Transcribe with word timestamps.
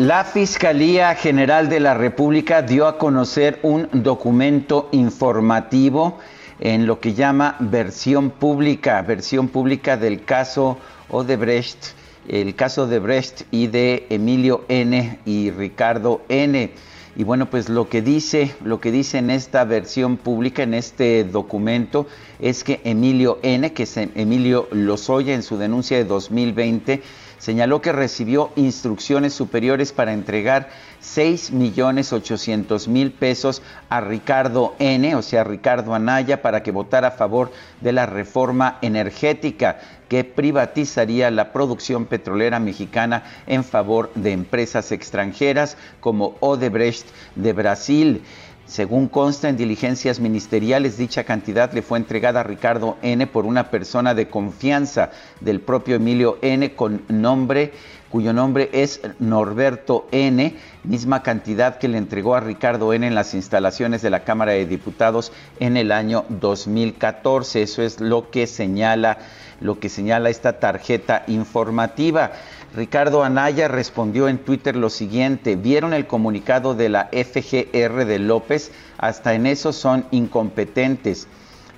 La 0.00 0.24
Fiscalía 0.24 1.14
General 1.14 1.68
de 1.68 1.78
la 1.78 1.92
República 1.92 2.62
dio 2.62 2.86
a 2.86 2.96
conocer 2.96 3.58
un 3.62 3.86
documento 3.92 4.88
informativo 4.92 6.18
en 6.58 6.86
lo 6.86 7.00
que 7.00 7.12
llama 7.12 7.56
versión 7.60 8.30
pública, 8.30 9.02
versión 9.02 9.48
pública 9.48 9.98
del 9.98 10.24
caso 10.24 10.78
Odebrecht, 11.10 11.88
el 12.28 12.54
caso 12.54 12.86
de 12.86 12.98
Brecht 12.98 13.42
y 13.50 13.66
de 13.66 14.06
Emilio 14.08 14.64
N. 14.68 15.18
y 15.26 15.50
Ricardo 15.50 16.22
N. 16.30 16.70
Y 17.14 17.24
bueno, 17.24 17.50
pues 17.50 17.68
lo 17.68 17.90
que 17.90 18.00
dice, 18.00 18.54
lo 18.64 18.80
que 18.80 18.92
dice 18.92 19.18
en 19.18 19.28
esta 19.28 19.64
versión 19.64 20.16
pública, 20.16 20.62
en 20.62 20.72
este 20.72 21.24
documento, 21.24 22.06
es 22.38 22.64
que 22.64 22.80
Emilio 22.84 23.38
N., 23.42 23.74
que 23.74 23.82
es 23.82 23.98
Emilio 23.98 24.66
Lozoya 24.70 25.34
en 25.34 25.42
su 25.42 25.58
denuncia 25.58 25.98
de 25.98 26.04
2020, 26.04 27.02
señaló 27.40 27.80
que 27.80 27.90
recibió 27.90 28.52
instrucciones 28.54 29.34
superiores 29.34 29.92
para 29.92 30.12
entregar 30.12 30.68
6 31.00 31.50
millones 31.50 32.12
800 32.12 32.86
mil 32.86 33.10
pesos 33.10 33.62
a 33.88 34.00
Ricardo 34.00 34.76
N., 34.78 35.16
o 35.16 35.22
sea, 35.22 35.42
Ricardo 35.42 35.94
Anaya, 35.94 36.42
para 36.42 36.62
que 36.62 36.70
votara 36.70 37.08
a 37.08 37.12
favor 37.12 37.50
de 37.80 37.92
la 37.92 38.06
reforma 38.06 38.78
energética 38.82 39.80
que 40.08 40.24
privatizaría 40.24 41.30
la 41.30 41.52
producción 41.52 42.04
petrolera 42.04 42.58
mexicana 42.60 43.22
en 43.46 43.64
favor 43.64 44.10
de 44.14 44.32
empresas 44.32 44.92
extranjeras 44.92 45.76
como 46.00 46.36
Odebrecht 46.40 47.06
de 47.36 47.52
Brasil. 47.52 48.22
Según 48.70 49.08
consta 49.08 49.48
en 49.48 49.56
diligencias 49.56 50.20
ministeriales, 50.20 50.96
dicha 50.96 51.24
cantidad 51.24 51.72
le 51.72 51.82
fue 51.82 51.98
entregada 51.98 52.38
a 52.38 52.44
Ricardo 52.44 52.98
N 53.02 53.26
por 53.26 53.44
una 53.44 53.68
persona 53.68 54.14
de 54.14 54.28
confianza 54.28 55.10
del 55.40 55.58
propio 55.60 55.96
Emilio 55.96 56.38
N 56.40 56.76
con 56.76 57.02
nombre 57.08 57.72
cuyo 58.10 58.32
nombre 58.32 58.70
es 58.72 59.00
Norberto 59.18 60.06
N, 60.10 60.56
misma 60.84 61.22
cantidad 61.22 61.78
que 61.78 61.88
le 61.88 61.98
entregó 61.98 62.34
a 62.34 62.40
Ricardo 62.40 62.92
N 62.92 63.06
en 63.06 63.14
las 63.14 63.34
instalaciones 63.34 64.02
de 64.02 64.10
la 64.10 64.24
Cámara 64.24 64.52
de 64.52 64.66
Diputados 64.66 65.32
en 65.58 65.76
el 65.76 65.90
año 65.92 66.24
2014. 66.28 67.62
Eso 67.62 67.82
es 67.82 68.00
lo 68.00 68.30
que 68.30 68.46
señala 68.46 69.18
lo 69.60 69.78
que 69.78 69.88
señala 69.88 70.30
esta 70.30 70.58
tarjeta 70.58 71.22
informativa. 71.26 72.32
Ricardo 72.74 73.24
Anaya 73.24 73.66
respondió 73.66 74.28
en 74.28 74.38
Twitter 74.38 74.76
lo 74.76 74.90
siguiente, 74.90 75.56
vieron 75.56 75.92
el 75.92 76.06
comunicado 76.06 76.76
de 76.76 76.88
la 76.88 77.08
FGR 77.12 78.04
de 78.04 78.18
López, 78.20 78.70
hasta 78.96 79.34
en 79.34 79.46
eso 79.46 79.72
son 79.72 80.06
incompetentes. 80.12 81.26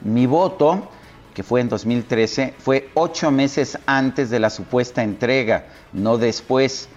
Mi 0.02 0.26
voto, 0.26 0.88
que 1.32 1.42
fue 1.42 1.62
en 1.62 1.70
2013, 1.70 2.52
fue 2.58 2.90
ocho 2.92 3.30
meses 3.30 3.78
antes 3.86 4.28
de 4.28 4.38
la 4.38 4.50
supuesta 4.50 5.02
entrega, 5.02 5.64
no 5.94 6.18
después. 6.18 6.90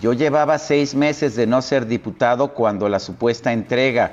Yo 0.00 0.12
llevaba 0.12 0.58
seis 0.58 0.94
meses 0.94 1.34
de 1.34 1.48
no 1.48 1.60
ser 1.60 1.86
diputado 1.86 2.54
cuando 2.54 2.88
la 2.88 3.00
supuesta 3.00 3.52
entrega. 3.52 4.12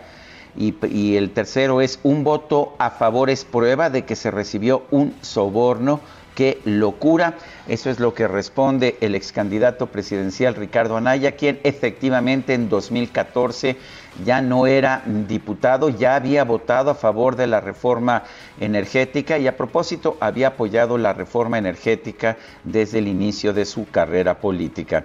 Y, 0.56 1.16
el 1.16 1.30
tercero 1.30 1.82
es 1.82 2.00
un 2.02 2.24
voto 2.24 2.74
a 2.80 2.90
favor 2.90 3.30
es 3.30 3.46
prueba 3.46 3.92
de 3.92 4.06
que 4.06 4.16
se 4.16 4.32
recibió 4.32 4.86
un 4.90 5.14
soborno 5.22 6.00
qué 6.34 6.60
locura. 6.66 7.36
Eso 7.68 7.90
es 7.90 8.00
lo 8.00 8.14
que 8.14 8.30
responde 8.30 8.96
el 9.02 9.14
ex 9.14 9.34
candidato 9.34 9.88
presidencial 9.88 10.56
Ricardo 10.56 10.96
Anaya, 10.96 11.34
quien 11.34 11.60
efectivamente 11.64 12.54
en 12.54 12.70
2014 12.70 13.76
ya 14.24 14.42
no 14.42 14.68
era 14.68 15.04
diputado, 15.06 15.90
ya 15.90 16.16
había 16.16 16.46
votado 16.46 16.92
a 16.92 16.96
favor 16.96 17.36
de 17.36 17.46
la 17.48 17.60
reforma 17.60 18.24
energética 18.62 19.38
y 19.38 19.48
a 19.48 19.58
propósito 19.58 20.16
había 20.22 20.50
apoyado 20.50 20.98
la 20.98 21.12
reforma 21.12 21.58
energética 21.58 22.38
desde 22.64 23.00
el 23.00 23.08
inicio 23.10 23.52
de 23.52 23.66
su 23.66 23.86
carrera 23.90 24.40
política. 24.40 25.04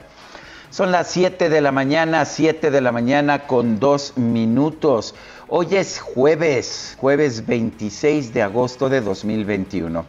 Son 0.70 0.92
las 0.92 1.08
7 1.10 1.48
de 1.48 1.60
la 1.60 1.72
mañana, 1.72 2.24
7 2.24 2.70
de 2.70 2.80
la 2.80 2.92
mañana 2.92 3.48
con 3.48 3.80
dos 3.80 4.16
minutos. 4.16 5.16
Hoy 5.48 5.66
es 5.72 5.98
jueves, 5.98 6.96
jueves 6.98 7.44
26 7.44 8.32
de 8.32 8.42
agosto 8.42 8.88
de 8.88 9.00
2021. 9.00 10.06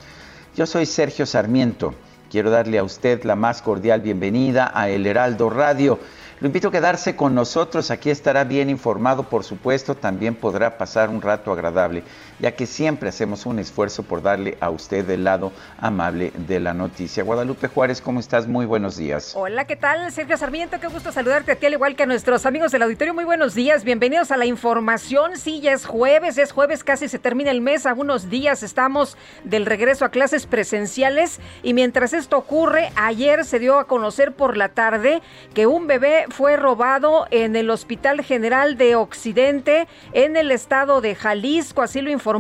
Yo 0.56 0.66
soy 0.68 0.86
Sergio 0.86 1.26
Sarmiento. 1.26 1.96
Quiero 2.34 2.50
darle 2.50 2.80
a 2.80 2.84
usted 2.84 3.24
la 3.26 3.36
más 3.36 3.62
cordial 3.62 4.02
bienvenida 4.02 4.72
a 4.74 4.90
El 4.90 5.06
Heraldo 5.06 5.52
Radio. 5.52 6.00
Lo 6.40 6.48
invito 6.48 6.70
a 6.70 6.72
quedarse 6.72 7.16
con 7.16 7.36
nosotros, 7.36 7.92
aquí 7.92 8.10
estará 8.10 8.44
bien 8.44 8.72
informado, 8.72 9.30
por 9.30 9.44
supuesto, 9.44 9.94
también 9.94 10.34
podrá 10.34 10.76
pasar 10.76 11.10
un 11.10 11.22
rato 11.22 11.52
agradable, 11.52 12.02
ya 12.44 12.52
que 12.52 12.68
siempre 12.68 13.08
hacemos 13.08 13.46
un 13.46 13.58
esfuerzo 13.58 14.04
por 14.04 14.22
darle 14.22 14.58
a 14.60 14.70
usted 14.70 15.10
el 15.10 15.24
lado 15.24 15.54
amable 15.78 16.34
de 16.36 16.60
la 16.60 16.74
noticia. 16.74 17.24
Guadalupe 17.24 17.70
Juárez, 17.70 18.02
¿cómo 18.02 18.20
estás? 18.20 18.48
Muy 18.48 18.66
buenos 18.66 18.98
días. 18.98 19.32
Hola, 19.34 19.64
¿qué 19.64 19.78
tal? 19.78 20.12
Sergio 20.12 20.36
Sarmiento, 20.36 20.78
qué 20.82 20.88
gusto 20.88 21.14
saludarte 21.14 21.54
a 21.54 21.56
ti, 21.56 21.68
al 21.68 21.72
igual 21.72 21.96
que 21.96 22.04
a 22.04 22.06
nuestros 22.06 22.46
amigos 22.46 22.74
del 22.74 22.82
auditorio. 22.82 23.14
Muy 23.14 23.24
buenos 23.24 23.56
días, 23.56 23.86
bienvenidos 23.86 24.30
a 24.30 24.36
la 24.36 24.46
información. 24.46 25.38
Sí, 25.38 25.62
ya 25.62 25.72
es 25.72 25.86
jueves, 25.86 26.38
es 26.38 26.52
jueves, 26.52 26.84
casi 26.84 27.08
se 27.08 27.18
termina 27.18 27.50
el 27.50 27.62
mes, 27.62 27.86
a 27.86 27.94
unos 27.94 28.30
días 28.30 28.62
estamos 28.62 29.16
del 29.46 29.66
regreso 29.66 30.04
a 30.04 30.10
clases 30.10 30.46
presenciales 30.46 31.40
y 31.64 31.74
mientras 31.74 32.12
esto 32.12 32.38
ocurre, 32.38 32.92
ayer 32.98 33.46
se 33.46 33.60
dio 33.60 33.80
a 33.80 33.88
conocer 33.88 34.34
por 34.34 34.58
la 34.58 34.68
tarde 34.68 35.22
que 35.54 35.66
un 35.66 35.88
bebé 35.88 36.26
fue 36.28 36.58
robado 36.58 37.26
en 37.32 37.56
el 37.56 37.70
Hospital 37.70 38.22
General 38.22 38.76
de 38.76 38.98
Occidente 38.98 39.88
en 40.12 40.36
el 40.36 40.52
estado 40.52 41.00
de 41.00 41.16
Jalisco, 41.16 41.82
así 41.82 42.02
lo 42.02 42.12
informó 42.12 42.33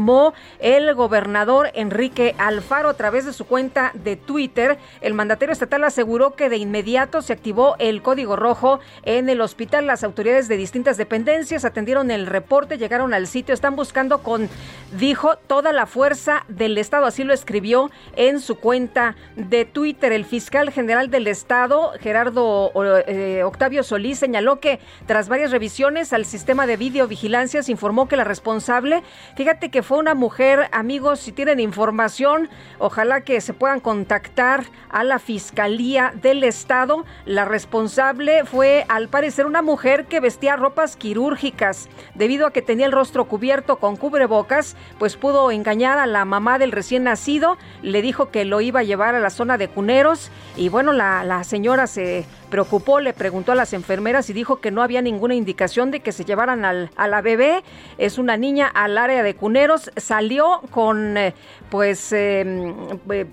el 0.60 0.94
gobernador 0.96 1.72
Enrique 1.74 2.36
Alfaro 2.38 2.90
a 2.90 2.94
través 2.96 3.26
de 3.26 3.34
su 3.34 3.46
cuenta 3.46 3.92
de 3.94 4.16
Twitter. 4.16 4.78
El 5.02 5.14
mandatario 5.14 5.54
estatal 5.54 5.84
aseguró 5.84 6.36
que 6.36 6.50
de 6.50 6.58
inmediato 6.58 7.22
se 7.22 7.34
activó 7.34 7.76
el 7.80 8.02
código 8.02 8.36
rojo 8.36 8.80
en 9.04 9.30
el 9.30 9.42
hospital. 9.42 9.88
Las 9.88 10.04
autoridades 10.04 10.48
de 10.48 10.58
distintas 10.58 10.98
dependencias 10.98 11.66
atendieron 11.66 12.12
el 12.12 12.26
reporte, 12.26 12.78
llegaron 12.78 13.14
al 13.14 13.28
sitio, 13.28 13.54
están 13.54 13.76
buscando 13.76 14.24
con, 14.24 14.50
dijo, 14.98 15.36
toda 15.48 15.72
la 15.74 15.86
fuerza 15.86 16.46
del 16.48 16.78
estado, 16.78 17.06
así 17.06 17.24
lo 17.24 17.34
escribió 17.34 17.92
en 18.16 18.40
su 18.40 18.56
cuenta 18.56 19.16
de 19.36 19.66
Twitter. 19.66 20.12
El 20.12 20.26
fiscal 20.26 20.72
general 20.72 21.10
del 21.10 21.28
estado, 21.28 21.92
Gerardo 22.00 22.72
eh, 23.08 23.44
Octavio 23.44 23.84
Solís 23.84 24.20
señaló 24.20 24.60
que 24.60 24.80
tras 25.06 25.30
varias 25.30 25.52
revisiones 25.52 26.14
al 26.14 26.26
sistema 26.26 26.66
de 26.66 26.78
videovigilancia 26.78 27.62
se 27.62 27.72
informó 27.72 28.08
que 28.08 28.18
la 28.18 28.24
responsable, 28.24 29.04
fíjate 29.36 29.70
que 29.70 29.83
fue 29.84 29.98
una 29.98 30.14
mujer, 30.14 30.70
amigos, 30.72 31.20
si 31.20 31.32
tienen 31.32 31.60
información, 31.60 32.50
ojalá 32.80 33.22
que 33.22 33.42
se 33.42 33.54
puedan 33.54 33.80
contactar 33.80 34.66
a 34.90 35.04
la 35.04 35.20
Fiscalía 35.20 36.14
del 36.22 36.44
Estado. 36.44 37.06
La 37.26 37.46
responsable 37.46 38.46
fue 38.46 38.86
al 38.90 39.10
parecer 39.10 39.46
una 39.46 39.62
mujer 39.62 40.06
que 40.06 40.20
vestía 40.20 40.56
ropas 40.56 40.96
quirúrgicas. 40.96 41.90
Debido 42.16 42.48
a 42.48 42.52
que 42.52 42.62
tenía 42.62 42.86
el 42.86 42.92
rostro 42.92 43.26
cubierto 43.26 43.78
con 43.78 43.96
cubrebocas, 43.96 44.76
pues 45.00 45.18
pudo 45.18 45.52
engañar 45.52 45.98
a 45.98 46.08
la 46.08 46.26
mamá 46.26 46.60
del 46.60 46.72
recién 46.72 47.04
nacido, 47.04 47.58
le 47.82 48.02
dijo 48.02 48.32
que 48.32 48.46
lo 48.46 48.62
iba 48.62 48.82
a 48.82 48.84
llevar 48.84 49.16
a 49.16 49.20
la 49.20 49.30
zona 49.30 49.58
de 49.58 49.68
cuneros 49.68 50.32
y 50.56 50.70
bueno, 50.70 50.94
la, 50.94 51.24
la 51.24 51.44
señora 51.44 51.88
se 51.88 52.26
preocupó, 52.54 53.00
le 53.00 53.14
preguntó 53.14 53.52
a 53.52 53.56
las 53.56 53.74
enfermeras 53.74 54.30
y 54.30 54.34
dijo 54.34 54.62
que 54.62 54.70
no 54.70 54.84
había 54.84 55.02
ninguna 55.02 55.34
indicación 55.34 55.90
de 55.90 56.02
que 56.02 56.12
se 56.12 56.24
llevaran 56.24 56.66
al, 56.66 56.92
a 56.96 57.08
la 57.08 57.20
bebé. 57.20 57.64
Es 57.98 58.20
una 58.20 58.38
niña 58.38 58.68
al 58.68 59.00
área 59.00 59.24
de 59.24 59.34
cuneros. 59.34 59.90
Salió 59.98 60.62
con, 60.70 61.18
eh, 61.18 61.34
pues, 61.72 62.14
em, 62.14 62.76
eh, 63.10 63.26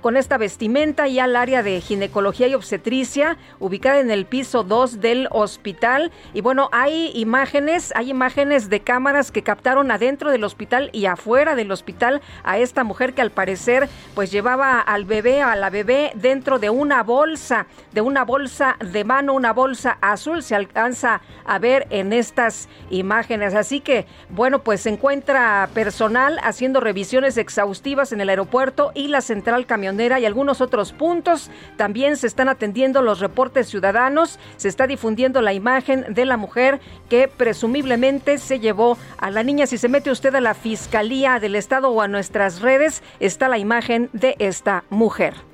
con 0.00 0.16
esta 0.16 0.38
vestimenta 0.38 1.06
y 1.06 1.18
al 1.18 1.36
área 1.36 1.62
de 1.62 1.82
ginecología 1.82 2.48
y 2.48 2.54
obstetricia, 2.54 3.36
ubicada 3.60 4.00
en 4.00 4.10
el 4.10 4.24
piso 4.24 4.64
2 4.64 5.02
del 5.02 5.28
hospital. 5.32 6.10
Y 6.32 6.40
bueno, 6.40 6.70
hay 6.72 7.12
imágenes, 7.14 7.92
hay 7.94 8.08
imágenes 8.08 8.70
de 8.70 8.80
cámaras 8.80 9.30
que 9.30 9.42
captaron 9.42 9.90
adentro 9.90 10.30
del 10.30 10.44
hospital 10.44 10.88
y 10.94 11.04
afuera 11.04 11.56
del 11.56 11.70
hospital 11.72 12.22
a 12.42 12.56
esta 12.56 12.84
mujer 12.84 13.12
que 13.12 13.20
al 13.20 13.32
parecer 13.32 13.90
pues 14.14 14.32
llevaba 14.32 14.80
al 14.80 15.04
bebé, 15.04 15.42
a 15.42 15.56
la 15.56 15.68
bebé 15.68 16.12
dentro 16.14 16.58
de 16.58 16.70
una 16.70 17.02
bolsa, 17.02 17.66
de 17.92 18.00
una 18.00 18.24
bolsa 18.24 18.61
de 18.80 19.04
mano, 19.04 19.34
una 19.34 19.52
bolsa 19.52 19.98
azul, 20.00 20.42
se 20.42 20.54
alcanza 20.54 21.20
a 21.44 21.58
ver 21.58 21.86
en 21.90 22.12
estas 22.12 22.68
imágenes. 22.90 23.54
Así 23.54 23.80
que, 23.80 24.06
bueno, 24.28 24.62
pues 24.62 24.82
se 24.82 24.90
encuentra 24.90 25.68
personal 25.74 26.38
haciendo 26.42 26.80
revisiones 26.80 27.36
exhaustivas 27.36 28.12
en 28.12 28.20
el 28.20 28.28
aeropuerto 28.28 28.92
y 28.94 29.08
la 29.08 29.20
central 29.20 29.66
camionera 29.66 30.20
y 30.20 30.26
algunos 30.26 30.60
otros 30.60 30.92
puntos. 30.92 31.50
También 31.76 32.16
se 32.16 32.26
están 32.26 32.48
atendiendo 32.48 33.02
los 33.02 33.20
reportes 33.20 33.68
ciudadanos, 33.68 34.38
se 34.56 34.68
está 34.68 34.86
difundiendo 34.86 35.42
la 35.42 35.52
imagen 35.52 36.06
de 36.08 36.24
la 36.24 36.36
mujer 36.36 36.80
que 37.08 37.28
presumiblemente 37.28 38.38
se 38.38 38.60
llevó 38.60 38.96
a 39.18 39.30
la 39.30 39.42
niña. 39.42 39.66
Si 39.66 39.78
se 39.78 39.88
mete 39.88 40.10
usted 40.10 40.34
a 40.34 40.40
la 40.40 40.54
Fiscalía 40.54 41.38
del 41.40 41.56
Estado 41.56 41.90
o 41.90 42.00
a 42.00 42.08
nuestras 42.08 42.60
redes, 42.60 43.02
está 43.20 43.48
la 43.48 43.58
imagen 43.58 44.08
de 44.12 44.36
esta 44.38 44.84
mujer. 44.90 45.51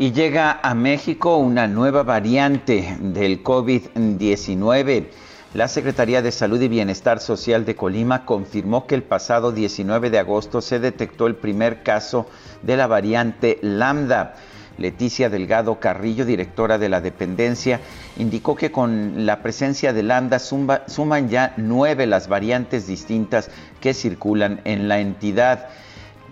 Y 0.00 0.12
llega 0.12 0.60
a 0.62 0.74
México 0.74 1.36
una 1.36 1.66
nueva 1.66 2.04
variante 2.04 2.96
del 3.00 3.44
COVID-19. 3.44 5.08
La 5.52 5.68
Secretaría 5.68 6.22
de 6.22 6.32
Salud 6.32 6.58
y 6.62 6.68
Bienestar 6.68 7.20
Social 7.20 7.66
de 7.66 7.76
Colima 7.76 8.24
confirmó 8.24 8.86
que 8.86 8.94
el 8.94 9.02
pasado 9.02 9.52
19 9.52 10.08
de 10.08 10.18
agosto 10.18 10.62
se 10.62 10.80
detectó 10.80 11.26
el 11.26 11.34
primer 11.36 11.82
caso 11.82 12.24
de 12.62 12.78
la 12.78 12.86
variante 12.86 13.58
Lambda. 13.60 14.36
Leticia 14.78 15.28
Delgado 15.28 15.78
Carrillo, 15.80 16.24
directora 16.24 16.78
de 16.78 16.88
la 16.88 17.02
dependencia, 17.02 17.80
indicó 18.16 18.56
que 18.56 18.72
con 18.72 19.26
la 19.26 19.42
presencia 19.42 19.92
de 19.92 20.02
Lambda 20.02 20.38
suman 20.38 21.28
ya 21.28 21.52
nueve 21.58 22.06
las 22.06 22.26
variantes 22.26 22.86
distintas 22.86 23.50
que 23.82 23.92
circulan 23.92 24.62
en 24.64 24.88
la 24.88 25.00
entidad. 25.00 25.68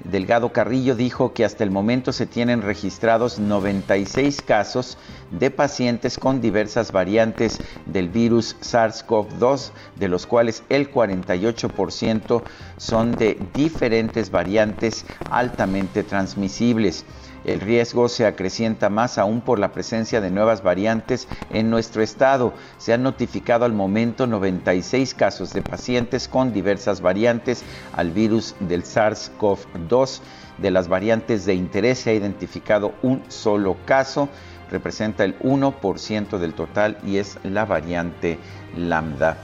Delgado 0.04 0.52
Carrillo 0.52 0.94
dijo 0.94 1.34
que 1.34 1.44
hasta 1.44 1.64
el 1.64 1.70
momento 1.70 2.12
se 2.12 2.26
tienen 2.26 2.62
registrados 2.62 3.38
96 3.38 4.42
casos 4.42 4.96
de 5.30 5.50
pacientes 5.50 6.18
con 6.18 6.40
diversas 6.40 6.92
variantes 6.92 7.60
del 7.84 8.08
virus 8.08 8.56
SARS-CoV-2, 8.60 9.70
de 9.96 10.08
los 10.08 10.26
cuales 10.26 10.62
el 10.68 10.92
48% 10.92 12.42
son 12.76 13.16
de 13.16 13.38
diferentes 13.54 14.30
variantes 14.30 15.04
altamente 15.30 16.04
transmisibles. 16.04 17.04
El 17.44 17.60
riesgo 17.60 18.08
se 18.08 18.26
acrecienta 18.26 18.90
más 18.90 19.18
aún 19.18 19.40
por 19.40 19.58
la 19.58 19.72
presencia 19.72 20.20
de 20.20 20.30
nuevas 20.30 20.62
variantes 20.62 21.28
en 21.50 21.70
nuestro 21.70 22.02
estado. 22.02 22.52
Se 22.78 22.92
han 22.92 23.02
notificado 23.02 23.64
al 23.64 23.72
momento 23.72 24.26
96 24.26 25.14
casos 25.14 25.52
de 25.52 25.62
pacientes 25.62 26.28
con 26.28 26.52
diversas 26.52 27.00
variantes 27.00 27.62
al 27.94 28.10
virus 28.10 28.54
del 28.60 28.84
SARS-CoV-2. 28.84 30.20
De 30.58 30.70
las 30.70 30.88
variantes 30.88 31.46
de 31.46 31.54
interés 31.54 32.00
se 32.00 32.10
ha 32.10 32.14
identificado 32.14 32.92
un 33.02 33.22
solo 33.28 33.76
caso, 33.86 34.28
representa 34.70 35.24
el 35.24 35.38
1% 35.38 36.38
del 36.38 36.54
total 36.54 36.98
y 37.06 37.18
es 37.18 37.38
la 37.44 37.64
variante 37.64 38.38
lambda. 38.76 39.38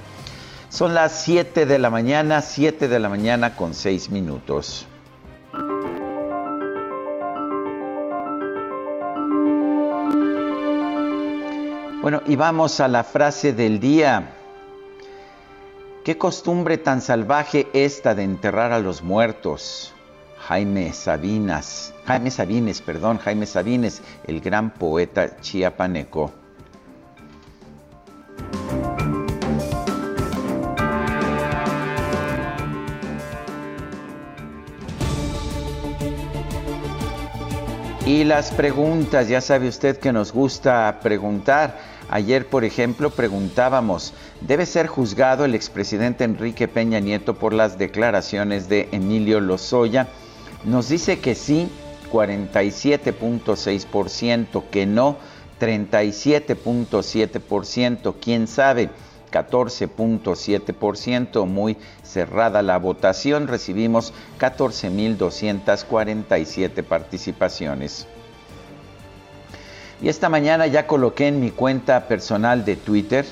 Son 0.68 0.92
las 0.92 1.22
7 1.22 1.66
de 1.66 1.78
la 1.78 1.88
mañana, 1.88 2.42
7 2.42 2.88
de 2.88 2.98
la 2.98 3.08
mañana 3.08 3.54
con 3.54 3.74
6 3.74 4.10
minutos. 4.10 4.88
Bueno, 12.04 12.20
y 12.26 12.36
vamos 12.36 12.80
a 12.80 12.88
la 12.88 13.02
frase 13.02 13.54
del 13.54 13.80
día. 13.80 14.34
¿Qué 16.04 16.18
costumbre 16.18 16.76
tan 16.76 17.00
salvaje 17.00 17.68
esta 17.72 18.14
de 18.14 18.24
enterrar 18.24 18.72
a 18.72 18.78
los 18.78 19.02
muertos? 19.02 19.94
Jaime 20.36 20.92
Sabinas, 20.92 21.94
Jaime 22.04 22.30
Sabines, 22.30 22.82
perdón, 22.82 23.16
Jaime 23.16 23.46
Sabines, 23.46 24.02
el 24.26 24.42
gran 24.42 24.74
poeta 24.74 25.38
chiapaneco. 25.40 26.30
Y 38.04 38.24
las 38.24 38.50
preguntas, 38.50 39.26
ya 39.28 39.40
sabe 39.40 39.68
usted 39.68 39.96
que 39.96 40.12
nos 40.12 40.30
gusta 40.34 41.00
preguntar. 41.02 41.93
Ayer, 42.08 42.46
por 42.46 42.64
ejemplo, 42.64 43.10
preguntábamos, 43.10 44.14
¿debe 44.40 44.64
ser 44.66 44.86
juzgado 44.86 45.44
el 45.44 45.54
expresidente 45.54 46.24
Enrique 46.24 46.66
Peña 46.68 47.00
Nieto 47.00 47.34
por 47.34 47.52
las 47.52 47.76
declaraciones 47.78 48.68
de 48.68 48.88
Emilio 48.92 49.40
Lozoya? 49.40 50.06
Nos 50.64 50.88
dice 50.88 51.18
que 51.18 51.34
sí, 51.34 51.68
47.6%, 52.12 54.62
que 54.70 54.86
no, 54.86 55.16
37.7%, 55.60 58.14
quién 58.20 58.46
sabe, 58.46 58.90
14.7%, 59.32 61.46
muy 61.46 61.76
cerrada 62.02 62.62
la 62.62 62.78
votación, 62.78 63.48
recibimos 63.48 64.12
14.247 64.38 66.84
participaciones. 66.84 68.06
Y 70.02 70.08
esta 70.08 70.28
mañana 70.28 70.66
ya 70.66 70.86
coloqué 70.86 71.28
en 71.28 71.40
mi 71.40 71.50
cuenta 71.50 72.08
personal 72.08 72.64
de 72.64 72.76
Twitter, 72.76 73.24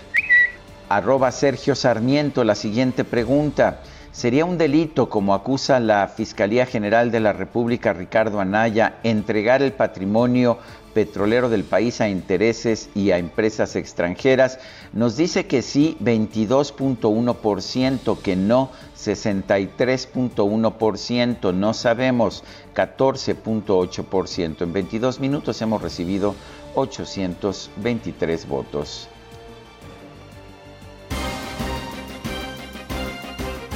arroba 0.89 1.33
Sergio 1.33 1.75
Sarmiento, 1.75 2.45
la 2.45 2.55
siguiente 2.55 3.05
pregunta. 3.05 3.81
¿Sería 4.13 4.45
un 4.45 4.59
delito, 4.59 5.09
como 5.09 5.35
acusa 5.35 5.81
la 5.81 6.07
Fiscalía 6.07 6.67
General 6.67 7.11
de 7.11 7.21
la 7.21 7.33
República 7.33 7.95
Ricardo 7.95 8.41
Anaya, 8.41 8.99
entregar 9.05 9.63
el 9.63 9.73
patrimonio 9.73 10.59
petrolero 10.93 11.49
del 11.49 11.65
país 11.65 12.03
a 12.03 12.11
intereses 12.11 12.91
y 12.95 13.11
a 13.11 13.17
empresas 13.17 13.75
extranjeras? 13.75 14.59
Nos 14.93 15.17
dice 15.17 15.47
que 15.47 15.63
sí, 15.63 15.97
22.1%, 16.03 18.21
que 18.21 18.37
no, 18.37 18.71
63.1%, 18.99 21.55
no 21.55 21.73
sabemos, 21.73 22.45
14.8%. 22.75 24.63
En 24.63 24.73
22 24.73 25.21
minutos 25.21 25.61
hemos 25.63 25.83
recibido 25.83 26.35
823 26.75 28.49
votos. 28.49 29.09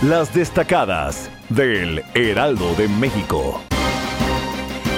Las 0.02 0.34
destacadas 0.34 1.30
del 1.48 2.02
Heraldo 2.14 2.74
de 2.74 2.86
México. 2.86 3.60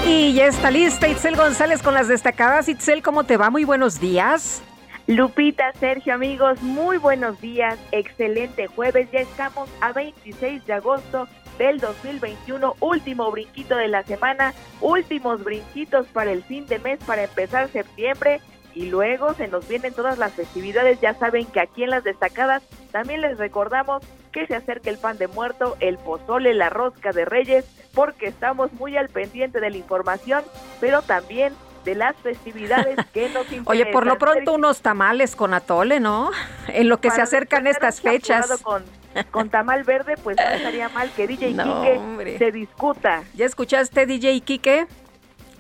Y 0.06 0.32
ya 0.32 0.46
está 0.46 0.70
lista 0.70 1.06
Itzel 1.08 1.36
González 1.36 1.82
con 1.82 1.94
las 1.94 2.08
destacadas. 2.08 2.68
Itzel, 2.68 3.02
¿cómo 3.02 3.24
te 3.24 3.36
va? 3.36 3.50
Muy 3.50 3.64
buenos 3.64 4.00
días. 4.00 4.62
Lupita, 5.06 5.72
Sergio, 5.80 6.14
amigos, 6.14 6.60
muy 6.62 6.98
buenos 6.98 7.40
días. 7.40 7.78
Excelente 7.92 8.66
jueves. 8.66 9.08
Ya 9.12 9.20
estamos 9.20 9.70
a 9.80 9.92
26 9.92 10.66
de 10.66 10.72
agosto 10.72 11.28
del 11.58 11.80
2021, 11.80 12.76
último 12.80 13.30
brinquito 13.30 13.76
de 13.76 13.88
la 13.88 14.04
semana, 14.04 14.54
últimos 14.80 15.44
brinquitos 15.44 16.06
para 16.06 16.32
el 16.32 16.42
fin 16.44 16.66
de 16.66 16.78
mes, 16.78 16.98
para 17.04 17.24
empezar 17.24 17.68
septiembre 17.68 18.40
y 18.74 18.86
luego 18.86 19.34
se 19.34 19.48
nos 19.48 19.66
vienen 19.66 19.92
todas 19.92 20.18
las 20.18 20.32
festividades. 20.32 21.00
Ya 21.00 21.14
saben 21.14 21.46
que 21.46 21.60
aquí 21.60 21.82
en 21.82 21.90
las 21.90 22.04
destacadas 22.04 22.62
también 22.92 23.20
les 23.20 23.36
recordamos 23.36 24.02
que 24.32 24.46
se 24.46 24.54
acerca 24.54 24.88
el 24.90 24.98
pan 24.98 25.18
de 25.18 25.26
muerto, 25.26 25.76
el 25.80 25.98
pozole, 25.98 26.54
la 26.54 26.70
rosca 26.70 27.12
de 27.12 27.24
reyes, 27.24 27.64
porque 27.92 28.26
estamos 28.26 28.72
muy 28.74 28.96
al 28.96 29.08
pendiente 29.08 29.60
de 29.60 29.70
la 29.70 29.76
información, 29.76 30.44
pero 30.80 31.02
también 31.02 31.54
de 31.84 31.94
las 31.94 32.14
festividades 32.16 32.98
que 33.12 33.28
nos 33.34 33.44
interesan. 33.46 33.66
Oye, 33.66 33.86
por 33.86 34.06
lo 34.06 34.18
pronto 34.18 34.54
unos 34.54 34.80
tamales 34.80 35.34
con 35.34 35.54
atole, 35.54 35.98
¿no? 35.98 36.30
En 36.68 36.88
lo 36.88 37.00
que 37.00 37.10
se 37.10 37.22
acercan 37.22 37.66
estas 37.66 38.00
fechas. 38.00 38.62
Con 38.62 38.84
con 39.30 39.50
tamal 39.50 39.84
verde, 39.84 40.16
pues 40.22 40.36
no 40.36 40.48
estaría 40.48 40.88
mal 40.88 41.10
que 41.12 41.26
DJ 41.26 41.48
Quique 41.52 42.36
se 42.38 42.52
discuta. 42.52 43.24
¿Ya 43.34 43.46
escuchaste 43.46 44.06
DJ 44.06 44.40
Quique? 44.40 44.86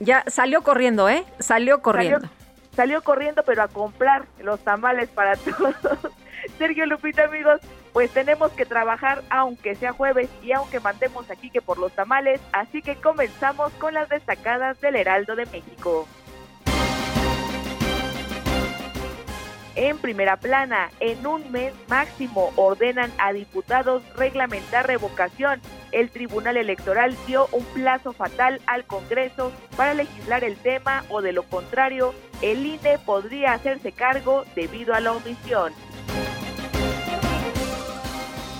Ya 0.00 0.24
salió 0.26 0.62
corriendo, 0.62 1.08
¿eh? 1.08 1.24
Salió 1.38 1.82
corriendo. 1.82 2.28
Salió, 2.74 3.02
corriendo, 3.02 3.42
pero 3.44 3.62
a 3.64 3.68
comprar 3.68 4.26
los 4.40 4.60
tamales 4.60 5.08
para 5.08 5.34
todos. 5.36 5.74
Sergio 6.56 6.86
Lupita, 6.86 7.24
amigos, 7.24 7.60
pues 7.92 8.12
tenemos 8.12 8.52
que 8.52 8.64
trabajar 8.64 9.24
aunque 9.30 9.74
sea 9.74 9.92
jueves 9.92 10.28
y 10.42 10.52
aunque 10.52 10.78
mandemos 10.78 11.28
a 11.30 11.34
Quique 11.34 11.60
por 11.60 11.78
los 11.78 11.92
tamales, 11.92 12.40
así 12.52 12.80
que 12.80 12.94
comenzamos 12.94 13.72
con 13.74 13.94
las 13.94 14.08
destacadas 14.08 14.80
del 14.80 14.94
Heraldo 14.94 15.34
de 15.34 15.46
México. 15.46 16.06
En 19.80 19.96
primera 19.98 20.38
plana, 20.38 20.90
en 20.98 21.24
un 21.24 21.52
mes 21.52 21.72
máximo 21.86 22.52
ordenan 22.56 23.12
a 23.16 23.32
diputados 23.32 24.02
reglamentar 24.16 24.88
revocación. 24.88 25.60
El 25.92 26.10
Tribunal 26.10 26.56
Electoral 26.56 27.16
dio 27.28 27.46
un 27.52 27.64
plazo 27.66 28.12
fatal 28.12 28.60
al 28.66 28.86
Congreso 28.86 29.52
para 29.76 29.94
legislar 29.94 30.42
el 30.42 30.56
tema 30.56 31.04
o 31.10 31.22
de 31.22 31.32
lo 31.32 31.44
contrario, 31.44 32.12
el 32.42 32.66
INE 32.66 32.98
podría 33.06 33.52
hacerse 33.52 33.92
cargo 33.92 34.44
debido 34.56 34.94
a 34.94 35.00
la 35.00 35.12
omisión. 35.12 35.72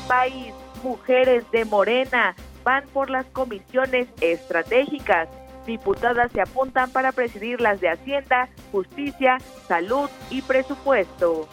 País, 0.07 0.55
mujeres 0.85 1.51
de 1.51 1.65
Morena 1.65 2.37
van 2.63 2.87
por 2.91 3.11
las 3.11 3.27
comisiones 3.27 4.07
estratégicas 4.21 5.29
diputadas 5.69 6.33
se 6.33 6.41
apuntan 6.41 6.91
para 6.91 7.13
presidir 7.13 7.61
las 7.61 7.81
de 7.81 7.91
Hacienda, 7.91 8.49
Justicia, 8.73 9.37
Salud 9.69 10.09
y 10.31 10.41
Presupuesto. 10.43 11.47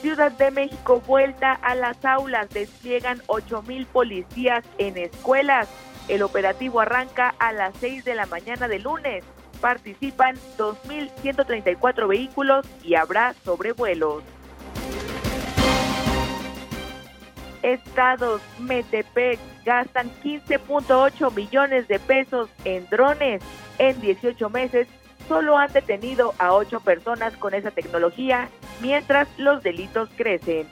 Ciudad 0.00 0.32
de 0.32 0.50
México 0.50 1.02
vuelta 1.06 1.52
a 1.52 1.74
las 1.74 2.02
aulas, 2.04 2.48
despliegan 2.48 3.20
8 3.26 3.62
mil 3.62 3.86
policías 3.86 4.64
en 4.78 4.96
escuelas. 4.96 5.68
El 6.08 6.22
operativo 6.22 6.80
arranca 6.80 7.34
a 7.38 7.52
las 7.52 7.74
6 7.78 8.04
de 8.04 8.14
la 8.14 8.26
mañana 8.26 8.66
de 8.66 8.78
lunes. 8.78 9.22
Participan 9.60 10.36
2.134 10.56 12.08
vehículos 12.08 12.66
y 12.82 12.94
habrá 12.94 13.34
sobrevuelos. 13.44 14.22
Estados, 17.66 18.40
Metepec, 18.60 19.40
gastan 19.64 20.10
15.8 20.22 21.34
millones 21.34 21.88
de 21.88 21.98
pesos 21.98 22.48
en 22.64 22.86
drones. 22.88 23.42
En 23.78 24.00
18 24.00 24.48
meses 24.50 24.86
solo 25.26 25.58
han 25.58 25.72
detenido 25.72 26.32
a 26.38 26.52
8 26.52 26.80
personas 26.80 27.36
con 27.36 27.54
esa 27.54 27.72
tecnología, 27.72 28.48
mientras 28.80 29.28
los 29.36 29.62
delitos 29.64 30.08
crecen. 30.16 30.68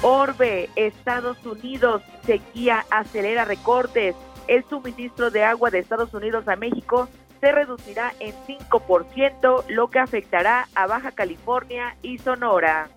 Orbe, 0.00 0.70
Estados 0.76 1.44
Unidos, 1.44 2.02
sequía 2.24 2.86
acelera 2.90 3.44
recortes. 3.44 4.14
El 4.48 4.64
suministro 4.68 5.30
de 5.30 5.44
agua 5.44 5.70
de 5.70 5.80
Estados 5.80 6.14
Unidos 6.14 6.48
a 6.48 6.56
México 6.56 7.08
se 7.40 7.52
reducirá 7.52 8.14
en 8.20 8.32
5%, 8.46 9.64
lo 9.68 9.90
que 9.90 9.98
afectará 9.98 10.68
a 10.74 10.86
Baja 10.86 11.10
California 11.10 11.96
y 12.02 12.18
Sonora. 12.18 12.88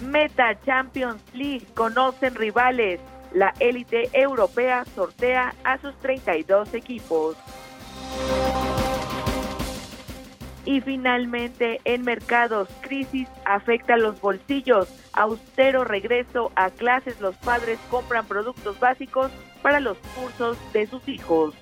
Meta 0.00 0.58
Champions 0.64 1.22
League 1.34 1.66
conocen 1.74 2.34
rivales. 2.34 3.00
La 3.32 3.54
élite 3.60 4.08
europea 4.12 4.84
sortea 4.94 5.54
a 5.62 5.78
sus 5.78 5.96
32 5.98 6.74
equipos. 6.74 7.36
Y 10.64 10.80
finalmente, 10.80 11.80
en 11.84 12.02
mercados, 12.02 12.68
crisis 12.80 13.28
afecta 13.44 13.96
los 13.96 14.20
bolsillos. 14.20 14.88
Austero 15.12 15.84
regreso 15.84 16.52
a 16.54 16.70
clases, 16.70 17.20
los 17.20 17.36
padres 17.36 17.78
compran 17.90 18.26
productos 18.26 18.78
básicos 18.78 19.30
para 19.62 19.80
los 19.80 19.98
cursos 20.16 20.58
de 20.72 20.86
sus 20.86 21.06
hijos. 21.08 21.54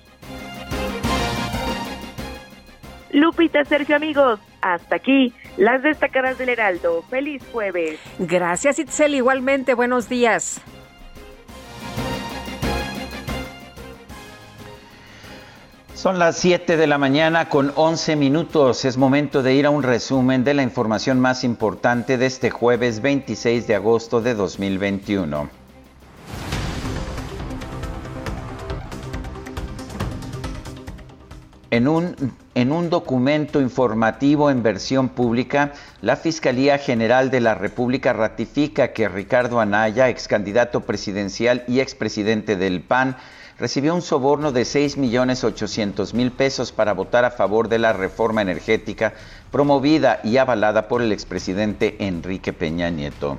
Lupita, 3.11 3.65
Sergio, 3.65 3.95
amigos, 3.95 4.39
hasta 4.61 4.95
aquí 4.95 5.33
las 5.57 5.83
destacadas 5.83 6.37
del 6.37 6.49
Heraldo. 6.49 7.03
Feliz 7.09 7.43
jueves. 7.51 7.99
Gracias, 8.19 8.79
Itzel. 8.79 9.15
Igualmente, 9.15 9.73
buenos 9.73 10.09
días. 10.09 10.61
Son 15.99 16.17
las 16.17 16.37
7 16.37 16.77
de 16.77 16.87
la 16.87 16.97
mañana 16.97 17.49
con 17.49 17.73
11 17.75 18.15
minutos. 18.15 18.85
Es 18.85 18.95
momento 18.95 19.43
de 19.43 19.53
ir 19.53 19.65
a 19.65 19.69
un 19.69 19.83
resumen 19.83 20.45
de 20.45 20.53
la 20.53 20.63
información 20.63 21.19
más 21.19 21.43
importante 21.43 22.17
de 22.17 22.25
este 22.25 22.51
jueves 22.51 23.01
26 23.01 23.67
de 23.67 23.75
agosto 23.75 24.21
de 24.21 24.33
2021. 24.33 25.49
En 31.71 31.87
un, 31.89 32.15
en 32.59 32.73
un, 32.73 32.89
documento 32.89 33.61
informativo 33.61 34.51
en 34.51 34.63
versión 34.63 35.07
pública, 35.09 35.71
la 36.01 36.17
Fiscalía 36.17 36.77
General 36.77 37.31
de 37.31 37.39
la 37.39 37.55
República 37.55 38.11
ratifica 38.11 38.91
que 38.91 39.07
Ricardo 39.07 39.61
Anaya, 39.61 40.09
ex 40.09 40.27
candidato 40.27 40.81
presidencial 40.81 41.63
y 41.67 41.79
expresidente 41.79 42.57
del 42.57 42.81
PAN, 42.81 43.15
recibió 43.59 43.95
un 43.95 44.01
soborno 44.01 44.51
de 44.51 44.63
6.800.000 44.63 46.31
pesos 46.31 46.71
para 46.73 46.93
votar 46.93 47.23
a 47.23 47.31
favor 47.31 47.69
de 47.69 47.79
la 47.79 47.93
reforma 47.93 48.41
energética 48.41 49.13
promovida 49.51 50.19
y 50.23 50.35
avalada 50.37 50.89
por 50.89 51.01
el 51.01 51.13
expresidente 51.13 51.95
Enrique 51.99 52.51
Peña 52.51 52.89
Nieto. 52.89 53.37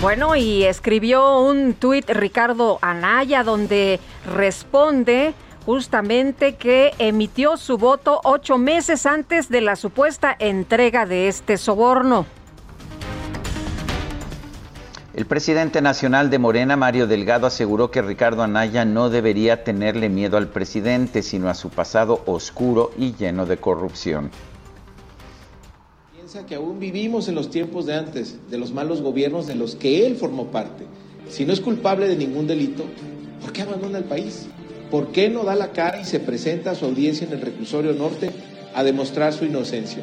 Bueno, 0.00 0.34
y 0.36 0.64
escribió 0.64 1.40
un 1.40 1.74
tuit 1.74 2.08
Ricardo 2.08 2.78
Anaya 2.80 3.42
donde 3.42 3.98
responde 4.24 5.34
justamente 5.70 6.56
que 6.56 6.90
emitió 6.98 7.56
su 7.56 7.78
voto 7.78 8.20
ocho 8.24 8.58
meses 8.58 9.06
antes 9.06 9.48
de 9.48 9.60
la 9.60 9.76
supuesta 9.76 10.34
entrega 10.36 11.06
de 11.06 11.28
este 11.28 11.56
soborno. 11.58 12.26
El 15.14 15.26
presidente 15.26 15.80
nacional 15.80 16.28
de 16.28 16.40
Morena, 16.40 16.76
Mario 16.76 17.06
Delgado, 17.06 17.46
aseguró 17.46 17.92
que 17.92 18.02
Ricardo 18.02 18.42
Anaya 18.42 18.84
no 18.84 19.10
debería 19.10 19.62
tenerle 19.62 20.08
miedo 20.08 20.38
al 20.38 20.48
presidente, 20.48 21.22
sino 21.22 21.48
a 21.48 21.54
su 21.54 21.68
pasado 21.70 22.20
oscuro 22.26 22.90
y 22.98 23.14
lleno 23.14 23.46
de 23.46 23.58
corrupción. 23.58 24.32
Piensa 26.12 26.46
que 26.46 26.56
aún 26.56 26.80
vivimos 26.80 27.28
en 27.28 27.36
los 27.36 27.48
tiempos 27.48 27.86
de 27.86 27.94
antes, 27.94 28.50
de 28.50 28.58
los 28.58 28.72
malos 28.72 29.02
gobiernos 29.02 29.46
de 29.46 29.54
los 29.54 29.76
que 29.76 30.04
él 30.04 30.16
formó 30.16 30.46
parte. 30.46 30.84
Si 31.28 31.44
no 31.44 31.52
es 31.52 31.60
culpable 31.60 32.08
de 32.08 32.16
ningún 32.16 32.48
delito, 32.48 32.86
¿por 33.40 33.52
qué 33.52 33.62
abandona 33.62 33.98
el 33.98 34.04
país? 34.04 34.48
¿Por 34.90 35.12
qué 35.12 35.28
no 35.28 35.44
da 35.44 35.54
la 35.54 35.70
cara 35.70 36.00
y 36.00 36.04
se 36.04 36.18
presenta 36.18 36.72
a 36.72 36.74
su 36.74 36.84
audiencia 36.84 37.26
en 37.26 37.32
el 37.32 37.40
reclusorio 37.40 37.92
norte 37.92 38.30
a 38.74 38.82
demostrar 38.82 39.32
su 39.32 39.44
inocencia? 39.44 40.02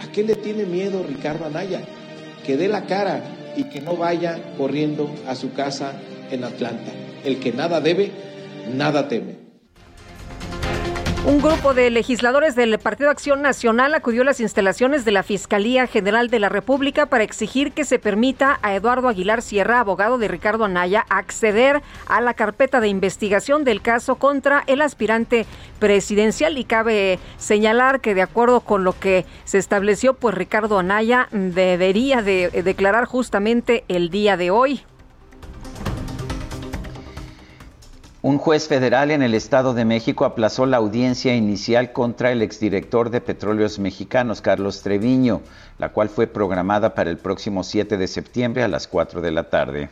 ¿A 0.00 0.12
qué 0.12 0.22
le 0.22 0.36
tiene 0.36 0.64
miedo 0.64 1.04
Ricardo 1.06 1.44
Anaya? 1.44 1.82
Que 2.46 2.56
dé 2.56 2.68
la 2.68 2.86
cara 2.86 3.22
y 3.56 3.64
que 3.64 3.80
no 3.80 3.96
vaya 3.96 4.54
corriendo 4.56 5.10
a 5.26 5.34
su 5.34 5.52
casa 5.52 5.94
en 6.30 6.44
Atlanta. 6.44 6.92
El 7.24 7.38
que 7.38 7.52
nada 7.52 7.80
debe, 7.80 8.12
nada 8.72 9.08
teme. 9.08 9.41
Un 11.24 11.40
grupo 11.40 11.72
de 11.72 11.88
legisladores 11.90 12.56
del 12.56 12.76
Partido 12.80 13.08
Acción 13.08 13.42
Nacional 13.42 13.94
acudió 13.94 14.22
a 14.22 14.24
las 14.24 14.40
instalaciones 14.40 15.04
de 15.04 15.12
la 15.12 15.22
Fiscalía 15.22 15.86
General 15.86 16.28
de 16.28 16.40
la 16.40 16.48
República 16.48 17.06
para 17.06 17.22
exigir 17.22 17.70
que 17.70 17.84
se 17.84 18.00
permita 18.00 18.58
a 18.60 18.74
Eduardo 18.74 19.06
Aguilar 19.06 19.40
Sierra, 19.40 19.78
abogado 19.78 20.18
de 20.18 20.26
Ricardo 20.26 20.64
Anaya, 20.64 21.06
acceder 21.10 21.80
a 22.08 22.20
la 22.20 22.34
carpeta 22.34 22.80
de 22.80 22.88
investigación 22.88 23.62
del 23.62 23.82
caso 23.82 24.16
contra 24.16 24.64
el 24.66 24.82
aspirante 24.82 25.46
presidencial. 25.78 26.58
Y 26.58 26.64
cabe 26.64 27.20
señalar 27.38 28.00
que 28.00 28.16
de 28.16 28.22
acuerdo 28.22 28.58
con 28.58 28.82
lo 28.82 28.98
que 28.98 29.24
se 29.44 29.58
estableció, 29.58 30.14
pues 30.14 30.34
Ricardo 30.34 30.80
Anaya 30.80 31.28
debería 31.30 32.20
de 32.20 32.50
declarar 32.64 33.04
justamente 33.04 33.84
el 33.86 34.10
día 34.10 34.36
de 34.36 34.50
hoy. 34.50 34.82
Un 38.24 38.38
juez 38.38 38.68
federal 38.68 39.10
en 39.10 39.20
el 39.20 39.34
Estado 39.34 39.74
de 39.74 39.84
México 39.84 40.24
aplazó 40.24 40.64
la 40.64 40.76
audiencia 40.76 41.34
inicial 41.34 41.90
contra 41.90 42.30
el 42.30 42.40
exdirector 42.40 43.10
de 43.10 43.20
Petróleos 43.20 43.80
Mexicanos, 43.80 44.40
Carlos 44.40 44.82
Treviño, 44.82 45.40
la 45.78 45.88
cual 45.88 46.08
fue 46.08 46.28
programada 46.28 46.94
para 46.94 47.10
el 47.10 47.18
próximo 47.18 47.64
7 47.64 47.96
de 47.96 48.06
septiembre 48.06 48.62
a 48.62 48.68
las 48.68 48.86
4 48.86 49.22
de 49.22 49.32
la 49.32 49.50
tarde. 49.50 49.90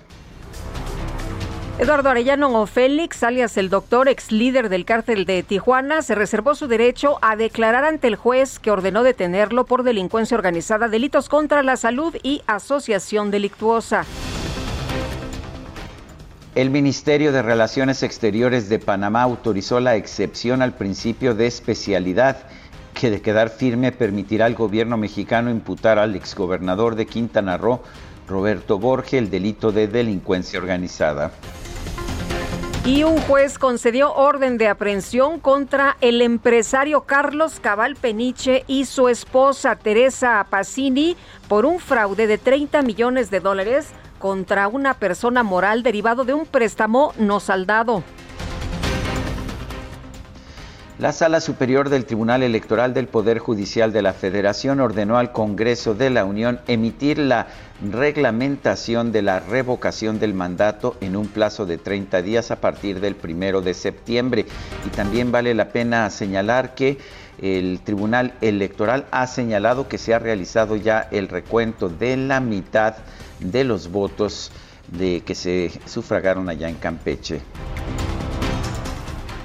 Eduardo 1.81 2.09
Arellano 2.09 2.67
Félix, 2.67 3.25
alias 3.25 3.57
el 3.57 3.69
doctor, 3.69 4.07
ex 4.07 4.31
líder 4.31 4.69
del 4.69 4.85
cártel 4.85 5.25
de 5.25 5.43
Tijuana, 5.43 6.01
se 6.03 6.15
reservó 6.15 6.55
su 6.55 6.69
derecho 6.69 7.19
a 7.23 7.35
declarar 7.35 7.83
ante 7.83 8.07
el 8.07 8.15
juez 8.15 8.61
que 8.61 8.71
ordenó 8.71 9.03
detenerlo 9.03 9.65
por 9.65 9.83
delincuencia 9.83 10.37
organizada, 10.37 10.87
delitos 10.87 11.29
contra 11.29 11.65
la 11.65 11.77
salud 11.77 12.15
y 12.23 12.43
asociación 12.47 13.33
delictuosa. 13.33 14.05
El 16.61 16.69
Ministerio 16.69 17.33
de 17.33 17.41
Relaciones 17.41 18.03
Exteriores 18.03 18.69
de 18.69 18.79
Panamá 18.79 19.23
autorizó 19.23 19.81
la 19.81 19.97
excepción 19.97 20.61
al 20.61 20.75
principio 20.75 21.35
de 21.35 21.47
especialidad 21.47 22.37
que 22.93 23.11
de 23.11 23.23
quedar 23.23 23.49
firme 23.49 23.93
permitirá 23.93 24.45
al 24.45 24.57
gobierno 24.57 24.99
mexicano 24.99 25.49
imputar 25.49 25.99
al 25.99 26.15
exgobernador 26.17 26.97
de 26.97 27.07
Quintana 27.07 27.57
Roo, 27.57 27.81
Roberto 28.29 28.79
Borge, 28.79 29.17
el 29.17 29.31
delito 29.31 29.73
de 29.73 29.89
delincuencia 29.89 30.59
organizada. 30.59 31.31
Y 32.85 33.05
un 33.05 33.17
juez 33.23 33.59
concedió 33.59 34.13
orden 34.13 34.59
de 34.59 34.69
aprehensión 34.69 35.41
contra 35.41 35.97
el 36.03 36.21
empresario 36.21 37.03
Carlos 37.03 37.59
Cabal 37.59 37.97
Peniche 37.97 38.65
y 38.67 38.85
su 38.85 39.09
esposa 39.09 39.77
Teresa 39.77 40.47
Pacini 40.51 41.17
por 41.49 41.65
un 41.65 41.79
fraude 41.79 42.27
de 42.27 42.37
30 42.37 42.83
millones 42.83 43.31
de 43.31 43.41
dólares 43.41 43.95
contra 44.21 44.69
una 44.69 44.95
persona 44.95 45.43
moral 45.43 45.83
derivado 45.83 46.25
de 46.25 46.35
un 46.35 46.47
préstamo 46.47 47.13
no 47.19 47.41
saldado. 47.41 48.05
La 50.99 51.13
Sala 51.13 51.41
Superior 51.41 51.89
del 51.89 52.05
Tribunal 52.05 52.43
Electoral 52.43 52.93
del 52.93 53.09
Poder 53.09 53.39
Judicial 53.39 53.91
de 53.91 54.03
la 54.03 54.13
Federación 54.13 54.81
ordenó 54.81 55.17
al 55.17 55.33
Congreso 55.33 55.95
de 55.95 56.11
la 56.11 56.27
Unión 56.27 56.61
emitir 56.67 57.19
la 57.19 57.47
reglamentación 57.91 59.11
de 59.11 59.23
la 59.23 59.41
revocación 59.41 60.21
del 60.21 60.35
mandato 60.35 60.99
en 61.01 61.17
un 61.17 61.27
plazo 61.27 61.65
de 61.65 61.79
30 61.79 62.21
días 62.21 62.51
a 62.51 62.61
partir 62.61 63.01
del 63.01 63.17
primero 63.17 63.63
de 63.63 63.73
septiembre. 63.73 64.45
Y 64.87 64.91
también 64.91 65.33
vale 65.33 65.55
la 65.55 65.71
pena 65.71 66.11
señalar 66.11 66.75
que 66.75 66.99
el 67.41 67.81
Tribunal 67.83 68.35
Electoral 68.43 69.07
ha 69.11 69.27
señalado 69.27 69.89
que 69.89 69.97
se 69.97 70.13
ha 70.13 70.19
realizado 70.19 70.77
ya 70.77 71.09
el 71.11 71.29
recuento 71.29 71.89
de 71.89 72.19
la 72.19 72.41
mitad 72.41 72.97
los 73.41 73.91
votos 73.91 74.51
de 74.89 75.21
que 75.21 75.35
se 75.35 75.71
sufragaron 75.87 76.49
allá 76.49 76.69
en 76.69 76.77
Campeche. 76.77 77.41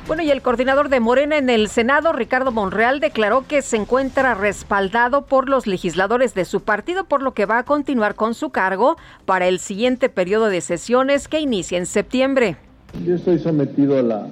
Bueno, 0.08 0.22
y 0.22 0.30
el 0.30 0.44
coordinador 0.44 0.90
de 0.90 1.00
Morena 1.00 1.38
en 1.40 1.50
el 1.50 1.68
Senado, 1.68 2.14
Ricardo 2.14 2.52
Monreal, 2.52 3.00
declaró 3.00 3.44
que 3.48 3.64
se 3.64 3.76
encuentra 3.76 4.36
respaldado 4.36 5.26
por 5.26 5.50
los 5.50 5.66
legisladores 5.66 6.36
de 6.36 6.46
su 6.46 6.62
partido, 6.62 7.06
por 7.06 7.24
lo 7.24 7.34
que 7.34 7.48
va 7.48 7.58
a 7.58 7.64
continuar 7.64 8.14
con 8.14 8.36
su 8.36 8.52
cargo 8.52 8.98
para 9.26 9.48
el 9.48 9.58
siguiente 9.58 10.10
periodo 10.10 10.50
de 10.50 10.62
sesiones 10.62 11.28
que 11.28 11.40
inicia 11.40 11.80
en 11.80 11.88
septiembre. 11.88 12.56
Yo 13.04 13.16
estoy 13.16 13.40
sometido 13.40 13.98
a 13.98 14.04
la 14.04 14.28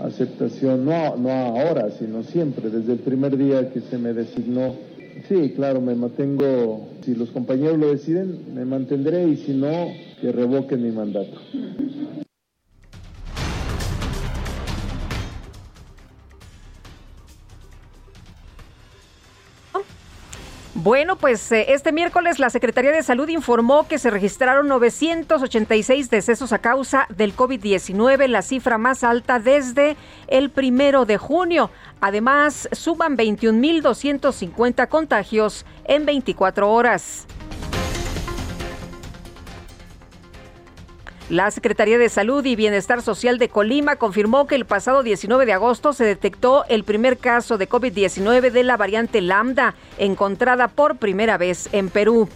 aceptación, 0.00 0.84
no, 0.84 1.16
no 1.16 1.30
ahora, 1.30 1.90
sino 1.98 2.22
siempre, 2.22 2.70
desde 2.70 2.92
el 2.92 3.00
primer 3.00 3.36
día 3.36 3.72
que 3.72 3.80
se 3.80 3.98
me 3.98 4.12
designó. 4.12 4.76
Sí, 5.28 5.52
claro, 5.56 5.80
me 5.80 5.94
mantengo, 5.94 6.86
si 7.02 7.14
los 7.14 7.30
compañeros 7.30 7.78
lo 7.78 7.90
deciden, 7.90 8.54
me 8.54 8.66
mantendré 8.66 9.26
y 9.26 9.36
si 9.36 9.52
no, 9.52 9.88
que 10.20 10.32
revoquen 10.32 10.82
mi 10.82 10.90
mandato. 10.90 11.40
Bueno, 20.76 21.14
pues 21.14 21.52
eh, 21.52 21.66
este 21.68 21.92
miércoles 21.92 22.40
la 22.40 22.50
Secretaría 22.50 22.90
de 22.90 23.04
Salud 23.04 23.28
informó 23.28 23.86
que 23.86 23.96
se 23.96 24.10
registraron 24.10 24.66
986 24.66 26.10
decesos 26.10 26.52
a 26.52 26.58
causa 26.58 27.06
del 27.10 27.36
COVID-19, 27.36 28.26
la 28.26 28.42
cifra 28.42 28.76
más 28.76 29.04
alta 29.04 29.38
desde 29.38 29.96
el 30.26 30.50
primero 30.50 31.04
de 31.04 31.16
junio. 31.16 31.70
Además, 32.00 32.68
suban 32.72 33.16
21.250 33.16 34.88
contagios 34.88 35.64
en 35.84 36.06
24 36.06 36.68
horas. 36.68 37.28
La 41.30 41.50
Secretaría 41.50 41.96
de 41.96 42.10
Salud 42.10 42.44
y 42.44 42.54
Bienestar 42.54 43.00
Social 43.00 43.38
de 43.38 43.48
Colima 43.48 43.96
confirmó 43.96 44.46
que 44.46 44.56
el 44.56 44.66
pasado 44.66 45.02
19 45.02 45.46
de 45.46 45.54
agosto 45.54 45.94
se 45.94 46.04
detectó 46.04 46.66
el 46.68 46.84
primer 46.84 47.16
caso 47.16 47.56
de 47.56 47.66
COVID-19 47.66 48.50
de 48.50 48.62
la 48.62 48.76
variante 48.76 49.22
Lambda, 49.22 49.74
encontrada 49.96 50.68
por 50.68 50.96
primera 50.96 51.38
vez 51.38 51.70
en 51.72 51.88
Perú. 51.88 52.28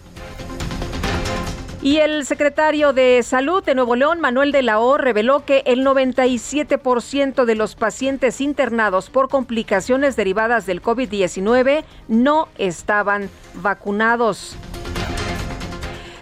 Y 1.83 1.99
el 1.99 2.25
secretario 2.25 2.95
de 2.95 3.23
Salud 3.23 3.63
de 3.63 3.75
Nuevo 3.75 3.95
León, 3.95 4.21
Manuel 4.21 4.53
de 4.53 4.63
la 4.63 4.81
O, 4.81 4.97
reveló 4.97 5.45
que 5.45 5.63
el 5.67 5.85
97% 5.85 7.45
de 7.45 7.55
los 7.55 7.77
pacientes 7.77 8.41
internados 8.41 9.11
por 9.11 9.29
complicaciones 9.29 10.17
derivadas 10.17 10.65
del 10.65 10.83
COVID-19 10.83 11.85
no 12.09 12.49
estaban 12.57 13.29
vacunados. 13.55 14.57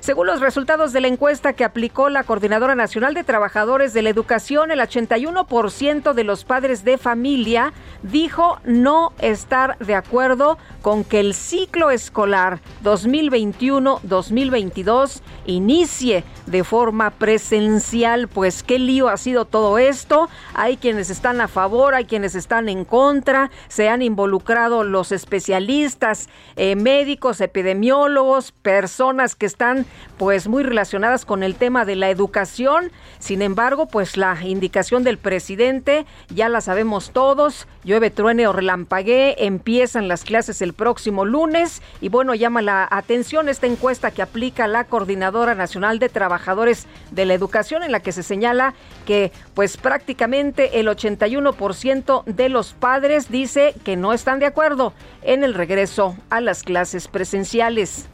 Según 0.07 0.29
los 0.29 0.39
resultados 0.39 0.93
de 0.93 1.01
la 1.01 1.09
encuesta 1.09 1.55
que 1.55 1.65
aplicó 1.65 2.09
la 2.11 2.23
Coordinadora 2.23 2.77
Nacional 2.77 3.13
de 3.13 3.25
Trabajadores 3.25 3.93
de 3.93 4.03
la 4.03 4.11
Educación, 4.11 4.71
el 4.71 4.79
81% 4.79 6.15
de 6.15 6.23
los 6.23 6.45
padres 6.45 6.85
de 6.85 6.97
familia 6.97 7.73
dijo 8.05 8.61
no 8.63 9.13
estar 9.19 9.77
de 9.79 9.97
acuerdo 9.97 10.59
con 10.81 11.03
que 11.03 11.19
el 11.19 11.35
ciclo 11.35 11.91
escolar 11.91 12.61
2021-2022 12.85 15.23
inicie 15.45 16.23
de 16.47 16.63
forma 16.63 17.11
presencial. 17.11 18.29
Pues 18.29 18.63
qué 18.63 18.79
lío 18.79 19.09
ha 19.09 19.17
sido 19.17 19.45
todo 19.45 19.77
esto. 19.77 20.29
Hay 20.55 20.77
quienes 20.77 21.11
están 21.11 21.41
a 21.41 21.49
favor, 21.49 21.97
hay 21.97 22.05
quienes 22.05 22.37
están 22.37 22.69
en 22.69 22.85
contra. 22.85 23.51
Se 23.67 23.89
han 23.89 24.03
involucrado 24.03 24.85
los 24.85 25.11
especialistas, 25.11 26.29
eh, 26.55 26.77
médicos, 26.77 27.41
epidemiólogos, 27.41 28.53
personas 28.53 29.35
que 29.35 29.47
están 29.47 29.85
pues 30.19 30.49
muy 30.49 30.63
relacionadas 30.63 31.25
con 31.25 31.43
el 31.43 31.55
tema 31.55 31.85
de 31.85 31.97
la 31.97 32.11
educación. 32.11 32.91
Sin 33.19 33.43
embargo, 33.43 33.87
pues 33.87 34.17
la 34.17 34.39
indicación 34.43 35.05
del 35.05 35.19
presidente 35.19 36.07
ya 36.29 36.49
la 36.49 36.61
sabemos 36.61 37.11
todos. 37.11 37.67
Llueve, 37.85 38.11
truene 38.11 38.47
o 38.47 38.53
relampaguee, 38.53 39.37
empiezan 39.39 40.09
las 40.09 40.25
clases 40.25 40.63
el 40.63 40.73
próximo 40.73 41.25
lunes 41.25 41.83
y 42.01 42.09
bueno, 42.09 42.35
llama 42.35 42.63
la 42.63 42.89
atención 42.91 43.49
esta 43.49 43.67
encuesta 43.67 44.11
que 44.11 44.23
aplica 44.23 44.67
la 44.67 44.85
Coordinadora 44.85 45.55
Nacional 45.55 45.99
de 45.99 46.09
Trabajadores 46.09 46.87
de 47.11 47.27
la 47.27 47.35
Educación 47.35 47.83
en 47.83 47.93
la 47.93 48.01
que 48.01 48.13
se 48.13 48.23
señala 48.23 48.75
que 49.05 49.33
pues 49.55 49.77
prácticamente 49.77 50.81
el 50.81 50.89
81% 50.89 52.25
de 52.25 52.49
los 52.49 52.73
padres 52.73 53.31
dice 53.31 53.75
que 53.85 53.97
no 53.97 54.13
están 54.13 54.39
de 54.39 54.47
acuerdo 54.47 54.93
en 55.23 55.45
el 55.45 55.55
regreso 55.55 56.17
a 56.31 56.41
las 56.41 56.63
clases 56.63 57.09
presenciales. 57.09 58.09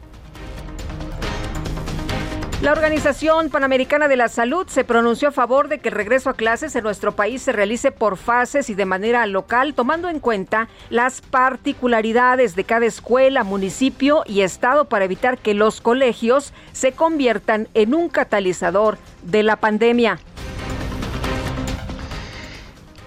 La 2.61 2.71
Organización 2.71 3.49
Panamericana 3.49 4.07
de 4.07 4.15
la 4.15 4.29
Salud 4.29 4.67
se 4.67 4.85
pronunció 4.85 5.29
a 5.29 5.31
favor 5.31 5.67
de 5.67 5.79
que 5.79 5.89
el 5.89 5.95
regreso 5.95 6.29
a 6.29 6.35
clases 6.35 6.75
en 6.75 6.83
nuestro 6.83 7.13
país 7.13 7.41
se 7.41 7.51
realice 7.51 7.91
por 7.91 8.15
fases 8.15 8.69
y 8.69 8.73
de 8.73 8.85
manera 8.85 9.25
local, 9.27 9.73
tomando 9.73 10.07
en 10.07 10.19
cuenta 10.19 10.69
las 10.89 11.21
particularidades 11.21 12.55
de 12.55 12.63
cada 12.63 12.85
escuela, 12.85 13.43
municipio 13.43 14.23
y 14.25 14.41
estado 14.41 14.85
para 14.85 15.05
evitar 15.05 15.37
que 15.37 15.53
los 15.53 15.81
colegios 15.81 16.53
se 16.71 16.93
conviertan 16.93 17.67
en 17.73 17.93
un 17.93 18.07
catalizador 18.07 18.97
de 19.23 19.43
la 19.43 19.57
pandemia. 19.57 20.19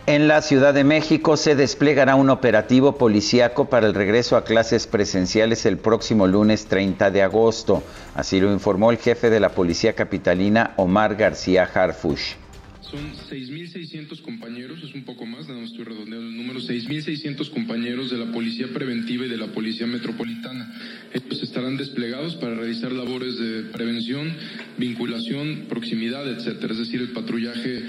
En 0.09 0.29
la 0.29 0.41
Ciudad 0.41 0.73
de 0.73 0.85
México 0.85 1.37
se 1.37 1.57
desplegará 1.57 2.15
un 2.15 2.31
operativo 2.31 2.93
policíaco 2.93 3.65
para 3.65 3.89
el 3.89 3.95
regreso 3.95 4.37
a 4.37 4.45
clases 4.45 4.87
presenciales 4.87 5.67
el 5.67 5.79
próximo 5.79 6.29
lunes 6.29 6.67
30 6.67 7.11
de 7.11 7.23
agosto. 7.23 7.83
Así 8.17 8.41
lo 8.41 8.51
informó 8.51 8.91
el 8.91 8.97
jefe 8.97 9.29
de 9.29 9.41
la 9.41 9.51
Policía 9.51 9.93
Capitalina, 9.93 10.73
Omar 10.79 11.17
García 11.17 11.65
Harfush. 11.65 12.33
Son 12.81 13.13
6.600 13.13 14.23
compañeros, 14.23 14.83
es 14.83 14.95
un 14.95 15.05
poco 15.05 15.27
más, 15.27 15.47
nada 15.49 15.61
más 15.61 15.71
estoy 15.71 15.85
redondeando 15.85 16.27
el 16.27 16.35
número, 16.35 16.59
6.600 16.59 17.51
compañeros 17.51 18.11
de 18.11 18.17
la 18.17 18.33
Policía 18.33 18.69
Preventiva 18.73 19.27
y 19.27 19.29
de 19.29 19.37
la 19.37 19.49
Policía 19.49 19.87
Metropolitana. 19.87 20.73
Estos 21.13 21.43
estarán 21.43 21.77
desplegados 21.77 22.37
para 22.37 22.55
realizar 22.55 22.91
labores 22.91 23.39
de 23.39 23.65
prevención, 23.65 24.35
vinculación, 24.79 25.67
proximidad, 25.69 26.27
etcétera. 26.27 26.73
Es 26.73 26.79
decir, 26.79 27.03
el 27.03 27.13
patrullaje 27.13 27.83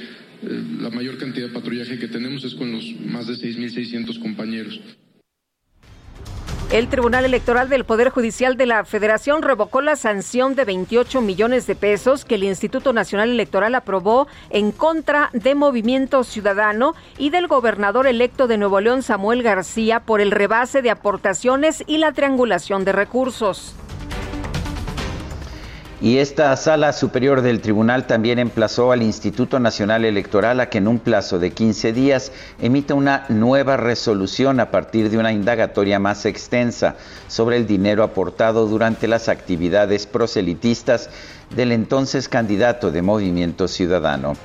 eh, 0.44 0.64
la 0.82 0.90
mayor 0.90 1.18
cantidad 1.18 1.48
de 1.48 1.54
patrullaje 1.54 1.98
que 1.98 2.10
tenemos 2.10 2.44
es 2.44 2.54
con 2.54 2.74
los 2.74 2.84
más 3.00 3.28
de 3.28 3.36
6.600 3.36 4.20
compañeros. 4.20 4.82
El 6.70 6.90
Tribunal 6.90 7.24
Electoral 7.24 7.70
del 7.70 7.86
Poder 7.86 8.10
Judicial 8.10 8.58
de 8.58 8.66
la 8.66 8.84
Federación 8.84 9.42
revocó 9.42 9.80
la 9.80 9.96
sanción 9.96 10.54
de 10.54 10.66
28 10.66 11.22
millones 11.22 11.66
de 11.66 11.76
pesos 11.76 12.26
que 12.26 12.36
el 12.36 12.44
Instituto 12.44 12.92
Nacional 12.92 13.30
Electoral 13.30 13.74
aprobó 13.74 14.28
en 14.50 14.74
contra 14.74 15.30
de 15.32 15.56
Movimiento 15.56 16.26
Ciudadano 16.26 16.94
y 17.18 17.30
del 17.30 17.48
gobernador 17.48 18.06
electo 18.06 18.48
de 18.48 18.58
Nuevo 18.58 18.82
León, 18.82 19.02
Samuel 19.02 19.44
García, 19.44 20.02
por 20.02 20.20
el 20.20 20.32
rebase 20.32 20.82
de 20.82 20.92
aportaciones 20.92 21.86
y 21.88 22.00
la 22.00 22.12
triangulación 22.12 22.84
de 22.84 22.92
recursos. 22.92 23.74
Y 26.00 26.20
esta 26.20 26.56
sala 26.58 26.94
superior 26.94 27.42
del 27.42 27.60
tribunal 27.60 28.06
también 28.06 28.38
emplazó 28.38 28.92
al 28.92 29.02
Instituto 29.02 29.60
Nacional 29.60 30.06
Electoral 30.06 30.60
a 30.60 30.70
que 30.70 30.78
en 30.78 30.88
un 30.88 31.00
plazo 31.00 31.40
de 31.40 31.50
15 31.50 31.92
días 31.92 32.32
emita 32.62 32.94
una 32.94 33.26
nueva 33.30 33.78
resolución 33.78 34.60
a 34.60 34.70
partir 34.70 35.10
de 35.10 35.18
una 35.18 35.32
indagatoria 35.32 35.98
más 35.98 36.28
extensa 36.28 36.98
sobre 37.28 37.58
el 37.58 37.66
dinero 37.66 38.04
aportado 38.04 38.68
durante 38.68 39.08
las 39.08 39.28
actividades 39.28 40.06
proselitistas 40.06 41.10
del 41.56 41.72
entonces 41.72 42.30
candidato 42.30 42.92
de 42.92 43.02
Movimiento 43.02 43.68
Ciudadano. 43.68 44.36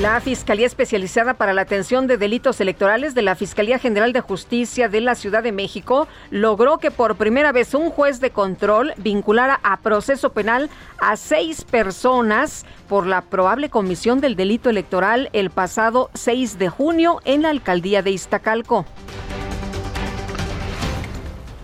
La 0.00 0.20
Fiscalía 0.20 0.66
Especializada 0.66 1.34
para 1.34 1.52
la 1.52 1.62
Atención 1.62 2.08
de 2.08 2.16
Delitos 2.16 2.60
Electorales 2.60 3.14
de 3.14 3.22
la 3.22 3.36
Fiscalía 3.36 3.78
General 3.78 4.12
de 4.12 4.20
Justicia 4.20 4.88
de 4.88 5.00
la 5.00 5.14
Ciudad 5.14 5.44
de 5.44 5.52
México 5.52 6.08
logró 6.32 6.78
que 6.78 6.90
por 6.90 7.14
primera 7.14 7.52
vez 7.52 7.74
un 7.74 7.90
juez 7.90 8.18
de 8.18 8.30
control 8.30 8.92
vinculara 8.96 9.60
a 9.62 9.76
proceso 9.76 10.32
penal 10.32 10.68
a 10.98 11.16
seis 11.16 11.62
personas 11.62 12.66
por 12.88 13.06
la 13.06 13.22
probable 13.22 13.70
comisión 13.70 14.20
del 14.20 14.34
delito 14.34 14.68
electoral 14.68 15.30
el 15.32 15.50
pasado 15.50 16.10
6 16.14 16.58
de 16.58 16.68
junio 16.70 17.20
en 17.24 17.42
la 17.42 17.50
alcaldía 17.50 18.02
de 18.02 18.10
Iztacalco. 18.10 18.84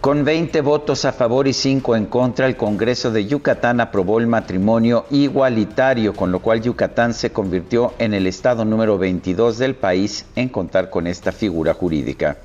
Con 0.00 0.24
20 0.24 0.62
votos 0.62 1.04
a 1.04 1.12
favor 1.12 1.46
y 1.46 1.52
5 1.52 1.94
en 1.94 2.06
contra, 2.06 2.46
el 2.46 2.56
Congreso 2.56 3.10
de 3.10 3.26
Yucatán 3.26 3.82
aprobó 3.82 4.18
el 4.18 4.26
matrimonio 4.26 5.04
igualitario, 5.10 6.14
con 6.14 6.32
lo 6.32 6.40
cual 6.40 6.62
Yucatán 6.62 7.12
se 7.12 7.32
convirtió 7.32 7.92
en 7.98 8.14
el 8.14 8.26
estado 8.26 8.64
número 8.64 8.96
22 8.96 9.58
del 9.58 9.74
país 9.74 10.24
en 10.36 10.48
contar 10.48 10.88
con 10.88 11.06
esta 11.06 11.32
figura 11.32 11.74
jurídica. 11.74 12.38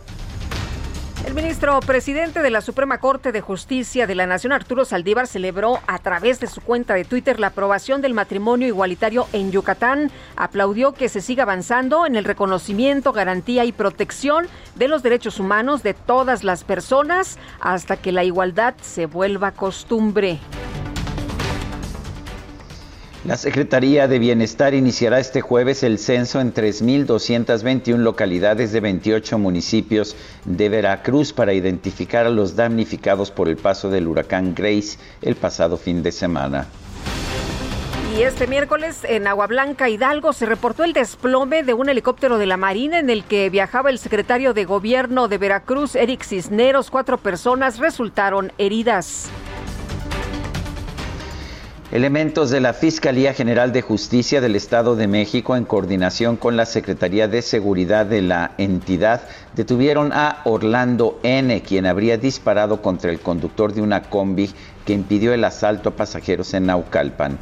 El 1.26 1.34
ministro 1.34 1.80
presidente 1.80 2.44
de 2.44 2.52
la 2.52 2.62
Suprema 2.62 3.00
Corte 3.00 3.32
de 3.32 3.42
Justicia 3.42 4.06
de 4.06 4.14
la 4.14 4.28
Nación, 4.28 4.54
Arturo 4.54 4.86
Saldívar, 4.86 5.26
celebró 5.26 5.80
a 5.88 5.98
través 5.98 6.40
de 6.40 6.46
su 6.46 6.62
cuenta 6.62 6.94
de 6.94 7.04
Twitter 7.04 7.40
la 7.40 7.48
aprobación 7.48 8.04
del 8.04 8.14
matrimonio 8.14 8.68
igualitario 8.68 9.28
en 9.34 9.52
Yucatán. 9.52 10.12
Aplaudió 10.36 10.94
que 10.94 11.10
se 11.10 11.22
siga 11.22 11.42
avanzando 11.42 12.06
en 12.06 12.16
el 12.16 12.26
reconocimiento, 12.26 13.12
garantía 13.12 13.66
y 13.66 13.72
protección 13.72 14.46
de 14.76 14.88
los 14.88 15.02
derechos 15.02 15.40
humanos 15.40 15.82
de 15.82 15.96
todas 15.96 16.44
las 16.44 16.64
personas 16.64 17.40
hasta 17.60 17.98
que 17.98 18.12
la 18.12 18.24
igualdad 18.24 18.76
se 18.80 19.08
vuelva 19.08 19.50
costumbre. 19.50 20.40
La 23.26 23.38
Secretaría 23.38 24.08
de 24.08 24.20
Bienestar 24.20 24.76
iniciará 24.76 25.18
este 25.20 25.42
jueves 25.42 25.82
el 25.82 25.98
censo 25.98 26.40
en 26.40 26.54
3.221 26.54 27.98
localidades 27.98 28.72
de 28.72 28.80
28 28.82 29.40
municipios 29.40 30.16
de 30.46 30.70
Veracruz 30.70 31.34
para 31.34 31.52
identificar 31.52 32.28
a 32.28 32.30
los 32.30 32.56
damnificados 32.56 33.32
por 33.32 33.50
el 33.50 33.58
paso 33.58 33.90
del 33.90 34.08
huracán 34.08 34.54
Grace 34.54 35.00
el 35.24 35.36
pasado 35.36 35.76
fin 35.78 36.04
de 36.04 36.12
semana. 36.12 36.68
Y 38.16 38.22
este 38.22 38.46
miércoles 38.46 39.00
en 39.04 39.26
Agua 39.26 39.48
Blanca, 39.48 39.90
Hidalgo, 39.90 40.32
se 40.32 40.46
reportó 40.46 40.84
el 40.84 40.94
desplome 40.94 41.64
de 41.64 41.74
un 41.74 41.90
helicóptero 41.90 42.38
de 42.38 42.46
la 42.46 42.58
Marina 42.58 43.00
en 43.00 43.10
el 43.10 43.24
que 43.24 43.50
viajaba 43.50 43.90
el 43.90 43.98
secretario 43.98 44.54
de 44.54 44.66
Gobierno 44.66 45.28
de 45.28 45.40
Veracruz, 45.40 45.96
Eric 45.96 46.24
Cisneros. 46.24 46.92
Cuatro 46.92 47.18
personas 47.18 47.80
resultaron 47.80 48.54
heridas. 48.60 49.32
Elementos 51.92 52.50
de 52.50 52.62
la 52.62 52.74
Fiscalía 52.74 53.36
General 53.36 53.72
de 53.72 53.84
Justicia 53.84 54.42
del 54.42 54.56
Estado 54.56 54.96
de 54.96 55.08
México, 55.08 55.56
en 55.56 55.66
coordinación 55.66 56.36
con 56.36 56.58
la 56.58 56.66
Secretaría 56.66 57.28
de 57.28 57.44
Seguridad 57.44 58.08
de 58.08 58.24
la 58.24 58.54
entidad, 58.58 59.22
detuvieron 59.56 60.12
a 60.12 60.42
Orlando 60.46 61.20
N., 61.22 61.62
quien 61.62 61.86
habría 61.86 62.18
disparado 62.18 62.82
contra 62.82 63.12
el 63.12 63.20
conductor 63.20 63.72
de 63.72 63.84
una 63.84 64.02
combi 64.02 64.50
que 64.84 64.94
impidió 64.94 65.32
el 65.32 65.44
asalto 65.44 65.90
a 65.90 65.96
pasajeros 65.96 66.56
en 66.56 66.66
Naucalpan. 66.66 67.38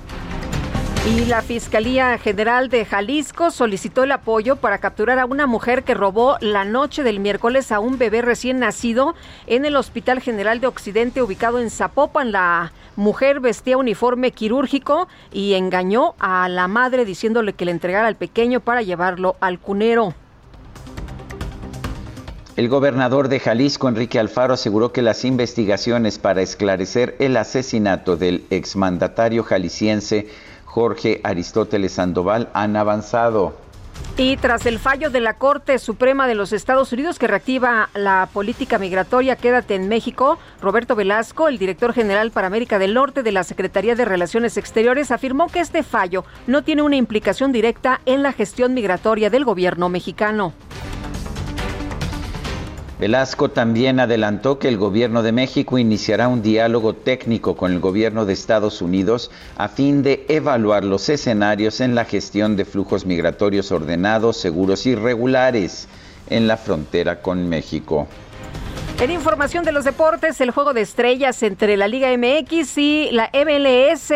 Y 1.06 1.26
la 1.26 1.42
Fiscalía 1.42 2.18
General 2.18 2.70
de 2.70 2.86
Jalisco 2.86 3.52
solicitó 3.52 4.06
el 4.06 4.14
apoyo 4.14 4.56
para 4.56 4.78
capturar 4.78 5.20
a 5.20 5.26
una 5.26 5.48
mujer 5.48 5.84
que 5.84 5.94
robó 5.94 6.38
la 6.40 6.64
noche 6.64 7.04
del 7.04 7.20
miércoles 7.20 7.74
a 7.74 7.82
un 7.82 7.98
bebé 7.98 8.22
recién 8.22 8.60
nacido 8.60 9.14
en 9.46 9.66
el 9.66 9.76
Hospital 9.76 10.22
General 10.22 10.62
de 10.62 10.68
Occidente 10.68 11.22
ubicado 11.22 11.60
en 11.60 11.72
Zapopan. 11.72 12.32
La 12.32 12.72
mujer 12.96 13.42
vestía 13.42 13.76
uniforme 13.76 14.32
quirúrgico 14.32 15.10
y 15.34 15.56
engañó 15.56 16.16
a 16.20 16.48
la 16.48 16.70
madre 16.70 17.04
diciéndole 17.04 17.52
que 17.52 17.66
le 17.66 17.72
entregara 17.72 18.08
al 18.08 18.16
pequeño 18.16 18.62
para 18.62 18.82
llevarlo 18.82 19.36
al 19.42 19.60
cunero. 19.60 20.14
El 22.56 22.70
gobernador 22.70 23.28
de 23.28 23.42
Jalisco, 23.42 23.90
Enrique 23.90 24.20
Alfaro, 24.20 24.54
aseguró 24.54 24.94
que 24.94 25.02
las 25.02 25.26
investigaciones 25.26 26.18
para 26.18 26.44
esclarecer 26.44 27.18
el 27.20 27.36
asesinato 27.36 28.16
del 28.16 28.46
exmandatario 28.52 29.44
jalisciense 29.44 30.28
Jorge 30.74 31.22
Aristóteles 31.24 31.92
Sandoval 31.92 32.50
han 32.56 32.76
avanzado. 32.76 33.54
Y 34.18 34.38
tras 34.38 34.66
el 34.66 34.80
fallo 34.80 35.12
de 35.12 35.20
la 35.20 35.38
Corte 35.38 35.78
Suprema 35.78 36.28
de 36.28 36.34
los 36.34 36.52
Estados 36.52 36.92
Unidos 36.92 37.20
que 37.20 37.28
reactiva 37.28 37.90
la 37.94 38.28
política 38.34 38.80
migratoria 38.80 39.36
Quédate 39.36 39.76
en 39.76 39.88
México, 39.88 40.40
Roberto 40.64 40.96
Velasco, 40.96 41.48
el 41.48 41.60
director 41.60 41.94
general 41.94 42.32
para 42.32 42.48
América 42.48 42.80
del 42.80 42.96
Norte 42.96 43.22
de 43.22 43.32
la 43.32 43.44
Secretaría 43.44 43.94
de 43.94 44.06
Relaciones 44.06 44.58
Exteriores, 44.58 45.12
afirmó 45.12 45.46
que 45.46 45.60
este 45.60 45.84
fallo 45.84 46.26
no 46.48 46.64
tiene 46.64 46.82
una 46.82 46.96
implicación 46.96 47.52
directa 47.52 48.02
en 48.08 48.24
la 48.24 48.34
gestión 48.34 48.74
migratoria 48.74 49.30
del 49.30 49.46
gobierno 49.46 49.90
mexicano. 49.90 50.54
Velasco 53.00 53.50
también 53.50 54.00
adelantó 54.00 54.60
que 54.60 54.68
el 54.68 54.78
gobierno 54.78 55.24
de 55.24 55.32
México 55.32 55.78
iniciará 55.78 56.28
un 56.28 56.44
diálogo 56.44 56.94
técnico 56.94 57.56
con 57.56 57.72
el 57.72 57.80
gobierno 57.80 58.26
de 58.26 58.34
Estados 58.34 58.82
Unidos 58.82 59.32
a 59.58 59.68
fin 59.68 60.04
de 60.04 60.26
evaluar 60.30 60.84
los 60.84 61.10
escenarios 61.10 61.82
en 61.82 61.96
la 61.96 62.06
gestión 62.06 62.56
de 62.56 62.66
flujos 62.66 63.06
migratorios 63.06 63.72
ordenados, 63.72 64.38
seguros 64.38 64.86
y 64.86 64.96
regulares 64.96 65.88
en 66.30 66.48
la 66.48 66.58
frontera 66.58 67.22
con 67.22 67.50
México. 67.50 68.08
En 69.00 69.12
información 69.12 69.66
de 69.66 69.72
los 69.72 69.86
deportes, 69.86 70.40
el 70.40 70.52
juego 70.52 70.74
de 70.74 70.82
estrellas 70.82 71.42
entre 71.44 71.76
la 71.78 71.88
Liga 71.88 72.16
MX 72.16 72.78
y 72.78 73.10
la 73.12 73.32
MLS 73.34 74.14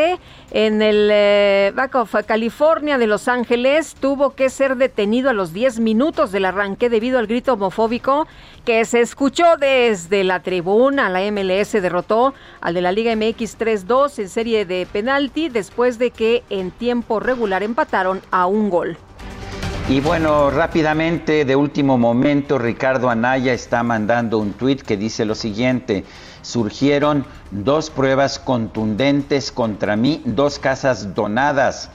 en 0.51 0.81
el 0.81 1.09
eh, 1.11 1.71
Back 1.75 1.95
of 1.95 2.15
California 2.25 2.97
de 2.97 3.07
Los 3.07 3.27
Ángeles 3.27 3.95
tuvo 3.99 4.31
que 4.35 4.49
ser 4.49 4.77
detenido 4.77 5.29
a 5.29 5.33
los 5.33 5.51
10 5.51 5.79
minutos 5.79 6.31
del 6.31 6.45
arranque 6.45 6.89
debido 6.89 7.19
al 7.19 7.27
grito 7.27 7.53
homofóbico 7.53 8.27
que 8.63 8.85
se 8.85 9.01
escuchó 9.01 9.57
desde 9.57 10.23
la 10.23 10.41
tribuna. 10.41 11.09
La 11.09 11.19
MLS 11.31 11.73
derrotó 11.73 12.33
al 12.61 12.73
de 12.73 12.81
la 12.81 12.91
Liga 12.91 13.15
MX 13.15 13.59
3-2 13.59 14.19
en 14.19 14.29
serie 14.29 14.65
de 14.65 14.87
penalti 14.91 15.49
después 15.49 15.99
de 15.99 16.11
que 16.11 16.43
en 16.49 16.71
tiempo 16.71 17.19
regular 17.19 17.63
empataron 17.63 18.21
a 18.31 18.45
un 18.45 18.69
gol. 18.69 18.97
Y 19.89 20.01
bueno, 20.01 20.49
rápidamente, 20.49 21.45
de 21.45 21.55
último 21.55 21.97
momento, 21.97 22.57
Ricardo 22.57 23.09
Anaya 23.09 23.53
está 23.53 23.83
mandando 23.83 24.37
un 24.37 24.51
tuit 24.51 24.81
que 24.81 24.97
dice 24.97 25.23
lo 25.23 25.33
siguiente. 25.33 26.03
Surgieron 26.47 27.25
dos 27.51 27.89
pruebas 27.89 28.39
contundentes 28.39 29.51
contra 29.51 29.97
mí, 29.97 30.21
dos 30.23 30.59
casas 30.59 31.13
donadas. 31.13 31.89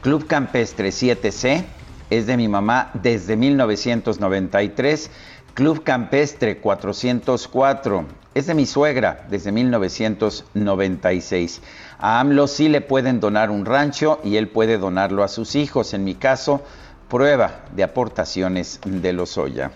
Club 0.00 0.28
Campestre 0.28 0.90
7C 0.90 1.64
es 2.08 2.28
de 2.28 2.36
mi 2.36 2.46
mamá 2.46 2.92
desde 2.94 3.36
1993. 3.36 5.10
Club 5.54 5.82
Campestre 5.82 6.58
404 6.58 8.04
es 8.34 8.46
de 8.46 8.54
mi 8.54 8.66
suegra 8.66 9.26
desde 9.28 9.50
1996. 9.50 11.62
A 11.98 12.20
AMLO 12.20 12.46
sí 12.46 12.68
le 12.68 12.82
pueden 12.82 13.18
donar 13.18 13.50
un 13.50 13.66
rancho 13.66 14.20
y 14.22 14.36
él 14.36 14.46
puede 14.46 14.78
donarlo 14.78 15.24
a 15.24 15.28
sus 15.28 15.56
hijos. 15.56 15.94
En 15.94 16.04
mi 16.04 16.14
caso, 16.14 16.62
prueba 17.08 17.64
de 17.74 17.82
aportaciones 17.82 18.78
de 18.84 19.12
Lozoya. 19.12 19.72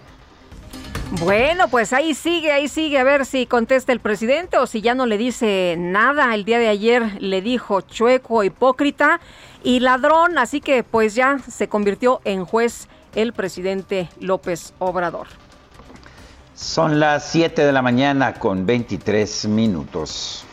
Bueno, 1.19 1.69
pues 1.69 1.93
ahí 1.93 2.15
sigue, 2.15 2.53
ahí 2.53 2.69
sigue, 2.69 2.99
a 2.99 3.05
ver 3.05 3.27
si 3.27 3.47
contesta 3.47 3.93
el 3.93 3.99
presidente 3.99 4.59
o 4.59 4.67
si 4.67 4.81
ya 4.81 4.95
no 4.95 5.07
le 5.07 5.19
dice 5.19 5.75
nada. 5.77 6.35
El 6.35 6.45
día 6.45 6.59
de 6.59 6.69
ayer 6.69 7.21
le 7.21 7.43
dijo 7.43 7.81
chueco, 7.81 8.45
hipócrita 8.45 9.21
y 9.65 9.81
ladrón, 9.81 10.39
así 10.39 10.61
que 10.61 10.85
pues 10.85 11.15
ya 11.15 11.39
se 11.41 11.69
convirtió 11.69 12.21
en 12.25 12.45
juez 12.45 12.89
el 13.15 13.33
presidente 13.33 14.09
López 14.21 14.73
Obrador. 14.79 15.27
Son 16.55 17.01
las 17.01 17.31
7 17.31 17.65
de 17.65 17.73
la 17.73 17.83
mañana 17.83 18.35
con 18.35 18.65
23 18.65 19.49
minutos. 19.49 20.45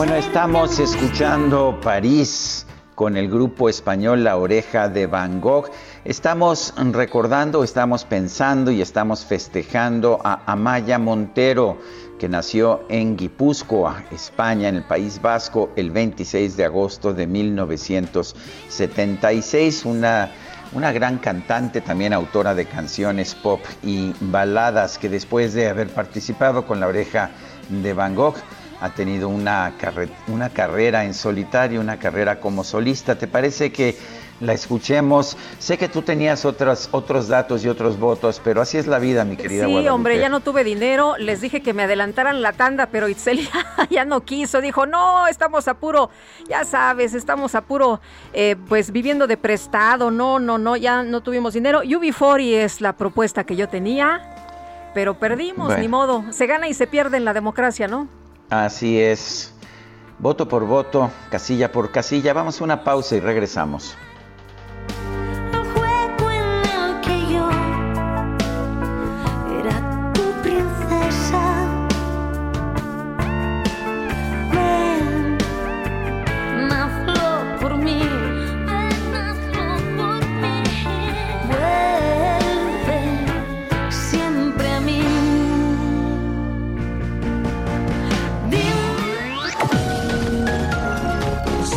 Bueno, 0.00 0.14
estamos 0.14 0.78
escuchando 0.78 1.78
París 1.82 2.64
con 2.94 3.18
el 3.18 3.28
grupo 3.28 3.68
español 3.68 4.24
La 4.24 4.38
Oreja 4.38 4.88
de 4.88 5.06
Van 5.06 5.42
Gogh. 5.42 5.68
Estamos 6.06 6.72
recordando, 6.90 7.62
estamos 7.62 8.06
pensando 8.06 8.70
y 8.70 8.80
estamos 8.80 9.26
festejando 9.26 10.18
a 10.24 10.40
Amaya 10.50 10.98
Montero, 10.98 11.76
que 12.18 12.30
nació 12.30 12.86
en 12.88 13.14
Guipúzcoa, 13.14 14.04
España, 14.10 14.70
en 14.70 14.76
el 14.76 14.84
País 14.84 15.20
Vasco, 15.20 15.68
el 15.76 15.90
26 15.90 16.56
de 16.56 16.64
agosto 16.64 17.12
de 17.12 17.26
1976. 17.26 19.84
Una, 19.84 20.32
una 20.72 20.92
gran 20.92 21.18
cantante, 21.18 21.82
también 21.82 22.14
autora 22.14 22.54
de 22.54 22.64
canciones 22.64 23.34
pop 23.34 23.60
y 23.82 24.14
baladas, 24.18 24.96
que 24.96 25.10
después 25.10 25.52
de 25.52 25.68
haber 25.68 25.90
participado 25.90 26.66
con 26.66 26.80
La 26.80 26.86
Oreja 26.86 27.32
de 27.68 27.92
Van 27.92 28.14
Gogh, 28.14 28.36
ha 28.80 28.90
tenido 28.90 29.28
una, 29.28 29.74
una 30.28 30.50
carrera 30.50 31.04
en 31.04 31.14
solitario, 31.14 31.80
una 31.80 31.98
carrera 31.98 32.40
como 32.40 32.64
solista. 32.64 33.16
¿Te 33.18 33.26
parece 33.26 33.72
que 33.72 33.96
la 34.40 34.54
escuchemos. 34.54 35.36
Sé 35.58 35.78
que 35.78 35.88
tú 35.88 36.02
tenías 36.02 36.44
otras, 36.44 36.88
otros 36.92 37.28
datos 37.28 37.64
y 37.64 37.68
otros 37.68 37.98
votos, 37.98 38.40
pero 38.42 38.60
así 38.60 38.78
es 38.78 38.86
la 38.86 38.98
vida, 38.98 39.24
mi 39.24 39.36
querida 39.36 39.66
Sí, 39.66 39.88
hombre, 39.88 40.18
ya 40.18 40.28
no 40.28 40.40
tuve 40.40 40.64
dinero. 40.64 41.16
Les 41.18 41.40
dije 41.40 41.62
que 41.62 41.74
me 41.74 41.84
adelantaran 41.84 42.42
la 42.42 42.52
tanda, 42.52 42.86
pero 42.86 43.08
Itzel 43.08 43.48
ya, 43.90 44.04
no 44.04 44.22
quiso. 44.22 44.60
Dijo, 44.60 44.86
no, 44.86 45.26
estamos 45.26 45.68
a 45.68 45.74
puro, 45.74 46.10
ya 46.48 46.64
sabes, 46.64 47.14
estamos 47.14 47.54
a 47.54 47.62
puro, 47.62 48.00
eh, 48.32 48.56
pues 48.68 48.90
viviendo 48.90 49.26
de 49.26 49.36
prestado. 49.36 50.10
No, 50.10 50.38
no, 50.38 50.58
no, 50.58 50.76
ya 50.76 51.02
no 51.02 51.20
tuvimos 51.20 51.54
dinero. 51.54 51.82
UB40 51.82 52.40
es 52.40 52.80
la 52.80 52.94
propuesta 52.94 53.44
que 53.44 53.56
yo 53.56 53.68
tenía, 53.68 54.22
pero 54.94 55.18
perdimos, 55.18 55.78
ni 55.78 55.88
modo. 55.88 56.24
Se 56.30 56.46
gana 56.46 56.68
y 56.68 56.74
se 56.74 56.86
pierde 56.86 57.18
en 57.18 57.24
la 57.24 57.34
democracia, 57.34 57.86
¿no? 57.86 58.19
Así 58.50 59.00
es. 59.00 59.54
Voto 60.18 60.48
por 60.48 60.66
voto, 60.66 61.10
casilla 61.30 61.72
por 61.72 61.90
casilla. 61.92 62.32
Vamos 62.32 62.60
a 62.60 62.64
una 62.64 62.84
pausa 62.84 63.16
y 63.16 63.20
regresamos. 63.20 63.96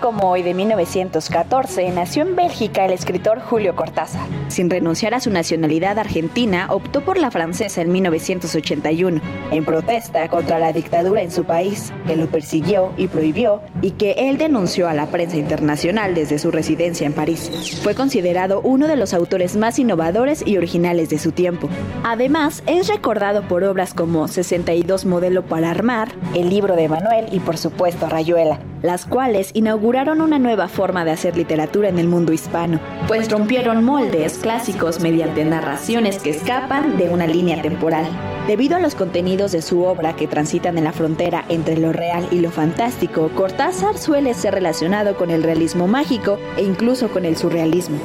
Como 0.00 0.30
hoy 0.30 0.42
de 0.42 0.52
1914 0.52 1.90
nació 1.90 2.22
en 2.22 2.36
Bélgica 2.36 2.84
el 2.84 2.92
escritor 2.92 3.40
Julio 3.40 3.74
Cortázar. 3.74 4.26
Sin 4.48 4.68
renunciar 4.68 5.14
a 5.14 5.20
su 5.20 5.30
nacionalidad 5.30 5.98
argentina, 5.98 6.66
optó 6.70 7.00
por 7.00 7.18
la 7.18 7.30
francesa 7.30 7.80
en 7.80 7.90
1981, 7.90 9.20
en 9.50 9.64
protesta 9.64 10.28
contra 10.28 10.58
la 10.58 10.72
dictadura 10.72 11.22
en 11.22 11.30
su 11.30 11.44
país, 11.44 11.92
que 12.06 12.16
lo 12.16 12.26
persiguió 12.26 12.92
y 12.96 13.08
prohibió, 13.08 13.62
y 13.80 13.92
que 13.92 14.12
él 14.12 14.36
denunció 14.36 14.88
a 14.88 14.94
la 14.94 15.06
prensa 15.06 15.36
internacional 15.36 16.14
desde 16.14 16.38
su 16.38 16.50
residencia 16.50 17.06
en 17.06 17.14
París. 17.14 17.80
Fue 17.82 17.94
considerado 17.94 18.60
uno 18.60 18.86
de 18.86 18.96
los 18.96 19.14
autores 19.14 19.56
más 19.56 19.78
innovadores 19.78 20.46
y 20.46 20.58
originales 20.58 21.08
de 21.08 21.18
su 21.18 21.32
tiempo. 21.32 21.68
Además, 22.04 22.62
es 22.66 22.88
recordado 22.88 23.48
por 23.48 23.64
obras 23.64 23.94
como 23.94 24.28
62 24.28 25.06
Modelo 25.06 25.42
para 25.42 25.70
Armar, 25.70 26.12
El 26.34 26.50
libro 26.50 26.76
de 26.76 26.88
Manuel 26.88 27.26
y 27.32 27.40
por 27.40 27.56
supuesto 27.56 28.08
Rayuela, 28.08 28.60
las 28.82 29.06
cuales 29.06 29.50
inauguraron 29.54 30.20
una 30.20 30.38
nueva 30.38 30.68
forma 30.68 31.04
de 31.04 31.12
hacer 31.12 31.36
literatura 31.36 31.88
en 31.88 31.98
el 31.98 32.08
mundo 32.08 32.32
hispano, 32.32 32.80
pues 33.06 33.30
rompieron 33.30 33.84
moldes 33.84 34.38
clásicos 34.38 35.00
mediante 35.00 35.44
narraciones 35.44 36.18
que 36.18 36.30
escapan 36.30 36.96
de 36.96 37.08
una 37.08 37.26
línea 37.26 37.60
temporal. 37.62 38.06
Debido 38.46 38.76
a 38.76 38.80
los 38.80 38.94
contenidos 38.94 39.52
de 39.52 39.62
su 39.62 39.84
obra 39.84 40.16
que 40.16 40.26
transitan 40.26 40.78
en 40.78 40.84
la 40.84 40.92
frontera 40.92 41.44
entre 41.48 41.76
lo 41.76 41.92
real 41.92 42.26
y 42.30 42.40
lo 42.40 42.50
fantástico, 42.50 43.30
Cortázar 43.36 43.98
suele 43.98 44.34
ser 44.34 44.54
relacionado 44.54 45.16
con 45.16 45.30
el 45.30 45.42
realismo 45.42 45.86
mágico 45.86 46.38
e 46.56 46.62
incluso 46.62 47.08
con 47.08 47.24
el 47.24 47.36
surrealismo. 47.36 47.98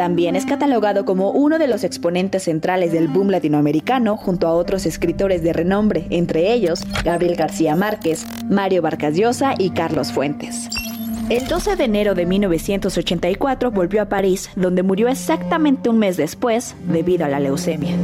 También 0.00 0.34
es 0.34 0.46
catalogado 0.46 1.04
como 1.04 1.30
uno 1.30 1.58
de 1.58 1.66
los 1.66 1.84
exponentes 1.84 2.44
centrales 2.44 2.90
del 2.90 3.06
boom 3.06 3.28
latinoamericano 3.28 4.16
junto 4.16 4.46
a 4.48 4.54
otros 4.54 4.86
escritores 4.86 5.42
de 5.42 5.52
renombre, 5.52 6.06
entre 6.08 6.54
ellos 6.54 6.86
Gabriel 7.04 7.36
García 7.36 7.76
Márquez, 7.76 8.24
Mario 8.48 8.80
Vargas 8.80 9.14
Llosa 9.14 9.52
y 9.58 9.68
Carlos 9.68 10.10
Fuentes. 10.10 10.70
El 11.28 11.46
12 11.46 11.76
de 11.76 11.84
enero 11.84 12.14
de 12.14 12.24
1984 12.24 13.72
volvió 13.72 14.00
a 14.00 14.08
París, 14.08 14.48
donde 14.56 14.82
murió 14.82 15.06
exactamente 15.08 15.90
un 15.90 15.98
mes 15.98 16.16
después 16.16 16.74
debido 16.88 17.26
a 17.26 17.28
la 17.28 17.38
leucemia. 17.38 17.94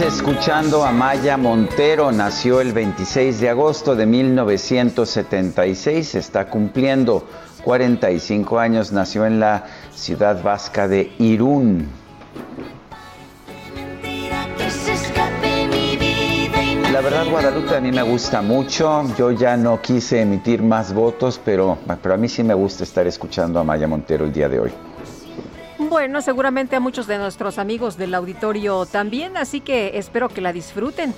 Escuchando 0.00 0.84
a 0.84 0.92
Maya 0.92 1.36
Montero, 1.36 2.12
nació 2.12 2.60
el 2.60 2.72
26 2.72 3.40
de 3.40 3.48
agosto 3.48 3.96
de 3.96 4.06
1976, 4.06 6.14
está 6.14 6.48
cumpliendo 6.48 7.26
45 7.64 8.58
años, 8.58 8.92
nació 8.92 9.26
en 9.26 9.40
la 9.40 9.64
ciudad 9.94 10.40
vasca 10.42 10.86
de 10.86 11.12
Irún. 11.18 11.88
La 16.92 17.00
verdad, 17.00 17.26
Guadalupe 17.30 17.76
a 17.76 17.80
mí 17.80 17.90
me 17.90 18.02
gusta 18.02 18.42
mucho. 18.42 19.04
Yo 19.16 19.32
ya 19.32 19.56
no 19.56 19.80
quise 19.80 20.20
emitir 20.20 20.62
más 20.62 20.92
votos, 20.92 21.40
pero, 21.44 21.78
pero 22.02 22.14
a 22.14 22.18
mí 22.18 22.28
sí 22.28 22.44
me 22.44 22.54
gusta 22.54 22.84
estar 22.84 23.06
escuchando 23.06 23.58
a 23.58 23.64
Maya 23.64 23.88
Montero 23.88 24.24
el 24.24 24.32
día 24.32 24.48
de 24.48 24.60
hoy. 24.60 24.72
Bueno, 25.88 26.20
seguramente 26.20 26.76
a 26.76 26.80
muchos 26.80 27.06
de 27.06 27.16
nuestros 27.16 27.58
amigos 27.58 27.96
del 27.96 28.14
auditorio 28.14 28.84
también, 28.84 29.38
así 29.38 29.62
que 29.62 29.96
espero 29.96 30.28
que 30.28 30.42
la 30.42 30.52
disfruten. 30.52 31.14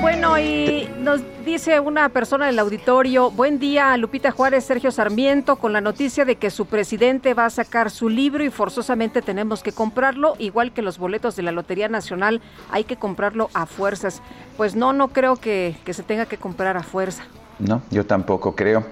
Bueno, 0.00 0.38
y 0.38 0.88
nos 1.00 1.20
dice 1.44 1.80
una 1.80 2.08
persona 2.10 2.46
del 2.46 2.60
auditorio, 2.60 3.32
buen 3.32 3.58
día 3.58 3.96
Lupita 3.96 4.30
Juárez, 4.30 4.64
Sergio 4.64 4.92
Sarmiento, 4.92 5.56
con 5.56 5.72
la 5.72 5.80
noticia 5.80 6.24
de 6.24 6.36
que 6.36 6.50
su 6.50 6.66
presidente 6.66 7.34
va 7.34 7.46
a 7.46 7.50
sacar 7.50 7.90
su 7.90 8.08
libro 8.08 8.44
y 8.44 8.50
forzosamente 8.50 9.22
tenemos 9.22 9.64
que 9.64 9.72
comprarlo, 9.72 10.36
igual 10.38 10.72
que 10.72 10.82
los 10.82 10.98
boletos 10.98 11.34
de 11.34 11.42
la 11.42 11.50
Lotería 11.50 11.88
Nacional, 11.88 12.40
hay 12.70 12.84
que 12.84 12.96
comprarlo 12.96 13.50
a 13.54 13.66
fuerzas. 13.66 14.22
Pues 14.56 14.76
no, 14.76 14.92
no 14.92 15.08
creo 15.08 15.34
que, 15.34 15.74
que 15.84 15.94
se 15.94 16.04
tenga 16.04 16.26
que 16.26 16.36
comprar 16.36 16.76
a 16.76 16.84
fuerza. 16.84 17.24
No, 17.60 17.82
yo 17.90 18.06
tampoco 18.06 18.54
creo. 18.54 18.84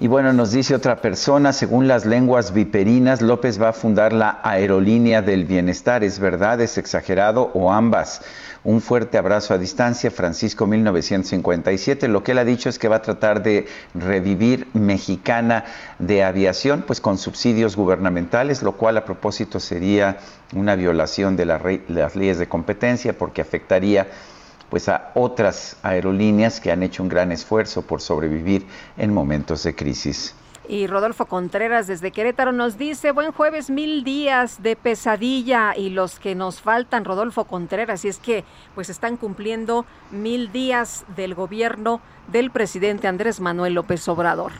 Y 0.00 0.08
bueno, 0.08 0.32
nos 0.32 0.50
dice 0.50 0.74
otra 0.74 1.00
persona, 1.00 1.52
según 1.52 1.86
las 1.86 2.04
lenguas 2.04 2.52
viperinas, 2.52 3.22
López 3.22 3.62
va 3.62 3.68
a 3.68 3.72
fundar 3.72 4.12
la 4.12 4.40
aerolínea 4.42 5.22
del 5.22 5.44
bienestar. 5.44 6.02
¿Es 6.02 6.18
verdad? 6.18 6.60
¿Es 6.60 6.78
exagerado? 6.78 7.50
¿O 7.54 7.72
ambas? 7.72 8.20
Un 8.64 8.80
fuerte 8.80 9.18
abrazo 9.18 9.54
a 9.54 9.58
distancia, 9.58 10.10
Francisco 10.10 10.66
1957. 10.66 12.08
Lo 12.08 12.24
que 12.24 12.32
él 12.32 12.38
ha 12.38 12.44
dicho 12.44 12.68
es 12.68 12.78
que 12.78 12.88
va 12.88 12.96
a 12.96 13.02
tratar 13.02 13.42
de 13.42 13.66
revivir 13.94 14.66
mexicana 14.72 15.64
de 16.00 16.24
aviación, 16.24 16.82
pues 16.86 17.00
con 17.00 17.16
subsidios 17.16 17.76
gubernamentales, 17.76 18.62
lo 18.62 18.72
cual 18.72 18.96
a 18.96 19.04
propósito 19.04 19.60
sería 19.60 20.16
una 20.54 20.74
violación 20.74 21.36
de 21.36 21.44
las 21.46 22.16
leyes 22.16 22.38
de 22.38 22.48
competencia 22.48 23.16
porque 23.16 23.42
afectaría 23.42 24.08
pues 24.70 24.88
a 24.88 25.10
otras 25.14 25.76
aerolíneas 25.82 26.60
que 26.60 26.72
han 26.72 26.82
hecho 26.82 27.02
un 27.02 27.08
gran 27.08 27.32
esfuerzo 27.32 27.82
por 27.82 28.00
sobrevivir 28.00 28.66
en 28.96 29.12
momentos 29.12 29.62
de 29.62 29.74
crisis. 29.74 30.34
Y 30.66 30.86
Rodolfo 30.86 31.26
Contreras 31.26 31.86
desde 31.86 32.10
Querétaro 32.10 32.50
nos 32.50 32.78
dice, 32.78 33.12
buen 33.12 33.32
jueves, 33.32 33.68
mil 33.68 34.02
días 34.02 34.62
de 34.62 34.76
pesadilla 34.76 35.76
y 35.76 35.90
los 35.90 36.18
que 36.18 36.34
nos 36.34 36.62
faltan, 36.62 37.04
Rodolfo 37.04 37.44
Contreras, 37.44 38.04
y 38.06 38.08
es 38.08 38.18
que 38.18 38.44
pues 38.74 38.88
están 38.88 39.18
cumpliendo 39.18 39.84
mil 40.10 40.52
días 40.52 41.04
del 41.16 41.34
gobierno 41.34 42.00
del 42.32 42.50
presidente 42.50 43.08
Andrés 43.08 43.40
Manuel 43.40 43.74
López 43.74 44.08
Obrador. 44.08 44.52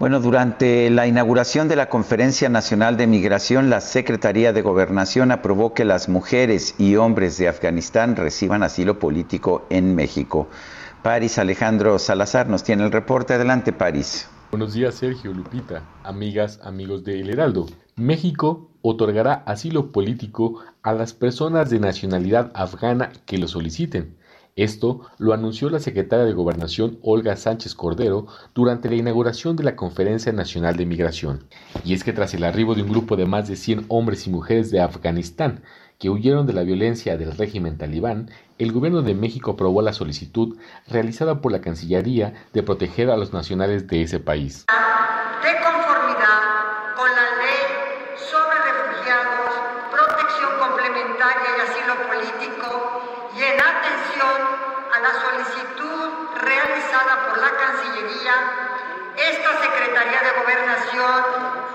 Bueno, 0.00 0.18
durante 0.18 0.88
la 0.88 1.06
inauguración 1.06 1.68
de 1.68 1.76
la 1.76 1.90
Conferencia 1.90 2.48
Nacional 2.48 2.96
de 2.96 3.06
Migración, 3.06 3.68
la 3.68 3.82
Secretaría 3.82 4.54
de 4.54 4.62
Gobernación 4.62 5.30
aprobó 5.30 5.74
que 5.74 5.84
las 5.84 6.08
mujeres 6.08 6.74
y 6.78 6.96
hombres 6.96 7.36
de 7.36 7.48
Afganistán 7.48 8.16
reciban 8.16 8.62
asilo 8.62 8.98
político 8.98 9.66
en 9.68 9.94
México. 9.94 10.48
París 11.02 11.36
Alejandro 11.36 11.98
Salazar 11.98 12.48
nos 12.48 12.64
tiene 12.64 12.84
el 12.84 12.92
reporte. 12.92 13.34
Adelante, 13.34 13.74
París. 13.74 14.26
Buenos 14.50 14.72
días, 14.72 14.94
Sergio 14.94 15.34
Lupita, 15.34 15.82
amigas, 16.02 16.60
amigos 16.62 17.04
de 17.04 17.20
El 17.20 17.28
Heraldo. 17.28 17.66
México 17.96 18.70
otorgará 18.80 19.42
asilo 19.44 19.92
político 19.92 20.62
a 20.82 20.94
las 20.94 21.12
personas 21.12 21.68
de 21.68 21.78
nacionalidad 21.78 22.50
afgana 22.54 23.12
que 23.26 23.36
lo 23.36 23.48
soliciten. 23.48 24.16
Esto 24.56 25.02
lo 25.18 25.32
anunció 25.32 25.70
la 25.70 25.78
secretaria 25.78 26.24
de 26.24 26.32
Gobernación 26.32 26.98
Olga 27.02 27.36
Sánchez 27.36 27.74
Cordero 27.74 28.26
durante 28.54 28.88
la 28.88 28.96
inauguración 28.96 29.56
de 29.56 29.64
la 29.64 29.76
Conferencia 29.76 30.32
Nacional 30.32 30.76
de 30.76 30.86
Migración. 30.86 31.46
Y 31.84 31.94
es 31.94 32.04
que 32.04 32.12
tras 32.12 32.34
el 32.34 32.44
arribo 32.44 32.74
de 32.74 32.82
un 32.82 32.90
grupo 32.90 33.16
de 33.16 33.26
más 33.26 33.48
de 33.48 33.56
100 33.56 33.86
hombres 33.88 34.26
y 34.26 34.30
mujeres 34.30 34.70
de 34.70 34.80
Afganistán 34.80 35.62
que 36.00 36.08
huyeron 36.08 36.46
de 36.46 36.54
la 36.54 36.62
violencia 36.62 37.18
del 37.18 37.36
régimen 37.36 37.76
talibán, 37.76 38.30
el 38.58 38.72
gobierno 38.72 39.02
de 39.02 39.14
México 39.14 39.52
aprobó 39.52 39.82
la 39.82 39.92
solicitud 39.92 40.56
realizada 40.88 41.42
por 41.42 41.52
la 41.52 41.60
Cancillería 41.60 42.46
de 42.54 42.62
proteger 42.62 43.10
a 43.10 43.18
los 43.18 43.34
nacionales 43.34 43.86
de 43.86 44.02
ese 44.02 44.18
país. 44.18 44.64
De 45.42 45.52
conformidad 45.60 46.40
con 46.96 47.08
la 47.08 47.26
ley 47.36 47.60
sobre 48.16 48.56
refugiados, 48.64 49.52
protección 49.92 50.52
complementaria 50.58 51.48
y 51.52 51.60
asilo 51.68 51.94
político 52.08 52.70
y 53.36 53.42
en 53.44 53.60
atención 53.60 54.40
a 54.92 54.98
la 55.04 55.12
solicitud 55.20 56.08
realizada 56.40 57.28
por 57.28 57.36
la 57.44 57.52
Cancillería, 57.60 58.34
esta 59.20 59.60
Secretaría 59.60 60.20
de 60.22 60.40
Gobernación 60.40 61.24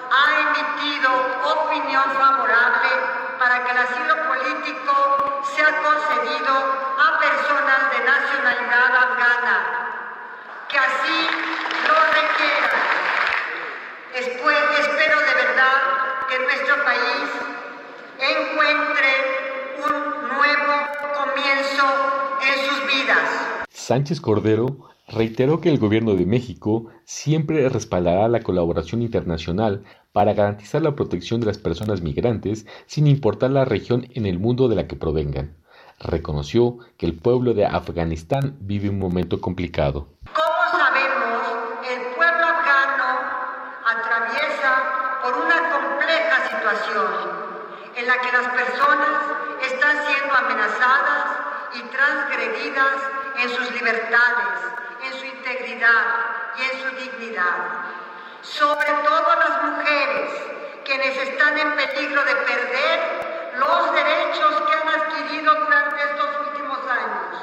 ha 0.10 0.28
emitido 0.42 1.10
opinión 1.46 2.04
favorable 2.18 2.90
para 3.38 3.64
que 3.64 3.72
el 3.72 3.78
asilo 3.78 4.16
político 4.28 5.44
sea 5.56 5.70
concedido 5.84 6.54
a 6.98 7.20
personas 7.20 7.92
de 7.92 8.00
nacionalidad 8.04 8.96
afgana, 8.96 9.58
que 10.70 10.78
así 10.78 11.30
lo 11.88 11.96
requieran. 12.18 12.86
Después, 14.14 14.58
espero 14.80 15.20
de 15.20 15.34
verdad 15.36 16.28
que 16.28 16.40
nuestro 16.40 16.84
país 16.84 17.30
encuentre 18.18 19.12
un 19.86 20.28
nuevo 20.36 20.74
comienzo 21.14 21.86
en 22.42 22.66
sus 22.66 22.88
vidas. 22.88 23.30
Sánchez 23.70 24.20
Cordero 24.20 24.90
reiteró 25.08 25.62
que 25.62 25.70
el 25.70 25.78
gobierno 25.78 26.16
de 26.16 26.26
México 26.26 26.90
siempre 27.06 27.70
respaldará 27.70 28.28
la 28.28 28.42
colaboración 28.42 29.02
internacional 29.02 29.84
para 30.12 30.34
garantizar 30.34 30.82
la 30.82 30.96
protección 30.96 31.40
de 31.40 31.46
las 31.46 31.58
personas 31.58 32.02
migrantes 32.02 32.66
sin 32.88 33.08
importar 33.08 33.52
la 33.52 33.64
región 33.64 34.08
en 34.14 34.26
el 34.26 34.40
mundo 34.40 34.68
de 34.68 34.76
la 34.76 34.88
que 34.88 34.96
provengan. 34.96 35.56
Reconoció 36.00 36.80
que 36.98 37.06
el 37.06 37.18
pueblo 37.18 37.54
de 37.54 37.66
Afganistán 37.66 38.58
vive 38.60 38.90
un 38.90 39.00
momento 39.00 39.40
complicado. 39.40 40.10
Como 40.34 40.64
sabemos, 40.72 41.42
el 41.88 42.16
pueblo 42.16 42.44
afgano 42.44 43.06
atraviesa 43.86 45.22
por 45.24 45.34
una 45.38 45.60
compleja 45.72 46.36
situación 46.50 47.06
en 47.96 48.08
la 48.08 48.20
que 48.20 48.32
las 48.32 48.48
personas 48.50 49.16
están 49.72 49.96
siendo 50.06 50.34
amenazadas 50.34 51.26
y 51.76 51.82
transgredidas 51.96 52.98
en 53.42 53.50
sus 53.50 53.72
libertades, 53.72 54.60
en 55.06 55.14
su 55.20 55.26
integridad 55.26 56.35
y 56.58 56.62
en 56.64 56.82
su 56.82 56.96
dignidad 56.96 57.96
sobre 58.46 58.88
todo 59.04 59.28
las 59.42 59.64
mujeres, 59.64 60.30
quienes 60.86 61.18
están 61.18 61.58
en 61.58 61.76
peligro 61.76 62.22
de 62.24 62.36
perder 62.46 62.98
los 63.58 63.92
derechos 63.92 64.62
que 64.68 64.74
han 64.78 64.88
adquirido 65.02 65.54
durante 65.66 65.96
estos 65.96 66.48
últimos 66.48 66.78
años. 66.86 67.42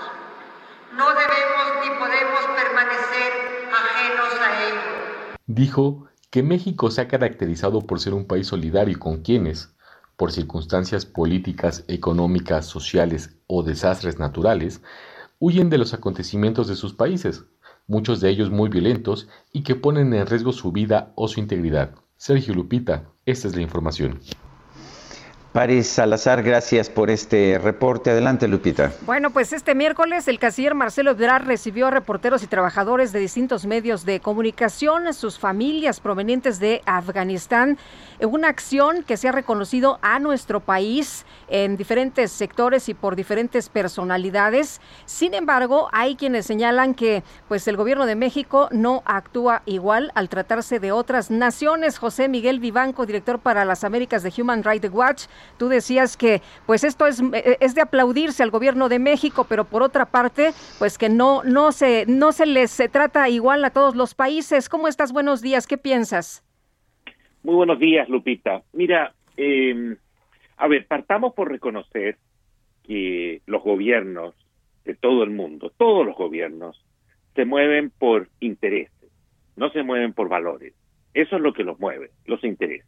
No 0.94 1.08
debemos 1.08 1.82
ni 1.82 1.90
podemos 1.98 2.40
permanecer 2.54 3.68
ajenos 3.72 4.40
a 4.40 4.62
ello. 4.62 5.36
Dijo 5.46 6.06
que 6.30 6.42
México 6.44 6.90
se 6.90 7.00
ha 7.00 7.08
caracterizado 7.08 7.80
por 7.80 7.98
ser 7.98 8.14
un 8.14 8.26
país 8.26 8.46
solidario 8.46 8.98
con 8.98 9.22
quienes, 9.22 9.74
por 10.16 10.30
circunstancias 10.30 11.04
políticas, 11.04 11.84
económicas, 11.88 12.66
sociales 12.66 13.36
o 13.48 13.64
desastres 13.64 14.20
naturales, 14.20 14.82
huyen 15.40 15.68
de 15.68 15.78
los 15.78 15.94
acontecimientos 15.94 16.68
de 16.68 16.76
sus 16.76 16.94
países, 16.94 17.44
muchos 17.86 18.20
de 18.20 18.30
ellos 18.30 18.50
muy 18.50 18.68
violentos 18.68 19.28
y 19.52 19.62
que 19.62 19.74
ponen 19.74 20.14
en 20.14 20.26
riesgo 20.26 20.52
su 20.52 20.72
vida 20.72 21.12
o 21.14 21.28
su 21.28 21.40
integridad. 21.40 21.94
Sergio 22.16 22.54
Lupita, 22.54 23.10
esta 23.26 23.48
es 23.48 23.56
la 23.56 23.62
información. 23.62 24.20
París 25.52 25.86
Salazar, 25.86 26.42
gracias 26.42 26.88
por 26.88 27.10
este 27.10 27.60
reporte. 27.62 28.10
Adelante, 28.10 28.48
Lupita. 28.48 28.90
Bueno, 29.04 29.30
pues 29.30 29.52
este 29.52 29.74
miércoles 29.74 30.26
el 30.26 30.38
canciller 30.38 30.74
Marcelo 30.74 31.10
Ebrard 31.10 31.44
recibió 31.44 31.88
a 31.88 31.90
reporteros 31.90 32.42
y 32.42 32.46
trabajadores 32.46 33.12
de 33.12 33.20
distintos 33.20 33.66
medios 33.66 34.06
de 34.06 34.20
comunicación, 34.20 35.12
sus 35.12 35.38
familias 35.38 36.00
provenientes 36.00 36.58
de 36.58 36.80
Afganistán, 36.86 37.76
en 38.18 38.30
una 38.32 38.48
acción 38.48 39.02
que 39.02 39.18
se 39.18 39.28
ha 39.28 39.32
reconocido 39.32 39.98
a 40.00 40.18
nuestro 40.20 40.60
país 40.60 41.26
en 41.48 41.76
diferentes 41.76 42.32
sectores 42.32 42.88
y 42.88 42.94
por 42.94 43.14
diferentes 43.14 43.68
personalidades. 43.68 44.80
Sin 45.04 45.34
embargo, 45.34 45.90
hay 45.92 46.16
quienes 46.16 46.46
señalan 46.46 46.94
que 46.94 47.24
pues 47.48 47.68
el 47.68 47.76
gobierno 47.76 48.06
de 48.06 48.16
México 48.16 48.68
no 48.70 49.02
actúa 49.04 49.60
igual 49.66 50.12
al 50.14 50.30
tratarse 50.30 50.80
de 50.80 50.92
otras 50.92 51.30
naciones. 51.30 51.98
José 51.98 52.30
Miguel 52.30 52.58
Vivanco, 52.58 53.04
director 53.04 53.38
para 53.38 53.66
las 53.66 53.84
Américas 53.84 54.22
de 54.22 54.32
Human 54.38 54.64
Rights 54.64 54.90
Watch, 54.90 55.24
Tú 55.58 55.68
decías 55.68 56.16
que 56.16 56.42
pues 56.66 56.84
esto 56.84 57.06
es, 57.06 57.20
eh, 57.32 57.56
es 57.60 57.74
de 57.74 57.82
aplaudirse 57.82 58.42
al 58.42 58.50
gobierno 58.50 58.88
de 58.88 58.98
México, 58.98 59.46
pero 59.48 59.64
por 59.64 59.82
otra 59.82 60.06
parte, 60.06 60.52
pues 60.78 60.98
que 60.98 61.08
no, 61.08 61.42
no, 61.44 61.72
se, 61.72 62.04
no 62.06 62.32
se 62.32 62.46
les 62.46 62.70
se 62.70 62.88
trata 62.88 63.28
igual 63.28 63.64
a 63.64 63.70
todos 63.70 63.94
los 63.94 64.14
países. 64.14 64.68
¿Cómo 64.68 64.88
estás? 64.88 65.12
Buenos 65.12 65.42
días, 65.42 65.66
¿qué 65.66 65.78
piensas? 65.78 66.44
Muy 67.42 67.54
buenos 67.54 67.78
días, 67.78 68.08
Lupita. 68.08 68.62
Mira, 68.72 69.14
eh, 69.36 69.96
a 70.56 70.68
ver, 70.68 70.86
partamos 70.86 71.34
por 71.34 71.50
reconocer 71.50 72.18
que 72.84 73.42
los 73.46 73.62
gobiernos 73.62 74.34
de 74.84 74.94
todo 74.94 75.22
el 75.22 75.30
mundo, 75.30 75.72
todos 75.76 76.06
los 76.06 76.16
gobiernos, 76.16 76.84
se 77.34 77.44
mueven 77.44 77.90
por 77.90 78.28
intereses, 78.40 79.10
no 79.56 79.70
se 79.70 79.82
mueven 79.82 80.12
por 80.12 80.28
valores. 80.28 80.74
Eso 81.14 81.36
es 81.36 81.42
lo 81.42 81.52
que 81.52 81.64
los 81.64 81.78
mueve, 81.78 82.10
los 82.26 82.42
intereses. 82.44 82.86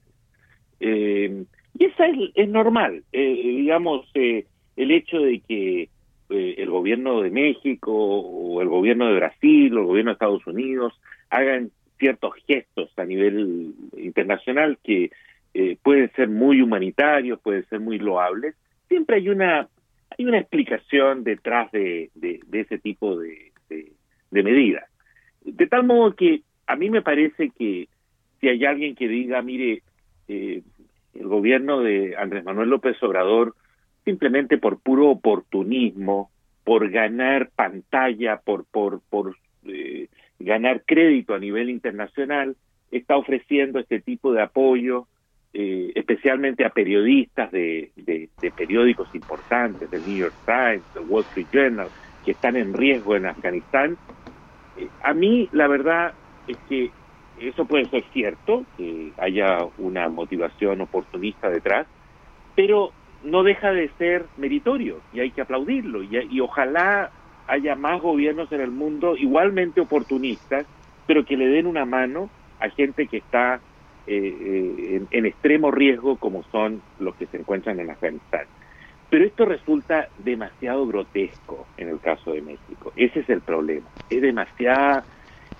Eh, 0.80 1.44
y 1.78 1.84
esa 1.86 2.06
es, 2.06 2.48
normal, 2.48 3.02
eh, 3.12 3.42
digamos, 3.42 4.08
eh, 4.14 4.46
el 4.76 4.90
hecho 4.90 5.18
de 5.18 5.40
que 5.40 5.88
eh, 6.30 6.54
el 6.58 6.70
gobierno 6.70 7.20
de 7.20 7.30
México 7.30 7.92
o 7.92 8.62
el 8.62 8.68
gobierno 8.68 9.08
de 9.08 9.16
Brasil 9.16 9.76
o 9.76 9.80
el 9.80 9.86
gobierno 9.86 10.10
de 10.10 10.14
Estados 10.14 10.46
Unidos 10.46 10.98
hagan 11.30 11.70
ciertos 11.98 12.34
gestos 12.46 12.90
a 12.96 13.04
nivel 13.04 13.74
internacional 13.96 14.78
que 14.82 15.10
pueden 15.82 16.10
ser 16.16 16.28
muy 16.28 16.60
humanitarios, 16.60 17.40
pueden 17.40 17.64
ser 17.68 17.78
muy 17.78 17.98
loables, 17.98 18.56
siempre 18.88 19.16
hay 19.16 19.28
una 19.28 19.68
hay 20.16 20.24
una 20.26 20.38
explicación 20.38 21.22
detrás 21.22 21.70
de, 21.70 22.10
de, 22.14 22.40
ese 22.52 22.78
tipo 22.78 23.16
de, 23.16 23.52
de 23.68 24.42
medidas. 24.42 24.84
De 25.44 25.66
tal 25.66 25.84
modo 25.84 26.14
que 26.14 26.42
a 26.66 26.76
mí 26.76 26.90
me 26.90 27.02
parece 27.02 27.50
que 27.50 27.88
si 28.40 28.48
hay 28.48 28.64
alguien 28.64 28.94
que 28.94 29.08
diga, 29.08 29.42
mire, 29.42 29.82
eh, 30.28 30.62
el 31.14 31.26
gobierno 31.26 31.80
de 31.80 32.16
Andrés 32.16 32.44
Manuel 32.44 32.70
López 32.70 33.00
Obrador, 33.02 33.54
simplemente 34.04 34.58
por 34.58 34.78
puro 34.78 35.08
oportunismo, 35.08 36.30
por 36.64 36.90
ganar 36.90 37.50
pantalla, 37.54 38.40
por, 38.44 38.64
por, 38.64 39.36
eh, 39.66 40.08
ganar 40.38 40.82
crédito 40.84 41.34
a 41.34 41.38
nivel 41.38 41.70
internacional, 41.70 42.56
está 42.90 43.16
ofreciendo 43.16 43.78
este 43.78 44.00
tipo 44.00 44.32
de 44.32 44.42
apoyo, 44.42 45.06
eh, 45.52 45.92
especialmente 45.94 46.64
a 46.64 46.70
periodistas 46.70 47.50
de, 47.52 47.90
de, 47.96 48.28
periódicos 48.56 49.14
importantes, 49.14 49.90
del 49.90 50.02
New 50.06 50.16
York 50.16 50.34
Times, 50.44 50.82
del 50.94 51.04
Wall 51.08 51.24
Street 51.24 51.46
Journal, 51.52 51.88
que 52.24 52.32
están 52.32 52.56
en 52.56 52.72
riesgo 52.72 53.16
en 53.16 53.26
Afganistán. 53.26 53.96
Eh, 54.76 54.88
a 55.02 55.14
mí, 55.14 55.48
la 55.52 55.68
verdad 55.68 56.12
es 56.48 56.56
que 56.68 56.90
eso 57.40 57.64
puede 57.64 57.86
ser 57.86 58.04
cierto, 58.12 58.64
que 58.76 59.12
haya 59.18 59.58
una 59.78 60.08
motivación 60.08 60.80
oportunista 60.80 61.48
detrás, 61.48 61.86
pero 62.54 62.92
no 63.22 63.42
deja 63.42 63.72
de 63.72 63.88
ser 63.98 64.26
meritorio 64.36 65.00
y 65.12 65.20
hay 65.20 65.30
que 65.30 65.40
aplaudirlo 65.40 66.02
y, 66.02 66.40
ojalá 66.40 67.10
haya 67.46 67.74
más 67.74 68.00
gobiernos 68.00 68.50
en 68.52 68.60
el 68.60 68.70
mundo 68.70 69.16
igualmente 69.16 69.80
oportunistas, 69.80 70.66
pero 71.06 71.24
que 71.24 71.36
le 71.36 71.46
den 71.48 71.66
una 71.66 71.84
mano 71.84 72.30
a 72.60 72.68
gente 72.70 73.06
que 73.06 73.18
está 73.18 73.60
eh, 74.06 74.36
eh, 74.40 74.96
en, 74.96 75.08
en, 75.10 75.26
extremo 75.26 75.70
riesgo 75.70 76.16
como 76.16 76.42
son 76.44 76.82
los 76.98 77.14
que 77.16 77.26
se 77.26 77.38
encuentran 77.38 77.80
en 77.80 77.90
Afganistán. 77.90 78.46
Pero 79.10 79.26
esto 79.26 79.44
resulta 79.44 80.08
demasiado 80.18 80.86
grotesco 80.86 81.66
en 81.76 81.88
el 81.88 82.00
caso 82.00 82.32
de 82.32 82.42
México. 82.42 82.92
Ese 82.96 83.20
es 83.20 83.28
el 83.28 83.42
problema. 83.42 83.86
Es 84.10 84.20
demasiada, 84.20 85.04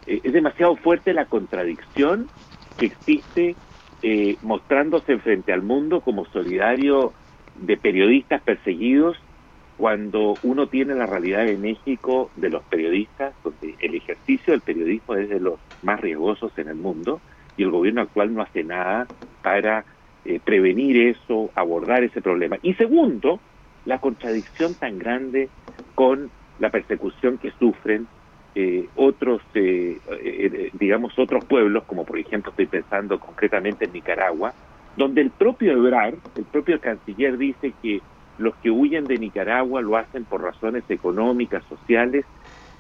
eh, 0.07 0.21
es 0.23 0.33
demasiado 0.33 0.77
fuerte 0.77 1.13
la 1.13 1.27
contradicción 1.27 2.29
que 2.77 2.87
existe 2.87 3.57
eh, 4.03 4.37
mostrándose 4.43 5.19
frente 5.19 5.53
al 5.53 5.63
mundo 5.63 6.01
como 6.01 6.27
solidario 6.27 7.13
de 7.55 7.77
periodistas 7.77 8.43
perseguidos 8.43 9.17
cuando 9.77 10.39
uno 10.43 10.69
tiene 10.69 10.95
la 10.95 11.07
realidad 11.07 11.45
de 11.45 11.57
México 11.57 12.31
de 12.37 12.51
los 12.51 12.63
periodistas, 12.65 13.35
donde 13.43 13.75
el 13.81 13.95
ejercicio 13.95 14.53
del 14.53 14.61
periodismo 14.61 15.15
es 15.15 15.29
de 15.29 15.41
los 15.41 15.59
más 15.83 16.01
riesgosos 16.01 16.57
en 16.59 16.69
el 16.69 16.77
mundo 16.77 17.21
y 17.57 17.63
el 17.65 17.71
gobierno 17.71 18.03
actual 18.03 18.35
no 18.35 18.43
hace 18.43 18.63
nada 18.63 19.09
para 19.43 19.85
eh, 20.25 20.41
prevenir 20.43 20.97
eso, 20.97 21.51
abordar 21.55 22.05
ese 22.05 22.23
problema. 22.23 22.57
Y 22.63 22.75
segundo, 22.75 23.41
la 23.85 23.99
contradicción 23.99 24.75
tan 24.75 24.99
grande 24.99 25.51
con 25.95 26.31
la 26.59 26.71
persecución 26.71 27.39
que 27.39 27.53
sufren 27.59 28.07
eh, 28.55 28.89
otros, 28.95 29.43
eh, 29.55 29.99
eh, 30.23 30.71
digamos, 30.75 31.19
otros 31.19 31.45
pueblos, 31.45 31.85
como 31.85 32.05
por 32.05 32.19
ejemplo 32.19 32.51
estoy 32.51 32.67
pensando 32.67 33.19
concretamente 33.19 33.87
en 33.87 33.93
Nicaragua, 33.93 34.55
donde 34.97 35.23
el 35.23 35.31
propio 35.31 35.73
Ebrard, 35.73 36.15
el 36.37 36.45
propio 36.45 36.81
canciller 36.81 37.37
dice 37.37 37.73
que 37.83 38.01
los 38.39 38.55
que 38.57 38.71
huyen 38.71 39.05
de 39.05 39.19
Nicaragua 39.19 39.81
lo 39.81 39.97
hacen 39.97 40.25
por 40.25 40.43
razones 40.43 40.85
económicas, 40.89 41.65
sociales, 41.69 42.25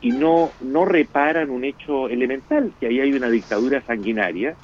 y 0.01 0.11
no, 0.11 0.53
no 0.61 0.85
reparan 0.85 1.51
un 1.51 1.65
hecho 1.65 2.09
elemental, 2.09 2.73
que 2.79 2.87
ahí 2.87 3.01
hay 3.01 3.13
una 3.13 3.31
dictadura 3.31 3.83
sanguinaria 3.83 4.57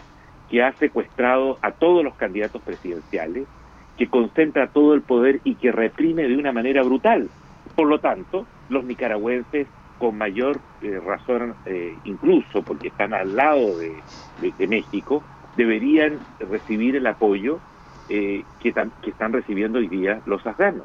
que 0.49 0.63
ha 0.63 0.73
secuestrado 0.79 1.59
a 1.63 1.73
todos 1.73 2.05
los 2.05 2.15
candidatos 2.17 2.63
presidenciales, 2.63 3.49
que 3.97 4.09
concentra 4.09 4.71
todo 4.71 4.95
el 4.95 5.03
poder 5.03 5.41
y 5.45 5.55
que 5.55 5.73
reprime 5.73 6.29
de 6.29 6.37
una 6.37 6.53
manera 6.53 6.83
brutal. 6.83 7.31
Por 7.75 7.89
lo 7.89 8.01
tanto, 8.01 8.47
los 8.69 8.85
nicaragüenses, 8.85 9.69
con 10.01 10.19
mayor 10.19 10.59
eh, 10.83 10.99
razón, 10.99 11.55
eh, 11.67 11.95
incluso 12.05 12.63
porque 12.63 12.89
están 12.89 13.15
al 13.15 13.37
lado 13.37 13.79
de, 13.79 13.95
de, 14.41 14.53
de 14.59 14.67
México, 14.67 15.23
deberían 15.57 16.19
recibir 16.41 16.97
el 16.97 17.07
apoyo 17.07 17.61
eh, 18.09 18.43
que, 18.61 18.73
que, 18.73 19.11
están 19.11 19.33
recibiendo 19.33 19.79
hoy 19.79 19.87
día 19.87 20.21
los 20.27 20.45
afganos. 20.45 20.85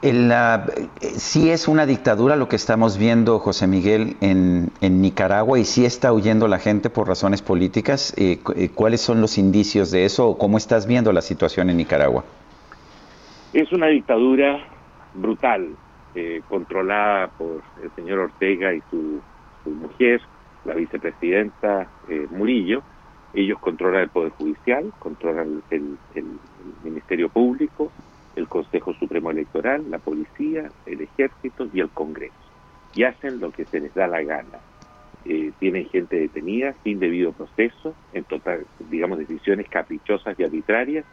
El, 0.00 0.30
uh, 0.30 0.88
sí 1.00 1.50
es 1.50 1.68
una 1.68 1.84
dictadura 1.84 2.34
lo 2.34 2.48
que 2.48 2.56
estamos 2.56 2.98
viendo, 2.98 3.40
José 3.40 3.66
Miguel, 3.66 4.16
en, 4.20 4.70
en 4.80 5.02
Nicaragua 5.02 5.58
y 5.58 5.64
sí 5.64 5.84
está 5.84 6.12
huyendo 6.12 6.48
la 6.48 6.58
gente 6.58 6.88
por 6.88 7.08
razones 7.08 7.42
políticas. 7.42 8.14
Eh, 8.16 8.40
¿Cuáles 8.74 9.00
son 9.00 9.20
los 9.20 9.38
indicios 9.38 9.90
de 9.90 10.04
eso 10.04 10.28
o 10.28 10.38
cómo 10.38 10.56
estás 10.56 10.86
viendo 10.86 11.12
la 11.12 11.20
situación 11.20 11.68
en 11.68 11.76
Nicaragua? 11.76 12.24
Es 13.52 13.72
una 13.72 13.86
dictadura 13.88 14.58
brutal, 15.14 15.76
eh, 16.20 16.42
controlada 16.48 17.28
por 17.28 17.62
el 17.80 17.92
señor 17.92 18.18
Ortega 18.18 18.74
y 18.74 18.82
su, 18.90 19.20
su 19.62 19.70
mujer, 19.70 20.20
la 20.64 20.74
vicepresidenta 20.74 21.86
eh, 22.08 22.26
Murillo. 22.30 22.82
Ellos 23.34 23.60
controlan 23.60 24.02
el 24.02 24.08
Poder 24.08 24.32
Judicial, 24.32 24.92
controlan 24.98 25.62
el, 25.70 25.96
el, 26.16 26.24
Ministerio 26.82 27.28
Público, 27.28 27.92
el 28.34 28.48
Consejo 28.48 28.94
Supremo 28.94 29.30
Electoral, 29.30 29.88
la 29.88 30.00
policía, 30.00 30.68
el 30.86 31.02
ejército 31.02 31.68
y 31.72 31.78
el 31.78 31.88
Congreso. 31.90 32.34
Y 32.96 33.04
hacen 33.04 33.38
lo 33.38 33.52
que 33.52 33.64
se 33.66 33.78
les 33.78 33.94
da 33.94 34.08
la 34.08 34.22
gana. 34.22 34.58
Eh, 35.24 35.52
tienen 35.60 35.88
gente 35.88 36.16
detenida 36.18 36.74
sin 36.82 36.98
debido 36.98 37.30
proceso, 37.30 37.94
en 38.12 38.24
total, 38.24 38.66
digamos, 38.90 39.20
decisiones 39.20 39.68
caprichosas 39.68 40.36
y 40.36 40.42
arbitrarias 40.42 41.04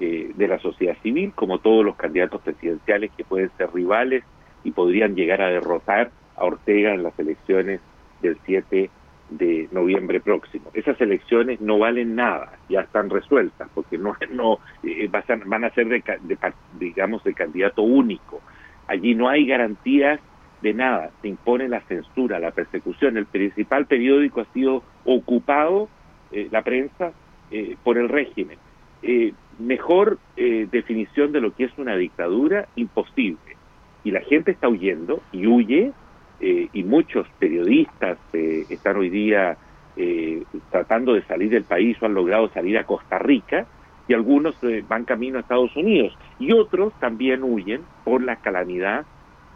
eh, 0.00 0.32
de 0.34 0.48
la 0.48 0.58
sociedad 0.58 0.96
civil, 1.02 1.32
como 1.34 1.58
todos 1.58 1.84
los 1.84 1.96
candidatos 1.96 2.40
presidenciales 2.40 3.10
que 3.14 3.24
pueden 3.24 3.50
ser 3.58 3.74
rivales 3.74 4.24
y 4.64 4.72
podrían 4.72 5.14
llegar 5.14 5.42
a 5.42 5.50
derrotar 5.50 6.10
a 6.36 6.44
Ortega 6.44 6.94
en 6.94 7.02
las 7.02 7.18
elecciones 7.18 7.80
del 8.22 8.38
7 8.44 8.90
de 9.30 9.68
noviembre 9.72 10.20
próximo. 10.20 10.70
Esas 10.72 11.00
elecciones 11.00 11.60
no 11.60 11.78
valen 11.78 12.14
nada, 12.14 12.52
ya 12.68 12.80
están 12.80 13.10
resueltas, 13.10 13.68
porque 13.74 13.98
no, 13.98 14.16
no 14.32 14.58
eh, 14.82 15.10
van 15.46 15.64
a 15.64 15.70
ser 15.70 15.88
de, 15.88 16.02
de, 16.22 16.38
digamos, 16.78 17.22
de 17.24 17.34
candidato 17.34 17.82
único. 17.82 18.40
Allí 18.86 19.14
no 19.14 19.28
hay 19.28 19.46
garantías 19.46 20.20
de 20.62 20.74
nada, 20.74 21.10
se 21.22 21.28
impone 21.28 21.68
la 21.68 21.80
censura, 21.82 22.40
la 22.40 22.50
persecución. 22.50 23.16
El 23.16 23.26
principal 23.26 23.86
periódico 23.86 24.40
ha 24.40 24.52
sido 24.52 24.82
ocupado, 25.04 25.88
eh, 26.32 26.48
la 26.50 26.62
prensa, 26.62 27.12
eh, 27.50 27.76
por 27.84 27.98
el 27.98 28.08
régimen. 28.08 28.58
Eh, 29.02 29.32
mejor 29.58 30.18
definición 30.36 31.32
de 31.32 31.40
lo 31.40 31.52
que 31.52 31.64
es 31.64 31.72
una 31.78 31.96
dictadura, 31.96 32.68
imposible. 32.76 33.57
Y 34.04 34.10
la 34.10 34.20
gente 34.20 34.50
está 34.50 34.68
huyendo 34.68 35.20
y 35.32 35.46
huye 35.46 35.92
eh, 36.40 36.68
y 36.72 36.84
muchos 36.84 37.26
periodistas 37.40 38.16
eh, 38.32 38.64
están 38.70 38.96
hoy 38.96 39.10
día 39.10 39.56
eh, 39.96 40.44
tratando 40.70 41.14
de 41.14 41.22
salir 41.24 41.50
del 41.50 41.64
país 41.64 41.96
o 42.00 42.06
han 42.06 42.14
logrado 42.14 42.48
salir 42.50 42.78
a 42.78 42.84
Costa 42.84 43.18
Rica 43.18 43.66
y 44.06 44.14
algunos 44.14 44.54
van 44.88 45.04
camino 45.04 45.36
a 45.36 45.40
Estados 45.40 45.76
Unidos 45.76 46.16
y 46.38 46.52
otros 46.52 46.92
también 47.00 47.42
huyen 47.42 47.82
por 48.04 48.22
la 48.22 48.36
calamidad 48.36 49.04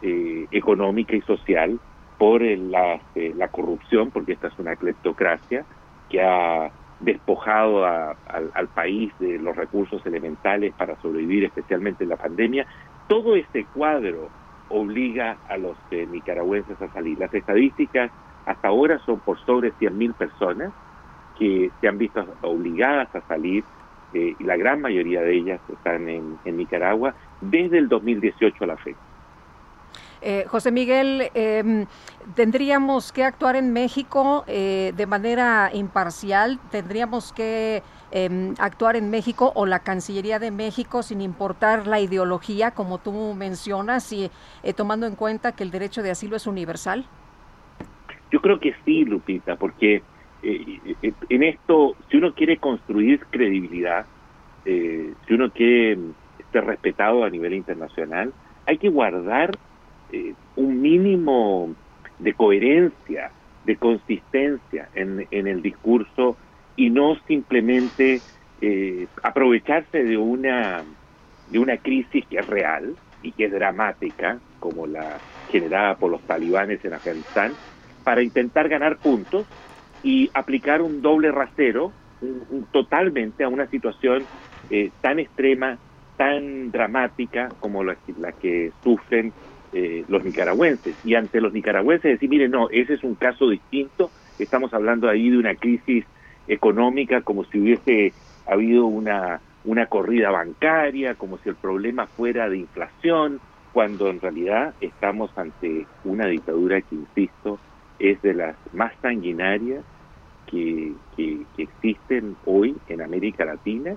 económica 0.03 1.15
y 1.15 1.21
social, 1.23 1.79
por 2.19 2.43
la, 2.43 3.01
la 3.15 3.49
corrupción, 3.49 4.11
porque 4.11 4.33
esta 4.33 4.49
es 4.49 4.59
una 4.59 4.75
cleptocracia 4.77 5.65
que 6.11 6.21
ha 6.21 6.71
despojado 7.01 7.87
a, 7.87 8.11
a, 8.11 8.17
al 8.55 8.69
país 8.69 9.13
de 9.21 9.39
los 9.39 9.57
recursos 9.57 10.05
elementales 10.05 10.75
para 10.75 11.01
sobrevivir, 11.01 11.45
especialmente 11.45 12.05
en 12.05 12.11
la 12.11 12.17
pandemia. 12.17 12.67
Todo 13.13 13.37
este 13.37 13.67
cuadro 13.67 14.31
obliga 14.71 15.37
a 15.47 15.59
los 15.59 15.77
eh, 15.91 16.07
nicaragüenses 16.11 16.81
a 16.81 16.91
salir. 16.95 17.19
Las 17.19 17.35
estadísticas 17.35 18.11
hasta 18.47 18.69
ahora 18.69 18.99
son 19.05 19.21
por 19.21 19.39
sobre 19.45 19.71
100.000 19.75 20.15
personas 20.15 20.73
que 21.39 21.71
se 21.79 21.89
han 21.89 21.99
visto 21.99 22.25
obligadas 22.41 23.15
a 23.15 23.21
salir 23.29 23.65
eh, 24.15 24.35
y 24.39 24.45
la 24.45 24.57
gran 24.57 24.81
mayoría 24.81 25.21
de 25.21 25.35
ellas 25.35 25.61
están 25.71 26.09
en, 26.09 26.39
Nicaragua 26.57 27.15
desde 27.43 27.77
el 27.77 27.91
2018 27.91 28.65
a 28.65 28.67
la 28.67 28.77
fecha. 28.79 28.99
Eh, 30.23 30.45
José 30.49 30.71
Miguel, 30.71 31.31
eh, 31.35 31.85
¿tendríamos 32.35 33.13
que 33.13 33.25
actuar 33.25 33.57
en 33.57 33.73
México 33.73 34.45
eh, 34.47 34.93
de 34.97 35.07
manera 35.07 35.71
imparcial? 35.75 36.61
¿Tendríamos 36.71 37.33
que 37.33 37.83
eh, 38.13 38.55
actuar 38.59 38.97
en 38.97 39.11
México 39.11 39.53
o 39.55 39.67
la 39.67 39.81
Cancillería 39.81 40.39
de 40.39 40.51
México 40.51 41.03
sin 41.03 41.21
importar 41.21 41.87
la 41.87 42.01
ideología, 42.01 42.73
como 42.73 42.99
tú 42.99 43.35
mencionas, 43.35 44.13
y 44.13 44.31
eh, 44.63 44.73
tomando 44.73 45.07
en 45.07 45.17
cuenta 45.17 45.53
que 45.53 45.65
el 45.65 45.71
derecho 45.71 46.03
de 46.03 46.11
asilo 46.11 46.37
es 46.37 46.47
universal? 46.47 47.05
Yo 48.31 48.41
creo 48.41 48.61
que 48.61 48.75
sí, 48.85 49.05
Lupita, 49.05 49.57
porque 49.57 50.03
eh, 50.43 51.05
en 51.29 51.43
esto, 51.43 51.97
si 52.11 52.17
uno 52.17 52.35
quiere 52.35 52.59
construir 52.59 53.21
credibilidad, 53.31 54.07
si 54.65 55.35
uno 55.35 55.51
quiere 55.51 55.99
ser 56.53 56.65
respetado 56.65 57.25
a 57.25 57.31
nivel 57.31 57.55
internacional, 57.55 58.33
hay 58.67 58.79
que 58.79 58.89
guardar 58.89 59.51
eh, 60.13 60.35
un 60.57 60.81
mínimo 60.81 61.75
de 62.19 62.35
coherencia, 62.35 63.33
de 63.65 63.77
consistencia 63.77 64.89
en, 64.95 65.27
en 65.31 65.47
el 65.47 65.63
discurso 65.63 66.37
y 66.77 66.91
no 66.91 67.17
simplemente 67.27 68.21
eh, 68.61 69.07
aprovecharse 69.23 70.05
de 70.05 70.17
una 70.17 70.83
de 71.51 71.59
una 71.59 71.77
crisis 71.77 72.25
que 72.27 72.39
es 72.39 72.47
real 72.47 72.95
y 73.23 73.33
que 73.33 73.45
es 73.45 73.53
dramática, 73.53 74.39
como 74.59 74.87
la 74.87 75.19
generada 75.51 75.97
por 75.97 76.11
los 76.11 76.23
talibanes 76.23 76.83
en 76.85 76.95
Afganistán, 76.95 77.53
para 78.05 78.23
intentar 78.23 78.69
ganar 78.69 78.99
puntos 78.99 79.47
y 80.03 80.31
aplicar 80.35 80.83
un 80.83 81.03
doble 81.03 81.31
rasero 81.31 81.93
un, 82.23 82.67
totalmente 82.73 83.45
a 83.45 83.49
una 83.49 83.67
situación 83.67 84.25
eh, 84.71 84.91
tan 85.01 85.19
extrema, 85.19 85.79
tan 86.17 86.71
dramática 86.71 87.49
como 87.61 87.85
la, 87.85 87.97
la 88.19 88.33
que 88.33 88.73
sufren 88.83 89.33
eh, 89.73 90.05
los 90.09 90.25
nicaragüenses. 90.25 90.95
Y 91.05 91.15
ante 91.15 91.41
los 91.41 91.53
nicaragüenses 91.53 92.13
decir, 92.13 92.29
miren, 92.29 92.51
no, 92.51 92.71
ese 92.71 92.95
es 92.95 93.05
un 93.05 93.15
caso 93.15 93.49
distinto, 93.49 94.11
estamos 94.39 94.73
hablando 94.73 95.09
ahí 95.09 95.31
de 95.31 95.39
una 95.39 95.55
crisis 95.55 96.05
económica 96.49 97.23
como 97.23 97.45
si 97.45 97.61
hubiese 97.61 98.13
habido 98.47 98.87
una, 98.87 99.41
una 99.65 99.87
corrida 99.87 100.31
bancaria, 100.31 101.15
como 101.15 101.39
si 101.39 101.49
el 101.49 101.57
problema 101.57 102.07
fuera 102.07 102.49
de 102.49 102.59
inflación, 102.59 103.41
cuando 103.73 104.09
en 104.09 104.21
realidad 104.21 104.75
estamos 104.81 105.37
ante 105.37 105.87
una 106.05 106.27
dictadura 106.27 106.81
que, 106.81 106.95
insisto, 106.95 107.59
es 107.99 108.21
de 108.23 108.35
las 108.35 108.57
más 108.73 108.93
sanguinarias 109.01 109.85
que, 110.47 110.93
que, 111.17 111.41
existen 111.57 112.37
hoy 112.45 112.77
en 112.89 113.01
América 113.01 113.45
Latina 113.45 113.95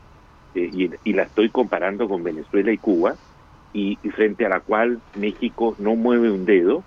y, 0.53 0.89
y, 1.03 1.13
la 1.13 1.23
estoy 1.23 1.49
comparando 1.49 2.07
con 2.07 2.23
Venezuela 2.23 2.71
y 2.71 2.77
Cuba, 2.77 3.15
y, 3.73 3.97
frente 4.15 4.45
a 4.45 4.49
la 4.49 4.61
cual 4.61 5.01
México 5.15 5.75
no 5.79 5.95
mueve 5.95 6.31
un 6.31 6.45
dedo, 6.45 6.83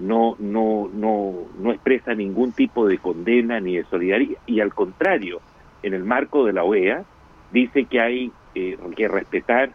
no, 0.00 0.36
no, 0.38 0.90
no, 0.92 1.34
no 1.58 1.72
expresa 1.72 2.14
ningún 2.14 2.52
tipo 2.52 2.86
de 2.86 2.98
condena 2.98 3.60
ni 3.60 3.76
de 3.76 3.84
solidaridad, 3.84 4.40
y 4.46 4.60
al 4.60 4.74
contrario, 4.74 5.40
en 5.82 5.94
el 5.94 6.04
marco 6.04 6.44
de 6.44 6.52
la 6.52 6.64
OEA, 6.64 7.04
dice 7.52 7.84
que 7.84 8.00
hay 8.00 8.32
eh, 8.54 8.78
que 8.96 9.08
respetar 9.08 9.70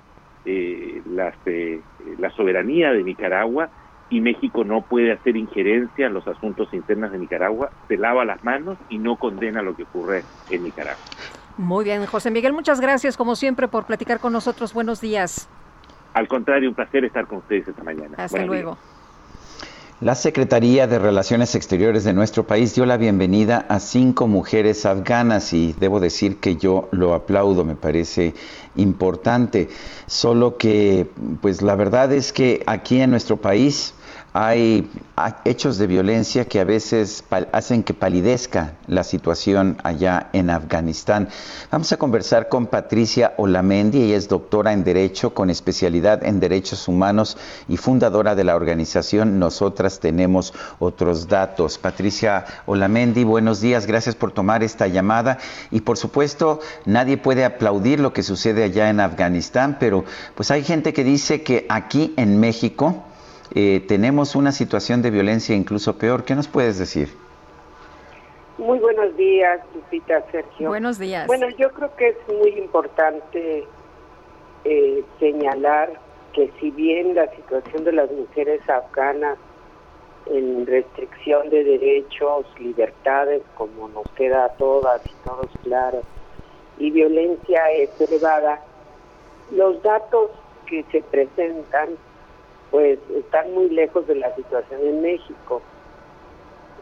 eh, 0.45 1.01
las, 1.09 1.35
eh, 1.45 1.79
la 2.19 2.29
soberanía 2.31 2.91
de 2.91 3.03
Nicaragua 3.03 3.69
y 4.09 4.21
México 4.21 4.63
no 4.63 4.81
puede 4.81 5.11
hacer 5.11 5.35
injerencia 5.35 6.07
en 6.07 6.13
los 6.13 6.27
asuntos 6.27 6.71
internos 6.73 7.11
de 7.11 7.17
Nicaragua, 7.17 7.71
se 7.87 7.97
lava 7.97 8.23
las 8.25 8.43
manos 8.43 8.77
y 8.89 8.99
no 8.99 9.15
condena 9.15 9.61
lo 9.61 9.75
que 9.75 9.83
ocurre 9.83 10.23
en 10.49 10.63
Nicaragua. 10.63 11.01
Muy 11.57 11.85
bien, 11.85 12.05
José 12.05 12.31
Miguel, 12.31 12.53
muchas 12.53 12.81
gracias 12.81 13.17
como 13.17 13.35
siempre 13.35 13.67
por 13.67 13.85
platicar 13.85 14.19
con 14.19 14.33
nosotros. 14.33 14.73
Buenos 14.73 15.01
días. 15.01 15.49
Al 16.13 16.27
contrario, 16.27 16.69
un 16.69 16.75
placer 16.75 17.05
estar 17.05 17.27
con 17.27 17.39
ustedes 17.39 17.67
esta 17.67 17.83
mañana. 17.83 18.15
Hasta 18.17 18.45
luego. 18.45 18.77
La 20.01 20.15
Secretaría 20.15 20.87
de 20.87 20.99
Relaciones 20.99 21.55
Exteriores 21.55 22.03
de 22.03 22.11
nuestro 22.11 22.45
país 22.45 22.75
dio 22.75 22.85
la 22.85 22.97
bienvenida 22.97 23.65
a 23.69 23.79
cinco 23.79 24.27
mujeres 24.27 24.85
afganas 24.85 25.53
y 25.53 25.73
debo 25.79 26.01
decir 26.01 26.41
que 26.41 26.57
yo 26.57 26.89
lo 26.91 27.13
aplaudo, 27.13 27.63
me 27.63 27.77
parece 27.77 28.33
importante. 28.75 29.69
Solo 30.05 30.57
que, 30.57 31.09
pues 31.39 31.61
la 31.61 31.75
verdad 31.75 32.11
es 32.11 32.33
que 32.33 32.61
aquí 32.67 32.99
en 32.99 33.11
nuestro 33.11 33.37
país 33.37 33.93
hay 34.37 34.91
hechos 35.45 35.77
de 35.77 35.87
violencia 35.87 36.43
que 36.43 36.59
a 36.59 36.65
veces 36.65 37.23
hacen 37.53 37.83
que 37.83 37.93
palidezca 37.93 38.73
la 38.85 39.05
situación 39.05 39.77
allá 39.81 40.29
en 40.33 40.49
Afganistán. 40.49 41.29
Vamos 41.71 41.93
a 41.93 41.97
conversar 41.97 42.49
con 42.49 42.67
Patricia 42.67 43.33
Olamendi, 43.37 44.01
ella 44.01 44.17
es 44.17 44.27
doctora 44.27 44.73
en 44.73 44.83
Derecho 44.83 45.33
con 45.33 45.49
especialidad 45.49 46.21
en 46.25 46.41
Derechos 46.41 46.89
Humanos 46.89 47.37
y 47.69 47.77
fundadora 47.77 48.35
de 48.35 48.43
la 48.43 48.57
organización 48.57 49.39
Nosotras 49.39 50.01
Tenemos 50.01 50.53
Otros 50.79 51.29
Datos. 51.29 51.77
Patricia 51.77 52.43
Olamendi, 52.65 53.23
buenos 53.23 53.61
días, 53.61 53.85
gracias 53.85 54.15
por 54.15 54.33
tomar 54.33 54.63
esta 54.63 54.87
llamada 54.87 55.37
y 55.71 55.79
por 55.79 55.95
supuesto 55.95 56.59
nadie 56.83 57.15
puede 57.15 57.45
aplaudir 57.45 58.01
lo 58.01 58.11
que 58.11 58.21
sucede 58.21 58.65
allá 58.65 58.89
en 58.89 58.99
Afganistán, 58.99 59.77
pero 59.79 60.03
pues 60.35 60.51
hay 60.51 60.65
gente 60.65 60.91
que 60.91 61.05
dice 61.05 61.41
que 61.41 61.65
aquí 61.69 62.13
en 62.17 62.37
México, 62.41 63.05
eh, 63.53 63.83
tenemos 63.87 64.35
una 64.35 64.51
situación 64.51 65.01
de 65.01 65.11
violencia 65.11 65.55
incluso 65.55 65.97
peor. 65.97 66.23
¿Qué 66.23 66.35
nos 66.35 66.47
puedes 66.47 66.79
decir? 66.79 67.09
Muy 68.57 68.79
buenos 68.79 69.15
días, 69.17 69.59
Lupita, 69.73 70.23
Sergio. 70.31 70.69
Buenos 70.69 70.97
días. 70.97 71.27
Bueno, 71.27 71.49
yo 71.57 71.69
creo 71.71 71.93
que 71.95 72.09
es 72.09 72.17
muy 72.27 72.51
importante 72.51 73.65
eh, 74.63 75.03
señalar 75.19 75.93
que 76.33 76.51
si 76.59 76.71
bien 76.71 77.15
la 77.15 77.27
situación 77.35 77.83
de 77.83 77.91
las 77.91 78.11
mujeres 78.11 78.67
afganas 78.69 79.37
en 80.27 80.65
restricción 80.65 81.49
de 81.49 81.63
derechos, 81.63 82.45
libertades, 82.59 83.43
como 83.55 83.89
nos 83.89 84.09
queda 84.15 84.45
a 84.45 84.49
todas 84.49 85.05
y 85.05 85.13
todos 85.23 85.47
claro, 85.63 86.01
y 86.77 86.91
violencia 86.91 87.71
es 87.71 87.89
elevada, 88.01 88.61
los 89.51 89.81
datos 89.83 90.31
que 90.65 90.83
se 90.91 91.01
presentan 91.01 91.89
pues 92.71 92.99
están 93.15 93.53
muy 93.53 93.69
lejos 93.69 94.05
de 94.07 94.15
la 94.15 94.35
situación 94.35 94.81
en 94.81 95.01
México. 95.01 95.61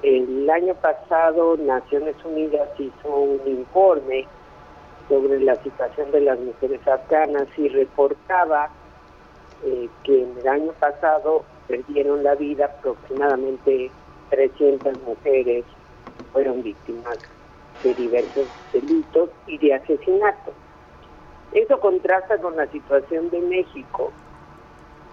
El 0.02 0.50
año 0.50 0.76
pasado 0.76 1.56
Naciones 1.58 2.16
Unidas 2.26 2.70
hizo 2.78 3.10
un 3.10 3.42
informe 3.46 4.28
sobre 5.08 5.40
la 5.40 5.56
situación 5.64 6.12
de 6.12 6.22
las 6.22 6.40
mujeres 6.40 6.86
afganas 6.88 7.48
y 7.58 7.70
reportaba 7.70 8.70
eh, 9.64 9.90
que 10.04 10.24
en 10.24 10.38
el 10.40 10.48
año 10.48 10.74
pasado 10.74 11.44
perdieron 11.68 12.24
la 12.24 12.36
vida 12.36 12.66
aproximadamente 12.66 13.92
300 14.30 15.02
mujeres, 15.04 15.64
fueron 16.32 16.64
víctimas 16.64 17.18
de 17.84 17.94
diversos 17.94 18.48
delitos 18.72 19.30
y 19.48 19.58
de 19.58 19.74
asesinatos. 19.76 20.54
Eso 21.54 21.80
contrasta 21.80 22.38
con 22.40 22.56
la 22.56 22.68
situación 22.68 23.30
de 23.30 23.40
México, 23.40 24.12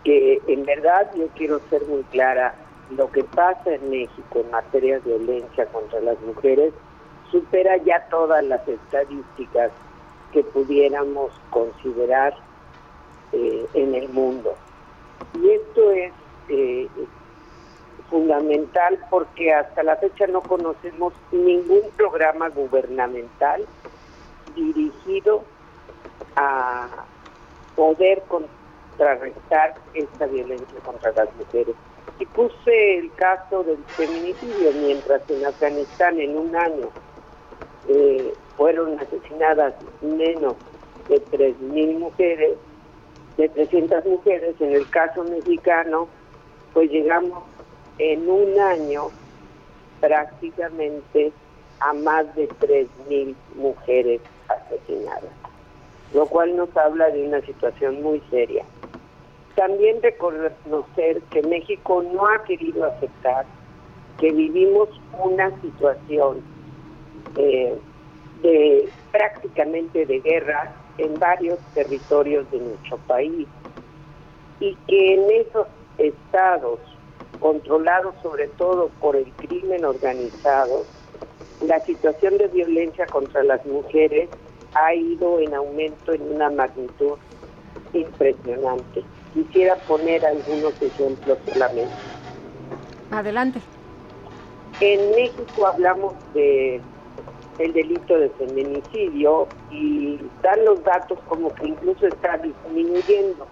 que 0.04 0.40
en 0.46 0.64
verdad 0.64 1.10
yo 1.14 1.28
quiero 1.36 1.60
ser 1.70 1.84
muy 1.86 2.02
clara, 2.04 2.54
lo 2.90 3.10
que 3.10 3.22
pasa 3.24 3.74
en 3.74 3.90
México 3.90 4.40
en 4.40 4.50
materia 4.50 4.98
de 5.00 5.16
violencia 5.16 5.66
contra 5.66 6.00
las 6.00 6.20
mujeres 6.22 6.72
supera 7.30 7.76
ya 7.78 8.06
todas 8.10 8.44
las 8.44 8.66
estadísticas 8.66 9.70
que 10.32 10.42
pudiéramos 10.42 11.30
considerar 11.50 12.34
eh, 13.32 13.66
en 13.74 13.94
el 13.94 14.08
mundo. 14.08 14.54
Y 15.34 15.50
esto 15.50 15.90
es 15.92 16.12
eh, 16.48 16.88
fundamental 18.08 18.98
porque 19.08 19.52
hasta 19.52 19.82
la 19.82 19.96
fecha 19.96 20.26
no 20.26 20.40
conocemos 20.40 21.12
ningún 21.30 21.82
programa 21.96 22.48
gubernamental 22.48 23.64
dirigido 24.56 25.44
a 26.34 26.88
poder 27.76 28.22
contrarrestar 29.00 29.74
esta 29.94 30.26
violencia 30.26 30.78
contra 30.84 31.12
las 31.12 31.34
mujeres. 31.36 31.74
Y 32.18 32.26
puse 32.26 32.98
el 32.98 33.10
caso 33.14 33.64
del 33.64 33.78
feminicidio, 33.88 34.72
mientras 34.74 35.22
en 35.30 35.46
Afganistán 35.46 36.20
en 36.20 36.36
un 36.36 36.54
año 36.54 36.90
eh, 37.88 38.34
fueron 38.56 38.98
asesinadas 39.00 39.74
menos 40.02 40.54
de 41.08 41.16
3.000 41.16 41.98
mujeres, 41.98 42.58
de 43.38 43.48
300 43.48 44.04
mujeres, 44.04 44.54
en 44.60 44.74
el 44.74 44.88
caso 44.90 45.24
mexicano, 45.24 46.08
pues 46.74 46.90
llegamos 46.90 47.42
en 47.98 48.28
un 48.28 48.60
año 48.60 49.08
prácticamente 50.00 51.32
a 51.80 51.94
más 51.94 52.34
de 52.34 52.48
3.000 52.50 53.34
mujeres 53.54 54.20
asesinadas, 54.46 55.32
lo 56.12 56.26
cual 56.26 56.54
nos 56.54 56.76
habla 56.76 57.08
de 57.08 57.26
una 57.26 57.40
situación 57.40 58.02
muy 58.02 58.20
seria. 58.30 58.64
También 59.56 60.02
reconocer 60.02 61.22
que 61.30 61.42
México 61.42 62.02
no 62.02 62.26
ha 62.26 62.42
querido 62.44 62.84
aceptar 62.84 63.46
que 64.18 64.30
vivimos 64.32 64.88
una 65.22 65.50
situación 65.60 66.42
eh, 67.36 67.74
de 68.42 68.88
prácticamente 69.10 70.06
de 70.06 70.20
guerra 70.20 70.72
en 70.98 71.18
varios 71.18 71.58
territorios 71.74 72.50
de 72.50 72.58
nuestro 72.58 72.98
país 72.98 73.46
y 74.60 74.76
que 74.86 75.14
en 75.14 75.30
esos 75.46 75.66
estados 75.98 76.78
controlados 77.40 78.14
sobre 78.22 78.48
todo 78.48 78.90
por 79.00 79.16
el 79.16 79.32
crimen 79.32 79.84
organizado, 79.84 80.84
la 81.62 81.80
situación 81.86 82.36
de 82.38 82.48
violencia 82.48 83.06
contra 83.06 83.42
las 83.42 83.64
mujeres 83.66 84.28
ha 84.74 84.94
ido 84.94 85.40
en 85.40 85.54
aumento 85.54 86.12
en 86.12 86.22
una 86.34 86.50
magnitud 86.50 87.18
impresionante. 87.92 89.02
Quisiera 89.34 89.76
poner 89.76 90.24
algunos 90.24 90.80
ejemplos 90.80 91.38
solamente. 91.52 91.92
Adelante. 93.10 93.60
En 94.80 95.10
México 95.10 95.66
hablamos 95.66 96.14
de 96.34 96.80
el 97.58 97.72
delito 97.74 98.18
de 98.18 98.30
feminicidio 98.30 99.46
y 99.70 100.18
dan 100.42 100.64
los 100.64 100.82
datos 100.82 101.18
como 101.28 101.54
que 101.54 101.66
incluso 101.66 102.06
está 102.06 102.38
disminuyendo, 102.38 103.46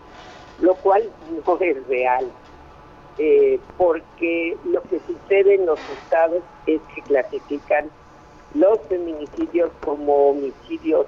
lo 0.62 0.74
cual 0.76 1.04
no 1.46 1.58
es 1.60 1.86
real, 1.86 2.26
eh, 3.18 3.60
porque 3.76 4.56
lo 4.64 4.82
que 4.84 5.00
sucede 5.00 5.56
en 5.56 5.66
los 5.66 5.78
estados 6.02 6.42
es 6.66 6.80
que 6.94 7.02
clasifican 7.02 7.90
los 8.54 8.80
feminicidios 8.88 9.70
como 9.84 10.30
homicidios 10.30 11.06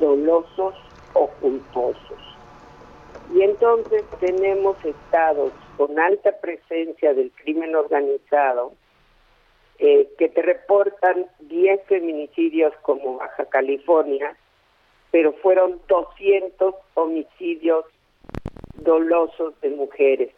dolosos 0.00 0.74
o 1.12 1.28
culposos. 1.40 2.35
Y 3.34 3.42
entonces 3.42 4.04
tenemos 4.20 4.76
estados 4.84 5.52
con 5.76 5.98
alta 5.98 6.32
presencia 6.40 7.12
del 7.12 7.32
crimen 7.32 7.74
organizado 7.74 8.72
eh, 9.78 10.08
que 10.16 10.28
te 10.28 10.42
reportan 10.42 11.26
10 11.40 11.82
feminicidios 11.86 12.72
como 12.82 13.18
Baja 13.18 13.44
California, 13.46 14.36
pero 15.10 15.32
fueron 15.34 15.80
200 15.88 16.74
homicidios 16.94 17.84
dolosos 18.76 19.60
de 19.60 19.70
mujeres. 19.70 20.32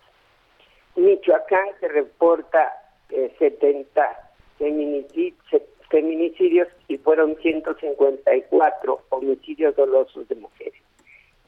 Michoacán 0.96 1.68
se 1.78 1.88
reporta 1.88 2.72
70 3.08 4.30
eh, 4.58 5.62
feminicidios 5.88 6.68
y 6.88 6.98
fueron 6.98 7.36
154 7.36 9.00
homicidios 9.10 9.76
dolosos 9.76 10.26
de 10.28 10.34
mujeres. 10.34 10.87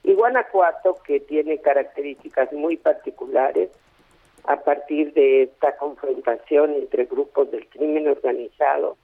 Y 0.03 0.14
Guanajuato, 0.14 0.98
que 1.05 1.20
tiene 1.20 1.59
características 1.59 2.53
muy 2.53 2.76
particulares, 2.76 3.70
a 4.44 4.57
partir 4.57 5.12
de 5.12 5.44
esta 5.44 5.76
confrontación 5.76 6.74
entre 6.74 7.05
grupos 7.05 7.51
del 7.51 7.68
crimen 7.68 8.09
organizado, 8.09 8.96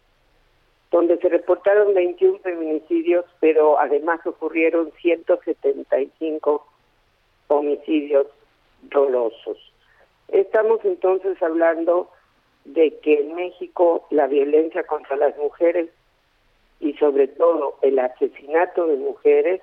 donde 0.91 1.19
se 1.19 1.29
reportaron 1.29 1.95
21 1.95 2.39
feminicidios, 2.39 3.25
pero 3.41 3.79
además 3.79 4.25
ocurrieron 4.27 4.93
175 5.01 6.67
homicidios 7.49 8.27
dolosos. 8.83 9.59
Estamos 10.29 10.81
entonces 10.85 11.41
hablando 11.43 12.11
de 12.65 12.99
que 12.99 13.21
en 13.21 13.35
México 13.35 14.07
la 14.11 14.27
violencia 14.27 14.85
contra 14.85 15.17
las 15.17 15.37
mujeres 15.37 15.89
y 16.81 16.95
sobre 16.95 17.29
todo 17.29 17.79
el 17.83 17.99
asesinato 17.99 18.87
de 18.87 18.97
mujeres 18.97 19.61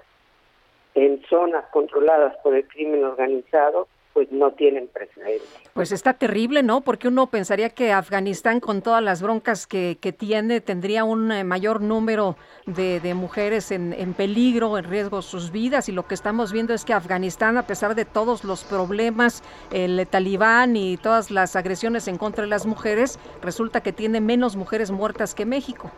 en 0.96 1.22
zonas 1.30 1.66
controladas 1.72 2.36
por 2.44 2.56
el 2.56 2.68
crimen 2.68 3.04
organizado 3.04 3.88
pues 4.14 4.32
no 4.32 4.52
tienen 4.52 4.88
precedentes. 4.88 5.50
Pues 5.74 5.92
está 5.92 6.14
terrible, 6.14 6.62
¿no? 6.62 6.82
Porque 6.82 7.08
uno 7.08 7.28
pensaría 7.28 7.70
que 7.70 7.92
Afganistán, 7.92 8.60
con 8.60 8.84
todas 8.84 9.02
las 9.02 9.24
broncas 9.24 9.66
que, 9.66 9.98
que 10.00 10.14
tiene, 10.14 10.62
tendría 10.62 11.04
un 11.04 11.32
eh, 11.32 11.44
mayor 11.44 11.82
número 11.82 12.38
de, 12.68 13.00
de 13.00 13.16
mujeres 13.16 13.72
en, 13.72 13.92
en, 13.94 14.14
peligro, 14.14 14.78
en 14.78 14.86
riesgo 14.86 15.24
sus 15.24 15.52
vidas. 15.52 15.90
Y 15.90 15.94
lo 15.94 16.06
que 16.08 16.14
estamos 16.14 16.54
viendo 16.54 16.76
es 16.76 16.86
que 16.86 16.94
Afganistán, 16.94 17.58
a 17.58 17.66
pesar 17.66 17.96
de 17.96 18.06
todos 18.06 18.44
los 18.44 18.64
problemas, 18.64 19.42
el 19.72 20.08
talibán 20.08 20.76
y 20.76 20.98
todas 20.98 21.32
las 21.32 21.56
agresiones 21.56 22.08
en 22.08 22.20
contra 22.20 22.44
de 22.44 22.50
las 22.52 22.68
mujeres, 22.68 23.20
resulta 23.42 23.82
que 23.82 23.94
tiene 23.94 24.22
menos 24.22 24.56
mujeres 24.56 24.92
muertas 24.92 25.34
que 25.34 25.46
México. 25.46 25.90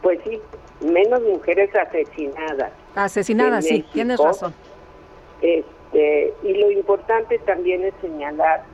Pues 0.00 0.18
sí, 0.24 0.40
menos 0.80 1.22
mujeres 1.22 1.74
asesinadas. 1.74 2.72
Asesinadas, 2.94 3.64
sí, 3.64 3.74
México, 3.74 3.90
tienes 3.92 4.18
razón. 4.18 4.54
Este, 5.42 6.34
y 6.42 6.54
lo 6.54 6.70
importante 6.70 7.38
también 7.40 7.84
es 7.84 7.94
señalar 8.00 8.64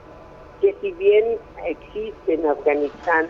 que 0.60 0.74
si 0.80 0.92
bien 0.92 1.38
existe 1.66 2.34
en 2.34 2.46
Afganistán 2.46 3.28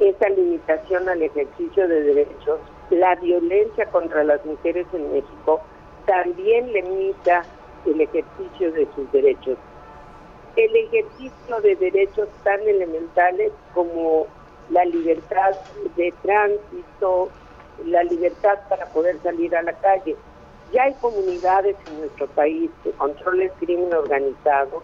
esa 0.00 0.28
limitación 0.28 1.08
al 1.08 1.22
ejercicio 1.22 1.88
de 1.88 2.02
derechos, 2.02 2.60
la 2.90 3.14
violencia 3.16 3.86
contra 3.86 4.24
las 4.24 4.44
mujeres 4.44 4.86
en 4.92 5.12
México 5.12 5.60
también 6.06 6.72
limita 6.72 7.44
el 7.84 8.00
ejercicio 8.00 8.72
de 8.72 8.86
sus 8.94 9.10
derechos. 9.12 9.58
El 10.56 10.74
ejercicio 10.74 11.60
de 11.62 11.76
derechos 11.76 12.28
tan 12.44 12.60
elementales 12.62 13.52
como 13.74 14.26
la 14.70 14.84
libertad 14.84 15.54
de 15.96 16.12
tránsito, 16.22 17.28
la 17.84 18.02
libertad 18.04 18.58
para 18.68 18.86
poder 18.86 19.18
salir 19.22 19.54
a 19.56 19.62
la 19.62 19.72
calle. 19.74 20.16
Ya 20.72 20.84
hay 20.84 20.94
comunidades 20.94 21.76
en 21.86 22.00
nuestro 22.00 22.26
país 22.28 22.70
que 22.82 22.90
controlan 22.92 23.42
el 23.42 23.52
crimen 23.52 23.92
organizado, 23.94 24.82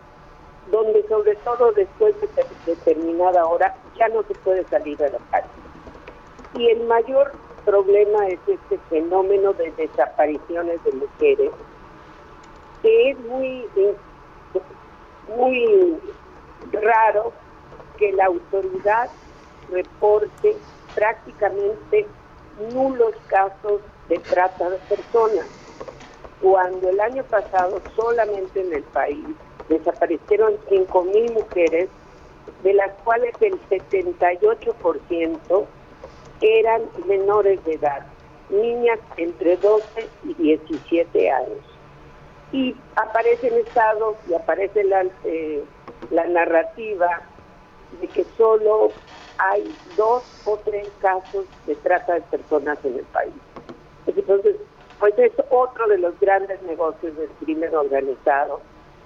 donde 0.70 1.06
sobre 1.08 1.34
todo 1.36 1.72
después 1.72 2.14
de 2.20 2.28
determinada 2.66 3.44
hora 3.46 3.74
ya 3.98 4.08
no 4.08 4.22
se 4.22 4.34
puede 4.36 4.64
salir 4.64 5.02
a 5.02 5.08
la 5.10 5.18
calle. 5.30 5.48
Y 6.54 6.68
el 6.68 6.84
mayor 6.84 7.32
problema 7.64 8.28
es 8.28 8.38
este 8.46 8.78
fenómeno 8.90 9.52
de 9.54 9.70
desapariciones 9.72 10.82
de 10.84 10.92
mujeres, 10.92 11.50
que 12.82 13.10
es 13.10 13.18
muy, 13.20 13.66
muy 15.36 15.98
raro 16.72 17.32
que 17.98 18.12
la 18.12 18.26
autoridad 18.26 19.10
reporte 19.70 20.56
prácticamente 20.94 22.06
nulos 22.72 23.14
casos 23.28 23.80
de 24.08 24.18
trata 24.18 24.70
de 24.70 24.78
personas, 24.78 25.46
cuando 26.40 26.88
el 26.88 27.00
año 27.00 27.22
pasado 27.24 27.80
solamente 27.94 28.60
en 28.60 28.72
el 28.72 28.82
país 28.84 29.24
desaparecieron 29.68 30.54
5.000 30.68 31.32
mujeres, 31.32 31.88
de 32.62 32.74
las 32.74 32.92
cuales 33.04 33.34
el 33.40 33.60
78% 33.68 35.66
eran 36.40 36.82
menores 37.06 37.64
de 37.64 37.74
edad, 37.74 38.04
niñas 38.50 38.98
entre 39.16 39.56
12 39.56 40.08
y 40.24 40.34
17 40.34 41.30
años. 41.30 41.58
Y 42.52 42.76
aparecen 42.96 43.54
estados 43.54 44.16
y 44.28 44.34
aparece 44.34 44.84
la, 44.84 45.06
eh, 45.24 45.64
la 46.10 46.26
narrativa 46.26 47.22
de 48.00 48.08
que 48.08 48.24
solo 48.36 48.90
hay 49.38 49.74
dos 49.96 50.22
o 50.44 50.58
tres 50.64 50.88
casos 51.00 51.46
de 51.66 51.74
trata 51.76 52.14
de 52.14 52.20
personas 52.22 52.78
en 52.84 52.98
el 52.98 53.04
país. 53.06 53.34
Entonces, 54.06 54.56
pues 54.98 55.18
es 55.18 55.32
otro 55.50 55.88
de 55.88 55.98
los 55.98 56.18
grandes 56.20 56.60
negocios 56.62 57.16
del 57.16 57.28
crimen 57.40 57.74
organizado 57.74 58.60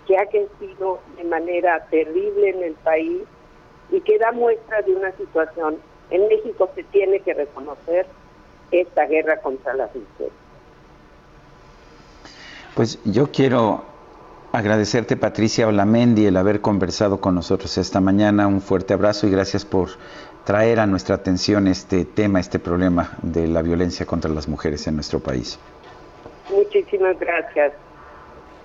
que 0.06 0.18
ha 0.18 0.26
crecido 0.26 1.00
de 1.16 1.24
manera 1.24 1.84
terrible 1.90 2.50
en 2.50 2.62
el 2.62 2.74
país 2.74 3.22
y 3.90 4.00
que 4.00 4.18
da 4.18 4.32
muestra 4.32 4.82
de 4.82 4.94
una 4.94 5.12
situación. 5.12 5.78
En 6.10 6.28
México 6.28 6.70
se 6.74 6.84
tiene 6.84 7.20
que 7.20 7.34
reconocer 7.34 8.06
esta 8.70 9.06
guerra 9.06 9.40
contra 9.40 9.74
las 9.74 9.94
mujeres. 9.94 10.32
Pues 12.74 12.98
yo 13.04 13.30
quiero 13.32 13.82
agradecerte, 14.56 15.18
Patricia 15.18 15.68
Olamendi, 15.68 16.24
el 16.24 16.36
haber 16.38 16.62
conversado 16.62 17.20
con 17.20 17.34
nosotros 17.34 17.76
esta 17.76 18.00
mañana. 18.00 18.46
Un 18.46 18.62
fuerte 18.62 18.94
abrazo 18.94 19.26
y 19.26 19.30
gracias 19.30 19.66
por 19.66 19.90
traer 20.44 20.80
a 20.80 20.86
nuestra 20.86 21.16
atención 21.16 21.68
este 21.68 22.06
tema, 22.06 22.40
este 22.40 22.58
problema 22.58 23.10
de 23.20 23.48
la 23.48 23.60
violencia 23.60 24.06
contra 24.06 24.30
las 24.30 24.48
mujeres 24.48 24.86
en 24.86 24.94
nuestro 24.94 25.20
país. 25.20 25.58
Muchísimas 26.50 27.18
gracias. 27.18 27.74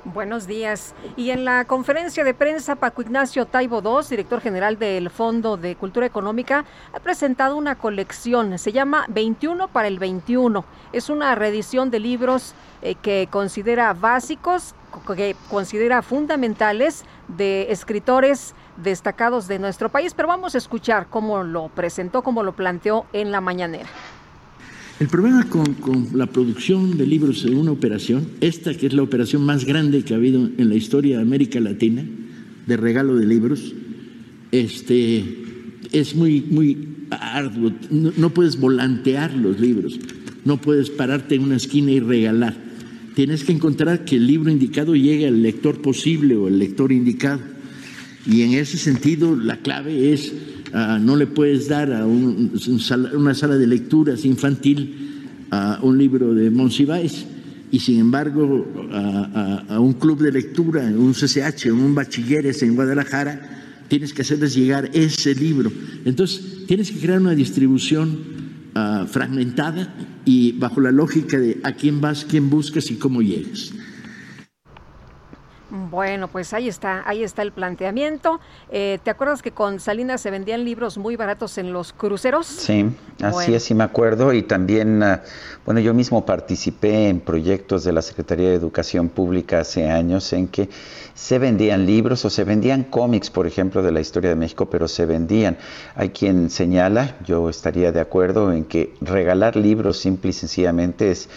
Buenos 0.04 0.48
días. 0.48 0.96
Y 1.16 1.30
en 1.30 1.46
la 1.46 1.66
conferencia 1.66 2.24
de 2.24 2.34
prensa, 2.34 2.76
Paco 2.76 3.04
Ignacio 3.04 3.46
Taibo 3.46 3.82
II, 3.84 4.08
director 4.10 4.42
general 4.42 4.80
del 4.80 5.12
Fondo 5.12 5.58
de 5.58 5.76
Cultura 5.76 6.08
Económica, 6.08 6.66
ha 6.92 7.00
presentado 7.00 7.56
una 7.56 7.76
colección. 7.76 8.58
Se 8.58 8.72
llama 8.72 9.06
21 9.10 9.68
para 9.68 9.88
el 9.88 10.00
21. 10.00 10.66
Es 10.92 11.12
una 11.12 11.36
reedición 11.36 11.92
de 11.92 12.00
libros 12.00 12.56
eh, 12.82 12.96
que 12.96 13.28
considera 13.30 13.94
básicos, 13.94 14.74
que 15.16 15.36
considera 15.52 16.02
fundamentales 16.02 17.06
de 17.28 17.72
escritores 17.72 18.56
destacados 18.78 19.48
de 19.48 19.60
nuestro 19.60 19.90
país. 19.90 20.16
Pero 20.16 20.28
vamos 20.28 20.56
a 20.56 20.58
escuchar 20.58 21.08
cómo 21.12 21.44
lo 21.44 21.70
presentó, 21.70 22.24
cómo 22.24 22.42
lo 22.42 22.54
planteó 22.54 23.06
en 23.14 23.32
la 23.32 23.40
mañanera. 23.40 23.90
El 25.02 25.08
problema 25.08 25.50
con, 25.50 26.10
la 26.14 26.28
producción 26.28 26.96
de 26.96 27.08
libros 27.08 27.44
en 27.46 27.58
una 27.58 27.72
operación, 27.72 28.28
esta 28.40 28.76
que 28.76 28.86
es 28.86 28.94
la 28.94 29.02
operación 29.02 29.44
más 29.44 29.66
grande 29.66 30.04
que 30.04 30.14
ha 30.14 30.18
habido 30.18 30.48
en 30.56 30.70
la 30.70 30.76
historia 30.76 31.16
de 31.16 31.24
América 31.24 31.60
Latina, 31.60 32.06
de 32.68 32.78
regalo 32.78 33.16
de 33.16 33.26
libros, 33.26 33.74
este, 34.52 35.26
es 35.92 36.14
muy, 36.16 36.42
muy 36.42 36.88
arduo. 37.10 37.74
No, 37.90 38.14
no 38.16 38.30
puedes 38.30 38.60
volantear 38.60 39.34
los 39.34 39.60
libros, 39.60 40.00
no 40.46 40.62
puedes 40.62 40.92
pararte 40.92 41.34
en 41.34 41.46
una 41.46 41.56
esquina 41.56 41.90
y 41.90 42.00
regalar. 42.00 42.56
Tienes 43.16 43.44
que 43.44 43.54
encontrar 43.54 44.06
que 44.06 44.18
el 44.18 44.28
libro 44.28 44.52
indicado 44.52 44.96
llegue 44.96 45.26
al 45.26 45.42
lector 45.42 45.82
posible 45.82 46.36
o 46.36 46.48
el 46.48 46.60
lector 46.60 46.92
indicado. 46.92 47.42
Y 48.28 48.44
en 48.44 48.54
ese 48.54 48.78
sentido, 48.78 49.36
la 49.36 49.58
clave 49.58 50.14
es 50.14 50.32
No 50.74 51.16
le 51.16 51.28
puedes 51.28 51.68
dar 51.68 51.92
a 51.92 52.06
un, 52.06 52.52
una 53.14 53.34
sala 53.34 53.58
de 53.58 53.68
lecturas 53.68 54.26
infantil 54.26 55.12
a 55.52 55.80
un 55.82 55.98
libro 55.98 56.34
de 56.34 56.50
Monsiváis 56.50 57.26
y 57.72 57.80
sin 57.80 58.00
embargo 58.00 58.68
a, 58.92 59.80
un 59.80 59.94
club 59.94 60.22
de 60.22 60.32
lectura, 60.32 60.84
un 60.84 61.14
CCH, 61.14 61.72
un 61.72 61.96
bachilleres 61.96 62.62
en 62.64 62.76
Guadalajara, 62.76 63.86
tienes 63.88 64.14
que 64.14 64.22
hacerles 64.22 64.54
llegar 64.54 64.90
ese 64.94 65.36
libro. 65.36 65.72
Entonces, 66.06 66.66
tienes 66.68 66.92
que 66.92 67.00
crear 67.00 67.20
una 67.20 67.36
distribución 67.36 68.20
uh, 68.76 69.06
fragmentada 69.08 69.94
y 70.26 70.54
bajo 70.54 70.82
la 70.82 70.92
lógica 70.92 71.40
de 71.40 71.60
a 71.64 71.74
quién 71.74 72.02
vas, 72.02 72.26
quién 72.26 72.50
buscas 72.50 72.92
y 72.92 72.96
cómo 72.96 73.22
llegas. 73.22 73.74
Bueno, 75.74 76.28
pues 76.28 76.54
ahí 76.54 76.68
está, 76.68 77.02
ahí 77.06 77.24
está 77.24 77.44
el 77.44 77.54
planteamiento. 77.54 78.42
Eh, 78.70 79.00
¿Te 79.06 79.10
acuerdas 79.10 79.42
que 79.42 79.52
con 79.52 79.80
Salinas 79.80 80.20
se 80.20 80.30
vendían 80.30 80.66
libros 80.66 80.98
muy 80.98 81.16
baratos 81.16 81.58
en 81.58 81.72
los 81.72 81.94
cruceros? 81.94 82.46
Sí, 82.46 82.86
así 83.22 83.32
bueno. 83.32 83.56
es, 83.56 83.64
sí 83.64 83.74
me 83.74 83.86
acuerdo. 83.86 84.34
Y 84.34 84.44
también, 84.44 85.02
uh, 85.02 85.20
bueno, 85.66 85.80
yo 85.80 85.94
mismo 85.94 86.26
participé 86.26 87.08
en 87.08 87.22
proyectos 87.22 87.86
de 87.86 87.94
la 87.94 88.02
Secretaría 88.02 88.50
de 88.50 88.56
Educación 88.56 89.08
Pública 89.08 89.62
hace 89.62 89.90
años 89.90 90.34
en 90.34 90.50
que 90.50 90.68
se 91.14 91.40
vendían 91.40 91.86
libros 91.86 92.26
o 92.26 92.30
se 92.30 92.44
vendían 92.44 92.84
cómics, 92.84 93.30
por 93.30 93.48
ejemplo, 93.48 93.82
de 93.82 93.94
la 93.94 94.02
historia 94.02 94.30
de 94.30 94.36
México, 94.36 94.70
pero 94.70 94.90
se 94.90 95.06
vendían. 95.06 95.58
Hay 95.96 96.10
quien 96.10 96.50
señala, 96.50 97.16
yo 97.26 97.50
estaría 97.50 97.94
de 97.94 98.02
acuerdo 98.02 98.52
en 98.52 98.66
que 98.66 98.94
regalar 99.00 99.56
libros 99.56 99.98
simple 99.98 100.32
y 100.32 100.34
sencillamente 100.34 101.12
es 101.12 101.30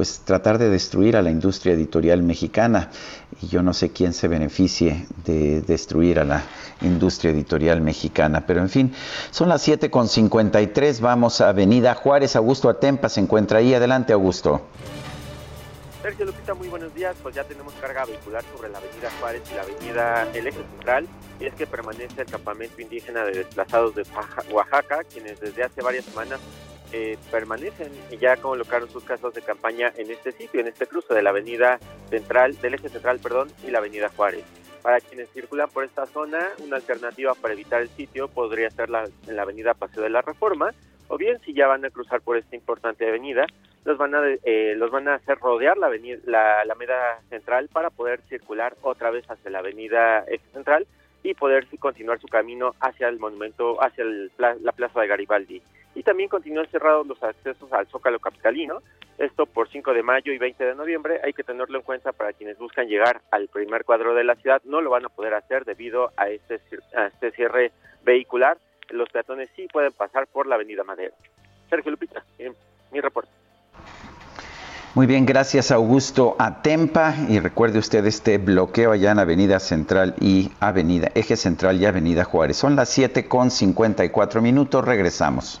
pues 0.00 0.22
tratar 0.24 0.56
de 0.56 0.70
destruir 0.70 1.14
a 1.14 1.20
la 1.20 1.30
industria 1.30 1.74
editorial 1.74 2.22
mexicana 2.22 2.88
y 3.42 3.48
yo 3.48 3.62
no 3.62 3.74
sé 3.74 3.90
quién 3.90 4.14
se 4.14 4.28
beneficie 4.28 5.06
de 5.26 5.60
destruir 5.60 6.18
a 6.18 6.24
la 6.24 6.42
industria 6.80 7.32
editorial 7.32 7.82
mexicana, 7.82 8.46
pero 8.46 8.62
en 8.62 8.70
fin, 8.70 8.94
son 9.30 9.50
las 9.50 9.68
7.53, 9.68 11.00
vamos 11.02 11.42
a 11.42 11.50
Avenida 11.50 11.94
Juárez, 11.94 12.34
Augusto 12.34 12.70
Atempa 12.70 13.10
se 13.10 13.20
encuentra 13.20 13.58
ahí, 13.58 13.74
adelante 13.74 14.14
Augusto. 14.14 14.62
Sergio 16.00 16.24
Lupita, 16.24 16.54
muy 16.54 16.68
buenos 16.68 16.94
días. 16.94 17.14
Pues 17.22 17.34
ya 17.34 17.44
tenemos 17.44 17.74
carga 17.74 18.06
vehicular 18.06 18.42
sobre 18.56 18.70
la 18.70 18.78
avenida 18.78 19.10
Juárez 19.20 19.42
y 19.50 19.54
la 19.54 19.60
avenida 19.60 20.28
El 20.32 20.46
Eje 20.46 20.64
Central. 20.76 21.06
Y 21.38 21.44
es 21.44 21.52
que 21.52 21.66
permanece 21.66 22.22
el 22.22 22.26
campamento 22.26 22.80
indígena 22.80 23.22
de 23.24 23.32
desplazados 23.32 23.94
de 23.94 24.06
Oaxaca, 24.50 25.04
quienes 25.04 25.38
desde 25.40 25.62
hace 25.62 25.82
varias 25.82 26.06
semanas 26.06 26.40
eh, 26.92 27.18
permanecen 27.30 27.92
y 28.10 28.16
ya 28.16 28.36
colocaron 28.36 28.88
sus 28.88 29.04
casas 29.04 29.34
de 29.34 29.42
campaña 29.42 29.92
en 29.96 30.10
este 30.10 30.32
sitio, 30.32 30.60
en 30.60 30.68
este 30.68 30.86
cruce 30.86 31.14
de 31.14 31.22
la 31.22 31.30
avenida 31.30 31.78
central, 32.08 32.60
del 32.60 32.74
eje 32.74 32.88
central, 32.88 33.18
perdón, 33.20 33.48
y 33.66 33.70
la 33.70 33.78
avenida 33.78 34.08
Juárez. 34.08 34.44
Para 34.82 35.00
quienes 35.00 35.28
circulan 35.30 35.68
por 35.68 35.84
esta 35.84 36.06
zona, 36.06 36.48
una 36.58 36.76
alternativa 36.76 37.34
para 37.34 37.54
evitar 37.54 37.82
el 37.82 37.88
sitio 37.90 38.28
podría 38.28 38.70
ser 38.70 38.88
la, 38.88 39.04
en 39.26 39.36
la 39.36 39.42
avenida 39.42 39.74
Paseo 39.74 40.02
de 40.02 40.10
la 40.10 40.22
Reforma, 40.22 40.72
o 41.08 41.18
bien 41.18 41.38
si 41.40 41.52
ya 41.52 41.66
van 41.66 41.84
a 41.84 41.90
cruzar 41.90 42.20
por 42.22 42.36
esta 42.36 42.56
importante 42.56 43.06
avenida, 43.06 43.46
los 43.84 43.98
van 43.98 44.14
a, 44.14 44.22
eh, 44.44 44.74
los 44.76 44.90
van 44.90 45.08
a 45.08 45.14
hacer 45.14 45.38
rodear 45.38 45.76
la 45.76 45.86
avenida, 45.86 46.18
la 46.24 46.60
Alameda 46.60 47.20
Central 47.28 47.68
para 47.72 47.90
poder 47.90 48.20
circular 48.28 48.76
otra 48.82 49.10
vez 49.10 49.28
hacia 49.30 49.50
la 49.50 49.58
avenida 49.58 50.24
Eje 50.28 50.44
Central 50.52 50.86
y 51.22 51.34
poder 51.34 51.66
continuar 51.78 52.20
su 52.20 52.28
camino 52.28 52.74
hacia 52.80 53.08
el 53.08 53.18
monumento, 53.18 53.82
hacia 53.82 54.04
la 54.38 54.72
plaza 54.72 55.00
de 55.00 55.06
Garibaldi. 55.06 55.62
Y 55.94 56.02
también 56.02 56.28
continúan 56.28 56.68
cerrados 56.68 57.06
los 57.06 57.22
accesos 57.22 57.72
al 57.72 57.86
Zócalo 57.88 58.18
Capitalino, 58.20 58.80
esto 59.18 59.44
por 59.46 59.68
5 59.68 59.92
de 59.92 60.02
mayo 60.02 60.32
y 60.32 60.38
20 60.38 60.64
de 60.64 60.74
noviembre. 60.74 61.20
Hay 61.24 61.32
que 61.32 61.42
tenerlo 61.42 61.78
en 61.78 61.84
cuenta 61.84 62.12
para 62.12 62.32
quienes 62.32 62.58
buscan 62.58 62.88
llegar 62.88 63.20
al 63.30 63.48
primer 63.48 63.84
cuadro 63.84 64.14
de 64.14 64.24
la 64.24 64.36
ciudad, 64.36 64.62
no 64.64 64.80
lo 64.80 64.90
van 64.90 65.04
a 65.04 65.10
poder 65.10 65.34
hacer 65.34 65.64
debido 65.64 66.12
a 66.16 66.28
este, 66.30 66.60
a 66.96 67.06
este 67.06 67.32
cierre 67.32 67.72
vehicular. 68.02 68.56
Los 68.88 69.10
peatones 69.10 69.50
sí 69.54 69.68
pueden 69.72 69.92
pasar 69.92 70.26
por 70.26 70.46
la 70.46 70.54
avenida 70.54 70.84
Madero. 70.84 71.14
Sergio 71.68 71.90
Lupita, 71.90 72.24
mi 72.90 73.00
reporte. 73.00 73.39
Muy 74.92 75.06
bien, 75.06 75.24
gracias 75.24 75.70
Augusto 75.70 76.34
Atempa. 76.40 77.14
Y 77.28 77.38
recuerde 77.38 77.78
usted 77.78 78.04
este 78.06 78.38
bloqueo 78.38 78.90
allá 78.90 79.12
en 79.12 79.20
Avenida 79.20 79.60
Central 79.60 80.16
y 80.20 80.50
Avenida, 80.58 81.12
Eje 81.14 81.36
Central 81.36 81.80
y 81.80 81.86
Avenida 81.86 82.24
Juárez. 82.24 82.56
Son 82.56 82.74
las 82.74 82.88
7 82.88 83.28
con 83.28 83.52
54 83.52 84.42
minutos, 84.42 84.84
regresamos. 84.84 85.60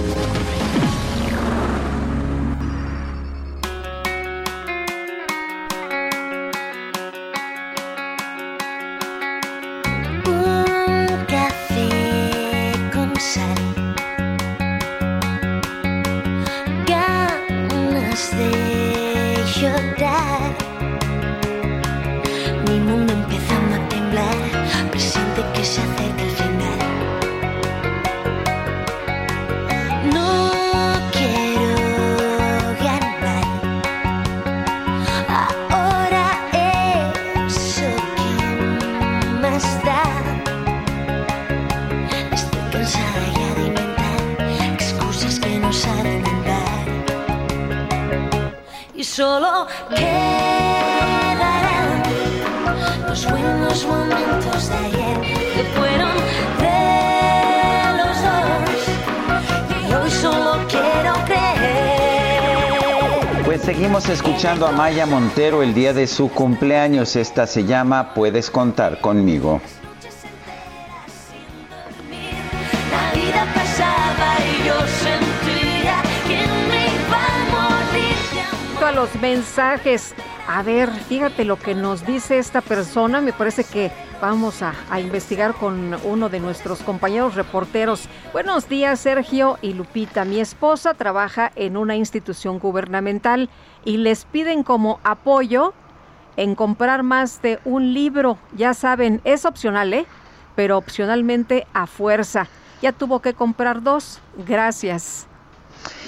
A 64.43 64.71
Maya 64.71 65.05
Montero 65.05 65.61
el 65.61 65.75
día 65.75 65.93
de 65.93 66.07
su 66.07 66.31
cumpleaños. 66.31 67.15
Esta 67.15 67.45
se 67.45 67.63
llama 67.63 68.15
Puedes 68.15 68.49
contar 68.49 68.99
conmigo. 68.99 69.61
A 78.83 78.91
los 78.93 79.15
mensajes. 79.21 80.15
A 80.53 80.63
ver, 80.63 80.91
fíjate 80.91 81.45
lo 81.45 81.57
que 81.57 81.73
nos 81.73 82.05
dice 82.05 82.37
esta 82.37 82.59
persona. 82.59 83.21
Me 83.21 83.31
parece 83.31 83.63
que 83.63 83.89
vamos 84.19 84.61
a, 84.61 84.73
investigar 84.99 85.53
con 85.53 85.95
uno 86.03 86.27
de 86.27 86.41
nuestros 86.41 86.81
compañeros 86.81 87.35
reporteros. 87.35 88.09
Buenos 88.33 88.67
días, 88.67 88.99
Sergio 88.99 89.57
y 89.61 89.71
Lupita. 89.71 90.25
Mi 90.25 90.41
esposa 90.41 90.93
trabaja 90.93 91.53
en 91.55 91.77
una 91.77 91.95
institución 91.95 92.59
gubernamental 92.59 93.49
y 93.85 93.95
les 93.95 94.25
piden 94.25 94.63
como 94.63 94.99
apoyo 95.05 95.73
en 96.35 96.55
comprar 96.55 97.01
más 97.03 97.41
de 97.41 97.59
un 97.63 97.93
libro. 97.93 98.37
Ya 98.53 98.73
saben, 98.73 99.21
es 99.23 99.45
opcional, 99.45 99.93
¿eh? 99.93 100.05
Pero 100.55 100.77
opcionalmente 100.77 101.65
a 101.71 101.87
fuerza. 101.87 102.49
Ya 102.81 102.91
tuvo 102.91 103.21
que 103.21 103.33
comprar 103.33 103.81
dos. 103.81 104.19
Gracias. 104.45 105.29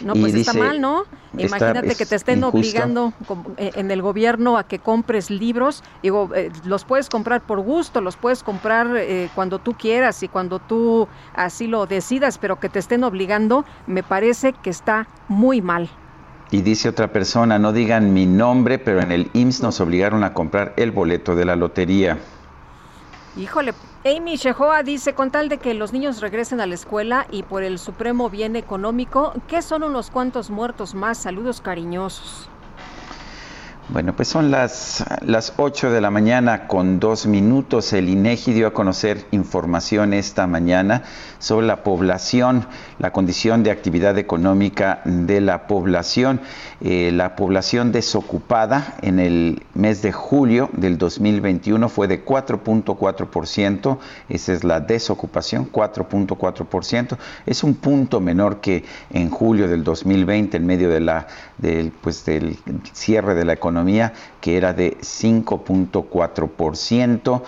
No, 0.04 0.14
pues 0.14 0.34
está 0.34 0.54
mal, 0.54 0.82
¿no? 0.82 1.06
Imagínate 1.38 1.96
que 1.96 2.06
te 2.06 2.16
estén 2.16 2.44
obligando 2.44 3.14
eh, 3.58 3.72
en 3.76 3.90
el 3.90 4.02
gobierno 4.02 4.58
a 4.58 4.68
que 4.68 4.80
compres 4.80 5.30
libros. 5.30 5.84
Digo, 6.02 6.30
eh, 6.36 6.52
los 6.66 6.86
puedes 6.86 7.10
comprar 7.10 7.42
por 7.42 7.62
gusto, 7.62 8.02
los 8.02 8.18
puedes 8.18 8.44
comprar 8.44 8.96
eh, 8.96 9.30
cuando 9.34 9.60
tú 9.60 9.74
quieras 9.74 10.22
y 10.24 10.28
cuando 10.28 10.60
tú 10.60 11.08
así 11.34 11.68
lo 11.68 11.86
decidas, 11.86 12.38
pero 12.38 12.60
que 12.60 12.70
te 12.70 12.80
estén 12.80 13.04
obligando, 13.04 13.66
me 13.88 14.04
parece 14.04 14.54
que 14.54 14.70
está 14.70 15.08
muy 15.28 15.62
mal. 15.62 15.90
Y 16.52 16.62
dice 16.62 16.90
otra 16.90 17.12
persona, 17.12 17.58
no 17.58 17.74
digan 17.74 18.14
mi 18.14 18.28
nombre, 18.28 18.78
pero 18.78 19.02
en 19.02 19.12
el 19.12 19.32
IMSS 19.34 19.64
nos 19.64 19.82
obligaron 19.82 20.24
a 20.24 20.34
comprar 20.34 20.74
el 20.78 20.92
boleto 20.92 21.36
de 21.36 21.46
la 21.46 21.56
lotería. 21.56 22.20
Híjole, 23.36 23.74
Amy 24.06 24.36
Shehoa 24.36 24.84
dice, 24.84 25.14
con 25.14 25.32
tal 25.32 25.48
de 25.48 25.60
que 25.60 25.74
los 25.74 25.94
niños 25.94 26.20
regresen 26.20 26.60
a 26.60 26.68
la 26.68 26.76
escuela 26.76 27.26
y 27.32 27.44
por 27.44 27.64
el 27.64 27.80
supremo 27.80 28.30
bien 28.30 28.58
económico, 28.58 29.32
¿qué 29.48 29.62
son 29.62 29.82
unos 29.82 30.10
cuantos 30.10 30.50
muertos 30.50 30.94
más? 30.94 31.18
Saludos 31.18 31.62
cariñosos. 31.62 32.50
Bueno, 33.90 34.16
pues 34.16 34.30
son 34.30 34.50
las, 34.50 35.04
las 35.26 35.54
8 35.58 35.92
de 35.92 36.00
la 36.00 36.10
mañana 36.10 36.68
con 36.68 37.02
dos 37.02 37.28
minutos. 37.28 37.92
El 37.92 38.08
INEGI 38.08 38.54
dio 38.54 38.68
a 38.68 38.74
conocer 38.74 39.26
información 39.32 40.14
esta 40.14 40.48
mañana 40.48 41.04
sobre 41.38 41.68
la 41.68 41.84
población, 41.84 42.66
la 42.98 43.12
condición 43.12 43.62
de 43.62 43.72
actividad 43.72 44.18
económica 44.18 45.02
de 45.04 45.42
la 45.42 45.68
población. 45.68 46.40
Eh, 46.80 47.12
la 47.14 47.36
población 47.36 47.92
desocupada 47.92 48.96
en 49.02 49.20
el 49.20 49.64
mes 49.74 50.02
de 50.02 50.14
julio 50.14 50.70
del 50.72 50.98
2021 50.98 51.90
fue 51.90 52.08
de 52.08 52.24
4.4%. 52.24 53.98
Esa 54.30 54.54
es 54.54 54.64
la 54.64 54.80
desocupación, 54.80 55.70
4.4%. 55.70 57.18
Es 57.46 57.66
un 57.66 57.76
punto 57.76 58.22
menor 58.22 58.62
que 58.62 58.86
en 59.12 59.30
julio 59.30 59.68
del 59.68 59.84
2020, 59.84 60.56
en 60.56 60.66
medio 60.66 60.90
de 60.90 61.02
la, 61.02 61.28
del, 61.58 61.92
pues, 61.92 62.24
del 62.24 62.58
cierre 62.94 63.36
de 63.36 63.44
la 63.44 63.52
economía 63.52 63.73
que 64.42 64.58
era 64.58 64.74
de 64.74 64.98
5.4%. 64.98 67.44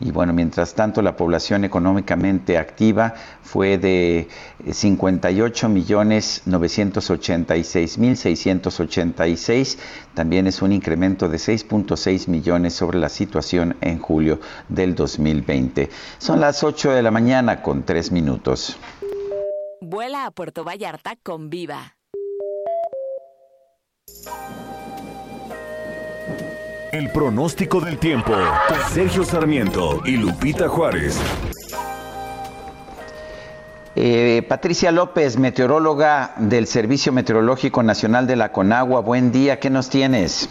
Y 0.00 0.10
bueno, 0.12 0.32
mientras 0.32 0.74
tanto, 0.74 1.02
la 1.02 1.16
población 1.16 1.64
económicamente 1.64 2.56
activa 2.56 3.14
fue 3.42 3.76
de 3.76 4.28
58 4.70 5.68
millones 5.68 6.42
986 6.46 7.98
mil 7.98 8.16
686. 8.16 9.78
También 10.14 10.46
es 10.46 10.62
un 10.62 10.72
incremento 10.72 11.28
de 11.28 11.36
6.6 11.36 12.28
millones 12.28 12.72
sobre 12.74 12.98
la 12.98 13.10
situación 13.10 13.76
en 13.82 13.98
julio 13.98 14.40
del 14.68 14.94
2020. 14.94 15.90
Son 16.18 16.40
las 16.40 16.64
8 16.64 16.92
de 16.92 17.02
la 17.02 17.10
mañana 17.10 17.60
con 17.60 17.82
3 17.82 18.10
minutos. 18.10 18.78
Vuela 19.82 20.24
a 20.24 20.30
Puerto 20.30 20.64
Vallarta 20.64 21.14
con 21.22 21.50
Viva. 21.50 21.96
El 26.92 27.10
pronóstico 27.12 27.80
del 27.80 27.98
tiempo. 27.98 28.32
Sergio 28.92 29.24
Sarmiento 29.24 30.00
y 30.04 30.16
Lupita 30.16 30.68
Juárez. 30.68 31.18
Eh, 33.96 34.44
Patricia 34.48 34.92
López, 34.92 35.36
meteoróloga 35.36 36.34
del 36.36 36.66
Servicio 36.66 37.12
Meteorológico 37.12 37.82
Nacional 37.82 38.26
de 38.26 38.36
la 38.36 38.52
Conagua. 38.52 39.00
Buen 39.00 39.32
día, 39.32 39.60
¿qué 39.60 39.70
nos 39.70 39.90
tienes? 39.90 40.48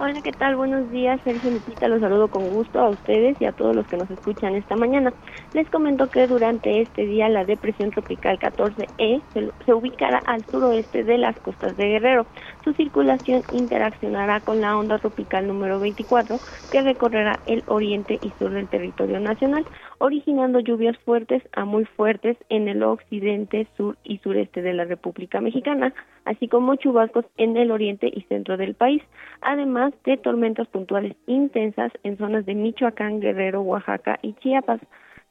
Hola, 0.00 0.22
¿qué 0.22 0.30
tal? 0.30 0.54
Buenos 0.54 0.88
días, 0.92 1.20
Sergio 1.24 1.50
Lupita. 1.50 1.88
Los 1.88 2.00
saludo 2.00 2.28
con 2.28 2.48
gusto 2.50 2.78
a 2.78 2.88
ustedes 2.88 3.36
y 3.40 3.46
a 3.46 3.50
todos 3.50 3.74
los 3.74 3.84
que 3.88 3.96
nos 3.96 4.08
escuchan 4.08 4.54
esta 4.54 4.76
mañana. 4.76 5.12
Les 5.54 5.68
comento 5.68 6.08
que 6.08 6.28
durante 6.28 6.82
este 6.82 7.04
día 7.04 7.28
la 7.28 7.44
depresión 7.44 7.90
tropical 7.90 8.38
14E 8.38 9.20
se, 9.34 9.50
se 9.66 9.74
ubicará 9.74 10.18
al 10.18 10.44
suroeste 10.44 11.02
de 11.02 11.18
las 11.18 11.36
costas 11.40 11.76
de 11.76 11.88
Guerrero. 11.88 12.26
Su 12.62 12.72
circulación 12.74 13.42
interaccionará 13.50 14.38
con 14.38 14.60
la 14.60 14.78
onda 14.78 14.98
tropical 14.98 15.48
número 15.48 15.80
24 15.80 16.38
que 16.70 16.80
recorrerá 16.80 17.40
el 17.46 17.64
oriente 17.66 18.20
y 18.22 18.30
sur 18.38 18.52
del 18.52 18.68
territorio 18.68 19.18
nacional, 19.18 19.66
originando 19.98 20.60
lluvias 20.60 20.96
fuertes 20.98 21.42
a 21.52 21.64
muy 21.64 21.84
fuertes 21.84 22.36
en 22.48 22.68
el 22.68 22.82
occidente, 22.82 23.66
sur 23.76 23.96
y 24.04 24.18
sureste 24.18 24.62
de 24.62 24.74
la 24.74 24.84
República 24.84 25.40
Mexicana, 25.40 25.92
así 26.24 26.48
como 26.48 26.76
chubascos 26.76 27.24
en 27.36 27.56
el 27.56 27.70
oriente 27.70 28.10
y 28.12 28.22
centro 28.22 28.56
del 28.56 28.74
país, 28.74 29.02
además 29.40 29.92
de 30.04 30.16
tormentas 30.16 30.68
puntuales 30.68 31.16
intensas 31.26 31.92
en 32.04 32.16
zonas 32.18 32.46
de 32.46 32.54
Michoacán, 32.54 33.20
Guerrero, 33.20 33.62
Oaxaca 33.62 34.18
y 34.22 34.34
Chiapas. 34.34 34.80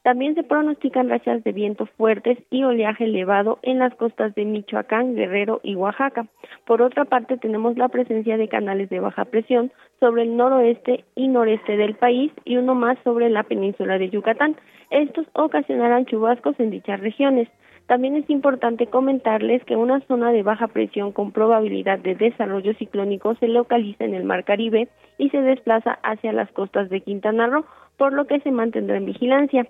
También 0.02 0.34
se 0.34 0.42
pronostican 0.42 1.08
rachas 1.08 1.44
de 1.44 1.52
viento 1.52 1.86
fuertes 1.86 2.38
y 2.50 2.64
oleaje 2.64 3.04
elevado 3.04 3.58
en 3.62 3.78
las 3.78 3.94
costas 3.96 4.34
de 4.34 4.44
Michoacán, 4.44 5.14
Guerrero 5.14 5.60
y 5.62 5.74
Oaxaca. 5.74 6.26
Por 6.66 6.82
otra 6.82 7.04
parte, 7.04 7.36
tenemos 7.36 7.76
la 7.76 7.88
presencia 7.88 8.36
de 8.36 8.48
canales 8.48 8.88
de 8.90 9.00
baja 9.00 9.24
presión 9.24 9.72
sobre 10.00 10.22
el 10.22 10.36
noroeste 10.36 11.04
y 11.14 11.28
noreste 11.28 11.76
del 11.76 11.94
país 11.94 12.32
y 12.44 12.56
uno 12.56 12.74
más 12.74 12.96
sobre 13.04 13.28
la 13.28 13.42
península 13.42 13.98
de 13.98 14.08
Yucatán. 14.08 14.56
Estos 14.90 15.26
ocasionarán 15.34 16.06
chubascos 16.06 16.58
en 16.60 16.70
dichas 16.70 17.00
regiones. 17.00 17.48
También 17.88 18.16
es 18.16 18.28
importante 18.28 18.86
comentarles 18.86 19.64
que 19.64 19.74
una 19.74 20.00
zona 20.00 20.30
de 20.30 20.42
baja 20.42 20.68
presión 20.68 21.10
con 21.10 21.32
probabilidad 21.32 21.98
de 21.98 22.14
desarrollo 22.14 22.74
ciclónico 22.74 23.34
se 23.36 23.48
localiza 23.48 24.04
en 24.04 24.14
el 24.14 24.24
Mar 24.24 24.44
Caribe 24.44 24.88
y 25.16 25.30
se 25.30 25.40
desplaza 25.40 25.98
hacia 26.02 26.32
las 26.32 26.50
costas 26.52 26.90
de 26.90 27.00
Quintana 27.00 27.46
Roo, 27.46 27.64
por 27.96 28.12
lo 28.12 28.26
que 28.26 28.40
se 28.40 28.50
mantendrá 28.50 28.98
en 28.98 29.06
vigilancia. 29.06 29.66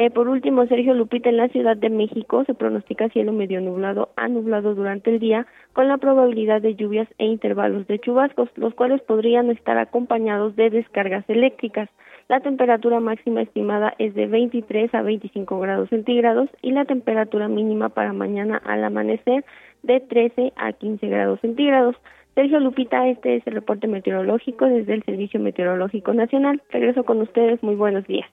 Eh, 0.00 0.10
por 0.10 0.28
último, 0.28 0.64
Sergio 0.68 0.94
Lupita, 0.94 1.28
en 1.28 1.38
la 1.38 1.48
Ciudad 1.48 1.76
de 1.76 1.90
México 1.90 2.44
se 2.44 2.54
pronostica 2.54 3.08
cielo 3.08 3.32
medio 3.32 3.60
nublado 3.60 4.10
a 4.14 4.28
nublado 4.28 4.76
durante 4.76 5.10
el 5.10 5.18
día, 5.18 5.48
con 5.72 5.88
la 5.88 5.98
probabilidad 5.98 6.62
de 6.62 6.76
lluvias 6.76 7.08
e 7.18 7.26
intervalos 7.26 7.84
de 7.88 7.98
chubascos, 7.98 8.48
los 8.54 8.74
cuales 8.74 9.02
podrían 9.02 9.50
estar 9.50 9.76
acompañados 9.76 10.54
de 10.54 10.70
descargas 10.70 11.28
eléctricas. 11.28 11.88
La 12.28 12.38
temperatura 12.38 13.00
máxima 13.00 13.42
estimada 13.42 13.92
es 13.98 14.14
de 14.14 14.28
23 14.28 14.94
a 14.94 15.02
25 15.02 15.58
grados 15.58 15.88
centígrados 15.88 16.48
y 16.62 16.70
la 16.70 16.84
temperatura 16.84 17.48
mínima 17.48 17.88
para 17.88 18.12
mañana 18.12 18.62
al 18.64 18.84
amanecer 18.84 19.44
de 19.82 19.98
13 19.98 20.52
a 20.54 20.74
15 20.74 21.08
grados 21.08 21.40
centígrados. 21.40 21.96
Sergio 22.36 22.60
Lupita, 22.60 23.08
este 23.08 23.34
es 23.34 23.46
el 23.48 23.54
reporte 23.54 23.88
meteorológico 23.88 24.66
desde 24.66 24.94
el 24.94 25.02
Servicio 25.02 25.40
Meteorológico 25.40 26.14
Nacional. 26.14 26.62
Regreso 26.70 27.02
con 27.02 27.20
ustedes. 27.20 27.60
Muy 27.64 27.74
buenos 27.74 28.06
días. 28.06 28.30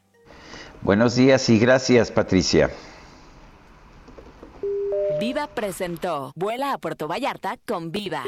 Buenos 0.85 1.15
días 1.15 1.49
y 1.49 1.57
gracias, 1.57 2.11
Patricia. 2.11 2.69
Viva 5.19 5.47
presentó 5.47 6.31
Vuela 6.35 6.73
a 6.73 6.77
Puerto 6.77 7.07
Vallarta 7.07 7.57
con 7.65 7.91
Viva. 7.91 8.23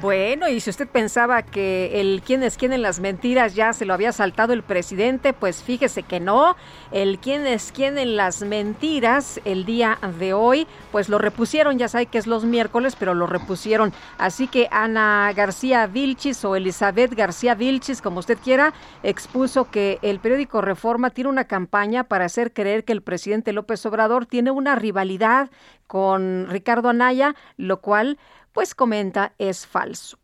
Bueno, 0.00 0.48
y 0.48 0.58
si 0.60 0.70
usted 0.70 0.88
pensaba 0.88 1.42
que 1.42 2.00
el 2.00 2.22
quién 2.24 2.42
es 2.42 2.56
quién 2.56 2.72
en 2.72 2.80
las 2.80 2.98
mentiras 2.98 3.54
ya 3.54 3.74
se 3.74 3.84
lo 3.84 3.92
había 3.92 4.12
saltado 4.12 4.54
el 4.54 4.62
presidente, 4.62 5.34
pues 5.34 5.62
fíjese 5.62 6.02
que 6.02 6.18
no. 6.18 6.56
El 6.92 7.18
quién 7.18 7.46
es 7.46 7.72
quién 7.72 7.98
en 7.98 8.16
las 8.16 8.40
mentiras 8.40 9.38
el 9.44 9.66
día 9.66 9.98
de 10.18 10.32
hoy, 10.32 10.66
pues 10.92 11.10
lo 11.10 11.18
repusieron, 11.18 11.78
ya 11.78 11.88
sabe 11.88 12.06
que 12.06 12.16
es 12.16 12.26
los 12.26 12.44
miércoles, 12.44 12.96
pero 12.98 13.12
lo 13.12 13.26
repusieron. 13.26 13.92
Así 14.16 14.48
que 14.48 14.66
Ana 14.70 15.30
García 15.36 15.86
Vilchis 15.86 16.42
o 16.46 16.56
Elizabeth 16.56 17.12
García 17.14 17.54
Vilchis, 17.54 18.00
como 18.00 18.20
usted 18.20 18.38
quiera, 18.42 18.72
expuso 19.02 19.70
que 19.70 19.98
el 20.00 20.20
periódico 20.20 20.62
Reforma 20.62 21.10
tiene 21.10 21.28
una 21.28 21.44
campaña 21.44 22.04
para 22.04 22.24
hacer 22.24 22.54
creer 22.54 22.84
que 22.84 22.94
el 22.94 23.02
presidente 23.02 23.52
López 23.52 23.84
Obrador 23.84 24.24
tiene 24.24 24.52
una 24.52 24.74
rivalidad 24.74 25.50
con 25.86 26.46
Ricardo 26.48 26.88
Anaya, 26.88 27.34
lo 27.58 27.82
cual 27.82 28.16
pues 28.52 28.74
comenta 28.74 29.32
es 29.38 29.66
falso. 29.66 30.18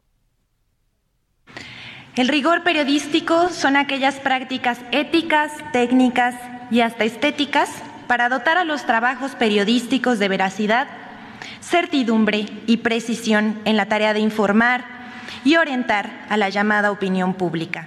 El 2.16 2.28
rigor 2.28 2.64
periodístico 2.64 3.48
son 3.50 3.76
aquellas 3.76 4.16
prácticas 4.16 4.80
éticas, 4.90 5.52
técnicas 5.72 6.34
y 6.70 6.80
hasta 6.80 7.04
estéticas 7.04 7.70
para 8.08 8.28
dotar 8.28 8.58
a 8.58 8.64
los 8.64 8.84
trabajos 8.86 9.36
periodísticos 9.36 10.18
de 10.18 10.28
veracidad, 10.28 10.88
certidumbre 11.60 12.46
y 12.66 12.78
precisión 12.78 13.60
en 13.64 13.76
la 13.76 13.86
tarea 13.86 14.14
de 14.14 14.20
informar 14.20 14.84
y 15.44 15.56
orientar 15.56 16.26
a 16.28 16.36
la 16.36 16.48
llamada 16.48 16.90
opinión 16.90 17.34
pública. 17.34 17.86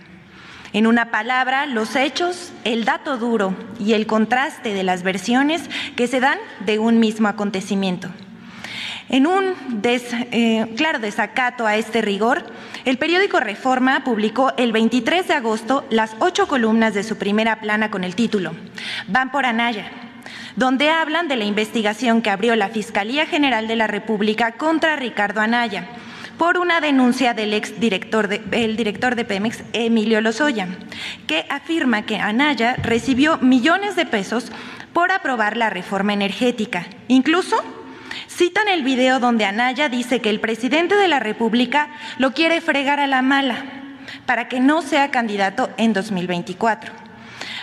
En 0.74 0.88
una 0.88 1.12
palabra, 1.12 1.66
los 1.66 1.98
hechos, 1.98 2.54
el 2.64 2.86
dato 2.86 3.18
duro 3.18 3.54
y 3.80 3.94
el 3.94 4.08
contraste 4.08 4.74
de 4.74 4.84
las 4.84 5.04
versiones 5.04 5.64
que 5.98 6.08
se 6.08 6.22
dan 6.22 6.40
de 6.66 6.80
un 6.80 7.00
mismo 7.00 7.28
acontecimiento. 7.28 8.10
En 9.12 9.28
un 9.28 9.54
eh, 9.84 10.74
claro 10.78 11.00
desacato 11.00 11.68
a 11.68 11.76
este 11.76 12.02
rigor, 12.02 12.46
el 12.86 12.98
periódico 12.98 13.42
Reforma 13.42 14.06
publicó 14.06 14.54
el 14.56 14.72
23 14.72 15.28
de 15.28 15.34
agosto 15.34 15.86
las 15.90 16.16
ocho 16.20 16.48
columnas 16.48 16.94
de 16.94 17.04
su 17.04 17.18
primera 17.18 17.60
plana 17.60 17.92
con 17.92 18.06
el 18.06 18.16
título 18.16 18.54
Van 19.10 19.30
por 19.30 19.46
Anaya, 19.46 19.92
donde 20.56 20.90
hablan 20.90 21.28
de 21.28 21.36
la 21.36 21.44
investigación 21.44 22.22
que 22.22 22.30
abrió 22.30 22.56
la 22.56 22.70
Fiscalía 22.70 23.26
General 23.26 23.68
de 23.68 23.76
la 23.76 23.88
República 23.88 24.54
contra 24.54 24.96
Ricardo 24.96 25.42
Anaya 25.42 25.90
por 26.38 26.58
una 26.58 26.80
denuncia 26.80 27.34
del 27.34 27.54
ex 27.54 27.82
director 27.82 28.30
de, 28.30 28.42
el 28.54 28.78
director 28.78 29.16
de 29.16 29.26
Pemex, 29.26 29.62
Emilio 29.74 30.22
Lozoya, 30.22 30.70
que 31.28 31.46
afirma 31.50 32.04
que 32.04 32.16
Anaya 32.16 32.78
recibió 32.82 33.40
millones 33.40 33.98
de 33.98 34.06
pesos 34.06 34.54
por 34.94 35.12
aprobar 35.12 35.58
la 35.58 35.70
reforma 35.70 36.14
energética, 36.14 36.88
incluso 37.10 37.62
Citan 38.28 38.68
el 38.68 38.84
video 38.84 39.20
donde 39.20 39.46
Anaya 39.46 39.90
dice 39.90 40.20
que 40.20 40.30
el 40.30 40.40
presidente 40.40 40.96
de 40.96 41.08
la 41.08 41.20
República 41.20 41.90
lo 42.18 42.34
quiere 42.34 42.62
fregar 42.62 43.00
a 43.00 43.08
la 43.08 43.22
mala 43.22 43.66
para 44.26 44.48
que 44.48 44.60
no 44.60 44.82
sea 44.82 45.12
candidato 45.12 45.70
en 45.78 45.94
2024. 45.94 46.94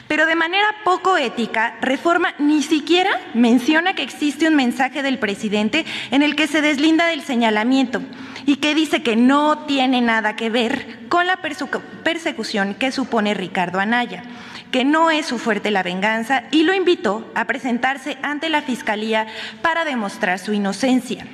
Pero 0.09 0.25
de 0.25 0.35
manera 0.35 0.67
poco 0.85 1.19
ética, 1.19 1.77
Reforma 1.83 2.35
ni 2.39 2.63
siquiera 2.63 3.11
menciona 3.35 3.95
que 3.95 4.03
existe 4.03 4.49
un 4.49 4.55
mensaje 4.55 5.03
del 5.03 5.19
presidente 5.19 5.85
en 6.11 6.23
el 6.23 6.35
que 6.35 6.47
se 6.47 6.63
deslinda 6.63 7.07
del 7.07 7.23
señalamiento 7.23 8.01
y 8.47 8.57
que 8.57 8.75
dice 8.75 9.03
que 9.03 9.17
no 9.17 9.67
tiene 9.67 10.01
nada 10.01 10.35
que 10.35 10.49
ver 10.49 11.09
con 11.11 11.27
la 11.27 11.41
persecución 11.43 12.75
que 12.75 12.91
supone 12.91 13.35
Ricardo 13.35 13.81
Anaya 13.81 14.23
que 14.71 14.85
no 14.85 15.11
es 15.11 15.27
su 15.27 15.39
fuerte 15.39 15.71
la 15.71 15.83
venganza 15.83 16.45
y 16.51 16.63
lo 16.63 16.75
invitó 16.75 17.31
a 17.35 17.47
presentarse 17.47 18.19
ante 18.23 18.49
la 18.49 18.63
Fiscalía 18.63 19.27
para 19.63 19.85
demostrar 19.85 20.39
su 20.39 20.53
inocencia. 20.53 21.27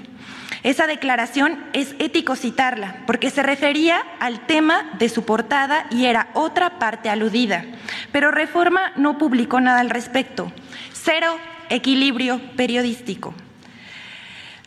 Esa 0.63 0.87
declaración 0.87 1.63
es 1.75 1.95
ético 1.99 2.37
citarla 2.37 3.03
porque 3.07 3.31
se 3.31 3.43
refería 3.43 4.03
al 4.19 4.47
tema 4.47 4.91
de 4.99 5.11
su 5.11 5.25
portada 5.25 5.87
y 5.91 6.07
era 6.07 6.29
otra 6.33 6.79
parte 6.79 7.11
aludida, 7.11 7.67
pero 8.13 8.31
Reforma 8.31 8.93
no 8.97 9.19
publicó 9.19 9.61
nada 9.61 9.81
al 9.81 9.91
respecto. 9.91 10.51
Cero 10.93 11.37
equilibrio 11.69 12.41
periodístico. 12.57 13.35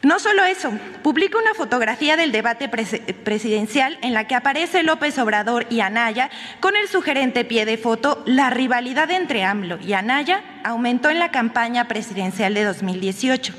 No 0.07 0.19
solo 0.19 0.45
eso, 0.45 0.71
publica 1.03 1.37
una 1.37 1.53
fotografía 1.53 2.15
del 2.15 2.31
debate 2.31 2.69
presidencial 2.69 3.97
en 4.01 4.13
la 4.13 4.25
que 4.25 4.35
aparece 4.35 4.81
López 4.81 5.19
Obrador 5.19 5.67
y 5.69 5.81
Anaya 5.81 6.29
con 6.61 6.77
el 6.77 6.87
sugerente 6.87 7.43
pie 7.43 7.65
de 7.65 7.77
foto 7.77 8.23
La 8.25 8.49
rivalidad 8.49 9.11
entre 9.11 9.43
AMLO 9.43 9.79
y 9.81 9.91
Anaya 9.91 10.61
aumentó 10.63 11.09
en 11.09 11.19
la 11.19 11.31
campaña 11.31 11.89
presidencial 11.89 12.53
de 12.53 12.63
2018 12.63 13.53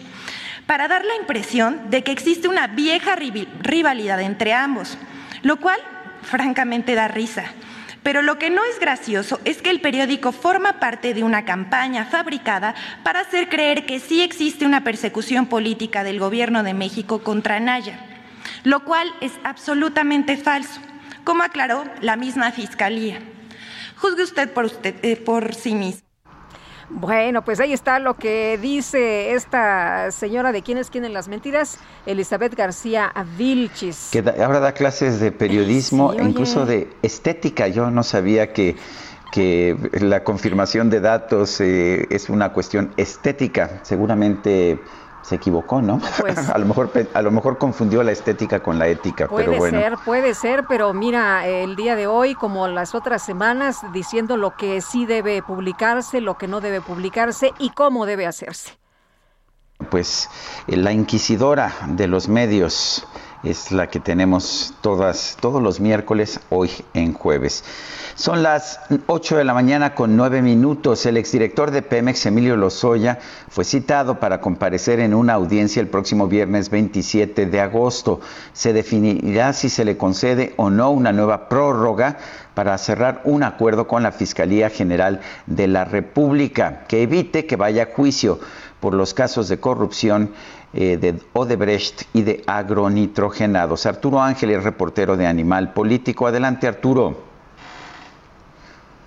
para 0.64 0.88
dar 0.88 1.04
la 1.04 1.16
impresión 1.16 1.90
de 1.90 2.02
que 2.02 2.12
existe 2.12 2.48
una 2.48 2.66
vieja 2.66 3.14
rivalidad 3.14 4.18
entre 4.22 4.54
ambos, 4.54 4.96
lo 5.42 5.58
cual 5.58 5.78
francamente 6.22 6.94
da 6.94 7.08
risa. 7.08 7.44
Pero 8.08 8.22
lo 8.22 8.38
que 8.38 8.48
no 8.48 8.64
es 8.64 8.80
gracioso 8.80 9.38
es 9.44 9.60
que 9.60 9.68
el 9.68 9.82
periódico 9.82 10.32
forma 10.32 10.80
parte 10.80 11.12
de 11.12 11.22
una 11.22 11.44
campaña 11.44 12.06
fabricada 12.06 12.74
para 13.02 13.20
hacer 13.20 13.50
creer 13.50 13.84
que 13.84 14.00
sí 14.00 14.22
existe 14.22 14.64
una 14.64 14.82
persecución 14.82 15.44
política 15.44 16.04
del 16.04 16.18
gobierno 16.18 16.62
de 16.62 16.72
México 16.72 17.22
contra 17.22 17.60
Naya, 17.60 18.00
lo 18.64 18.82
cual 18.82 19.12
es 19.20 19.32
absolutamente 19.44 20.38
falso, 20.38 20.80
como 21.22 21.42
aclaró 21.42 21.84
la 22.00 22.16
misma 22.16 22.50
fiscalía. 22.50 23.20
Juzgue 23.96 24.22
usted 24.22 24.54
por, 24.54 24.64
usted, 24.64 24.94
eh, 25.02 25.16
por 25.16 25.54
sí 25.54 25.74
mismo. 25.74 26.07
Bueno, 26.90 27.44
pues 27.44 27.60
ahí 27.60 27.72
está 27.72 27.98
lo 27.98 28.14
que 28.14 28.58
dice 28.60 29.34
esta 29.34 30.10
señora 30.10 30.52
de 30.52 30.62
quién 30.62 30.78
es 30.78 30.88
quién 30.88 31.04
en 31.04 31.12
las 31.12 31.28
mentiras, 31.28 31.78
Elizabeth 32.06 32.54
García 32.54 33.12
Vilchis. 33.36 34.08
Que 34.10 34.24
ahora 34.42 34.60
da 34.60 34.72
clases 34.72 35.20
de 35.20 35.30
periodismo, 35.30 36.14
e 36.14 36.22
incluso 36.22 36.64
de 36.64 36.88
estética. 37.02 37.68
Yo 37.68 37.90
no 37.90 38.02
sabía 38.02 38.52
que 38.52 38.76
que 39.30 39.76
la 39.92 40.24
confirmación 40.24 40.90
de 40.90 41.00
datos 41.00 41.60
eh, 41.60 42.06
es 42.10 42.28
una 42.28 42.52
cuestión 42.52 42.92
estética. 42.96 43.80
Seguramente 43.82 44.78
se 45.28 45.34
equivocó, 45.34 45.82
¿no? 45.82 46.00
Pues 46.20 46.38
a 46.48 46.56
lo 46.56 46.64
mejor 46.64 46.90
a 47.12 47.22
lo 47.22 47.30
mejor 47.30 47.58
confundió 47.58 48.02
la 48.02 48.12
estética 48.12 48.60
con 48.60 48.78
la 48.78 48.88
ética, 48.88 49.28
puede 49.28 49.44
pero 49.44 49.58
bueno. 49.58 49.78
ser, 49.78 49.94
puede 50.04 50.34
ser, 50.34 50.64
pero 50.66 50.94
mira, 50.94 51.46
el 51.46 51.76
día 51.76 51.96
de 51.96 52.06
hoy 52.06 52.34
como 52.34 52.66
las 52.66 52.94
otras 52.94 53.22
semanas 53.22 53.80
diciendo 53.92 54.38
lo 54.38 54.56
que 54.56 54.80
sí 54.80 55.04
debe 55.04 55.42
publicarse, 55.42 56.22
lo 56.22 56.38
que 56.38 56.48
no 56.48 56.62
debe 56.62 56.80
publicarse 56.80 57.52
y 57.58 57.70
cómo 57.70 58.06
debe 58.06 58.26
hacerse. 58.26 58.78
Pues 59.90 60.30
la 60.66 60.92
inquisidora 60.92 61.72
de 61.88 62.08
los 62.08 62.28
medios 62.28 63.06
es 63.42 63.70
la 63.70 63.88
que 63.88 64.00
tenemos 64.00 64.74
todas 64.80 65.36
todos 65.40 65.62
los 65.62 65.80
miércoles 65.80 66.40
hoy 66.50 66.70
en 66.94 67.12
jueves. 67.12 67.64
Son 68.14 68.42
las 68.42 68.80
8 69.06 69.36
de 69.36 69.44
la 69.44 69.54
mañana 69.54 69.94
con 69.94 70.16
9 70.16 70.42
minutos. 70.42 71.06
El 71.06 71.16
exdirector 71.16 71.70
de 71.70 71.82
Pemex, 71.82 72.26
Emilio 72.26 72.56
Lozoya, 72.56 73.20
fue 73.48 73.64
citado 73.64 74.18
para 74.18 74.40
comparecer 74.40 74.98
en 74.98 75.14
una 75.14 75.34
audiencia 75.34 75.80
el 75.80 75.86
próximo 75.86 76.26
viernes 76.26 76.68
27 76.68 77.46
de 77.46 77.60
agosto. 77.60 78.20
Se 78.52 78.72
definirá 78.72 79.52
si 79.52 79.68
se 79.68 79.84
le 79.84 79.96
concede 79.96 80.52
o 80.56 80.68
no 80.68 80.90
una 80.90 81.12
nueva 81.12 81.48
prórroga 81.48 82.16
para 82.54 82.76
cerrar 82.76 83.20
un 83.22 83.44
acuerdo 83.44 83.86
con 83.86 84.02
la 84.02 84.10
Fiscalía 84.10 84.68
General 84.68 85.20
de 85.46 85.68
la 85.68 85.84
República 85.84 86.86
que 86.88 87.02
evite 87.02 87.46
que 87.46 87.54
vaya 87.54 87.84
a 87.84 87.94
juicio 87.94 88.40
por 88.80 88.94
los 88.94 89.14
casos 89.14 89.48
de 89.48 89.60
corrupción 89.60 90.32
eh, 90.72 90.96
de 90.96 91.20
Odebrecht 91.32 92.02
y 92.12 92.22
de 92.22 92.42
agronitrogenados. 92.46 93.86
Arturo 93.86 94.20
Ángel 94.20 94.50
es 94.50 94.62
reportero 94.62 95.16
de 95.16 95.26
Animal 95.26 95.72
Político. 95.72 96.26
Adelante, 96.26 96.66
Arturo 96.66 97.28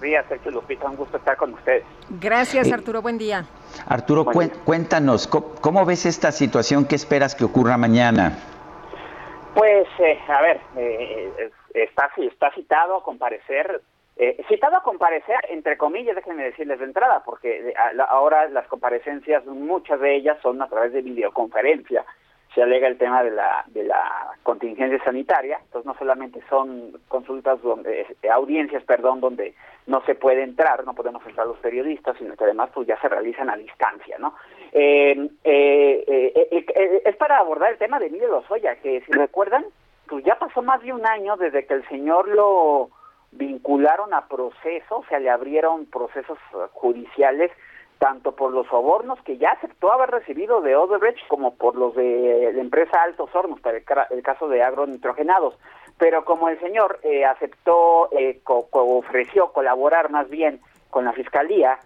días, 0.02 0.26
Sergio 0.28 0.52
Lupita, 0.52 0.90
un 0.90 0.98
gusto 0.98 1.18
estar 1.18 1.38
con 1.38 1.54
ustedes. 1.54 1.84
Gracias, 2.10 2.68
eh, 2.68 2.74
Arturo, 2.74 3.02
buen 3.02 3.18
día. 3.18 3.46
Arturo, 3.88 4.26
cuéntanos, 4.66 5.28
¿cómo, 5.28 5.86
ves 5.86 6.06
esta 6.06 6.32
situación? 6.32 6.86
¿Qué 6.86 6.96
esperas 6.96 7.36
que 7.36 7.46
ocurra 7.46 7.78
mañana? 7.78 8.38
Pues, 9.54 9.88
eh, 10.00 10.20
a 10.28 10.42
ver, 10.42 10.60
eh, 10.78 11.52
está, 11.74 12.10
está 12.18 12.52
citado 12.54 12.98
a 12.98 13.04
comparecer, 13.04 13.82
citado 14.48 14.78
a 14.78 14.84
comparecer, 14.84 15.40
entre 15.50 15.78
comillas, 15.78 16.16
déjenme 16.16 16.44
decirles 16.44 16.80
de 16.80 16.86
entrada, 16.86 17.24
porque 17.26 17.74
ahora 18.10 18.48
las 18.50 18.68
comparecencias, 18.68 19.46
muchas 19.46 20.00
de 20.00 20.16
ellas 20.16 20.38
son 20.42 20.62
a 20.62 20.68
través 20.68 20.94
de 20.94 21.02
videoconferencia 21.02 22.06
se 22.54 22.62
alega 22.62 22.88
el 22.88 22.98
tema 22.98 23.24
de 23.24 23.32
la, 23.32 23.64
de 23.68 23.84
la 23.84 24.36
contingencia 24.44 25.02
sanitaria, 25.04 25.60
entonces 25.64 25.86
no 25.86 25.98
solamente 25.98 26.42
son 26.50 27.00
consultas, 27.08 27.62
donde, 27.62 28.02
eh, 28.02 28.30
audiencias, 28.30 28.84
perdón, 28.84 29.22
donde 29.22 29.56
no 29.88 30.04
se 30.06 30.16
puede 30.16 30.44
entrar, 30.44 30.84
no 30.86 30.94
podemos 30.94 31.26
entrar 31.26 31.48
los 31.48 31.58
periodistas, 31.60 32.18
sino 32.18 32.36
que 32.36 32.44
además 32.44 32.70
pues 32.74 32.88
ya 32.88 33.00
se 33.00 33.08
realizan 33.08 33.50
a 33.50 33.56
distancia, 33.56 34.18
¿no? 34.20 34.36
Eh, 34.74 35.30
eh, 35.44 37.02
es 37.06 37.16
para 37.16 37.40
abordar 37.40 37.72
el 37.72 37.78
tema 37.78 38.00
de 38.00 38.08
Emilio 38.08 38.28
Lozoya, 38.28 38.76
que 38.76 39.02
si 39.02 39.12
recuerdan, 39.14 39.66
pues 40.08 40.26
ya 40.26 40.36
pasó 40.36 40.62
más 40.62 40.82
de 40.82 40.92
un 40.92 41.06
año 41.06 41.38
desde 41.38 41.66
que 41.66 41.74
el 41.74 41.88
señor 41.88 42.28
lo 42.28 42.90
vincularon 43.32 44.14
a 44.14 44.28
proceso, 44.28 45.00
o 45.00 45.06
sea, 45.06 45.20
le 45.20 45.30
abrieron 45.30 45.86
procesos 45.86 46.38
judiciales 46.74 47.52
tanto 48.02 48.36
por 48.36 48.52
los 48.52 48.66
sobornos 48.66 49.22
que 49.22 49.38
ya 49.38 49.52
aceptó 49.52 49.94
haber 49.94 50.10
recibido 50.10 50.62
de 50.62 50.76
Odebrecht 50.76 51.28
como 51.28 51.54
por 51.54 51.76
los 51.76 51.96
de 51.96 52.52
la 52.52 52.60
empresa 52.60 53.04
Altos 53.04 53.30
Hornos, 53.32 53.62
para 53.62 53.78
el, 53.78 54.24
caso 54.24 54.48
de 54.48 54.64
agronitrogenados. 54.64 55.54
Pero 56.00 56.26
como 56.26 56.50
el 56.50 56.60
señor 56.60 57.00
eh, 57.04 57.26
aceptó, 57.26 58.10
eh, 58.12 58.42
ofreció 58.46 59.52
colaborar 59.54 60.10
más 60.10 60.28
bien 60.32 60.60
con 60.90 61.06
la 61.06 61.14
Fiscalía, 61.14 61.78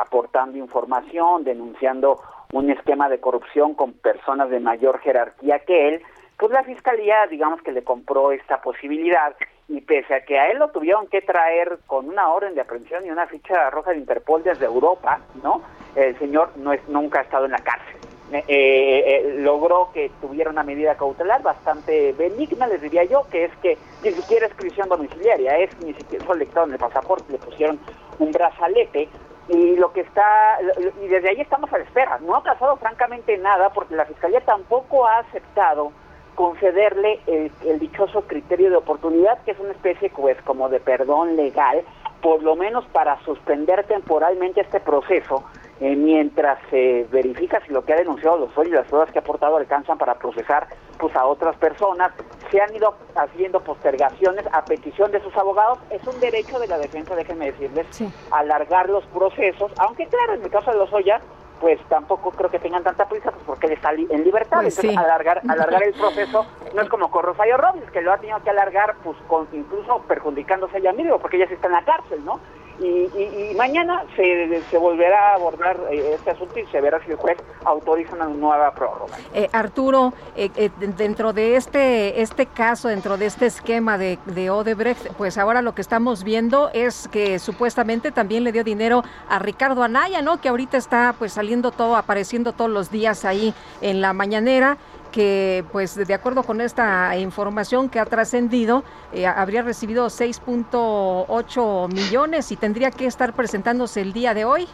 aportando 0.00 0.58
información, 0.58 1.42
denunciando 1.42 2.20
un 2.52 2.70
esquema 2.70 3.08
de 3.08 3.18
corrupción 3.18 3.74
con 3.74 3.94
personas 3.94 4.50
de 4.50 4.60
mayor 4.60 5.00
jerarquía 5.00 5.58
que 5.58 5.88
él, 5.88 6.02
pues 6.38 6.52
la 6.52 6.62
Fiscalía, 6.62 7.26
digamos 7.26 7.60
que 7.62 7.72
le 7.72 7.82
compró 7.82 8.30
esta 8.30 8.60
posibilidad 8.62 9.34
y 9.68 9.80
pese 9.80 10.14
a 10.14 10.24
que 10.24 10.38
a 10.38 10.48
él 10.48 10.58
lo 10.58 10.68
tuvieron 10.68 11.06
que 11.06 11.22
traer 11.22 11.78
con 11.86 12.08
una 12.08 12.28
orden 12.28 12.54
de 12.54 12.60
aprehensión 12.60 13.06
y 13.06 13.10
una 13.10 13.26
ficha 13.26 13.70
roja 13.70 13.92
de 13.92 13.98
Interpol 13.98 14.42
desde 14.42 14.66
Europa, 14.66 15.20
¿no? 15.42 15.62
El 15.94 16.18
señor 16.18 16.50
no 16.56 16.72
es, 16.72 16.86
nunca 16.88 17.20
ha 17.20 17.22
estado 17.22 17.46
en 17.46 17.52
la 17.52 17.58
cárcel. 17.58 17.96
Eh, 18.32 18.42
eh, 18.48 19.04
eh, 19.06 19.34
logró 19.42 19.90
que 19.92 20.10
tuviera 20.20 20.50
una 20.50 20.62
medida 20.62 20.96
cautelar 20.96 21.42
bastante 21.42 22.12
benigna, 22.14 22.66
les 22.66 22.80
diría 22.80 23.04
yo, 23.04 23.28
que 23.30 23.44
es 23.44 23.56
que 23.58 23.78
ni 24.02 24.10
siquiera 24.12 24.46
es 24.46 24.54
prisión 24.54 24.88
domiciliaria, 24.88 25.58
es 25.58 25.78
ni 25.80 25.94
siquiera 25.94 26.24
fue 26.24 26.36
en 26.36 26.72
el 26.72 26.78
pasaporte, 26.78 27.32
le 27.32 27.38
pusieron 27.38 27.78
un 28.18 28.32
brazalete 28.32 29.08
y 29.48 29.76
lo 29.76 29.92
que 29.92 30.00
está 30.00 30.58
y 31.02 31.06
desde 31.06 31.28
ahí 31.28 31.40
estamos 31.42 31.72
a 31.72 31.78
la 31.78 31.84
espera. 31.84 32.18
No 32.20 32.34
ha 32.34 32.42
pasado 32.42 32.76
francamente 32.76 33.36
nada 33.36 33.70
porque 33.70 33.94
la 33.94 34.06
fiscalía 34.06 34.40
tampoco 34.40 35.06
ha 35.06 35.18
aceptado 35.18 35.92
concederle 36.34 37.20
el, 37.26 37.78
dichoso 37.78 38.22
criterio 38.22 38.70
de 38.70 38.76
oportunidad, 38.76 39.42
que 39.44 39.52
es 39.52 39.58
una 39.58 39.72
especie 39.72 40.10
pues 40.10 40.40
como 40.42 40.68
de 40.68 40.80
perdón 40.80 41.36
legal, 41.36 41.82
por 42.20 42.42
lo 42.42 42.56
menos 42.56 42.84
para 42.86 43.20
suspender 43.24 43.84
temporalmente 43.84 44.60
este 44.60 44.80
proceso 44.80 45.44
eh, 45.80 45.96
mientras 45.96 46.58
se 46.70 47.06
verifica 47.10 47.60
si 47.66 47.72
lo 47.72 47.84
que 47.84 47.92
ha 47.92 47.96
denunciado 47.96 48.38
los 48.38 48.66
y 48.66 48.70
las 48.70 48.86
pruebas 48.86 49.10
que 49.10 49.18
ha 49.18 49.22
aportado 49.22 49.56
alcanzan 49.56 49.98
para 49.98 50.14
procesar 50.14 50.68
pues 50.98 51.14
a 51.16 51.26
otras 51.26 51.56
personas. 51.56 52.12
Se 52.50 52.60
han 52.60 52.74
ido 52.74 52.94
haciendo 53.16 53.60
postergaciones 53.60 54.46
a 54.52 54.64
petición 54.64 55.10
de 55.10 55.20
sus 55.20 55.36
abogados. 55.36 55.78
Es 55.90 56.06
un 56.06 56.18
derecho 56.20 56.58
de 56.58 56.68
la 56.68 56.78
defensa, 56.78 57.16
déjenme 57.16 57.46
decirles, 57.46 57.86
alargar 58.30 58.88
los 58.88 59.04
procesos, 59.06 59.72
aunque 59.78 60.06
claro, 60.06 60.34
en 60.34 60.44
el 60.44 60.50
caso 60.50 60.70
de 60.70 60.78
los 60.78 60.92
Oya, 60.92 61.20
pues 61.60 61.80
tampoco 61.88 62.30
creo 62.30 62.50
que 62.50 62.58
tengan 62.58 62.82
tanta 62.82 63.08
prisa 63.08 63.30
pues 63.30 63.42
porque 63.46 63.66
él 63.66 63.72
está 63.72 63.92
en 63.92 64.24
libertad. 64.24 64.60
Pues 64.62 64.78
Entonces, 64.78 64.98
alargar, 64.98 65.40
alargar 65.48 65.82
el 65.82 65.94
proceso 65.94 66.46
no 66.74 66.82
es 66.82 66.88
como 66.88 67.10
con 67.10 67.24
Rosario 67.24 67.56
Robles, 67.56 67.90
que 67.90 68.00
lo 68.00 68.12
ha 68.12 68.18
tenido 68.18 68.42
que 68.42 68.50
alargar 68.50 68.96
pues 69.02 69.16
con, 69.26 69.48
incluso 69.52 70.02
perjudicándose 70.02 70.76
a 70.76 70.80
ella 70.80 70.92
mismo, 70.92 71.18
porque 71.18 71.36
ella 71.36 71.46
sí 71.48 71.54
está 71.54 71.68
en 71.68 71.74
la 71.74 71.84
cárcel, 71.84 72.24
¿no? 72.24 72.40
Y, 72.80 73.54
mañana 73.56 74.04
se, 74.16 74.62
se, 74.70 74.78
volverá 74.78 75.32
a 75.32 75.34
abordar 75.34 75.76
eh, 75.90 76.14
este 76.14 76.30
asunto 76.30 76.58
y 76.58 76.66
se 76.66 76.80
verá 76.80 77.00
si 77.04 77.12
el 77.12 77.16
juez 77.16 77.38
autoriza 77.64 78.14
una 78.14 78.26
nueva 78.26 78.72
prórroga. 78.74 79.16
Eh, 79.32 79.48
Arturo, 79.52 80.12
eh, 80.36 80.70
dentro 80.96 81.32
de 81.32 81.56
este 81.56 82.20
este 82.20 82.46
caso, 82.46 82.88
dentro 82.88 83.16
de 83.16 83.26
este 83.26 83.46
esquema 83.46 83.96
de, 83.96 84.18
de, 84.26 84.50
Odebrecht, 84.50 85.12
pues 85.16 85.38
ahora 85.38 85.62
lo 85.62 85.74
que 85.74 85.82
estamos 85.82 86.24
viendo 86.24 86.70
es 86.72 87.08
que 87.08 87.38
supuestamente 87.38 88.10
también 88.10 88.44
le 88.44 88.52
dio 88.52 88.64
dinero 88.64 89.04
a 89.28 89.38
Ricardo 89.38 89.82
Anaya, 89.82 90.20
¿no? 90.22 90.40
Que 90.40 90.48
ahorita 90.48 90.76
está 90.76 91.14
pues 91.18 91.32
saliendo 91.32 91.70
todo, 91.70 91.96
apareciendo 91.96 92.52
todos 92.52 92.70
los 92.70 92.90
días 92.90 93.24
ahí 93.24 93.54
en 93.80 94.00
la 94.00 94.12
mañanera 94.12 94.78
que 95.14 95.64
pues 95.70 95.94
de 95.94 96.12
acuerdo 96.12 96.42
con 96.42 96.60
esta 96.60 97.16
información 97.16 97.88
que 97.88 98.00
ha 98.00 98.04
trascendido, 98.04 98.82
eh, 99.12 99.26
habría 99.26 99.62
recibido 99.62 100.06
6.8 100.06 101.88
millones 101.88 102.50
y 102.50 102.56
tendría 102.56 102.90
que 102.90 103.06
estar 103.06 103.32
presentándose 103.32 104.00
el 104.00 104.12
día 104.12 104.34
de 104.34 104.44
hoy. 104.44 104.66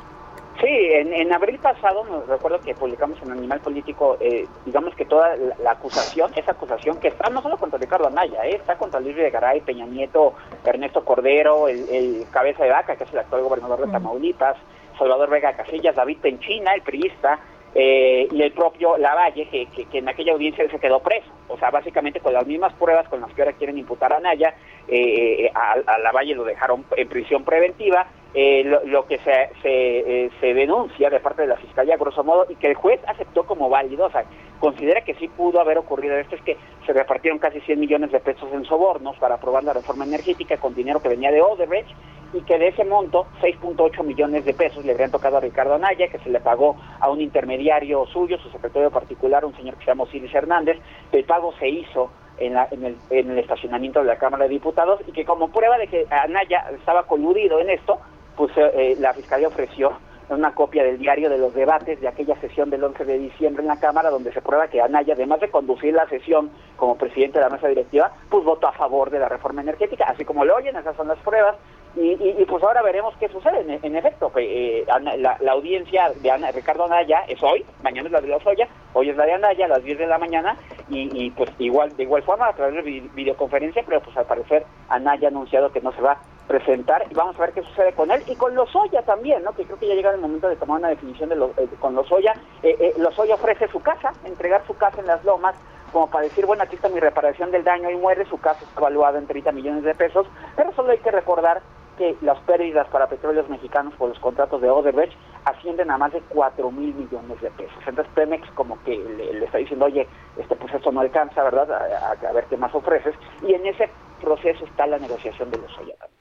Sí, 0.58 0.66
en, 0.68 1.32
abril 1.32 1.58
pasado, 1.58 2.04
me 2.04 2.20
recuerdo 2.26 2.60
que 2.60 2.74
publicamos 2.74 3.20
en 3.22 3.32
Animal 3.32 3.60
Político, 3.60 4.18
eh, 4.20 4.46
digamos 4.66 4.94
que 4.94 5.06
toda 5.06 5.34
la, 5.62 5.70
acusación, 5.70 6.30
esa 6.36 6.52
acusación 6.52 6.98
que 7.00 7.08
está 7.08 7.30
no 7.30 7.40
solo 7.40 7.56
contra 7.56 7.78
Ricardo 7.78 8.06
Anaya, 8.06 8.44
eh, 8.44 8.56
está 8.56 8.76
contra 8.76 9.00
Luis 9.00 9.16
de 9.16 9.30
Garay, 9.30 9.60
Peña 9.60 9.86
Nieto, 9.86 10.34
Ernesto 10.64 11.02
Cordero, 11.02 11.68
el, 11.68 12.26
cabeza 12.30 12.64
de 12.64 12.70
vaca, 12.70 12.96
que 12.96 13.04
es 13.04 13.12
el 13.12 13.20
actual 13.20 13.42
gobernador 13.42 13.86
de 13.86 13.92
Tamaulipas, 13.92 14.56
Salvador 14.98 15.30
Vega 15.30 15.54
Casillas, 15.54 15.96
David 15.96 16.18
Penchina, 16.20 16.74
el 16.74 16.82
priista, 16.82 17.38
eh, 17.74 18.26
y 18.30 18.42
el 18.42 18.52
propio 18.52 18.96
Lavalle, 18.98 19.46
que, 19.46 19.66
que, 19.66 19.98
en 19.98 20.08
aquella 20.08 20.32
audiencia 20.32 20.68
se 20.68 20.78
quedó 20.78 21.00
preso. 21.00 21.30
O 21.48 21.58
sea, 21.58 21.70
básicamente 21.70 22.20
con 22.20 22.32
las 22.32 22.46
mismas 22.46 22.72
pruebas 22.74 23.08
con 23.08 23.20
las 23.20 23.32
que 23.32 23.42
ahora 23.42 23.54
quieren 23.54 23.78
imputar 23.78 24.12
a 24.12 24.20
Naya, 24.20 24.54
eh, 24.88 25.44
eh, 25.44 25.52
a, 25.54 25.76
a, 25.86 25.98
Lavalle 25.98 26.34
lo 26.34 26.44
dejaron 26.44 26.84
en 26.96 27.08
prisión 27.08 27.44
preventiva. 27.44 28.06
Lo, 28.34 29.06
que 29.06 29.18
se, 29.18 29.50
se, 29.62 30.30
se, 30.40 30.54
denuncia 30.54 31.10
de 31.10 31.20
parte 31.20 31.42
de 31.42 31.48
la 31.48 31.56
Fiscalía, 31.56 31.96
grosso 31.96 32.22
modo, 32.22 32.46
y 32.48 32.54
que 32.56 32.68
el 32.68 32.74
juez 32.74 33.00
aceptó 33.06 33.44
como 33.44 33.68
válido, 33.68 34.06
o 34.06 34.10
sea, 34.10 34.24
considera 34.60 35.02
que 35.02 35.14
sí 35.14 35.28
pudo 35.28 35.60
haber 35.60 35.78
ocurrido 35.78 36.16
esto, 36.16 36.36
es 36.36 36.42
que 36.42 36.56
se 36.86 36.92
repartieron 36.92 37.38
casi 37.38 37.60
100 37.60 37.80
millones 37.80 38.12
de 38.12 38.20
pesos 38.20 38.48
en 38.52 38.64
sobornos 38.64 39.16
para 39.18 39.36
aprobar 39.36 39.64
la 39.64 39.72
reforma 39.72 40.04
energética 40.04 40.58
con 40.58 40.74
dinero 40.74 41.00
que 41.00 41.08
venía 41.08 41.32
de 41.32 41.42
Odebrecht 41.42 41.90
y 42.32 42.42
que 42.42 42.58
de 42.58 42.68
ese 42.68 42.84
monto 42.84 43.26
6.8 43.40 44.04
millones 44.04 44.44
de 44.44 44.54
pesos 44.54 44.84
le 44.84 44.92
habrían 44.92 45.10
tocado 45.10 45.38
a 45.38 45.40
Ricardo 45.40 45.74
Anaya, 45.74 46.08
que 46.08 46.18
se 46.18 46.30
le 46.30 46.40
pagó 46.40 46.76
a 47.00 47.10
un 47.10 47.20
intermediario 47.20 48.06
suyo, 48.06 48.38
su 48.38 48.50
secretario 48.50 48.90
particular, 48.90 49.44
un 49.44 49.56
señor 49.56 49.74
que 49.76 49.84
se 49.84 49.90
llama 49.90 50.04
Osiris 50.04 50.32
Hernández, 50.32 50.78
el 51.10 51.24
pago 51.24 51.52
se 51.58 51.68
hizo 51.68 52.10
en, 52.38 52.56
el, 52.56 52.96
en 53.10 53.30
el 53.30 53.38
estacionamiento 53.38 54.00
de 54.00 54.06
la 54.06 54.16
Cámara 54.16 54.44
de 54.44 54.50
Diputados 54.50 55.00
y 55.06 55.12
que 55.12 55.24
como 55.24 55.50
prueba 55.50 55.76
de 55.76 55.88
que 55.88 56.06
Anaya 56.10 56.70
estaba 56.78 57.02
coludido 57.02 57.58
en 57.60 57.70
esto, 57.70 57.98
pues 58.36 58.52
eh, 58.56 58.96
la 58.98 59.12
Fiscalía 59.14 59.48
ofreció 59.48 59.92
una 60.34 60.54
copia 60.54 60.84
del 60.84 60.98
diario 60.98 61.28
de 61.28 61.38
los 61.38 61.52
debates 61.54 62.00
de 62.00 62.08
aquella 62.08 62.40
sesión 62.40 62.70
del 62.70 62.84
11 62.84 63.04
de 63.04 63.18
diciembre 63.18 63.62
en 63.62 63.68
la 63.68 63.80
Cámara, 63.80 64.10
donde 64.10 64.32
se 64.32 64.40
prueba 64.40 64.68
que 64.68 64.80
Anaya, 64.80 65.14
además 65.14 65.40
de 65.40 65.50
conducir 65.50 65.92
la 65.92 66.08
sesión 66.08 66.50
como 66.76 66.96
presidente 66.96 67.38
de 67.38 67.44
la 67.44 67.50
mesa 67.50 67.68
directiva, 67.68 68.12
pues 68.28 68.44
votó 68.44 68.68
a 68.68 68.72
favor 68.72 69.10
de 69.10 69.18
la 69.18 69.28
reforma 69.28 69.62
energética, 69.62 70.04
así 70.04 70.24
como 70.24 70.44
lo 70.44 70.56
oyen, 70.56 70.76
esas 70.76 70.96
son 70.96 71.08
las 71.08 71.18
pruebas. 71.18 71.56
Y, 71.96 72.12
y, 72.12 72.44
pues 72.44 72.62
ahora 72.62 72.82
veremos 72.82 73.12
qué 73.18 73.28
sucede. 73.28 73.80
En, 73.82 73.96
efecto, 73.96 74.30
eh, 74.36 74.86
la, 75.18 75.36
audiencia 75.50 76.12
de 76.22 76.30
Ana, 76.30 76.52
Ricardo 76.52 76.84
Anaya 76.84 77.24
es 77.26 77.42
hoy, 77.42 77.64
mañana 77.82 78.06
es 78.06 78.12
la 78.12 78.20
de 78.20 78.28
la 78.28 78.36
Osoya, 78.36 78.68
hoy 78.92 79.10
es 79.10 79.16
la 79.16 79.26
de 79.26 79.32
Anaya 79.32 79.64
a 79.64 79.68
las 79.68 79.82
10 79.82 79.98
de 79.98 80.06
la 80.06 80.16
mañana 80.16 80.56
y, 80.88 81.30
pues 81.32 81.50
igual 81.58 81.96
de 81.96 82.04
igual 82.04 82.22
forma 82.22 82.46
a 82.46 82.52
través 82.52 82.84
de 82.84 83.08
videoconferencia, 83.12 83.82
pero 83.84 84.00
pues 84.00 84.16
al 84.16 84.24
parecer 84.24 84.64
Anaya 84.88 85.26
ha 85.26 85.30
anunciado 85.30 85.72
que 85.72 85.80
no 85.80 85.90
se 85.90 86.00
va 86.00 86.20
presentar 86.50 87.06
y 87.08 87.14
vamos 87.14 87.36
a 87.36 87.42
ver 87.42 87.52
qué 87.52 87.62
sucede 87.62 87.92
con 87.92 88.10
él 88.10 88.24
y 88.26 88.34
con 88.34 88.56
Lozoya 88.56 89.02
también, 89.02 89.44
¿no? 89.44 89.52
Que 89.52 89.64
creo 89.64 89.78
que 89.78 89.86
ya 89.86 89.94
llega 89.94 90.10
el 90.10 90.20
momento 90.20 90.48
de 90.48 90.56
tomar 90.56 90.80
una 90.80 90.88
definición 90.88 91.28
de 91.28 91.36
lo, 91.36 91.50
eh, 91.56 91.68
con 91.78 91.94
Lozoya. 91.94 92.34
Eh, 92.64 92.74
eh, 92.80 92.94
Lozoya 92.98 93.36
ofrece 93.36 93.68
su 93.68 93.80
casa, 93.80 94.12
entregar 94.24 94.66
su 94.66 94.74
casa 94.76 95.00
en 95.00 95.06
las 95.06 95.24
lomas 95.24 95.54
como 95.92 96.10
para 96.10 96.24
decir, 96.24 96.46
bueno, 96.46 96.64
aquí 96.64 96.74
está 96.74 96.88
mi 96.88 96.98
reparación 96.98 97.52
del 97.52 97.62
daño 97.62 97.88
y 97.88 97.96
muere, 97.96 98.24
su 98.24 98.38
casa 98.38 98.64
está 98.64 98.80
evaluada 98.80 99.20
en 99.20 99.28
30 99.28 99.52
millones 99.52 99.84
de 99.84 99.94
pesos, 99.94 100.26
pero 100.56 100.72
solo 100.72 100.90
hay 100.90 100.98
que 100.98 101.10
recordar 101.12 101.62
que 101.96 102.16
las 102.20 102.38
pérdidas 102.40 102.88
para 102.88 103.08
petróleos 103.08 103.48
mexicanos 103.48 103.94
por 103.94 104.08
los 104.08 104.18
contratos 104.18 104.60
de 104.60 104.70
Odebrecht 104.70 105.16
ascienden 105.44 105.90
a 105.90 105.98
más 105.98 106.12
de 106.12 106.20
4 106.30 106.70
mil 106.72 106.94
millones 106.94 107.40
de 107.40 107.50
pesos. 107.50 107.78
Entonces 107.86 108.12
Pemex 108.14 108.50
como 108.52 108.82
que 108.82 108.98
le, 108.98 109.44
está 109.44 109.58
diciendo, 109.58 109.84
oye, 109.84 110.08
este 110.36 110.56
pues 110.56 110.74
esto 110.74 110.90
no 110.90 111.00
alcanza, 111.00 111.44
¿verdad? 111.44 111.70
A, 111.72 112.32
ver 112.32 112.44
qué 112.46 112.56
más 112.56 112.74
ofreces. 112.74 113.14
Y 113.42 113.54
en 113.54 113.66
ese 113.66 113.88
proceso 114.20 114.64
está 114.64 114.86
la 114.86 114.98
negociación 114.98 115.50
de 115.50 115.58
los 115.58 115.74
también. 115.76 116.19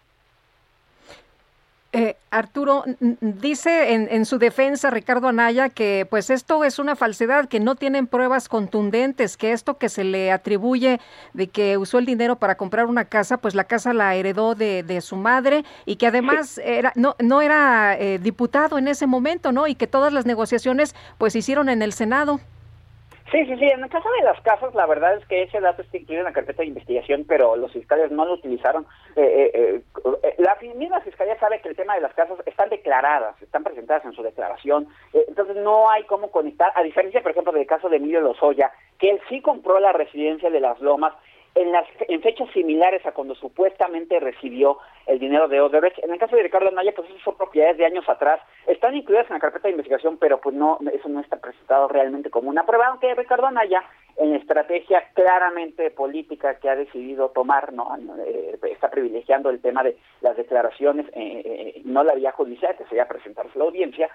Eh, 1.91 2.17
Arturo 2.29 2.83
dice 3.19 3.93
en, 3.93 4.25
su 4.27 4.37
defensa 4.37 4.91
Ricardo 4.91 5.27
Anaya 5.27 5.69
que 5.69 6.05
pues 6.07 6.29
esto 6.29 6.63
es 6.63 6.77
una 6.77 6.95
falsedad, 6.95 7.49
que 7.49 7.59
no 7.59 7.73
tienen 7.73 8.05
pruebas 8.05 8.47
contundentes, 8.47 9.37
que 9.37 9.53
esto 9.53 9.79
que 9.79 9.89
se 9.89 10.03
le 10.03 10.31
atribuye 10.31 10.99
de 11.33 11.47
que 11.47 11.77
usó 11.77 11.97
el 11.97 12.05
dinero 12.05 12.35
para 12.35 12.57
comprar 12.57 12.85
una 12.85 13.05
casa, 13.05 13.37
pues 13.37 13.55
la 13.55 13.63
casa 13.63 13.93
la 13.93 14.13
heredó 14.13 14.53
de, 14.53 14.83
de 14.83 15.01
su 15.01 15.15
madre 15.15 15.65
y 15.87 15.95
que 15.95 16.05
además 16.05 16.59
era 16.63 16.93
no 16.95 17.15
no 17.17 17.41
era 17.41 17.97
eh, 17.97 18.19
diputado 18.19 18.77
en 18.77 18.87
ese 18.87 19.07
momento, 19.07 19.51
¿no? 19.51 19.65
Y 19.65 19.73
que 19.73 19.87
todas 19.87 20.13
las 20.13 20.27
negociaciones 20.27 20.93
pues 21.17 21.33
se 21.33 21.39
hicieron 21.39 21.69
en 21.69 21.81
el 21.81 21.93
Senado. 21.93 22.39
Sí, 23.31 23.45
sí, 23.45 23.55
sí. 23.57 23.65
En 23.65 23.83
el 23.83 23.89
caso 23.89 24.09
de 24.19 24.25
las 24.25 24.41
casas, 24.41 24.73
la 24.73 24.87
verdad 24.87 25.15
es 25.15 25.25
que 25.27 25.43
ese 25.43 25.59
dato 25.59 25.83
está 25.83 25.97
incluido 25.97 26.21
en 26.21 26.25
la 26.25 26.33
carpeta 26.33 26.63
de 26.63 26.69
investigación, 26.69 27.25
pero 27.27 27.55
los 27.55 27.71
fiscales 27.71 28.11
no 28.11 28.25
lo 28.25 28.33
utilizaron. 28.33 28.87
Eh, 29.15 29.51
eh, 29.53 29.81
eh, 30.23 30.35
la 30.39 30.57
misma 30.75 30.99
fiscalía 31.01 31.37
sabe 31.39 31.61
que 31.61 31.69
el 31.69 31.75
tema 31.75 31.93
de 31.93 32.01
las 32.01 32.13
casas 32.15 32.39
están 32.47 32.69
declaradas, 32.69 33.39
están 33.41 33.63
presentadas 33.63 34.03
en 34.05 34.13
su 34.13 34.23
declaración. 34.23 34.87
entonces 35.13 35.57
no 35.57 35.89
hay 35.89 36.03
cómo 36.05 36.31
conectar, 36.31 36.71
a 36.75 36.81
diferencia, 36.81 37.21
por 37.21 37.31
ejemplo, 37.31 37.53
del 37.53 37.67
caso 37.67 37.87
de 37.87 37.97
Emilio 37.97 38.21
Lozoya, 38.21 38.71
que 38.97 39.11
él 39.11 39.21
sí 39.29 39.41
compró 39.41 39.79
la 39.79 39.91
residencia 39.91 40.49
de 40.49 40.59
las 40.59 40.79
Lomas 40.79 41.13
en, 41.55 41.71
las, 41.71 41.85
en 42.07 42.21
fechas 42.21 42.49
similares 42.53 43.05
a 43.05 43.11
cuando 43.11 43.35
supuestamente 43.35 44.19
recibió 44.19 44.77
el 45.07 45.19
dinero 45.19 45.47
de 45.47 45.59
Odebrecht. 45.59 46.03
En 46.03 46.11
el 46.11 46.19
caso 46.19 46.35
de 46.35 46.43
Ricardo 46.43 46.67
Anaya, 46.69 46.93
pues 46.95 47.09
esas 47.09 47.23
son 47.23 47.35
propiedades 47.35 47.77
de 47.77 47.85
años 47.85 48.07
atrás. 48.07 48.39
Están 48.67 48.95
incluidas 48.95 49.27
en 49.29 49.35
la 49.35 49.39
carpeta 49.39 49.67
de 49.67 49.71
investigación, 49.71 50.17
pero 50.17 50.39
pues 50.39 50.55
no, 50.55 50.77
eso 50.93 51.09
no 51.09 51.19
está 51.19 51.37
presentado 51.37 51.87
realmente 51.87 52.29
como 52.29 52.49
una 52.49 52.65
prueba, 52.65 52.87
aunque 52.87 53.15
Ricardo 53.15 53.47
Anaya, 53.47 53.83
en 54.17 54.35
estrategia 54.35 55.01
claramente 55.13 55.91
política 55.91 56.59
que 56.59 56.69
ha 56.69 56.75
decidido 56.75 57.29
tomar, 57.29 57.71
no 57.71 57.87
eh, 58.25 58.59
está 58.69 58.89
privilegiando 58.89 59.49
el 59.49 59.61
tema 59.61 59.81
de 59.81 59.97
las 60.21 60.35
declaraciones, 60.35 61.07
eh, 61.13 61.41
eh, 61.45 61.81
no 61.85 62.03
la 62.03 62.13
vía 62.15 62.33
judicial, 62.33 62.75
que 62.77 62.83
sería 62.85 63.07
presentarse 63.07 63.53
a 63.55 63.59
la 63.59 63.65
audiencia, 63.65 64.09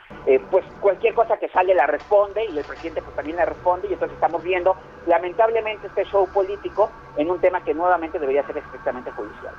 pues 0.50 0.64
cualquier 0.80 1.14
cosa 1.14 1.38
que 1.38 1.48
sale 1.48 1.74
la 1.74 1.86
responde 1.86 2.44
y 2.44 2.58
el 2.58 2.64
presidente 2.64 3.00
pues 3.00 3.16
también 3.16 3.36
la 3.36 3.46
responde 3.46 3.88
y 3.88 3.94
entonces 3.94 4.14
estamos 4.14 4.42
viendo 4.42 4.76
lamentablemente 5.06 5.86
este 5.86 6.04
show 6.04 6.26
político 6.32 6.90
en 7.16 7.23
un 7.30 7.40
tema 7.40 7.62
que 7.62 7.74
nuevamente 7.74 8.18
debería 8.18 8.46
ser 8.46 8.58
estrictamente 8.58 9.10
judicial. 9.12 9.54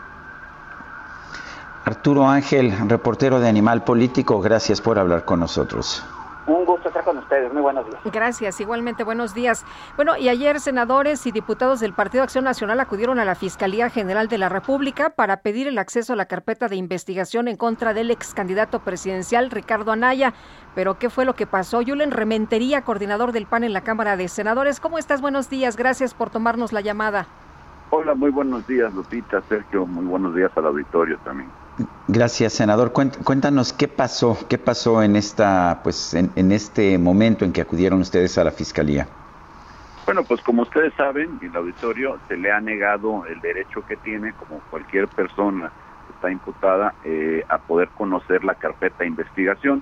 Arturo 1.85 2.27
Ángel, 2.27 2.73
reportero 2.89 3.39
de 3.39 3.47
Animal 3.47 3.83
Político, 3.83 4.41
gracias 4.41 4.81
por 4.81 4.97
hablar 4.97 5.23
con 5.23 5.39
nosotros. 5.39 6.03
Un 6.47 6.63
gusto 6.63 6.89
estar 6.89 7.03
con 7.03 7.17
ustedes. 7.17 7.51
Muy 7.51 7.61
buenos 7.61 7.87
días. 7.87 7.99
Gracias, 8.05 8.59
igualmente 8.59 9.03
buenos 9.03 9.33
días. 9.33 9.65
Bueno, 9.95 10.15
y 10.15 10.29
ayer 10.29 10.59
senadores 10.59 11.25
y 11.25 11.31
diputados 11.31 11.79
del 11.79 11.93
Partido 11.93 12.23
Acción 12.23 12.43
Nacional 12.43 12.79
acudieron 12.79 13.19
a 13.19 13.25
la 13.25 13.33
Fiscalía 13.33 13.89
General 13.89 14.27
de 14.27 14.37
la 14.37 14.49
República 14.49 15.09
para 15.09 15.37
pedir 15.37 15.67
el 15.67 15.79
acceso 15.79 16.13
a 16.13 16.15
la 16.15 16.27
carpeta 16.27 16.67
de 16.67 16.75
investigación 16.75 17.47
en 17.47 17.57
contra 17.57 17.95
del 17.95 18.11
ex 18.11 18.35
candidato 18.35 18.79
presidencial 18.79 19.49
Ricardo 19.49 19.91
Anaya. 19.91 20.33
Pero, 20.75 20.99
¿qué 20.99 21.09
fue 21.09 21.25
lo 21.25 21.33
que 21.33 21.47
pasó? 21.47 21.81
Yulen 21.81 22.11
Rementería, 22.11 22.83
coordinador 22.83 23.31
del 23.31 23.47
PAN 23.47 23.63
en 23.63 23.73
la 23.73 23.81
Cámara 23.81 24.15
de 24.15 24.27
Senadores. 24.27 24.79
¿Cómo 24.79 24.99
estás? 24.99 25.21
Buenos 25.21 25.49
días. 25.49 25.77
Gracias 25.77 26.13
por 26.13 26.29
tomarnos 26.29 26.73
la 26.73 26.81
llamada. 26.81 27.27
Hola, 27.97 28.13
muy 28.13 28.29
buenos 28.29 28.67
días, 28.67 28.93
Lupita, 28.93 29.41
Sergio. 29.47 29.85
Muy 29.85 30.03
buenos 30.03 30.35
días 30.35 30.51
al 30.57 30.65
auditorio 30.65 31.17
también. 31.19 31.47
Gracias, 32.09 32.51
senador. 32.51 32.91
Cuéntanos 32.91 33.71
qué 33.71 33.87
pasó, 33.87 34.37
qué 34.49 34.57
pasó 34.57 35.01
en 35.01 35.15
esta, 35.15 35.79
pues, 35.81 36.13
en, 36.13 36.51
este 36.51 36.97
momento 36.97 37.45
en 37.45 37.53
que 37.53 37.61
acudieron 37.61 38.01
ustedes 38.01 38.37
a 38.37 38.43
la 38.43 38.51
fiscalía. 38.51 39.07
Bueno, 40.05 40.25
pues 40.25 40.41
como 40.41 40.63
ustedes 40.63 40.93
saben, 40.95 41.39
en 41.41 41.49
el 41.51 41.55
auditorio 41.55 42.19
se 42.27 42.35
le 42.35 42.51
ha 42.51 42.59
negado 42.59 43.25
el 43.27 43.39
derecho 43.39 43.85
que 43.87 43.95
tiene, 43.95 44.33
como 44.33 44.59
cualquier 44.69 45.07
persona 45.07 45.71
que 46.05 46.13
está 46.15 46.29
imputada, 46.29 46.95
eh, 47.05 47.45
a 47.47 47.59
poder 47.59 47.87
conocer 47.97 48.43
la 48.43 48.55
carpeta 48.55 48.97
de 48.99 49.07
investigación. 49.07 49.81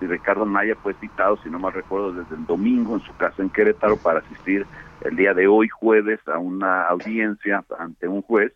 Y 0.00 0.06
Ricardo 0.06 0.46
Naya 0.46 0.76
fue 0.82 0.94
citado, 0.94 1.36
si 1.42 1.50
no 1.50 1.58
mal 1.58 1.74
recuerdo, 1.74 2.12
desde 2.12 2.36
el 2.36 2.46
domingo 2.46 2.94
en 2.94 3.02
su 3.02 3.14
casa 3.18 3.42
en 3.42 3.50
Querétaro 3.50 3.98
para 3.98 4.20
asistir 4.20 4.66
el 5.02 5.16
día 5.16 5.34
de 5.34 5.46
hoy, 5.46 5.68
jueves, 5.68 6.20
a 6.26 6.38
una 6.38 6.84
audiencia 6.84 7.64
ante 7.78 8.08
un 8.08 8.22
juez 8.22 8.52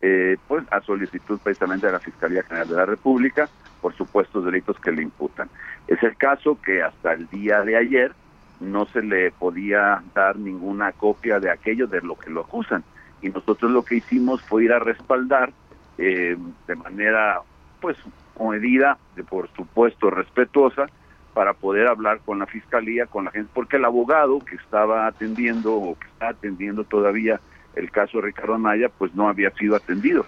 eh, 0.00 0.36
pues 0.48 0.64
a 0.72 0.80
solicitud 0.80 1.38
precisamente 1.42 1.86
de 1.86 1.92
la 1.92 2.00
Fiscalía 2.00 2.42
General 2.42 2.68
de 2.68 2.74
la 2.74 2.86
República 2.86 3.48
por 3.80 3.94
supuestos 3.94 4.44
delitos 4.44 4.76
que 4.80 4.90
le 4.90 5.02
imputan. 5.02 5.48
Es 5.86 6.02
el 6.02 6.16
caso 6.16 6.58
que 6.60 6.82
hasta 6.82 7.12
el 7.12 7.28
día 7.28 7.60
de 7.62 7.76
ayer 7.76 8.12
no 8.60 8.86
se 8.86 9.02
le 9.02 9.30
podía 9.30 10.02
dar 10.14 10.36
ninguna 10.36 10.92
copia 10.92 11.38
de 11.38 11.50
aquello 11.50 11.86
de 11.86 12.00
lo 12.00 12.16
que 12.16 12.30
lo 12.30 12.40
acusan 12.42 12.82
y 13.20 13.28
nosotros 13.28 13.70
lo 13.70 13.84
que 13.84 13.96
hicimos 13.96 14.42
fue 14.42 14.64
ir 14.64 14.72
a 14.72 14.80
respaldar 14.80 15.52
eh, 15.98 16.36
de 16.66 16.74
manera 16.74 17.40
pues 17.80 17.96
medida 18.40 18.98
por 19.28 19.48
supuesto 19.50 20.10
respetuosa 20.10 20.86
para 21.34 21.54
poder 21.54 21.86
hablar 21.86 22.20
con 22.20 22.38
la 22.38 22.46
fiscalía, 22.46 23.06
con 23.06 23.24
la 23.24 23.30
gente, 23.30 23.50
porque 23.54 23.76
el 23.76 23.84
abogado 23.84 24.40
que 24.40 24.56
estaba 24.56 25.06
atendiendo 25.06 25.74
o 25.74 25.98
que 25.98 26.06
está 26.06 26.28
atendiendo 26.30 26.84
todavía 26.84 27.40
el 27.74 27.90
caso 27.90 28.18
de 28.18 28.26
Ricardo 28.26 28.54
Anaya 28.54 28.88
pues 28.90 29.14
no 29.14 29.28
había 29.28 29.50
sido 29.52 29.76
atendido. 29.76 30.26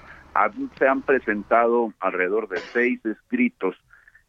Se 0.79 0.89
han 0.89 1.03
presentado 1.03 1.93
alrededor 2.01 2.49
de 2.49 2.59
seis 2.59 3.05
escritos 3.05 3.77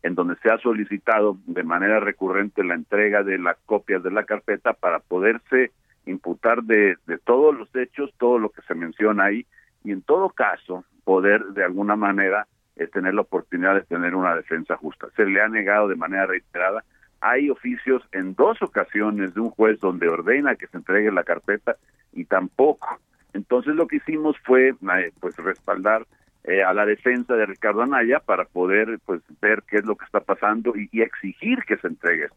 en 0.03 0.13
donde 0.13 0.35
se 0.35 0.51
ha 0.51 0.57
solicitado 0.59 1.37
de 1.47 1.63
manera 1.63 1.99
recurrente 1.99 2.63
la 2.63 2.75
entrega 2.75 3.23
de 3.23 3.39
las 3.39 3.57
copias 3.65 4.03
de 4.03 4.11
la 4.11 4.23
carpeta 4.23 4.73
para 4.73 4.99
poderse 4.99 5.71
imputar 6.05 6.61
de, 6.61 6.97
de 7.07 7.17
todos 7.17 7.57
los 7.57 7.73
hechos, 7.75 8.13
todo 8.19 8.37
lo 8.37 8.49
que 8.49 8.61
se 8.63 8.75
menciona 8.75 9.25
ahí, 9.25 9.47
y 9.83 9.91
en 9.91 10.03
todo 10.03 10.29
caso 10.29 10.83
poder 11.03 11.43
de 11.45 11.63
alguna 11.63 11.95
manera 11.95 12.47
eh, 12.77 12.87
tener 12.87 13.13
la 13.13 13.21
oportunidad 13.21 13.75
de 13.75 13.81
tener 13.81 14.15
una 14.15 14.35
defensa 14.35 14.75
justa. 14.75 15.07
Se 15.15 15.25
le 15.25 15.41
ha 15.41 15.47
negado 15.47 15.87
de 15.87 15.95
manera 15.95 16.25
reiterada. 16.25 16.83
Hay 17.21 17.49
oficios 17.49 18.03
en 18.11 18.35
dos 18.35 18.61
ocasiones 18.61 19.33
de 19.33 19.39
un 19.39 19.49
juez 19.49 19.79
donde 19.79 20.09
ordena 20.09 20.55
que 20.55 20.67
se 20.67 20.77
entregue 20.77 21.11
la 21.11 21.23
carpeta 21.23 21.77
y 22.11 22.25
tampoco. 22.25 22.99
Entonces 23.33 23.75
lo 23.75 23.87
que 23.87 23.97
hicimos 23.97 24.37
fue 24.43 24.69
eh, 24.69 25.11
pues 25.19 25.35
respaldar 25.37 26.05
eh, 26.43 26.63
a 26.63 26.73
la 26.73 26.85
defensa 26.85 27.35
de 27.35 27.45
Ricardo 27.45 27.81
Anaya 27.81 28.19
para 28.19 28.45
poder 28.45 28.99
pues 29.05 29.21
ver 29.41 29.63
qué 29.67 29.77
es 29.77 29.85
lo 29.85 29.95
que 29.95 30.05
está 30.05 30.19
pasando 30.19 30.73
y, 30.75 31.01
exigir 31.01 31.63
que 31.65 31.77
se 31.77 31.87
entregue. 31.87 32.27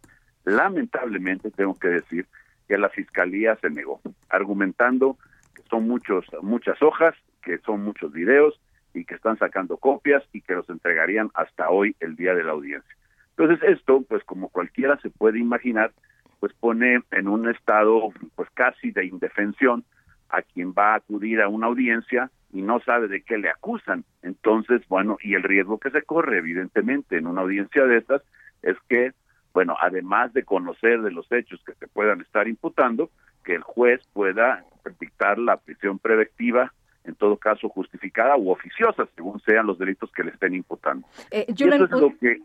Lamentablemente 0.45 1.51
tengo 1.51 1.75
que 1.75 1.89
decir 1.89 2.27
que 2.69 2.79
la 2.79 2.89
fiscalía 2.89 3.57
se 3.57 3.71
negó, 3.71 4.01
argumentando 4.29 5.19
que 5.55 5.63
son 5.69 5.89
muchos 5.89 6.25
muchas 6.43 6.81
hojas, 6.81 7.15
que 7.43 7.59
son 7.59 7.83
muchos 7.83 8.13
videos 8.13 8.61
y 8.95 9.05
que 9.05 9.15
están 9.15 9.39
sacando 9.39 9.77
copias 9.77 10.23
y 10.33 10.41
que 10.41 10.55
los 10.55 10.69
entregarían 10.71 11.31
hasta 11.35 11.71
hoy 11.71 11.95
el 12.01 12.17
día 12.17 12.35
de 12.35 12.45
la 12.45 12.53
audiencia. 12.53 12.97
Entonces 13.37 13.63
esto, 13.69 14.03
pues 14.09 14.25
como 14.25 14.49
cualquiera 14.49 14.99
se 15.01 15.11
puede 15.11 15.39
imaginar, 15.39 15.93
pues 16.41 16.53
pone 16.55 17.01
en 17.11 17.29
un 17.29 17.49
estado 17.49 18.13
pues 18.35 18.49
casi 18.55 18.91
de 18.91 19.07
indefensión 19.07 19.85
a 20.29 20.43
quien 20.43 20.73
va 20.73 20.93
a 20.93 20.97
acudir 20.97 21.41
a 21.41 21.49
una 21.49 21.67
audiencia 21.67 22.31
y 22.53 22.63
no 22.63 22.81
sabe 22.81 23.09
de 23.09 23.23
qué 23.23 23.39
le 23.39 23.51
acusan. 23.51 24.05
Entonces, 24.23 24.83
bueno, 24.89 25.19
y 25.23 25.35
el 25.35 25.43
riesgo 25.43 25.79
que 25.79 25.91
se 25.91 26.03
corre, 26.03 26.39
evidentemente, 26.39 27.17
en 27.17 27.27
una 27.27 27.43
audiencia 27.43 27.85
de 27.85 27.99
estas 27.99 28.23
es 28.63 28.77
que, 28.89 29.13
bueno, 29.53 29.77
además 29.81 30.33
de 30.33 30.45
conocer 30.45 31.03
de 31.03 31.11
los 31.11 31.31
hechos 31.31 31.63
que 31.65 31.75
se 31.75 31.89
puedan 31.89 32.21
estar 32.21 32.49
imputando, 32.49 33.11
que 33.45 33.55
el 33.55 33.63
juez 33.63 34.01
pueda 34.13 34.65
dictar 35.01 35.39
la 35.39 35.59
prisión 35.59 35.99
preventiva 35.99 36.73
en 37.05 37.15
todo 37.15 37.37
caso 37.37 37.69
justificada 37.69 38.37
u 38.37 38.51
oficiosa, 38.51 39.07
según 39.15 39.41
sean 39.41 39.67
los 39.67 39.79
delitos 39.79 40.11
que 40.13 40.25
le 40.25 40.31
estén 40.31 40.55
imputando. 40.55 41.07
Eh, 41.31 41.47
eso 41.49 41.67
es 41.67 41.91
lo 41.91 42.17
que 42.19 42.43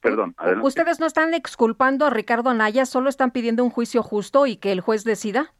Perdón, 0.00 0.34
adelante. 0.36 0.66
¿Ustedes 0.66 1.00
no 1.00 1.06
están 1.06 1.34
exculpando 1.34 2.06
a 2.06 2.10
Ricardo 2.10 2.50
Anaya, 2.50 2.86
solo 2.86 3.08
están 3.08 3.32
pidiendo 3.32 3.64
un 3.64 3.70
juicio 3.70 4.02
justo 4.02 4.46
y 4.46 4.56
que 4.56 4.70
el 4.70 4.80
juez 4.80 5.02
decida? 5.02 5.52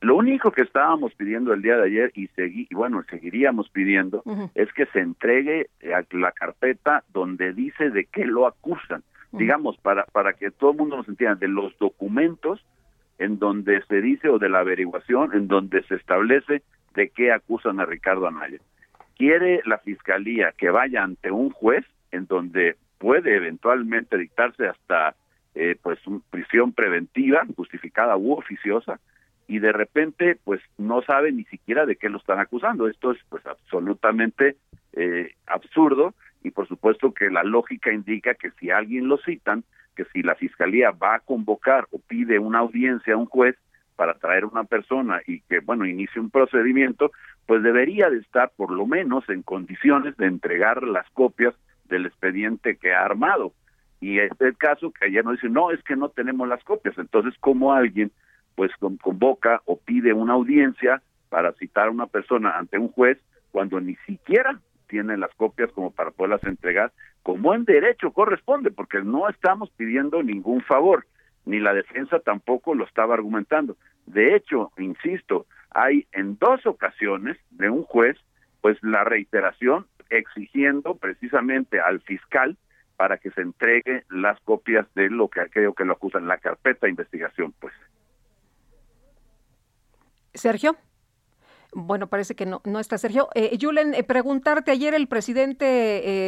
Lo 0.00 0.16
único 0.16 0.50
que 0.50 0.62
estábamos 0.62 1.14
pidiendo 1.14 1.52
el 1.52 1.62
día 1.62 1.76
de 1.76 1.84
ayer 1.84 2.12
y, 2.14 2.28
segui, 2.28 2.66
y 2.70 2.74
bueno, 2.74 3.04
seguiríamos 3.08 3.68
pidiendo 3.70 4.22
es 4.54 4.72
que 4.72 4.86
se 4.86 5.00
entregue 5.00 5.70
a 5.94 6.04
la 6.16 6.32
carpeta 6.32 7.04
donde 7.12 7.52
dice 7.52 7.90
de 7.90 8.06
qué 8.06 8.24
lo 8.24 8.46
acusan. 8.46 9.02
Digamos, 9.30 9.78
para, 9.78 10.04
para 10.06 10.34
que 10.34 10.50
todo 10.50 10.72
el 10.72 10.76
mundo 10.76 10.96
nos 10.96 11.08
entienda, 11.08 11.36
de 11.36 11.48
los 11.48 11.76
documentos 11.78 12.64
en 13.18 13.38
donde 13.38 13.82
se 13.86 14.02
dice 14.02 14.28
o 14.28 14.38
de 14.38 14.48
la 14.48 14.58
averiguación 14.58 15.32
en 15.34 15.48
donde 15.48 15.82
se 15.84 15.94
establece 15.94 16.62
de 16.94 17.08
qué 17.08 17.32
acusan 17.32 17.80
a 17.80 17.86
Ricardo 17.86 18.26
Anaya. 18.26 18.58
Quiere 19.16 19.60
la 19.64 19.78
fiscalía 19.78 20.52
que 20.56 20.70
vaya 20.70 21.02
ante 21.02 21.30
un 21.30 21.50
juez 21.50 21.84
en 22.10 22.26
donde 22.26 22.76
puede 22.98 23.36
eventualmente 23.36 24.16
dictarse 24.16 24.68
hasta 24.68 25.14
eh, 25.54 25.76
pues 25.82 25.98
prisión 26.30 26.72
preventiva 26.72 27.42
justificada 27.56 28.16
u 28.16 28.32
oficiosa 28.32 29.00
y 29.48 29.58
de 29.58 29.72
repente 29.72 30.38
pues 30.44 30.60
no 30.78 31.02
sabe 31.02 31.32
ni 31.32 31.44
siquiera 31.44 31.84
de 31.84 31.96
qué 31.96 32.08
lo 32.08 32.18
están 32.18 32.40
acusando. 32.40 32.88
Esto 32.88 33.12
es 33.12 33.18
pues 33.28 33.44
absolutamente 33.46 34.56
eh, 34.92 35.34
absurdo 35.46 36.14
y 36.42 36.50
por 36.50 36.68
supuesto 36.68 37.12
que 37.12 37.30
la 37.30 37.44
lógica 37.44 37.92
indica 37.92 38.34
que 38.34 38.50
si 38.52 38.70
alguien 38.70 39.08
lo 39.08 39.18
citan, 39.18 39.64
que 39.94 40.04
si 40.06 40.22
la 40.22 40.34
fiscalía 40.34 40.90
va 40.90 41.16
a 41.16 41.20
convocar 41.20 41.86
o 41.90 41.98
pide 41.98 42.38
una 42.38 42.60
audiencia 42.60 43.14
a 43.14 43.18
un 43.18 43.26
juez 43.26 43.56
para 43.96 44.14
traer 44.14 44.44
una 44.44 44.64
persona 44.64 45.20
y 45.26 45.40
que 45.42 45.60
bueno 45.60 45.86
inicie 45.86 46.20
un 46.20 46.30
procedimiento, 46.30 47.12
pues 47.46 47.62
debería 47.62 48.08
de 48.10 48.18
estar 48.18 48.50
por 48.56 48.70
lo 48.70 48.86
menos 48.86 49.28
en 49.28 49.42
condiciones 49.42 50.16
de 50.16 50.26
entregar 50.26 50.82
las 50.82 51.08
copias 51.10 51.54
del 51.84 52.06
expediente 52.06 52.76
que 52.76 52.92
ha 52.94 53.04
armado. 53.04 53.52
Y 54.00 54.18
es 54.18 54.32
el 54.40 54.56
caso 54.56 54.90
que 54.90 55.06
ayer 55.06 55.24
nos 55.24 55.34
dicen, 55.34 55.52
no, 55.52 55.70
es 55.70 55.82
que 55.84 55.94
no 55.94 56.08
tenemos 56.08 56.48
las 56.48 56.64
copias. 56.64 56.96
Entonces, 56.98 57.34
¿cómo 57.40 57.72
alguien 57.72 58.10
pues 58.54 58.72
con- 58.78 58.96
convoca 58.96 59.62
o 59.64 59.78
pide 59.78 60.12
una 60.12 60.32
audiencia 60.34 61.02
para 61.28 61.52
citar 61.52 61.88
a 61.88 61.90
una 61.90 62.06
persona 62.06 62.58
ante 62.58 62.78
un 62.78 62.88
juez 62.88 63.18
cuando 63.50 63.80
ni 63.80 63.96
siquiera 64.06 64.58
tiene 64.88 65.16
las 65.16 65.32
copias 65.36 65.70
como 65.72 65.90
para 65.90 66.10
poderlas 66.10 66.44
entregar, 66.44 66.92
como 67.22 67.54
en 67.54 67.64
derecho 67.64 68.10
corresponde, 68.12 68.70
porque 68.70 69.02
no 69.02 69.28
estamos 69.28 69.70
pidiendo 69.70 70.22
ningún 70.22 70.60
favor, 70.62 71.06
ni 71.44 71.60
la 71.60 71.74
defensa 71.74 72.20
tampoco 72.20 72.74
lo 72.74 72.84
estaba 72.84 73.14
argumentando. 73.14 73.76
De 74.06 74.34
hecho, 74.34 74.72
insisto, 74.78 75.46
hay 75.70 76.06
en 76.12 76.36
dos 76.38 76.66
ocasiones 76.66 77.38
de 77.50 77.70
un 77.70 77.82
juez, 77.84 78.16
pues 78.60 78.78
la 78.82 79.04
reiteración 79.04 79.86
exigiendo 80.10 80.96
precisamente 80.96 81.80
al 81.80 82.00
fiscal 82.00 82.56
para 82.96 83.18
que 83.18 83.30
se 83.30 83.40
entregue 83.40 84.04
las 84.10 84.38
copias 84.40 84.86
de 84.94 85.10
lo 85.10 85.28
que 85.28 85.40
creo 85.50 85.74
que 85.74 85.84
lo 85.84 85.94
acusan, 85.94 86.28
la 86.28 86.38
carpeta 86.38 86.86
de 86.86 86.90
investigación, 86.90 87.52
pues. 87.58 87.72
Sergio. 90.34 90.76
Bueno, 91.74 92.06
parece 92.06 92.34
que 92.34 92.44
no, 92.44 92.60
no 92.64 92.80
está 92.80 92.98
Sergio. 92.98 93.30
Eh, 93.34 93.56
Julen, 93.58 93.94
eh, 93.94 94.02
preguntarte, 94.02 94.70
ayer 94.70 94.92
el 94.92 95.08
presidente 95.08 95.64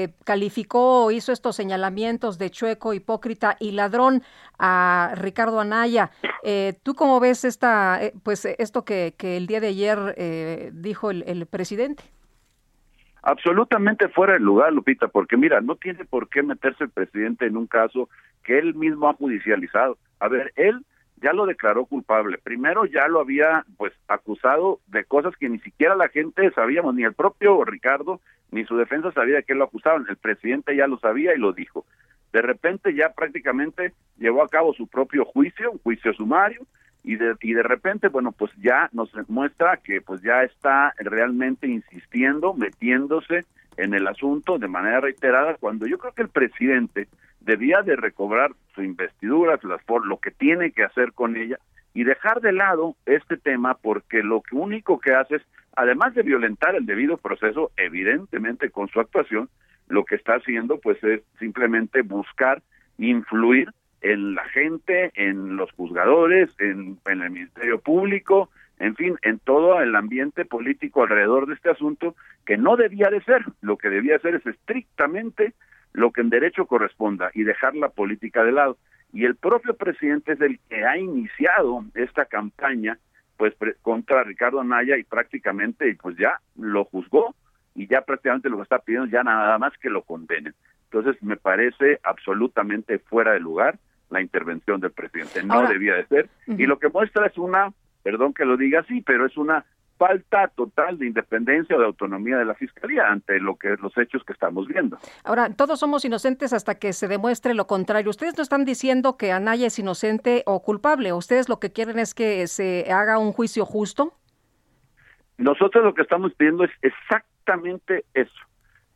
eh, 0.03 0.15
calificó, 0.25 1.11
hizo 1.11 1.33
estos 1.33 1.55
señalamientos 1.55 2.39
de 2.39 2.51
chueco, 2.51 2.95
hipócrita 2.95 3.55
y 3.61 3.73
ladrón 3.73 4.23
a 4.59 5.13
Ricardo 5.17 5.61
Anaya. 5.61 6.11
Eh, 6.45 6.73
¿Tú 6.83 6.95
cómo 6.95 7.21
ves 7.21 7.45
esta, 7.45 8.03
eh, 8.03 8.15
pues 8.23 8.47
esto 8.47 8.87
que, 8.87 9.15
que 9.19 9.37
el 9.37 9.47
día 9.47 9.61
de 9.61 9.67
ayer 9.69 10.73
dijo 10.73 11.11
el, 11.11 11.23
el 11.27 11.45
presidente? 11.45 12.05
Absolutamente 13.23 14.09
fuera 14.09 14.35
de 14.35 14.41
lugar, 14.41 14.73
Lupita, 14.73 15.09
porque 15.09 15.37
mira, 15.37 15.61
no 15.61 15.77
tiene 15.77 16.07
por 16.07 16.29
qué 16.31 16.43
meterse 16.43 16.85
el 16.85 16.91
presidente 16.91 17.47
en 17.47 17.59
un 17.59 17.67
caso 17.67 18.09
que 18.43 18.59
él 18.59 18.75
mismo 18.75 19.11
ha 19.11 19.15
judicializado. 19.15 19.99
A 20.21 20.29
ver, 20.29 20.53
él 20.57 20.85
ya 21.25 21.33
lo 21.33 21.47
declaró 21.47 21.87
culpable. 21.87 22.37
Primero 22.37 22.85
ya 22.85 23.09
lo 23.09 23.19
había 23.19 23.65
pues 23.79 23.95
acusado 24.09 24.81
de 24.89 25.05
cosas 25.05 25.35
que 25.37 25.49
ni 25.49 25.59
siquiera 25.61 25.97
la 25.97 26.09
gente 26.09 26.51
sabíamos, 26.51 26.95
ni 26.95 27.03
el 27.03 27.15
propio 27.15 27.65
Ricardo 27.65 28.21
ni 28.51 28.65
su 28.67 28.77
defensa 28.77 29.11
sabía 29.11 29.37
de 29.37 29.43
qué 29.43 29.55
lo 29.55 29.65
acusaban. 29.65 30.05
El 30.07 30.19
presidente 30.19 30.77
ya 30.77 30.87
lo 30.87 30.99
sabía 30.99 31.35
y 31.35 31.39
lo 31.39 31.55
dijo. 31.55 31.87
De 32.31 32.43
repente 32.43 32.95
ya 32.95 33.15
prácticamente 33.15 33.95
llevó 34.19 34.43
a 34.43 34.49
cabo 34.49 34.75
su 34.75 34.87
propio 34.87 35.25
juicio, 35.25 35.73
un 35.73 35.79
juicio 35.79 36.13
sumario, 36.13 36.61
y 37.03 37.17
de, 37.17 37.37
y 37.41 37.55
de 37.55 37.63
repente, 37.63 38.09
bueno, 38.09 38.33
pues 38.33 38.51
ya 38.63 38.91
nos 38.93 39.11
muestra 39.29 39.79
que 39.79 40.03
pues 40.03 40.21
ya 40.21 40.43
está 40.43 40.93
realmente 40.99 41.67
insistiendo, 41.67 42.53
metiéndose 42.53 43.45
en 43.79 43.95
el 43.95 44.07
asunto 44.07 44.59
de 44.59 44.69
manera 44.69 45.01
reiterada, 45.01 45.55
cuando 45.55 45.87
yo 45.87 45.97
creo 45.99 46.13
que 46.13 46.23
el 46.23 46.29
presidente 46.29 47.09
debía 47.45 47.83
de 47.83 47.97
recobrar 47.97 48.53
su 48.75 48.83
investidura, 48.83 49.59
las, 49.63 49.83
por 49.85 50.07
lo 50.07 50.19
que 50.19 50.31
tiene 50.31 50.73
que 50.73 50.85
hacer 50.85 51.13
con 51.13 51.37
ella, 51.37 51.59
y 51.93 52.05
dejar 52.05 52.41
de 52.41 52.53
lado 52.53 52.97
este 53.07 53.37
tema 53.37 53.75
porque 53.75 54.23
lo 54.23 54.43
único 54.51 54.99
que 54.99 55.15
hace 55.15 55.37
es, 55.37 55.43
además 55.77 56.15
de 56.15 56.23
violentar 56.23 56.75
el 56.75 56.87
debido 56.87 57.17
proceso, 57.17 57.71
evidentemente 57.77 58.71
con 58.71 58.89
su 58.89 59.01
actuación, 59.01 59.49
lo 59.89 60.05
que 60.05 60.17
está 60.17 60.35
haciendo 60.35 60.79
pues 60.79 61.03
es 61.05 61.23
simplemente 61.39 62.03
buscar 62.03 62.63
influir 62.99 63.69
en 64.01 64.35
la 64.35 64.45
gente, 64.49 65.13
en 65.15 65.57
los 65.57 65.71
juzgadores, 65.73 66.51
en, 66.59 66.99
en 67.07 67.23
el 67.23 67.31
Ministerio 67.31 67.81
Público, 67.81 68.51
en 68.79 68.97
fin, 68.97 69.17
en 69.23 69.39
todo 69.39 69.81
el 69.81 69.95
ambiente 69.95 70.45
político 70.45 71.03
alrededor 71.03 71.47
de 71.47 71.55
este 71.55 71.71
asunto, 71.71 72.17
que 72.45 72.57
no 72.57 72.77
debía 72.77 73.09
de 73.09 73.23
ser. 73.23 73.45
Lo 73.63 73.77
que 73.77 73.89
debía 73.89 74.19
ser 74.19 74.35
es 74.35 74.47
estrictamente 74.47 75.55
lo 75.95 76.11
que 76.13 76.21
en 76.21 76.29
derecho 76.29 76.67
corresponda 76.67 77.31
y 77.35 77.45
dejar 77.45 77.75
la 77.75 77.89
política 77.89 78.45
de 78.45 78.53
lado. 78.53 78.77
Y 79.13 79.25
el 79.25 79.37
propio 79.37 79.75
presidente 79.75 80.33
es 80.33 80.41
el 80.41 80.59
que 80.69 80.85
ha 80.85 80.99
iniciado 80.99 81.85
esta 81.95 82.27
campaña 82.27 82.99
pues 83.37 83.55
pre- 83.55 83.75
contra 83.83 84.23
Ricardo 84.25 84.61
Anaya 84.61 84.97
y 84.99 85.05
prácticamente 85.05 85.97
pues 86.03 86.17
ya 86.17 86.39
lo 86.59 86.85
juzgó 86.85 87.35
y 87.75 87.87
ya 87.87 88.03
prácticamente 88.03 88.49
lo 88.49 88.57
que 88.59 88.63
está 88.65 88.79
pidiendo 88.81 89.09
ya 89.09 89.23
nada 89.23 89.57
más 89.59 89.73
que 89.79 89.89
lo 89.89 90.03
condenen. 90.03 90.55
Entonces 90.91 91.21
me 91.23 91.37
parece 91.37 91.99
absolutamente 92.03 92.99
fuera 92.99 93.33
de 93.33 93.41
lugar 93.41 93.79
la 94.11 94.21
intervención 94.21 94.81
del 94.81 94.93
presidente. 94.93 95.43
No 95.43 95.55
Ahora- 95.55 95.69
debía 95.71 95.95
de 95.95 96.07
ser. 96.07 96.29
Y 96.47 96.67
lo 96.67 96.79
que 96.79 96.89
muestra 96.89 97.27
es 97.27 97.37
una, 97.39 97.73
perdón 98.03 98.35
que 98.35 98.45
lo 98.45 98.57
diga 98.57 98.81
así, 98.81 99.01
pero 99.01 99.27
es 99.27 99.37
una 99.37 99.65
falta 100.07 100.49
total 100.49 100.99
de 100.99 101.07
independencia 101.07 101.75
o 101.75 101.79
de 101.79 101.87
autonomía 101.87 102.37
de 102.37 102.45
la 102.45 102.55
fiscalía 102.55 103.09
ante 103.09 103.41
lo 103.41 103.57
que 103.57 103.75
los 103.81 103.97
hechos 103.97 104.23
que 104.25 104.35
estamos 104.35 104.69
viendo. 104.69 104.99
Ahora, 105.25 105.49
todos 105.55 105.81
somos 105.81 106.05
inocentes 106.05 106.53
hasta 106.53 106.75
que 106.75 106.93
se 106.93 107.09
demuestre 107.09 107.55
lo 107.55 107.67
contrario. 107.67 108.11
Ustedes 108.11 108.37
no 108.37 108.43
están 108.43 108.67
diciendo 108.67 109.17
que 109.17 109.33
Anaya 109.33 109.69
es 109.69 109.79
inocente 109.79 110.43
o 110.45 110.63
culpable. 110.63 111.15
Ustedes 111.15 111.49
lo 111.49 111.59
que 111.59 111.73
quieren 111.73 111.99
es 111.99 112.13
que 112.15 112.47
se 112.49 112.93
haga 112.93 113.19
un 113.19 113.33
juicio 113.33 113.65
justo. 113.65 114.13
Nosotros 115.39 115.83
lo 115.83 115.95
que 115.95 116.03
estamos 116.03 116.35
pidiendo 116.35 116.65
es 116.65 116.71
exactamente 116.83 118.05
eso, 118.13 118.43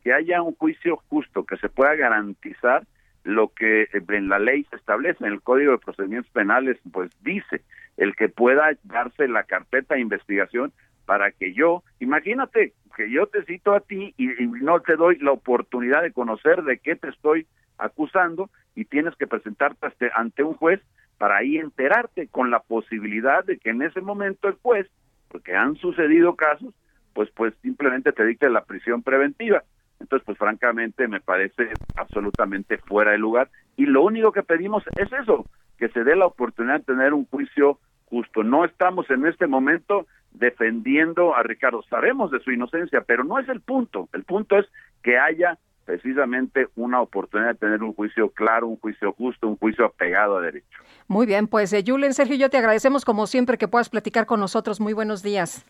que 0.03 0.13
haya 0.13 0.43
un 0.43 0.55
juicio 0.55 0.97
justo, 1.09 1.43
que 1.43 1.57
se 1.57 1.69
pueda 1.69 1.95
garantizar 1.95 2.83
lo 3.23 3.49
que 3.49 3.87
en 3.93 4.29
la 4.29 4.37
ley 4.37 4.63
se 4.69 4.75
establece, 4.75 5.25
en 5.25 5.33
el 5.33 5.41
Código 5.41 5.71
de 5.71 5.79
Procedimientos 5.79 6.31
Penales, 6.31 6.77
pues 6.91 7.11
dice, 7.23 7.63
el 7.97 8.15
que 8.15 8.29
pueda 8.29 8.69
darse 8.83 9.27
la 9.27 9.43
carpeta 9.43 9.95
de 9.95 10.01
investigación 10.01 10.71
para 11.09 11.31
que 11.31 11.55
yo, 11.55 11.81
imagínate 11.99 12.73
que 12.95 13.09
yo 13.09 13.25
te 13.25 13.43
cito 13.45 13.73
a 13.73 13.79
ti 13.79 14.13
y, 14.15 14.27
no 14.61 14.79
te 14.81 14.95
doy 14.95 15.17
la 15.17 15.31
oportunidad 15.31 16.03
de 16.03 16.13
conocer 16.13 16.61
de 16.61 16.77
qué 16.77 16.95
te 16.95 17.09
estoy 17.09 17.47
acusando 17.79 18.51
y 18.75 18.85
tienes 18.85 19.15
que 19.15 19.25
presentarte 19.25 19.87
ante- 19.87 20.11
ante 20.13 20.43
un 20.43 20.53
juez 20.53 20.79
para 21.17 21.37
ahí 21.37 21.57
enterarte 21.57 22.27
con 22.27 22.51
la 22.51 22.59
posibilidad 22.59 23.43
de 23.43 23.57
que 23.57 23.71
en 23.71 23.81
ese 23.81 24.01
momento 24.01 24.49
el 24.49 24.59
juez, 24.61 24.85
porque 25.29 25.55
han 25.55 25.77
sucedido 25.77 26.35
casos, 26.35 26.75
pues 27.15 27.31
pues 27.31 27.55
simplemente 27.63 28.11
te 28.11 28.23
dicte 28.23 28.47
la 28.47 28.65
prisión 28.65 29.01
preventiva. 29.01 29.63
Entonces, 29.99 30.23
pues 30.27 30.37
francamente 30.37 31.07
me 31.07 31.21
parece 31.21 31.79
absolutamente 31.95 32.77
fuera 32.77 33.13
de 33.13 33.17
lugar 33.17 33.49
y 33.75 33.87
lo 33.87 34.03
único 34.03 34.31
que 34.31 34.43
pedimos 34.43 34.83
es 34.95 35.11
eso, 35.11 35.47
que 35.79 35.89
se 35.89 36.03
dé 36.03 36.15
la 36.15 36.27
oportunidad 36.27 36.81
de 36.81 36.93
tener 36.93 37.15
un 37.15 37.25
juicio 37.25 37.79
justo. 38.05 38.43
No 38.43 38.63
estamos 38.63 39.09
en 39.09 39.25
este 39.25 39.47
momento 39.47 40.05
defendiendo 40.31 41.35
a 41.35 41.43
Ricardo, 41.43 41.81
sabemos 41.83 42.31
de 42.31 42.39
su 42.39 42.51
inocencia, 42.51 43.01
pero 43.01 43.23
no 43.23 43.39
es 43.39 43.49
el 43.49 43.61
punto. 43.61 44.09
El 44.13 44.23
punto 44.23 44.57
es 44.57 44.65
que 45.03 45.17
haya 45.17 45.57
precisamente 45.85 46.67
una 46.75 47.01
oportunidad 47.01 47.49
de 47.49 47.55
tener 47.55 47.81
un 47.81 47.93
juicio 47.93 48.29
claro, 48.29 48.67
un 48.67 48.77
juicio 48.77 49.11
justo, 49.13 49.47
un 49.47 49.57
juicio 49.57 49.85
apegado 49.85 50.37
a 50.37 50.41
derecho. 50.41 50.83
Muy 51.07 51.25
bien, 51.25 51.47
pues 51.47 51.73
eh, 51.73 51.83
Julen, 51.85 52.13
Sergio, 52.13 52.35
yo 52.35 52.49
te 52.51 52.57
agradecemos 52.57 53.05
como 53.05 53.25
siempre 53.25 53.57
que 53.57 53.67
puedas 53.67 53.89
platicar 53.89 54.27
con 54.27 54.39
nosotros. 54.39 54.79
Muy 54.79 54.93
buenos 54.93 55.23
días. 55.23 55.65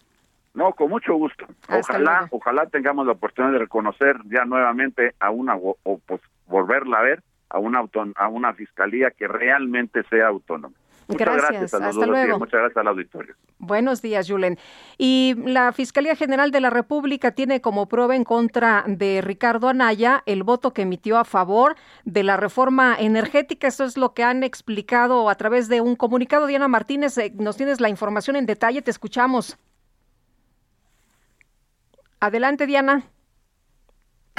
No, 0.54 0.74
con 0.74 0.90
mucho 0.90 1.14
gusto. 1.14 1.46
Hasta 1.70 1.94
Ojalá, 1.94 2.20
luego. 2.22 2.38
ojalá 2.38 2.66
tengamos 2.66 3.06
la 3.06 3.14
oportunidad 3.14 3.54
de 3.54 3.60
reconocer 3.60 4.18
ya 4.26 4.44
nuevamente 4.44 5.14
a 5.20 5.30
una 5.30 5.56
o, 5.56 5.78
o, 5.84 6.00
pues 6.00 6.22
volverla 6.48 7.00
a 7.00 7.04
ver 7.04 7.24
a 7.50 7.60
una 7.60 7.82
a 8.16 8.28
una 8.28 8.54
fiscalía 8.54 9.12
que 9.12 9.28
realmente 9.28 10.04
sea 10.10 10.28
autónoma. 10.28 10.76
Muchas 11.10 11.38
gracias. 11.38 11.74
Hasta 11.74 12.06
luego. 12.06 12.38
Muchas 12.38 12.60
gracias 12.60 12.78
al 12.78 12.88
auditorio. 12.88 13.36
Buenos 13.58 14.02
días, 14.04 14.30
Julen. 14.30 14.60
Y 15.00 15.34
la 15.44 15.72
Fiscalía 15.74 16.16
General 16.16 16.52
de 16.52 16.62
la 16.62 16.70
República 16.70 17.32
tiene 17.32 17.62
como 17.62 17.88
prueba 17.90 18.16
en 18.16 18.24
contra 18.24 18.84
de 18.86 19.22
Ricardo 19.22 19.70
Anaya 19.70 20.22
el 20.28 20.44
voto 20.44 20.72
que 20.72 20.84
emitió 20.84 21.18
a 21.18 21.26
favor 21.26 21.76
de 22.06 22.22
la 22.22 22.38
reforma 22.38 22.96
energética. 22.98 23.68
Eso 23.68 23.86
es 23.86 23.98
lo 23.98 24.14
que 24.14 24.24
han 24.24 24.44
explicado 24.44 25.30
a 25.30 25.36
través 25.36 25.68
de 25.68 25.82
un 25.82 25.96
comunicado. 25.96 26.46
Diana 26.46 26.68
Martínez, 26.68 27.18
eh, 27.18 27.34
nos 27.36 27.58
tienes 27.58 27.82
la 27.82 27.90
información 27.90 28.36
en 28.36 28.46
detalle. 28.46 28.84
Te 28.84 28.92
escuchamos. 28.92 29.58
Adelante, 32.20 32.68
Diana. 32.68 33.04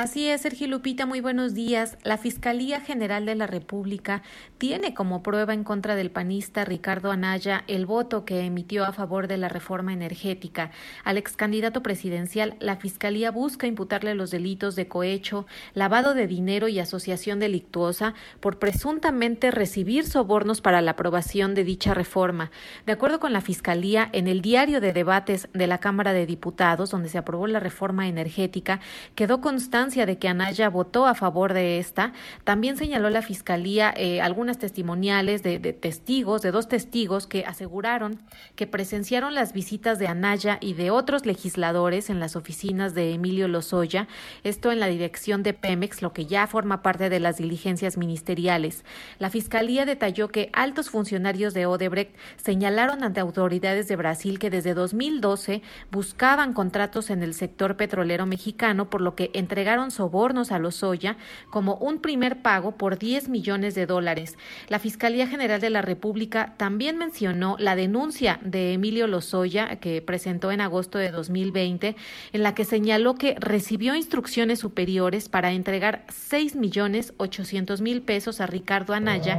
Así 0.00 0.28
es, 0.30 0.40
Sergio 0.40 0.66
Lupita, 0.66 1.04
muy 1.04 1.20
buenos 1.20 1.52
días. 1.52 1.98
La 2.04 2.16
Fiscalía 2.16 2.80
General 2.80 3.26
de 3.26 3.34
la 3.34 3.46
República 3.46 4.22
tiene 4.56 4.94
como 4.94 5.22
prueba 5.22 5.52
en 5.52 5.62
contra 5.62 5.94
del 5.94 6.10
panista 6.10 6.64
Ricardo 6.64 7.10
Anaya 7.10 7.64
el 7.66 7.84
voto 7.84 8.24
que 8.24 8.40
emitió 8.40 8.86
a 8.86 8.94
favor 8.94 9.28
de 9.28 9.36
la 9.36 9.50
reforma 9.50 9.92
energética. 9.92 10.70
Al 11.04 11.18
ex 11.18 11.36
candidato 11.36 11.82
presidencial, 11.82 12.56
la 12.60 12.76
Fiscalía 12.76 13.30
busca 13.30 13.66
imputarle 13.66 14.14
los 14.14 14.30
delitos 14.30 14.74
de 14.74 14.88
cohecho, 14.88 15.46
lavado 15.74 16.14
de 16.14 16.26
dinero 16.26 16.68
y 16.68 16.78
asociación 16.78 17.38
delictuosa 17.38 18.14
por 18.40 18.58
presuntamente 18.58 19.50
recibir 19.50 20.06
sobornos 20.06 20.62
para 20.62 20.80
la 20.80 20.92
aprobación 20.92 21.54
de 21.54 21.64
dicha 21.64 21.92
reforma. 21.92 22.50
De 22.86 22.92
acuerdo 22.92 23.20
con 23.20 23.34
la 23.34 23.42
Fiscalía, 23.42 24.08
en 24.14 24.28
el 24.28 24.40
diario 24.40 24.80
de 24.80 24.94
debates 24.94 25.50
de 25.52 25.66
la 25.66 25.76
Cámara 25.76 26.14
de 26.14 26.24
Diputados, 26.24 26.88
donde 26.88 27.10
se 27.10 27.18
aprobó 27.18 27.46
la 27.46 27.60
reforma 27.60 28.08
energética, 28.08 28.80
quedó 29.14 29.42
constancia 29.42 29.89
de 29.90 30.18
que 30.18 30.28
Anaya 30.28 30.68
votó 30.70 31.06
a 31.06 31.14
favor 31.14 31.52
de 31.52 31.78
esta. 31.78 32.12
También 32.44 32.76
señaló 32.76 33.10
la 33.10 33.22
Fiscalía 33.22 33.92
eh, 33.96 34.20
algunas 34.20 34.58
testimoniales 34.58 35.42
de, 35.42 35.58
de, 35.58 35.72
testigos, 35.72 36.42
de 36.42 36.52
dos 36.52 36.68
testigos 36.68 37.26
que 37.26 37.44
aseguraron 37.44 38.22
que 38.54 38.68
presenciaron 38.68 39.34
las 39.34 39.52
visitas 39.52 39.98
de 39.98 40.06
Anaya 40.06 40.58
y 40.60 40.74
de 40.74 40.90
otros 40.90 41.26
legisladores 41.26 42.08
en 42.08 42.20
las 42.20 42.36
oficinas 42.36 42.94
de 42.94 43.12
Emilio 43.12 43.48
Lozoya, 43.48 44.06
esto 44.44 44.70
en 44.70 44.78
la 44.78 44.86
dirección 44.86 45.42
de 45.42 45.54
Pemex, 45.54 46.02
lo 46.02 46.12
que 46.12 46.26
ya 46.26 46.46
forma 46.46 46.82
parte 46.82 47.08
de 47.08 47.20
las 47.20 47.38
diligencias 47.38 47.96
ministeriales. 47.96 48.84
La 49.18 49.30
Fiscalía 49.30 49.86
detalló 49.86 50.28
que 50.28 50.50
altos 50.52 50.88
funcionarios 50.88 51.52
de 51.52 51.66
Odebrecht 51.66 52.14
señalaron 52.36 53.02
ante 53.02 53.20
autoridades 53.20 53.88
de 53.88 53.96
Brasil 53.96 54.38
que 54.38 54.50
desde 54.50 54.74
2012 54.74 55.62
buscaban 55.90 56.52
contratos 56.52 57.10
en 57.10 57.22
el 57.22 57.34
sector 57.34 57.76
petrolero 57.76 58.26
mexicano, 58.26 58.90
por 58.90 59.00
lo 59.00 59.14
que 59.14 59.30
entregaron 59.34 59.79
sobornos 59.88 60.52
a 60.52 60.58
Lozoya 60.58 61.16
como 61.48 61.76
un 61.76 62.00
primer 62.00 62.42
pago 62.42 62.72
por 62.72 62.98
10 62.98 63.30
millones 63.30 63.74
de 63.74 63.86
dólares. 63.86 64.36
La 64.68 64.78
Fiscalía 64.78 65.26
General 65.26 65.60
de 65.60 65.70
la 65.70 65.80
República 65.80 66.54
también 66.58 66.98
mencionó 66.98 67.56
la 67.58 67.74
denuncia 67.74 68.38
de 68.42 68.74
Emilio 68.74 69.06
Lozoya 69.06 69.76
que 69.76 70.02
presentó 70.02 70.52
en 70.52 70.60
agosto 70.60 70.98
de 70.98 71.10
2020, 71.10 71.96
en 72.32 72.42
la 72.42 72.54
que 72.54 72.66
señaló 72.66 73.14
que 73.14 73.36
recibió 73.40 73.94
instrucciones 73.94 74.58
superiores 74.58 75.28
para 75.30 75.52
entregar 75.52 76.04
6 76.08 76.56
millones 76.56 77.14
800 77.16 77.80
mil 77.80 78.02
pesos 78.02 78.40
a 78.40 78.46
Ricardo 78.46 78.92
Anaya. 78.92 79.38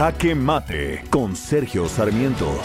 Jaque 0.00 0.34
Mate 0.34 1.04
con 1.10 1.36
Sergio 1.36 1.86
Sarmiento. 1.86 2.58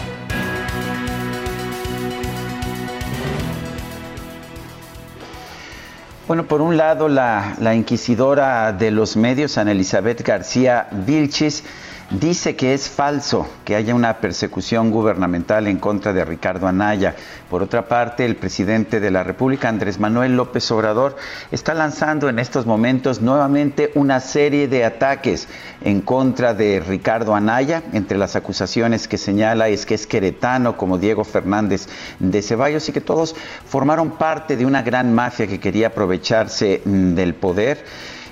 Bueno, 6.26 6.46
por 6.46 6.62
un 6.62 6.78
lado, 6.78 7.08
la, 7.08 7.74
inquisidora 7.74 8.72
de 8.72 8.90
los 8.90 9.18
medios, 9.18 9.58
Ana 9.58 9.72
Elizabeth 9.72 10.22
García 10.22 10.88
Vilchis, 10.90 11.62
dice 12.10 12.54
que 12.54 12.72
es 12.72 12.88
falso 12.88 13.48
que 13.64 13.74
haya 13.74 13.94
una 13.94 14.18
persecución 14.18 14.90
gubernamental 14.90 15.66
en 15.66 15.78
contra 15.78 16.12
de 16.12 16.24
Ricardo 16.24 16.68
Anaya. 16.68 17.16
Por 17.50 17.62
otra 17.62 17.88
parte, 17.88 18.24
el 18.24 18.36
presidente 18.36 19.00
de 19.00 19.10
la 19.10 19.24
República, 19.24 19.68
Andrés 19.68 19.98
Manuel 19.98 20.36
López 20.36 20.70
Obrador, 20.70 21.16
está 21.50 21.74
lanzando 21.74 22.28
en 22.28 22.38
estos 22.38 22.66
momentos 22.66 23.20
nuevamente 23.20 23.90
una 23.94 24.20
serie 24.20 24.68
de 24.68 24.84
ataques 24.84 25.48
en 25.82 26.00
contra 26.00 26.54
de 26.54 26.80
Ricardo 26.80 27.34
Anaya. 27.34 27.82
Entre 27.92 28.18
las 28.18 28.36
acusaciones 28.36 29.08
que 29.08 29.18
señala 29.18 29.68
es 29.68 29.84
que 29.84 29.94
es 29.94 30.06
queretano 30.06 30.76
como 30.76 30.98
Diego 30.98 31.24
Fernández 31.24 31.88
de 32.20 32.42
Ceballos 32.42 32.88
y 32.88 32.92
que 32.92 33.00
todos 33.00 33.34
formaron 33.66 34.12
parte 34.12 34.56
de 34.56 34.66
una 34.66 34.82
gran 34.82 35.12
mafia 35.12 35.46
que 35.46 35.60
quería 35.60 35.88
aprovecharse 35.88 36.82
mm, 36.84 37.14
del 37.14 37.34
poder. 37.34 37.84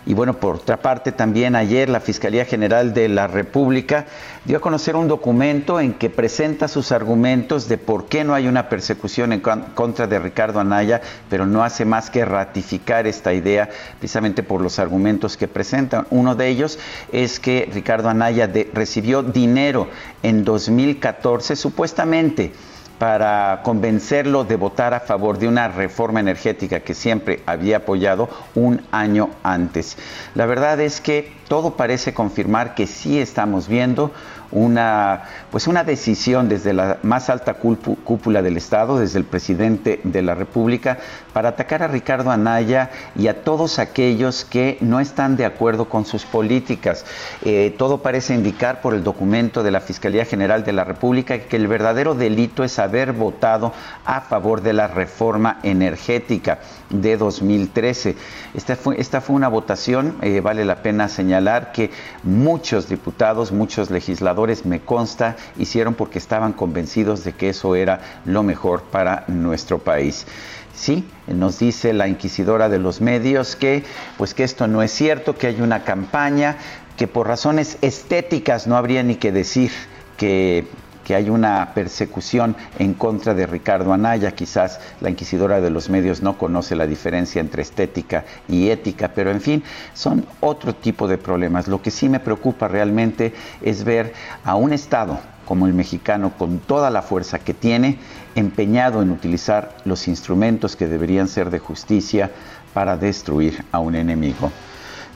Y 0.07 0.13
bueno, 0.13 0.35
por 0.35 0.57
otra 0.57 0.77
parte, 0.77 1.13
también 1.13 1.57
ayer 1.57 1.89
la 1.89 2.01
Fiscalía 2.01 2.45
General 2.45 2.93
de 2.93 3.09
la 3.09 3.27
República 3.27 4.05
dio 4.45 4.59
a 4.59 4.61
conocer 4.61 4.97
un 4.97 5.09
documento 5.09 5.81
en 5.81 5.95
que 5.95 6.11
presenta 6.11 6.69
sus 6.69 6.93
argumentos 6.93 7.69
de 7.69 7.79
por 7.79 8.07
qué 8.07 8.23
no 8.23 8.35
hay 8.35 8.47
una 8.47 8.69
persecución 8.69 9.33
en 9.33 9.41
contra 9.41 10.07
de 10.07 10.19
Ricardo 10.19 10.61
Anaya, 10.61 11.01
pero 11.31 11.47
no 11.47 11.65
hace 11.65 11.87
más 11.87 12.11
que 12.11 12.27
ratificar 12.27 13.07
esta 13.07 13.33
idea 13.33 13.71
precisamente 13.99 14.43
por 14.43 14.61
los 14.61 14.79
argumentos 14.79 15.39
que 15.39 15.49
presentan. 15.49 16.07
Uno 16.11 16.35
de 16.35 16.49
ellos 16.49 16.79
es 17.11 17.41
que 17.41 17.71
Ricardo 17.73 18.11
Anaya 18.11 18.51
recibió 18.75 19.23
dinero 19.23 19.89
en 20.23 20.45
2014 20.45 21.57
supuestamente 21.57 22.53
para 22.99 23.61
convencerlo 23.63 24.45
de 24.45 24.57
votar 24.57 24.95
a 24.95 25.01
favor 25.01 25.39
de 25.39 25.49
una 25.49 25.69
reforma 25.69 26.21
energética 26.21 26.81
que 26.81 26.95
siempre 26.95 27.41
había 27.47 27.79
apoyado 27.79 28.29
un 28.55 28.83
año 28.93 29.31
antes. 29.43 29.97
La 30.35 30.47
verdad 30.47 30.81
es 30.81 31.01
que 31.01 31.33
todo 31.49 31.77
parece 31.77 32.15
confirmar 32.15 32.75
que 32.75 32.87
sí 32.87 33.19
estamos 33.19 33.69
viendo 33.69 34.13
una, 34.55 35.25
pues 35.51 35.67
una 35.67 35.85
decisión 35.85 36.49
desde 36.49 36.73
la 36.73 36.99
más 37.03 37.29
alta 37.29 37.55
cúpula 37.55 38.41
del 38.41 38.57
Estado, 38.57 38.99
desde 38.99 39.19
el 39.19 39.25
presidente 39.25 40.01
de 40.05 40.23
la 40.23 40.35
República, 40.35 40.99
para 41.33 41.51
atacar 41.51 41.83
a 41.83 41.89
Ricardo 41.89 42.31
Anaya 42.31 42.91
y 43.17 43.27
a 43.27 43.43
todos 43.43 43.79
aquellos 43.79 44.45
que 44.45 44.79
no 44.81 45.01
están 45.01 45.37
de 45.37 45.45
acuerdo 45.45 45.89
con 45.89 46.07
sus 46.07 46.25
políticas. 46.25 47.05
Eh, 47.45 47.75
todo 47.77 47.99
parece 48.03 48.35
indicar 48.35 48.81
por 48.81 48.95
el 48.95 49.05
documento 49.05 49.63
de 49.63 49.73
la 49.73 49.81
Fiscalía 49.81 50.25
General 50.25 50.65
de 50.65 50.73
la 50.73 50.85
República 50.85 51.39
que 51.39 51.57
el 51.57 51.67
verdadero 51.67 52.15
delito 52.15 52.65
es 52.65 52.79
haber 52.79 53.13
votado 53.13 53.73
a 54.05 54.21
favor 54.21 54.63
de 54.63 54.73
la 54.73 54.87
reforma 54.87 55.59
energética 55.63 56.61
de 56.91 57.17
2013. 57.17 58.17
Esta 58.55 58.77
fue, 58.77 59.01
esta 59.01 59.21
fue 59.21 59.37
una 59.37 59.49
votación, 59.49 60.17
eh, 60.23 60.41
vale 60.41 60.65
la 60.65 60.83
pena 60.83 61.09
señalar 61.09 61.73
que 61.73 61.91
muchos 62.23 62.89
diputados, 62.89 63.53
muchos 63.53 63.91
legisladores, 63.91 64.65
me 64.67 64.81
consta, 64.81 65.37
hicieron 65.59 65.95
porque 65.95 66.19
estaban 66.19 66.53
convencidos 66.53 67.25
de 67.25 67.33
que 67.33 67.51
eso 67.51 67.75
era 67.75 68.21
lo 68.25 68.43
mejor 68.43 68.83
para 68.83 69.25
nuestro 69.29 69.79
país. 69.79 70.27
Sí, 70.75 71.09
nos 71.29 71.61
dice 71.61 71.93
la 71.93 72.09
inquisidora 72.09 72.69
de 72.69 72.79
los 72.79 73.01
medios 73.01 73.55
que 73.55 73.85
pues 74.19 74.35
que 74.35 74.43
esto 74.43 74.67
no 74.67 74.83
es 74.83 74.91
cierto, 74.91 75.37
que 75.37 75.47
hay 75.47 75.61
una 75.61 75.85
campaña, 75.85 76.57
que 76.97 77.07
por 77.07 77.29
razones 77.29 77.79
estéticas 77.81 78.67
no 78.67 78.77
habría 78.77 79.03
ni 79.03 79.17
que 79.17 79.31
decir 79.31 79.71
que 80.17 80.67
que 81.05 81.15
hay 81.15 81.31
una 81.31 81.73
persecución 81.75 82.57
en 82.79 82.95
contra 82.95 83.35
de 83.35 83.47
Ricardo 83.47 83.93
Anaya. 83.93 84.33
Quizás 84.33 84.81
la 85.01 85.11
inquisidora 85.11 85.61
de 85.61 85.71
los 85.71 85.91
medios 85.91 86.23
no 86.23 86.39
conoce 86.39 86.75
la 86.75 86.87
diferencia 86.87 87.41
entre 87.41 87.63
estética 87.63 88.25
y 88.49 88.71
ética, 88.71 89.13
pero 89.15 89.31
en 89.31 89.41
fin, 89.41 89.63
son 89.93 90.27
otro 90.41 90.75
tipo 90.75 91.07
de 91.07 91.19
problemas. 91.19 91.69
Lo 91.69 91.83
que 91.83 91.91
sí 91.91 92.09
me 92.09 92.21
preocupa 92.21 92.69
realmente 92.69 93.35
es 93.63 93.85
ver 93.85 94.13
a 94.45 94.57
un 94.57 94.73
Estado 94.73 95.19
como 95.45 95.67
el 95.67 95.75
mexicano, 95.75 96.33
con 96.39 96.59
toda 96.59 96.91
la 96.91 97.03
fuerza 97.03 97.39
que 97.39 97.53
tiene, 97.53 97.99
empeñado 98.35 99.03
en 99.03 99.11
utilizar 99.11 99.77
los 99.85 100.09
instrumentos 100.09 100.75
que 100.75 100.89
deberían 100.89 101.29
ser 101.29 101.51
de 101.51 101.59
justicia 101.59 102.31
para 102.73 102.97
destruir 102.97 103.63
a 103.71 103.79
un 103.79 103.95
enemigo. 103.95 104.51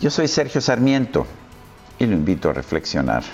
Yo 0.01 0.11
soy 0.11 0.29
Sergio 0.29 0.61
Sarmiento 0.61 1.27
y 1.99 2.07
lo 2.07 2.15
invito 2.15 2.51
a 2.51 2.53
reflexionar. 2.53 3.25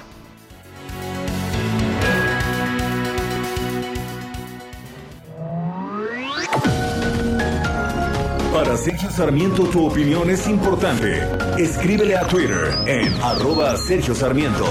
Sergio 8.76 9.10
Sarmiento 9.10 9.64
tu 9.64 9.86
opinión 9.86 10.28
es 10.30 10.48
importante. 10.48 11.22
Escríbele 11.58 12.16
a 12.16 12.26
Twitter 12.26 12.76
en 12.86 13.12
arroba 13.22 13.76
Sergio 13.76 14.14
Sarmiento. 14.14 14.64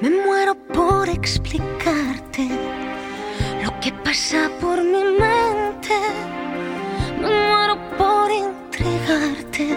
Me 0.00 0.10
muero 0.10 0.54
por 0.74 1.08
explicarte 1.08 2.48
lo 3.64 3.80
que 3.80 3.92
pasa 4.04 4.50
por 4.60 4.82
mi 4.82 5.02
mente. 5.02 5.94
Me 7.20 7.28
muero 7.28 7.78
por 7.96 8.30
entregarte 8.30 9.76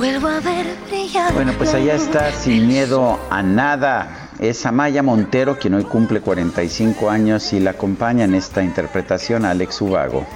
Vuelvo 0.00 0.28
a 0.28 0.40
ver 0.40 0.66
brillar. 0.88 1.34
Bueno, 1.34 1.52
pues 1.58 1.74
allá 1.74 1.94
está 1.94 2.32
sin 2.32 2.66
miedo 2.66 3.20
a 3.28 3.42
nada. 3.42 4.30
Es 4.38 4.64
Amaya 4.64 5.02
Montero 5.02 5.58
quien 5.58 5.74
hoy 5.74 5.84
cumple 5.84 6.22
45 6.22 7.10
años 7.10 7.52
y 7.52 7.60
la 7.60 7.72
acompaña 7.72 8.24
en 8.24 8.34
esta 8.34 8.62
interpretación 8.62 9.44
a 9.44 9.50
Alex 9.50 9.78
Ubago. 9.82 10.26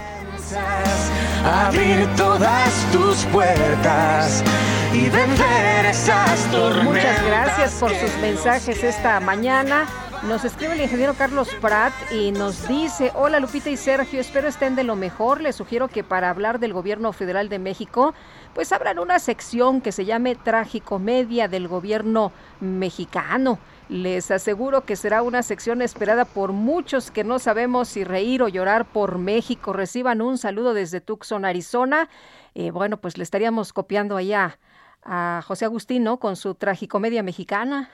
abrir 1.43 2.07
todas 2.15 2.93
tus 2.93 3.25
puertas 3.33 4.45
y 4.93 5.09
vender 5.09 5.87
esas 5.87 6.45
tormentas. 6.51 6.85
Muchas 6.85 7.25
gracias 7.25 7.73
por 7.81 7.91
sus 7.95 8.15
mensajes 8.21 8.85
esta 8.85 9.19
mañana. 9.21 9.87
Nos 10.29 10.43
escribe 10.47 10.73
el 10.73 10.81
ingeniero 10.81 11.13
Carlos 11.13 11.51
Prat 11.61 11.93
y 12.11 12.33
nos 12.33 12.67
dice, 12.67 13.13
hola 13.15 13.41
Lupita 13.41 13.69
y 13.69 13.77
Sergio, 13.77 14.23
espero 14.23 14.49
estén 14.49 14.75
de 14.75 14.83
lo 14.83 14.97
mejor. 14.97 15.43
Les 15.43 15.55
sugiero 15.55 15.89
que 15.89 16.03
para 16.03 16.31
hablar 16.31 16.59
del 16.59 16.73
gobierno 16.73 17.13
federal 17.13 17.51
de 17.51 17.59
México, 17.59 18.15
pues 18.55 18.73
abran 18.73 18.99
una 18.99 19.19
sección 19.19 19.83
que 19.83 19.93
se 19.93 20.07
llame 20.07 20.35
Tragicomedia 20.35 21.47
del 21.47 21.69
gobierno 21.69 22.33
mexicano. 22.61 23.59
Les 23.91 24.31
aseguro 24.31 24.87
que 24.87 24.97
será 24.97 25.21
una 25.21 25.43
sección 25.43 25.83
esperada 25.83 26.25
por 26.25 26.53
muchos 26.53 27.11
que 27.11 27.23
no 27.23 27.39
sabemos 27.39 27.89
si 27.89 28.03
reír 28.03 28.43
o 28.43 28.49
llorar 28.49 28.87
por 28.87 29.19
México. 29.19 29.75
Reciban 29.75 30.23
un 30.23 30.39
saludo 30.39 30.73
desde 30.73 31.03
Tucson, 31.03 31.45
Arizona. 31.45 32.09
Eh, 32.55 32.71
bueno, 32.71 32.97
pues 32.97 33.19
le 33.19 33.25
estaríamos 33.25 33.75
copiando 33.75 34.17
allá 34.17 34.59
a 35.03 35.43
José 35.47 35.67
Agustín. 35.67 36.07
Con 36.17 36.37
su 36.37 36.55
tragicomedia 36.55 37.23
mexicana. 37.23 37.91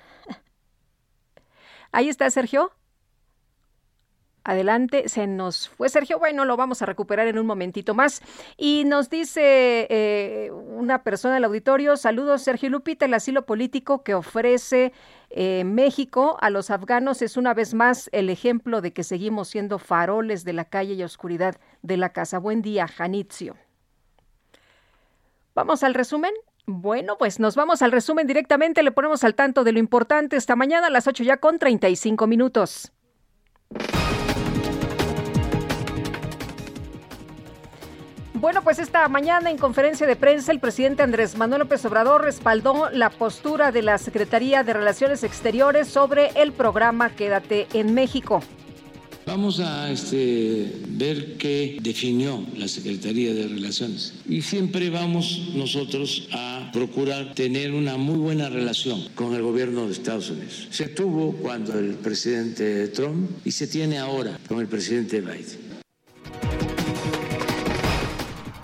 Ahí 1.93 2.09
está 2.09 2.31
Sergio. 2.31 2.73
Adelante, 4.43 5.09
se 5.09 5.27
nos 5.27 5.69
fue 5.69 5.91
Sergio. 5.91 6.19
Bueno, 6.19 6.47
lo 6.47 6.57
vamos 6.57 6.81
a 6.81 6.87
recuperar 6.87 7.29
en 7.29 7.39
un 7.39 7.47
momentito 7.47 7.95
más. 7.95 8.23
Y 8.57 8.85
nos 8.87 9.11
dice 9.11 9.87
eh, 9.91 10.51
una 10.51 11.03
persona 11.03 11.35
del 11.35 11.45
auditorio, 11.45 11.97
saludos 11.99 12.43
Sergio 12.43 12.71
Lupita, 12.71 13.05
el 13.05 13.15
asilo 13.15 13.45
político 13.45 14.03
que 14.03 14.15
ofrece 14.15 14.93
eh, 15.29 15.65
México 15.65 16.39
a 16.41 16.49
los 16.49 16.71
afganos 16.71 17.21
es 17.21 17.37
una 17.37 17.53
vez 17.53 17.75
más 17.75 18.09
el 18.12 18.31
ejemplo 18.31 18.81
de 18.81 18.93
que 18.93 19.05
seguimos 19.05 19.49
siendo 19.49 19.79
faroles 19.79 20.45
de 20.45 20.55
la 20.55 20.65
calle 20.65 20.95
y 20.95 21.03
oscuridad 21.03 21.57
de 21.83 21.99
la 21.99 22.09
casa. 22.09 22.39
Buen 22.39 22.62
día, 22.62 22.89
Janitzio. 22.89 23.57
Vamos 25.55 25.83
al 25.83 25.93
resumen. 25.93 26.33
Bueno, 26.73 27.19
pues 27.19 27.41
nos 27.41 27.57
vamos 27.57 27.83
al 27.83 27.91
resumen 27.91 28.29
directamente, 28.29 28.85
le 28.85 28.93
ponemos 28.93 29.25
al 29.25 29.35
tanto 29.35 29.65
de 29.65 29.73
lo 29.73 29.81
importante 29.81 30.37
esta 30.37 30.55
mañana 30.55 30.87
a 30.87 30.91
las 30.91 31.09
8 31.09 31.25
ya 31.25 31.39
con 31.39 31.59
35 31.59 32.29
minutos. 32.29 32.93
Bueno, 38.35 38.63
pues 38.63 38.79
esta 38.79 39.09
mañana 39.09 39.51
en 39.51 39.59
conferencia 39.59 40.07
de 40.07 40.15
prensa 40.15 40.53
el 40.53 40.61
presidente 40.61 41.03
Andrés 41.03 41.37
Manuel 41.37 41.63
López 41.63 41.85
Obrador 41.87 42.23
respaldó 42.23 42.89
la 42.91 43.11
postura 43.11 43.73
de 43.73 43.83
la 43.83 43.99
Secretaría 43.99 44.63
de 44.63 44.73
Relaciones 44.73 45.25
Exteriores 45.25 45.89
sobre 45.89 46.29
el 46.41 46.53
programa 46.53 47.11
Quédate 47.11 47.67
en 47.73 47.95
México. 47.95 48.43
Vamos 49.31 49.61
a 49.61 49.93
este, 49.93 50.73
ver 50.89 51.36
qué 51.36 51.78
definió 51.81 52.44
la 52.57 52.66
Secretaría 52.66 53.32
de 53.32 53.47
Relaciones. 53.47 54.12
Y 54.28 54.43
siempre 54.43 54.90
vamos 54.90 55.51
nosotros 55.55 56.27
a 56.32 56.69
procurar 56.73 57.32
tener 57.36 57.70
una 57.70 57.97
muy 57.97 58.19
buena 58.19 58.48
relación 58.48 59.09
con 59.15 59.32
el 59.36 59.43
gobierno 59.43 59.86
de 59.86 59.93
Estados 59.93 60.31
Unidos. 60.31 60.66
Se 60.73 60.89
tuvo 60.89 61.31
cuando 61.35 61.78
el 61.78 61.94
presidente 61.94 62.89
Trump 62.89 63.31
y 63.44 63.52
se 63.52 63.69
tiene 63.69 63.98
ahora 63.98 64.36
con 64.48 64.59
el 64.59 64.66
presidente 64.66 65.20
Biden. 65.20 65.70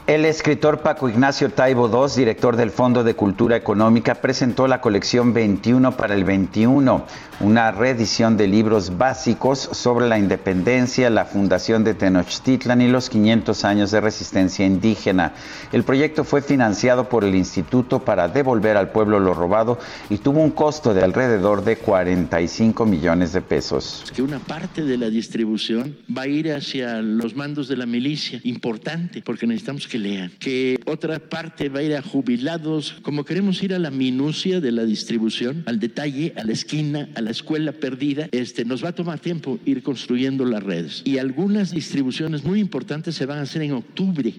El 0.07 0.25
escritor 0.25 0.83
Paco 0.83 1.09
Ignacio 1.09 1.51
Taibo 1.51 1.89
II, 1.89 2.15
director 2.17 2.55
del 2.55 2.71
Fondo 2.71 3.03
de 3.03 3.15
Cultura 3.15 3.57
Económica, 3.57 4.15
presentó 4.15 4.69
la 4.69 4.81
colección 4.81 5.35
21 5.35 5.97
para 5.97 6.15
el 6.15 6.23
21, 6.23 7.05
una 7.41 7.73
reedición 7.73 8.37
de 8.37 8.47
libros 8.47 8.99
básicos 8.99 9.59
sobre 9.59 10.07
la 10.07 10.17
independencia, 10.17 11.11
la 11.11 11.25
fundación 11.25 11.83
de 11.83 11.95
Tenochtitlan 11.95 12.83
y 12.83 12.87
los 12.87 13.11
500 13.11 13.65
años 13.65 13.91
de 13.91 14.01
resistencia 14.01 14.65
indígena. 14.65 15.33
El 15.73 15.83
proyecto 15.83 16.23
fue 16.23 16.41
financiado 16.41 17.09
por 17.09 17.25
el 17.25 17.35
Instituto 17.35 18.05
para 18.05 18.29
devolver 18.29 18.77
al 18.77 18.91
pueblo 18.91 19.19
lo 19.19 19.35
robado 19.35 19.77
y 20.09 20.19
tuvo 20.19 20.41
un 20.41 20.53
costo 20.53 20.95
de 20.95 21.03
alrededor 21.03 21.65
de 21.65 21.79
45 21.79 22.87
millones 22.87 23.33
de 23.33 23.41
pesos. 23.41 24.05
Que 24.15 24.23
una 24.23 24.39
parte 24.39 24.85
de 24.85 24.99
la 24.99 25.11
distribución 25.11 25.97
va 26.17 26.23
a 26.23 26.29
ir 26.29 26.53
hacia 26.53 27.03
los 27.03 27.35
mandos 27.35 27.67
de 27.67 27.77
la 27.77 27.87
milicia, 27.87 28.41
importante, 28.45 29.21
porque 29.21 29.49
necesitamos 29.49 29.89
que 29.89 29.96
lean. 29.99 30.33
Que 30.39 30.79
otra 30.87 31.19
parte 31.19 31.69
va 31.69 31.81
a 31.81 31.83
ir 31.83 31.95
a 31.95 32.03
jubilados, 32.03 32.97
como 33.03 33.25
queremos 33.25 33.63
ir 33.63 33.75
a 33.75 33.79
la 33.79 33.91
minucia 33.91 34.61
de 34.61 34.73
la 34.73 34.85
distribución, 34.85 35.63
al 35.67 35.81
detalle, 35.81 36.33
a 36.37 36.45
la 36.45 36.53
esquina, 36.53 37.09
a 37.15 37.21
la 37.21 37.31
escuela 37.31 37.73
perdida, 37.73 38.29
este, 38.33 38.65
nos 38.65 38.85
va 38.85 38.91
a 38.91 38.95
tomar 38.95 39.19
tiempo 39.19 39.59
ir 39.65 39.83
construyendo 39.83 40.45
las 40.45 40.63
redes. 40.63 41.03
Y 41.05 41.19
algunas 41.19 41.71
distribuciones 41.71 42.45
muy 42.45 42.61
importantes 42.61 43.15
se 43.15 43.27
van 43.27 43.39
a 43.39 43.43
hacer 43.43 43.63
en 43.63 43.73
octubre. 43.73 44.35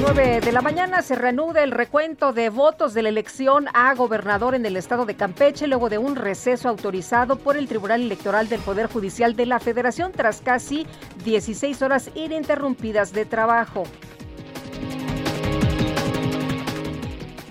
9 0.00 0.40
de 0.40 0.52
la 0.52 0.60
mañana 0.60 1.02
se 1.02 1.16
reanuda 1.16 1.64
el 1.64 1.72
recuento 1.72 2.32
de 2.32 2.50
votos 2.50 2.94
de 2.94 3.02
la 3.02 3.08
elección 3.08 3.66
a 3.74 3.92
gobernador 3.94 4.54
en 4.54 4.64
el 4.64 4.76
estado 4.76 5.06
de 5.06 5.16
Campeche 5.16 5.66
luego 5.66 5.88
de 5.88 5.98
un 5.98 6.14
receso 6.14 6.68
autorizado 6.68 7.36
por 7.36 7.56
el 7.56 7.66
Tribunal 7.66 8.02
Electoral 8.02 8.48
del 8.48 8.60
Poder 8.60 8.86
Judicial 8.86 9.34
de 9.34 9.46
la 9.46 9.58
Federación 9.58 10.12
tras 10.12 10.40
casi 10.40 10.86
16 11.24 11.82
horas 11.82 12.10
ininterrumpidas 12.14 13.12
de 13.12 13.24
trabajo. 13.24 13.82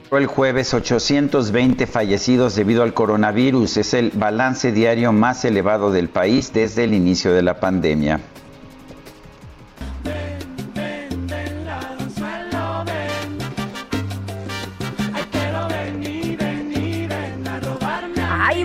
El 0.10 0.26
jueves 0.26 0.74
820 0.74 1.86
fallecidos 1.86 2.56
debido 2.56 2.84
al 2.84 2.94
coronavirus 2.94 3.76
es 3.76 3.94
el 3.94 4.12
balance 4.12 4.72
diario 4.72 5.12
más 5.12 5.44
elevado 5.44 5.92
del 5.92 6.08
país 6.08 6.54
desde 6.54 6.86
el 6.86 6.94
inicio 6.94 7.34
de 7.34 7.42
la 7.42 7.60
pandemia. 7.60 8.22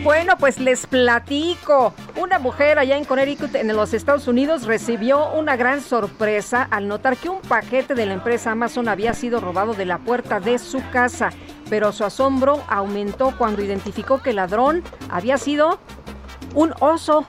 Bueno, 0.02 0.36
pues 0.36 0.58
les 0.58 0.86
platico. 0.86 1.94
Una 2.20 2.38
mujer 2.38 2.78
allá 2.78 2.96
en 2.96 3.04
Connecticut, 3.04 3.54
en 3.54 3.68
los 3.68 3.94
Estados 3.94 4.26
Unidos, 4.26 4.64
recibió 4.64 5.32
una 5.32 5.56
gran 5.56 5.80
sorpresa 5.80 6.66
al 6.70 6.88
notar 6.88 7.16
que 7.16 7.28
un 7.28 7.40
paquete 7.40 7.94
de 7.94 8.06
la 8.06 8.14
empresa 8.14 8.50
Amazon 8.50 8.88
había 8.88 9.14
sido 9.14 9.40
robado 9.40 9.74
de 9.74 9.84
la 9.84 9.98
puerta 9.98 10.40
de 10.40 10.58
su 10.58 10.82
casa. 10.90 11.30
Pero 11.70 11.92
su 11.92 12.04
asombro 12.04 12.62
aumentó 12.68 13.36
cuando 13.38 13.62
identificó 13.62 14.20
que 14.20 14.30
el 14.30 14.36
ladrón 14.36 14.82
había 15.08 15.38
sido 15.38 15.78
un 16.54 16.74
oso. 16.80 17.24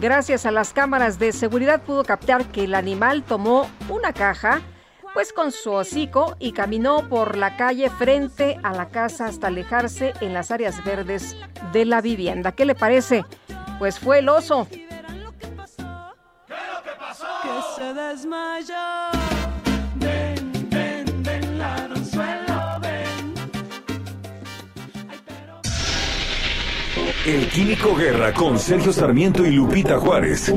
Gracias 0.00 0.46
a 0.46 0.50
las 0.50 0.72
cámaras 0.72 1.18
de 1.18 1.32
seguridad 1.32 1.82
pudo 1.82 2.04
captar 2.04 2.46
que 2.46 2.64
el 2.64 2.74
animal 2.74 3.22
tomó 3.22 3.68
una 3.88 4.12
caja 4.12 4.60
pues 5.14 5.32
con 5.32 5.52
su 5.52 5.72
hocico 5.72 6.36
y 6.38 6.52
caminó 6.52 7.08
por 7.08 7.36
la 7.36 7.56
calle 7.56 7.90
frente 7.90 8.58
a 8.62 8.72
la 8.72 8.88
casa 8.88 9.26
hasta 9.26 9.48
alejarse 9.48 10.14
en 10.20 10.32
las 10.32 10.50
áreas 10.50 10.82
verdes 10.84 11.36
de 11.72 11.84
la 11.84 12.00
vivienda. 12.00 12.52
¿Qué 12.52 12.64
le 12.64 12.74
parece? 12.74 13.24
Pues 13.78 13.98
fue 13.98 14.20
el 14.20 14.28
oso. 14.28 14.66
Que 17.42 17.60
se 17.76 17.94
desmayó. 17.94 18.74
Ven, 19.96 20.52
ven, 20.70 21.22
ven, 21.22 21.58
ladronzuelo, 21.58 22.80
ven. 22.80 23.34
El 27.26 27.48
Químico 27.48 27.94
Guerra 27.94 28.32
con 28.32 28.58
Sergio 28.58 28.92
Sarmiento 28.92 29.44
y 29.44 29.50
Lupita 29.50 29.98
Juárez. 29.98 30.52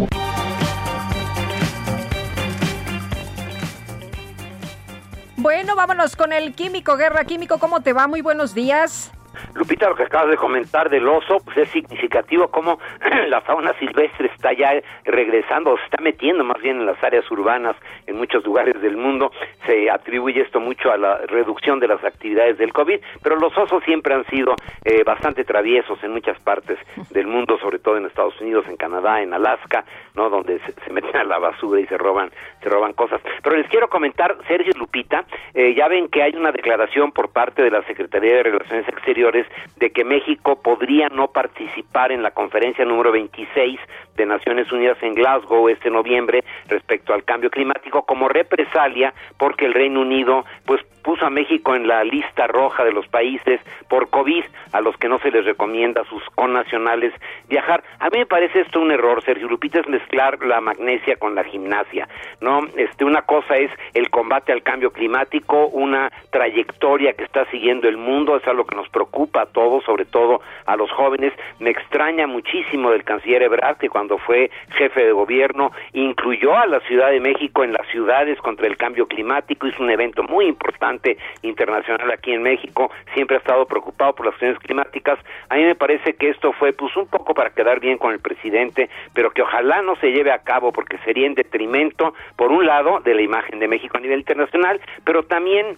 Bueno, 5.45 5.75
vámonos 5.75 6.15
con 6.15 6.33
el 6.33 6.55
Químico 6.55 6.97
Guerra. 6.97 7.23
Químico, 7.23 7.59
¿cómo 7.59 7.81
te 7.81 7.93
va? 7.93 8.07
Muy 8.07 8.21
buenos 8.21 8.55
días. 8.55 9.13
Lupita, 9.53 9.87
lo 9.87 9.95
que 9.95 10.01
acabas 10.01 10.31
de 10.31 10.37
comentar 10.37 10.89
del 10.89 11.07
oso, 11.07 11.37
pues 11.43 11.57
es 11.57 11.69
significativo 11.69 12.47
como 12.47 12.79
la 13.27 13.41
fauna 13.41 13.77
silvestre 13.77 14.31
está 14.33 14.53
ya 14.53 14.71
regresando, 15.03 15.77
se 15.77 15.83
está 15.83 16.01
metiendo 16.01 16.43
más 16.43 16.61
bien 16.61 16.77
en 16.77 16.85
las 16.85 17.01
áreas 17.03 17.29
urbanas 17.29 17.75
en 18.07 18.17
muchos 18.17 18.43
lugares 18.43 18.81
del 18.81 18.97
mundo. 18.97 19.31
Se 19.67 19.89
atribuye 19.89 20.41
esto 20.41 20.59
mucho 20.59 20.91
a 20.91 20.97
la 20.97 21.17
reducción 21.27 21.79
de 21.79 21.89
las 21.89 22.03
actividades 22.03 22.57
del 22.57 22.73
COVID, 22.73 22.99
pero 23.21 23.35
los 23.35 23.55
osos 23.57 23.83
siempre 23.83 24.15
han 24.15 24.25
sido 24.25 24.55
eh, 24.83 25.03
bastante 25.03 25.43
traviesos 25.43 26.03
en 26.03 26.11
muchas 26.11 26.39
partes 26.39 26.79
del 27.11 27.27
mundo, 27.27 27.59
sobre 27.59 27.79
todo 27.79 27.97
en 27.97 28.05
Estados 28.05 28.39
Unidos, 28.41 28.65
en 28.67 28.77
Canadá, 28.77 29.21
en 29.21 29.33
Alaska, 29.33 29.85
¿no? 30.15 30.29
Donde 30.29 30.59
se, 30.59 30.93
meten 30.93 31.15
a 31.15 31.23
la 31.23 31.39
basura 31.39 31.79
y 31.79 31.87
se 31.87 31.97
roban, 31.97 32.31
se 32.61 32.69
roban 32.69 32.93
cosas. 32.93 33.21
Pero 33.43 33.57
les 33.57 33.67
quiero 33.67 33.89
comentar, 33.89 34.37
Sergio 34.47 34.73
Lupita, 34.77 35.25
eh, 35.53 35.73
ya 35.75 35.87
ven 35.87 36.07
que 36.09 36.23
hay 36.23 36.35
una 36.35 36.51
declaración 36.51 37.11
por 37.11 37.29
parte 37.29 37.61
de 37.63 37.71
la 37.71 37.83
Secretaría 37.83 38.35
de 38.35 38.43
Relaciones 38.43 38.87
Exteriores 38.87 39.45
de 39.77 39.91
que 39.91 40.03
México 40.03 40.61
podría 40.61 41.09
no 41.09 41.27
participar 41.27 42.11
en 42.11 42.23
la 42.23 42.31
conferencia 42.31 42.85
número 42.85 43.11
26 43.11 43.79
de 44.15 44.25
Naciones 44.25 44.71
Unidas 44.71 44.97
en 45.01 45.13
Glasgow 45.13 45.67
este 45.69 45.89
noviembre 45.89 46.43
respecto 46.67 47.13
al 47.13 47.23
cambio 47.23 47.49
climático 47.49 48.03
como 48.03 48.29
represalia 48.29 49.13
porque 49.37 49.65
el 49.65 49.73
Reino 49.73 50.01
Unido 50.01 50.45
pues 50.65 50.81
puso 51.03 51.25
a 51.25 51.29
México 51.29 51.75
en 51.75 51.87
la 51.87 52.03
lista 52.03 52.47
roja 52.47 52.83
de 52.83 52.91
los 52.91 53.07
países 53.07 53.61
por 53.87 54.09
COVID 54.09 54.43
a 54.71 54.81
los 54.81 54.97
que 54.97 55.07
no 55.07 55.19
se 55.19 55.29
les 55.29 55.45
recomienda 55.45 56.01
a 56.01 56.05
sus 56.05 56.23
connacionales 56.33 57.13
viajar. 57.47 57.83
A 57.99 58.09
mí 58.09 58.17
me 58.17 58.25
parece 58.25 58.61
esto 58.61 58.79
un 58.79 58.91
error, 58.91 59.23
Sergio 59.23 59.47
Lupita, 59.47 59.79
es 59.79 59.87
mezclar 60.05 60.39
la 60.45 60.61
magnesia 60.61 61.15
con 61.17 61.35
la 61.35 61.43
gimnasia, 61.43 62.07
¿no? 62.41 62.61
Este, 62.75 63.05
una 63.05 63.23
cosa 63.23 63.57
es 63.57 63.71
el 63.93 64.09
combate 64.09 64.51
al 64.51 64.61
cambio 64.61 64.91
climático, 64.91 65.67
una 65.67 66.11
trayectoria 66.29 67.13
que 67.13 67.23
está 67.23 67.45
siguiendo 67.49 67.87
el 67.87 67.97
mundo, 67.97 68.37
es 68.37 68.47
algo 68.47 68.65
que 68.65 68.75
nos 68.75 68.89
preocupa 68.89 69.41
a 69.41 69.45
todos, 69.47 69.83
sobre 69.83 70.05
todo 70.05 70.41
a 70.65 70.75
los 70.75 70.91
jóvenes. 70.91 71.33
Me 71.59 71.71
extraña 71.71 72.27
muchísimo 72.27 72.91
del 72.91 73.03
canciller 73.03 73.43
Ebrard 73.43 73.77
que 73.77 73.89
cuando 73.89 74.17
fue 74.17 74.51
jefe 74.77 75.05
de 75.05 75.11
gobierno 75.11 75.71
incluyó 75.93 76.55
a 76.57 76.67
la 76.67 76.79
Ciudad 76.81 77.09
de 77.09 77.19
México 77.19 77.63
en 77.63 77.73
las 77.73 77.87
ciudades 77.87 78.37
contra 78.39 78.67
el 78.67 78.77
cambio 78.77 79.07
climático, 79.07 79.67
hizo 79.67 79.81
un 79.81 79.89
evento 79.89 80.23
muy 80.23 80.45
importante 80.45 81.17
internacional 81.41 82.11
aquí 82.11 82.33
en 82.33 82.43
México, 82.43 82.91
siempre 83.13 83.37
ha 83.37 83.39
estado 83.39 83.65
preocupado 83.65 84.13
por 84.13 84.25
las 84.25 84.33
cuestiones 84.35 84.59
climáticas. 84.59 85.17
A 85.49 85.55
mí 85.55 85.63
me 85.63 85.75
parece 85.75 86.13
que 86.13 86.29
esto 86.29 86.53
fue 86.53 86.73
pues 86.73 86.95
un 86.95 87.07
poco 87.07 87.33
para 87.33 87.49
quedar 87.49 87.79
bien 87.79 87.97
con 87.97 88.11
el 88.11 88.19
presidente, 88.19 88.89
pero 89.13 89.31
que 89.31 89.41
ojalá 89.41 89.81
no 89.81 89.94
se 89.99 90.11
lleve 90.11 90.31
a 90.31 90.39
cabo 90.39 90.71
porque 90.71 90.97
sería 90.99 91.27
en 91.27 91.35
detrimento, 91.35 92.13
por 92.35 92.51
un 92.51 92.65
lado, 92.65 92.99
de 93.01 93.13
la 93.13 93.21
imagen 93.21 93.59
de 93.59 93.67
México 93.67 93.97
a 93.97 94.01
nivel 94.01 94.19
internacional, 94.19 94.79
pero 95.03 95.23
también 95.23 95.77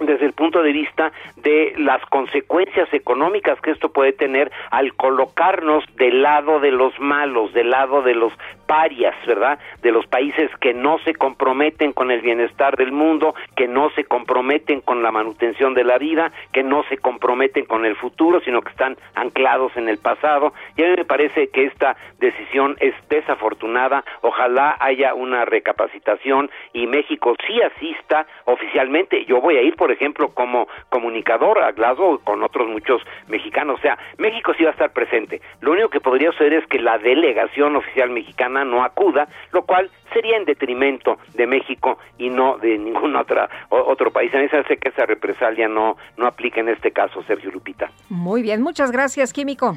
desde 0.00 0.26
el 0.26 0.32
punto 0.32 0.62
de 0.62 0.72
vista 0.72 1.12
de 1.36 1.74
las 1.76 2.04
consecuencias 2.06 2.92
económicas 2.92 3.60
que 3.60 3.70
esto 3.70 3.92
puede 3.92 4.12
tener 4.12 4.50
al 4.70 4.94
colocarnos 4.94 5.84
del 5.96 6.22
lado 6.22 6.60
de 6.60 6.70
los 6.70 6.98
malos, 6.98 7.52
del 7.52 7.70
lado 7.70 8.02
de 8.02 8.14
los 8.14 8.32
parias, 8.70 9.16
¿verdad? 9.26 9.58
De 9.82 9.90
los 9.90 10.06
países 10.06 10.48
que 10.60 10.72
no 10.72 11.00
se 11.00 11.12
comprometen 11.16 11.92
con 11.92 12.12
el 12.12 12.20
bienestar 12.20 12.76
del 12.76 12.92
mundo, 12.92 13.34
que 13.56 13.66
no 13.66 13.90
se 13.96 14.04
comprometen 14.04 14.80
con 14.80 15.02
la 15.02 15.10
manutención 15.10 15.74
de 15.74 15.82
la 15.82 15.98
vida, 15.98 16.30
que 16.52 16.62
no 16.62 16.84
se 16.84 16.96
comprometen 16.96 17.64
con 17.64 17.84
el 17.84 17.96
futuro, 17.96 18.40
sino 18.42 18.62
que 18.62 18.70
están 18.70 18.96
anclados 19.16 19.76
en 19.76 19.88
el 19.88 19.98
pasado. 19.98 20.54
Y 20.76 20.84
a 20.84 20.86
mí 20.86 20.94
me 20.98 21.04
parece 21.04 21.48
que 21.48 21.64
esta 21.64 21.96
decisión 22.20 22.76
es 22.78 22.94
desafortunada. 23.08 24.04
Ojalá 24.20 24.76
haya 24.78 25.14
una 25.14 25.44
recapacitación 25.44 26.48
y 26.72 26.86
México 26.86 27.34
sí 27.48 27.60
asista 27.60 28.24
oficialmente. 28.44 29.24
Yo 29.24 29.40
voy 29.40 29.56
a 29.56 29.62
ir, 29.62 29.74
por 29.74 29.90
ejemplo, 29.90 30.28
como 30.28 30.68
comunicador 30.90 31.58
a 31.58 31.72
Glasgow 31.72 32.20
con 32.22 32.44
otros 32.44 32.68
muchos 32.68 33.02
mexicanos. 33.26 33.80
O 33.80 33.82
sea, 33.82 33.98
México 34.18 34.52
sí 34.56 34.62
va 34.62 34.70
a 34.70 34.74
estar 34.74 34.92
presente. 34.92 35.40
Lo 35.60 35.72
único 35.72 35.88
que 35.88 35.98
podría 35.98 36.30
suceder 36.30 36.52
es 36.52 36.66
que 36.68 36.78
la 36.78 36.98
delegación 36.98 37.74
oficial 37.74 38.10
mexicana 38.10 38.59
no 38.64 38.82
acuda, 38.84 39.28
lo 39.52 39.62
cual 39.62 39.90
sería 40.12 40.36
en 40.36 40.44
detrimento 40.44 41.18
de 41.34 41.46
México 41.46 41.98
y 42.18 42.30
no 42.30 42.58
de 42.58 42.78
ningún 42.78 43.16
otra, 43.16 43.48
otro 43.68 44.10
país. 44.10 44.34
A 44.34 44.38
mí 44.38 44.48
se 44.48 44.58
hace 44.58 44.76
que 44.76 44.88
esa 44.88 45.06
represalia 45.06 45.68
no, 45.68 45.96
no 46.16 46.26
aplica 46.26 46.60
en 46.60 46.68
este 46.68 46.90
caso, 46.90 47.22
Sergio 47.24 47.50
Lupita. 47.50 47.90
Muy 48.08 48.42
bien, 48.42 48.62
muchas 48.62 48.90
gracias, 48.90 49.32
Químico. 49.32 49.76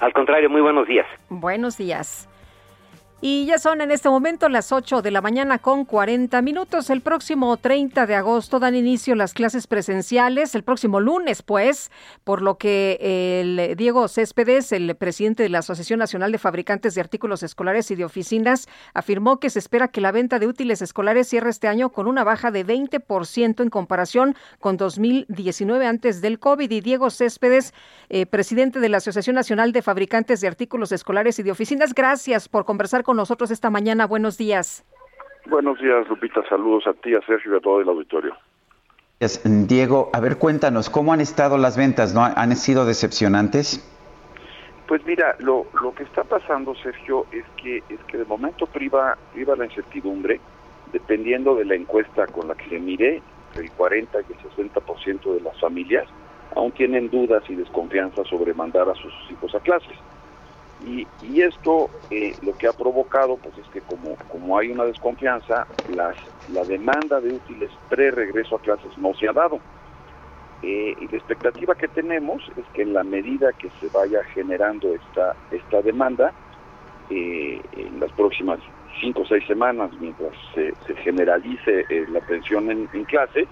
Al 0.00 0.12
contrario, 0.12 0.50
muy 0.50 0.60
buenos 0.60 0.86
días. 0.86 1.06
Buenos 1.28 1.76
días. 1.76 2.28
Y 3.20 3.46
ya 3.46 3.58
son 3.58 3.80
en 3.80 3.90
este 3.90 4.10
momento 4.10 4.50
las 4.50 4.70
8 4.70 5.00
de 5.00 5.10
la 5.10 5.22
mañana 5.22 5.58
con 5.58 5.86
40 5.86 6.42
minutos. 6.42 6.90
El 6.90 7.00
próximo 7.00 7.56
30 7.56 8.06
de 8.06 8.14
agosto 8.16 8.58
dan 8.58 8.74
inicio 8.74 9.14
las 9.14 9.32
clases 9.32 9.66
presenciales, 9.66 10.54
el 10.54 10.62
próximo 10.62 11.00
lunes, 11.00 11.42
pues, 11.42 11.90
por 12.24 12.42
lo 12.42 12.58
que 12.58 12.98
el 13.00 13.76
Diego 13.76 14.08
Céspedes, 14.08 14.72
el 14.72 14.94
presidente 14.96 15.42
de 15.42 15.48
la 15.48 15.60
Asociación 15.60 16.00
Nacional 16.00 16.32
de 16.32 16.38
Fabricantes 16.38 16.94
de 16.94 17.00
Artículos 17.00 17.42
Escolares 17.42 17.90
y 17.90 17.94
de 17.94 18.04
Oficinas, 18.04 18.68
afirmó 18.92 19.40
que 19.40 19.48
se 19.48 19.58
espera 19.58 19.88
que 19.88 20.02
la 20.02 20.12
venta 20.12 20.38
de 20.38 20.46
útiles 20.46 20.82
escolares 20.82 21.28
cierre 21.28 21.48
este 21.48 21.68
año 21.68 21.90
con 21.90 22.06
una 22.06 22.24
baja 22.24 22.50
de 22.50 22.66
20% 22.66 23.62
en 23.62 23.70
comparación 23.70 24.34
con 24.60 24.76
2019 24.76 25.86
antes 25.86 26.20
del 26.20 26.38
COVID. 26.38 26.70
Y 26.70 26.80
Diego 26.82 27.08
Céspedes, 27.10 27.72
eh, 28.10 28.26
presidente 28.26 28.80
de 28.80 28.88
la 28.88 28.98
Asociación 28.98 29.36
Nacional 29.36 29.72
de 29.72 29.80
Fabricantes 29.80 30.40
de 30.42 30.48
Artículos 30.48 30.92
Escolares 30.92 31.38
y 31.38 31.42
de 31.42 31.52
Oficinas, 31.52 31.94
gracias 31.94 32.48
por 32.48 32.64
conversar 32.64 33.03
con 33.04 33.16
nosotros 33.16 33.50
esta 33.50 33.70
mañana. 33.70 34.06
Buenos 34.06 34.36
días. 34.36 34.84
Buenos 35.46 35.78
días, 35.78 36.08
Lupita. 36.08 36.42
Saludos 36.48 36.86
a 36.86 36.94
ti, 36.94 37.14
a 37.14 37.20
Sergio 37.24 37.54
y 37.54 37.56
a 37.58 37.60
todo 37.60 37.80
el 37.80 37.88
auditorio. 37.88 38.34
Diego, 39.44 40.10
a 40.12 40.20
ver, 40.20 40.38
cuéntanos, 40.38 40.90
¿cómo 40.90 41.12
han 41.12 41.20
estado 41.20 41.56
las 41.56 41.76
ventas? 41.76 42.14
¿No 42.14 42.24
han 42.24 42.56
sido 42.56 42.84
decepcionantes? 42.84 43.90
Pues 44.86 45.04
mira, 45.06 45.36
lo, 45.38 45.66
lo 45.80 45.94
que 45.94 46.02
está 46.02 46.24
pasando, 46.24 46.74
Sergio, 46.74 47.26
es 47.32 47.44
que 47.62 47.78
es 47.88 48.00
que 48.06 48.18
de 48.18 48.24
momento 48.24 48.66
priva, 48.66 49.16
priva 49.32 49.56
la 49.56 49.64
incertidumbre, 49.64 50.40
dependiendo 50.92 51.54
de 51.54 51.64
la 51.64 51.74
encuesta 51.74 52.26
con 52.26 52.48
la 52.48 52.54
que 52.54 52.68
se 52.68 52.78
mire, 52.78 53.22
el 53.56 53.70
40 53.70 54.18
y 54.20 54.32
el 54.32 54.72
60% 54.72 55.34
de 55.34 55.40
las 55.40 55.58
familias 55.58 56.06
aún 56.54 56.72
tienen 56.72 57.10
dudas 57.10 57.42
y 57.48 57.54
desconfianza 57.54 58.24
sobre 58.24 58.54
mandar 58.54 58.88
a 58.88 58.94
sus 58.94 59.12
hijos 59.30 59.54
a 59.54 59.60
clases. 59.60 59.96
Y, 60.86 61.06
esto 61.40 61.90
eh, 62.10 62.34
lo 62.42 62.56
que 62.56 62.66
ha 62.66 62.72
provocado 62.72 63.36
pues 63.36 63.56
es 63.58 63.66
que 63.68 63.80
como, 63.80 64.16
como 64.30 64.58
hay 64.58 64.70
una 64.70 64.84
desconfianza, 64.84 65.66
las, 65.94 66.16
la 66.52 66.64
demanda 66.64 67.20
de 67.20 67.34
útiles 67.34 67.70
pre-regreso 67.88 68.56
a 68.56 68.60
clases 68.60 68.96
no 68.98 69.14
se 69.14 69.28
ha 69.28 69.32
dado. 69.32 69.60
Eh, 70.62 70.94
y 70.98 71.08
la 71.08 71.16
expectativa 71.16 71.74
que 71.74 71.88
tenemos 71.88 72.42
es 72.56 72.64
que 72.72 72.82
en 72.82 72.94
la 72.94 73.02
medida 73.02 73.52
que 73.52 73.70
se 73.80 73.88
vaya 73.88 74.22
generando 74.34 74.94
esta, 74.94 75.34
esta 75.50 75.82
demanda, 75.82 76.32
eh, 77.10 77.60
en 77.72 78.00
las 78.00 78.12
próximas 78.12 78.58
cinco 79.00 79.22
o 79.22 79.26
seis 79.26 79.46
semanas, 79.46 79.90
mientras 80.00 80.32
se, 80.54 80.72
se 80.86 80.94
generalice 80.96 81.84
la 82.08 82.20
atención 82.20 82.70
en, 82.70 82.88
en, 82.92 83.04
clase, 83.04 83.46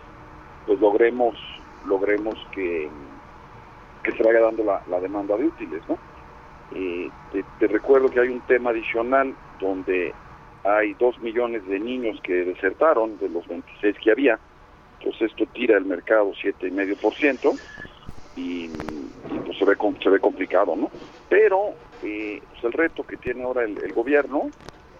pues 0.66 0.80
logremos, 0.80 1.34
logremos 1.86 2.34
que, 2.52 2.88
que 4.04 4.12
se 4.12 4.22
vaya 4.22 4.40
dando 4.40 4.64
la, 4.64 4.82
la 4.88 5.00
demanda 5.00 5.36
de 5.36 5.46
útiles, 5.46 5.82
¿no? 5.88 5.98
Eh, 6.74 7.10
te, 7.58 7.66
recuerdo 7.66 8.08
que 8.08 8.20
hay 8.20 8.28
un 8.28 8.40
tema 8.42 8.70
adicional 8.70 9.34
donde 9.60 10.14
hay 10.64 10.94
dos 10.94 11.18
millones 11.20 11.66
de 11.66 11.78
niños 11.78 12.20
que 12.22 12.44
desertaron 12.44 13.18
de 13.18 13.28
los 13.28 13.46
26 13.46 13.96
que 14.02 14.10
había. 14.10 14.38
Entonces 14.98 15.30
esto 15.30 15.46
tira 15.52 15.76
el 15.76 15.84
mercado 15.84 16.32
7,5% 16.32 17.58
y, 18.36 18.64
y 18.64 19.38
pues 19.44 19.58
se 19.58 19.64
ve, 19.64 19.76
se 20.02 20.08
ve 20.08 20.20
complicado, 20.20 20.76
¿no? 20.76 20.90
Pero 21.28 21.74
eh, 22.02 22.40
pues 22.50 22.64
el 22.64 22.72
reto 22.72 23.04
que 23.04 23.16
tiene 23.16 23.42
ahora 23.42 23.64
el, 23.64 23.92
gobierno 23.92 24.50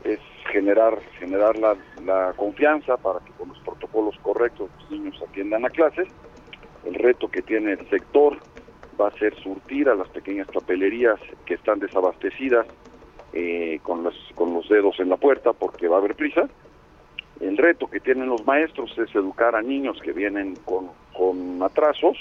es 0.05 0.19
generar 0.51 0.99
generar 1.19 1.57
la, 1.57 1.77
la, 2.05 2.33
confianza 2.37 2.97
para 2.97 3.21
que 3.21 3.33
con 3.33 3.49
los 3.49 3.59
protocolos 3.61 4.17
correctos 4.23 4.69
los 4.81 4.91
niños 4.91 5.23
atiendan 5.27 5.65
a 5.65 5.71
clases. 5.71 6.09
El 6.85 6.95
reto 6.95 7.29
que 7.29 7.43
tiene 7.43 7.73
el 7.73 7.89
sector 7.89 8.39
va 9.01 9.09
a 9.09 9.19
ser 9.19 9.35
surtir 9.43 9.89
a 9.89 9.95
las 9.95 10.09
pequeñas 10.09 10.49
papelerías 10.49 11.19
que 11.45 11.55
están 11.55 11.79
desabastecidas 11.79 12.67
eh, 13.33 13.81
con, 13.83 14.03
los, 14.03 14.15
con 14.35 14.53
los 14.53 14.69
dedos 14.69 14.99
en 15.01 15.09
la 15.09 15.17
puerta 15.17 15.53
porque 15.53 15.89
va 15.89 15.97
a 15.97 15.99
haber 16.01 16.15
prisa. 16.15 16.49
El 17.41 17.57
reto 17.57 17.89
que 17.89 18.01
tienen 18.01 18.29
los 18.29 18.47
maestros 18.47 18.97
es 18.99 19.15
educar 19.15 19.57
a 19.57 19.63
niños 19.63 19.99
que 20.03 20.13
vienen 20.13 20.57
con, 20.65 20.91
con 21.17 21.63
atrasos 21.63 22.17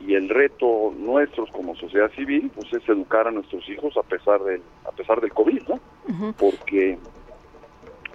y 0.00 0.14
el 0.14 0.28
reto 0.28 0.92
nuestros 0.96 1.50
como 1.50 1.74
sociedad 1.76 2.10
civil 2.12 2.50
pues 2.54 2.72
es 2.72 2.88
educar 2.88 3.28
a 3.28 3.30
nuestros 3.30 3.68
hijos 3.68 3.96
a 3.96 4.02
pesar 4.02 4.42
del 4.42 4.60
a 4.84 4.90
pesar 4.90 5.20
del 5.20 5.32
covid 5.32 5.62
no 5.68 5.80
porque 6.36 6.98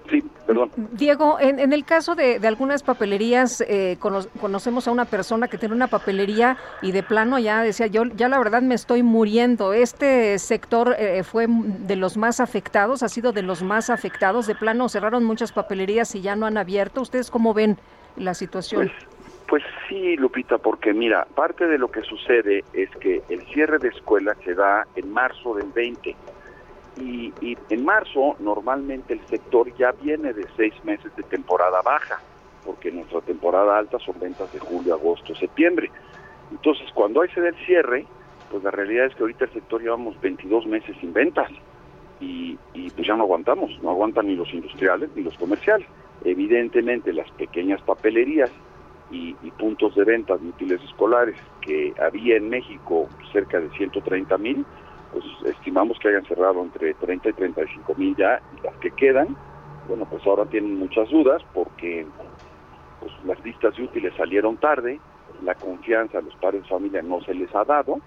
Sí, 0.10 0.24
perdón. 0.48 0.72
Diego, 0.94 1.40
en, 1.40 1.60
en 1.60 1.74
el 1.74 1.86
caso 1.86 2.16
de, 2.16 2.40
de 2.40 2.48
algunas 2.48 2.84
papelerías, 2.84 3.62
eh, 3.62 3.98
conocemos 4.00 4.88
a 4.88 4.92
una 4.92 5.06
persona 5.06 5.48
que 5.48 5.58
tiene 5.58 5.76
una 5.76 5.88
papelería 5.88 6.58
y 6.82 6.92
de 6.92 7.04
plano 7.04 7.38
ya 7.38 7.62
decía, 7.62 7.88
yo 7.88 8.04
ya 8.06 8.28
la 8.28 8.38
verdad 8.40 8.62
me 8.62 8.76
estoy 8.76 9.04
muriendo. 9.04 9.74
¿Este 9.74 10.40
sector 10.40 10.96
eh, 10.98 11.24
fue 11.24 11.46
de 11.48 11.96
los 11.96 12.18
más 12.18 12.40
afectados? 12.40 13.04
¿Ha 13.04 13.10
sido 13.10 13.32
de 13.32 13.44
los 13.44 13.62
más 13.62 13.90
afectados? 13.90 14.48
De 14.48 14.56
plano 14.56 14.90
cerraron 14.90 15.24
muchas 15.24 15.52
papelerías 15.52 16.16
y 16.16 16.22
ya 16.22 16.36
no 16.36 16.46
han 16.46 16.58
abierto. 16.58 17.02
¿Ustedes 17.02 17.30
cómo 17.30 17.54
ven 17.54 17.78
la 18.20 18.34
situación. 18.34 18.92
Pues, 18.92 19.08
pues 19.48 19.64
sí, 19.88 20.16
Lupita, 20.18 20.58
porque 20.58 20.94
mira, 20.94 21.26
parte 21.36 21.66
de 21.68 21.78
lo 21.78 21.90
que 21.90 22.02
sucede 22.02 22.64
es 22.74 22.90
que 22.98 23.22
el 23.30 23.42
cierre 23.48 23.80
de 23.80 23.90
escuelas 23.90 24.38
se 24.44 24.54
da 24.54 24.86
en 24.96 25.12
marzo 25.12 25.56
del 25.56 25.72
20 25.72 26.16
y, 27.00 27.34
y 27.42 27.58
en 27.70 27.86
marzo 27.86 28.36
normalmente 28.40 29.14
el 29.14 29.26
sector 29.28 29.74
ya 29.78 29.92
viene 29.92 30.34
de 30.34 30.46
seis 30.56 30.74
meses 30.84 31.16
de 31.16 31.24
temporada 31.24 31.82
baja, 31.82 32.20
porque 32.66 32.92
nuestra 32.92 33.22
temporada 33.22 33.78
alta 33.78 33.98
son 34.00 34.20
ventas 34.20 34.52
de 34.54 34.60
julio, 34.60 34.94
agosto, 34.94 35.34
septiembre. 35.36 35.90
Entonces, 36.52 36.90
cuando 36.94 37.22
hay 37.22 37.30
se 37.30 37.42
da 37.42 37.50
el 37.50 37.66
cierre, 37.66 38.06
pues 38.52 38.64
la 38.64 38.72
realidad 38.72 39.06
es 39.06 39.16
que 39.16 39.24
ahorita 39.24 39.46
el 39.46 39.54
sector 39.54 39.82
llevamos 39.82 40.20
22 40.22 40.66
meses 40.66 40.96
sin 41.00 41.14
ventas 41.14 41.50
y, 42.20 42.58
y 42.74 42.90
pues 42.90 43.08
ya 43.08 43.16
no 43.16 43.24
aguantamos, 43.24 43.72
no 43.82 43.92
aguantan 43.92 44.28
ni 44.28 44.36
los 44.36 44.52
industriales 44.54 45.10
ni 45.16 45.24
los 45.24 45.38
comerciales. 45.38 45.88
Evidentemente 46.24 47.14
las 47.14 47.30
pequeñas 47.32 47.82
papelerías 47.82 48.52
y, 49.12 49.36
y 49.42 49.52
puntos 49.52 49.96
de 49.96 50.04
venta 50.04 50.38
de 50.38 50.48
útiles 50.48 50.82
escolares 50.84 51.38
que 51.62 51.94
había 52.02 52.38
en 52.38 52.50
México 52.50 53.08
cerca 53.32 53.60
de 53.60 53.70
130 53.70 54.38
mil, 54.38 54.66
pues 55.12 55.26
estimamos 55.46 55.98
que 56.00 56.10
hayan 56.10 56.26
cerrado 56.26 56.62
entre 56.62 56.94
30 56.94 57.30
y 57.30 57.34
35 57.34 57.96
mil 57.96 58.16
ya 58.16 58.42
y 58.58 58.66
las 58.66 58.76
que 58.78 58.92
quedan, 58.92 59.36
bueno 59.88 60.06
pues 60.10 60.26
ahora 60.26 60.46
tienen 60.46 60.78
muchas 60.78 61.10
dudas 61.10 61.42
porque 61.54 62.06
pues 63.00 63.12
las 63.26 63.44
listas 63.44 63.76
de 63.76 63.84
útiles 63.84 64.14
salieron 64.18 64.58
tarde, 64.58 65.00
la 65.44 65.56
confianza 65.56 66.20
a 66.20 66.22
los 66.22 66.36
padres 66.36 66.64
de 66.64 66.70
familia 66.70 67.02
no 67.02 67.22
se 67.22 67.34
les 67.34 67.54
ha 67.56 67.64
dado 67.64 68.00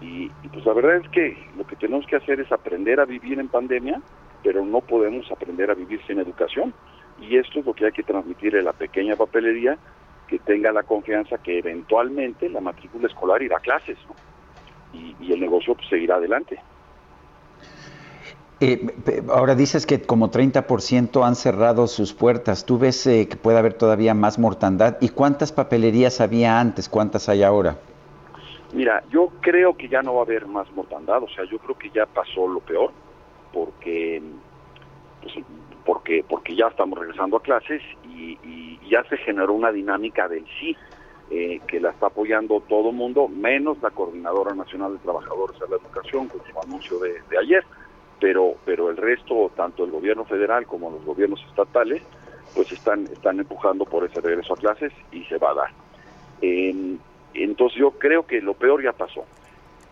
y, 0.00 0.30
y, 0.42 0.48
pues 0.52 0.64
la 0.64 0.74
verdad 0.74 0.96
es 0.96 1.08
que 1.10 1.36
lo 1.56 1.66
que 1.66 1.76
tenemos 1.76 2.06
que 2.06 2.16
hacer 2.16 2.40
es 2.40 2.52
aprender 2.52 3.00
a 3.00 3.04
vivir 3.04 3.38
en 3.40 3.48
pandemia, 3.48 4.00
pero 4.44 4.64
no 4.64 4.80
podemos 4.80 5.30
aprender 5.32 5.70
a 5.70 5.74
vivir 5.74 6.00
sin 6.06 6.20
educación. 6.20 6.72
Y 7.20 7.36
esto 7.36 7.58
es 7.58 7.66
lo 7.66 7.74
que 7.74 7.86
hay 7.86 7.92
que 7.92 8.04
transmitir 8.04 8.54
en 8.54 8.64
la 8.64 8.72
pequeña 8.72 9.16
papelería, 9.16 9.76
que 10.28 10.38
tenga 10.38 10.70
la 10.70 10.84
confianza 10.84 11.38
que 11.38 11.58
eventualmente 11.58 12.48
la 12.48 12.60
matrícula 12.60 13.08
escolar 13.08 13.42
irá 13.42 13.56
a 13.56 13.60
clases 13.60 13.98
¿no? 14.06 14.14
Y, 14.92 15.14
y, 15.20 15.32
el 15.32 15.40
negocio 15.40 15.74
pues, 15.74 15.88
seguirá 15.88 16.16
adelante. 16.16 16.60
Eh, 18.60 18.92
ahora 19.30 19.54
dices 19.54 19.86
que 19.86 20.02
como 20.02 20.30
30% 20.30 21.24
han 21.24 21.36
cerrado 21.36 21.86
sus 21.86 22.12
puertas. 22.12 22.66
¿Tú 22.66 22.78
ves 22.78 23.06
eh, 23.06 23.28
que 23.28 23.36
puede 23.36 23.58
haber 23.58 23.74
todavía 23.74 24.14
más 24.14 24.38
mortandad? 24.38 24.98
¿Y 25.00 25.10
cuántas 25.10 25.52
papelerías 25.52 26.20
había 26.20 26.58
antes? 26.58 26.88
¿Cuántas 26.88 27.28
hay 27.28 27.44
ahora? 27.44 27.76
Mira, 28.72 29.02
yo 29.10 29.28
creo 29.40 29.76
que 29.76 29.88
ya 29.88 30.02
no 30.02 30.14
va 30.14 30.20
a 30.20 30.24
haber 30.24 30.46
más 30.46 30.70
mortandad, 30.72 31.22
o 31.22 31.28
sea, 31.28 31.44
yo 31.44 31.58
creo 31.58 31.78
que 31.78 31.88
ya 31.90 32.04
pasó 32.04 32.46
lo 32.46 32.60
peor, 32.60 32.90
porque 33.52 34.20
pues, 35.22 35.34
porque 35.86 36.22
porque 36.28 36.54
ya 36.54 36.66
estamos 36.66 36.98
regresando 36.98 37.38
a 37.38 37.42
clases 37.42 37.80
y, 38.04 38.38
y 38.44 38.78
ya 38.90 39.02
se 39.04 39.16
generó 39.18 39.54
una 39.54 39.72
dinámica 39.72 40.28
del 40.28 40.44
sí, 40.60 40.76
eh, 41.30 41.60
que 41.66 41.80
la 41.80 41.90
está 41.90 42.06
apoyando 42.06 42.60
todo 42.60 42.92
mundo, 42.92 43.28
menos 43.28 43.80
la 43.82 43.90
Coordinadora 43.90 44.54
Nacional 44.54 44.92
de 44.92 44.98
Trabajadores 44.98 45.58
de 45.60 45.68
la 45.68 45.76
Educación, 45.76 46.28
con 46.28 46.40
su 46.44 46.60
anuncio 46.60 46.98
de, 46.98 47.20
de 47.30 47.38
ayer, 47.38 47.64
pero 48.20 48.54
pero 48.64 48.90
el 48.90 48.96
resto, 48.96 49.50
tanto 49.54 49.84
el 49.84 49.90
gobierno 49.90 50.24
federal 50.24 50.66
como 50.66 50.90
los 50.90 51.04
gobiernos 51.04 51.44
estatales, 51.48 52.02
pues 52.54 52.72
están 52.72 53.04
están 53.04 53.38
empujando 53.38 53.84
por 53.84 54.04
ese 54.04 54.20
regreso 54.20 54.54
a 54.54 54.56
clases 54.56 54.92
y 55.12 55.24
se 55.24 55.38
va 55.38 55.50
a 55.50 55.54
dar. 55.54 55.70
Entonces 57.34 57.78
yo 57.78 57.92
creo 57.92 58.26
que 58.26 58.40
lo 58.40 58.54
peor 58.54 58.82
ya 58.82 58.92
pasó. 58.92 59.24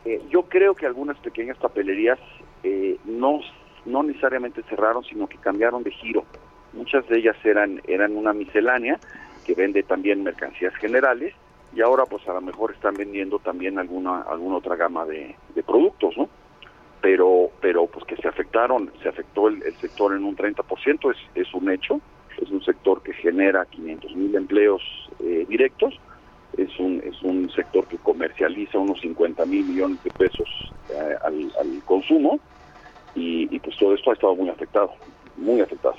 Eh, 0.04 0.22
yo 0.30 0.42
creo 0.42 0.74
que 0.74 0.86
algunas 0.86 1.18
pequeñas 1.18 1.56
papelerías 1.58 2.18
eh, 2.62 2.96
no, 3.04 3.40
no 3.84 4.02
necesariamente 4.02 4.62
cerraron, 4.64 5.04
sino 5.04 5.26
que 5.26 5.38
cambiaron 5.38 5.82
de 5.82 5.90
giro. 5.90 6.24
Muchas 6.72 7.06
de 7.08 7.18
ellas 7.18 7.36
eran, 7.44 7.80
eran 7.86 8.16
una 8.16 8.32
miscelánea 8.32 8.98
que 9.46 9.54
vende 9.54 9.84
también 9.84 10.24
mercancías 10.24 10.74
generales 10.74 11.32
y 11.74 11.80
ahora 11.80 12.04
pues 12.04 12.26
a 12.28 12.32
lo 12.32 12.40
mejor 12.40 12.72
están 12.72 12.94
vendiendo 12.94 13.38
también 13.38 13.78
alguna, 13.78 14.22
alguna 14.22 14.56
otra 14.56 14.74
gama 14.74 15.04
de, 15.06 15.36
productos, 15.64 16.16
¿no? 16.16 16.28
Pero, 17.00 17.50
pero 17.60 17.86
pues 17.86 18.04
que 18.06 18.16
se 18.16 18.26
afectaron, 18.26 18.90
se 19.02 19.08
afectó 19.08 19.46
el, 19.48 19.62
el 19.62 19.76
sector 19.76 20.14
en 20.14 20.24
un 20.24 20.36
30%, 20.36 21.12
es, 21.12 21.18
es 21.34 21.54
un 21.54 21.70
hecho, 21.70 22.00
es 22.40 22.50
un 22.50 22.62
sector 22.64 23.02
que 23.02 23.12
genera 23.12 23.66
500 23.66 24.16
mil 24.16 24.34
empleos 24.34 24.82
eh, 25.20 25.46
directos, 25.48 25.94
es 26.56 26.76
un, 26.80 27.00
es 27.04 27.22
un 27.22 27.48
sector 27.50 27.86
que 27.86 27.98
comercializa 27.98 28.78
unos 28.78 29.00
50 29.00 29.44
mil 29.46 29.64
millones 29.64 30.02
de 30.02 30.10
pesos 30.10 30.48
eh, 30.90 31.16
al, 31.22 31.52
al, 31.60 31.82
consumo 31.84 32.40
y, 33.14 33.54
y, 33.54 33.60
pues 33.60 33.76
todo 33.76 33.94
esto 33.94 34.10
ha 34.10 34.14
estado 34.14 34.34
muy 34.34 34.48
afectado, 34.48 34.92
muy 35.36 35.60
afectado. 35.60 35.96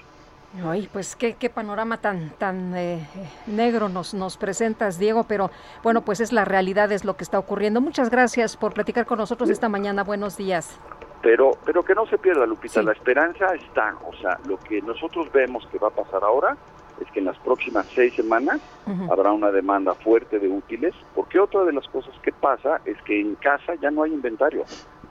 Ay, 0.66 0.90
pues 0.92 1.16
qué, 1.16 1.34
qué 1.34 1.50
panorama 1.50 1.98
tan 1.98 2.30
tan 2.38 2.74
eh, 2.76 3.06
negro 3.48 3.90
nos, 3.90 4.14
nos 4.14 4.38
presentas, 4.38 4.98
Diego, 4.98 5.26
pero 5.26 5.52
bueno, 5.84 6.02
pues 6.02 6.20
es 6.20 6.32
la 6.32 6.46
realidad, 6.46 6.92
es 6.92 7.04
lo 7.06 7.16
que 7.18 7.24
está 7.24 7.38
ocurriendo. 7.38 7.82
Muchas 7.82 8.10
gracias 8.10 8.56
por 8.58 8.74
platicar 8.74 9.06
con 9.06 9.18
nosotros 9.18 9.50
esta 9.50 9.70
mañana. 9.70 10.04
Buenos 10.04 10.38
días. 10.38 10.80
Pero, 11.22 11.52
pero 11.66 11.84
que 11.84 11.94
no 11.94 12.06
se 12.08 12.18
pierda, 12.18 12.46
Lupita, 12.46 12.80
sí. 12.80 12.86
la 12.86 12.94
esperanza 12.94 13.48
está, 13.56 13.96
o 14.08 14.14
sea, 14.16 14.40
lo 14.48 14.58
que 14.58 14.82
nosotros 14.82 15.32
vemos 15.32 15.68
que 15.72 15.78
va 15.80 15.90
a 15.90 15.92
pasar 15.92 16.24
ahora 16.24 16.56
es 17.02 17.12
que 17.12 17.20
en 17.20 17.26
las 17.26 17.38
próximas 17.40 17.86
seis 17.94 18.14
semanas 18.16 18.60
uh 18.86 18.92
-huh. 18.92 19.12
habrá 19.12 19.32
una 19.32 19.52
demanda 19.52 19.94
fuerte 19.96 20.40
de 20.40 20.48
útiles, 20.48 20.96
porque 21.14 21.40
otra 21.40 21.64
de 21.66 21.74
las 21.74 21.88
cosas 21.90 22.16
que 22.22 22.32
pasa 22.32 22.82
es 22.86 23.00
que 23.04 23.20
en 23.20 23.36
casa 23.36 23.76
ya 23.82 23.92
no 23.92 24.04
hay 24.04 24.14
inventario. 24.14 24.64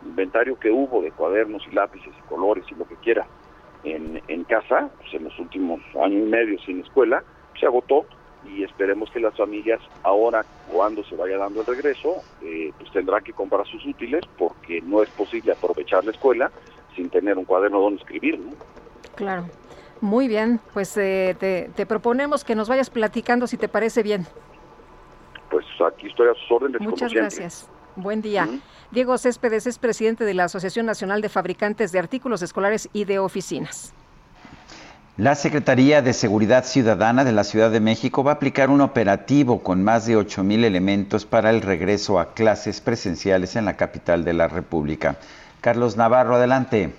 Inventario 0.05 0.59
que 0.59 0.71
hubo 0.71 1.03
de 1.03 1.11
cuadernos 1.11 1.63
y 1.71 1.75
lápices 1.75 2.13
y 2.17 2.29
colores 2.29 2.65
y 2.71 2.75
lo 2.75 2.87
que 2.87 2.97
quiera 2.97 3.27
en, 3.87 4.21
en 4.29 4.45
casa, 4.45 4.91
pues 4.99 5.15
en 5.15 5.25
los 5.25 5.39
últimos 5.39 5.81
años 6.03 6.27
y 6.27 6.31
medio 6.31 6.59
sin 6.61 6.81
escuela, 6.81 7.23
se 7.59 7.67
agotó 7.67 8.05
y 8.49 8.63
esperemos 8.63 9.11
que 9.11 9.21
las 9.21 9.37
familias 9.37 9.81
ahora, 10.03 10.45
cuando 10.71 11.05
se 11.05 11.17
vaya 11.17 11.39
dando 11.39 11.61
el 11.61 11.67
regreso, 11.67 12.17
eh, 12.43 12.73
pues 12.79 12.91
tendrán 12.93 13.23
que 13.25 13.33
comprar 13.33 13.67
sus 13.67 13.85
útiles 13.87 14.25
porque 14.39 14.81
no 14.83 15.03
es 15.03 15.09
posible 15.11 15.53
aprovechar 15.53 16.05
la 16.05 16.13
escuela 16.13 16.51
sin 16.95 17.11
tener 17.11 17.37
un 17.37 17.45
cuaderno 17.45 17.81
donde 17.81 18.01
escribir, 18.01 18.39
¿no? 18.39 18.53
Claro. 19.15 19.47
Muy 20.01 20.29
bien, 20.29 20.61
pues 20.75 20.97
eh, 20.99 21.35
te, 21.41 21.71
te, 21.75 21.87
proponemos 21.87 22.45
que 22.45 22.55
nos 22.55 22.69
vayas 22.69 22.91
platicando 22.91 23.47
si 23.47 23.57
te 23.57 23.67
parece 23.67 24.03
bien. 24.03 24.27
Pues 25.51 25.65
aquí 25.87 26.09
estoy 26.09 26.29
a 26.29 26.35
sus 26.35 26.51
órdenes. 26.51 26.81
Muchas 26.83 27.13
gracias. 27.13 27.71
Buen 27.97 28.20
día. 28.20 28.47
Diego 28.90 29.16
Céspedes 29.16 29.66
es 29.66 29.78
presidente 29.78 30.24
de 30.24 30.35
la 30.35 30.44
Asociación 30.44 30.85
Nacional 30.85 31.23
de 31.23 31.31
Fabricantes 31.31 31.93
de 31.93 31.98
Artículos 31.98 32.43
Escolares 32.43 32.90
y 32.93 33.06
de 33.06 33.18
Oficinas. 33.18 33.94
La 35.16 35.35
Secretaría 35.35 36.02
de 36.02 36.12
Seguridad 36.12 36.66
Ciudadana 36.66 37.24
de 37.24 37.32
la 37.32 37.43
Ciudad 37.43 37.70
de 37.70 37.81
México 37.81 38.23
va 38.23 38.32
a 38.32 38.35
aplicar 38.35 38.68
un 38.68 38.82
operativo 38.82 39.62
con 39.62 39.82
más 39.82 40.05
de 40.05 40.14
8 40.16 40.44
mil 40.44 40.62
elementos 40.64 41.24
para 41.24 41.48
el 41.48 41.62
regreso 41.62 42.20
a 42.20 42.35
clases 42.35 42.82
presenciales 42.82 43.56
en 43.56 43.64
la 43.64 43.78
capital 43.78 44.24
de 44.24 44.35
la 44.35 44.47
República. 44.47 45.16
Carlos 45.62 45.97
Navarro, 45.97 46.35
adelante. 46.35 46.93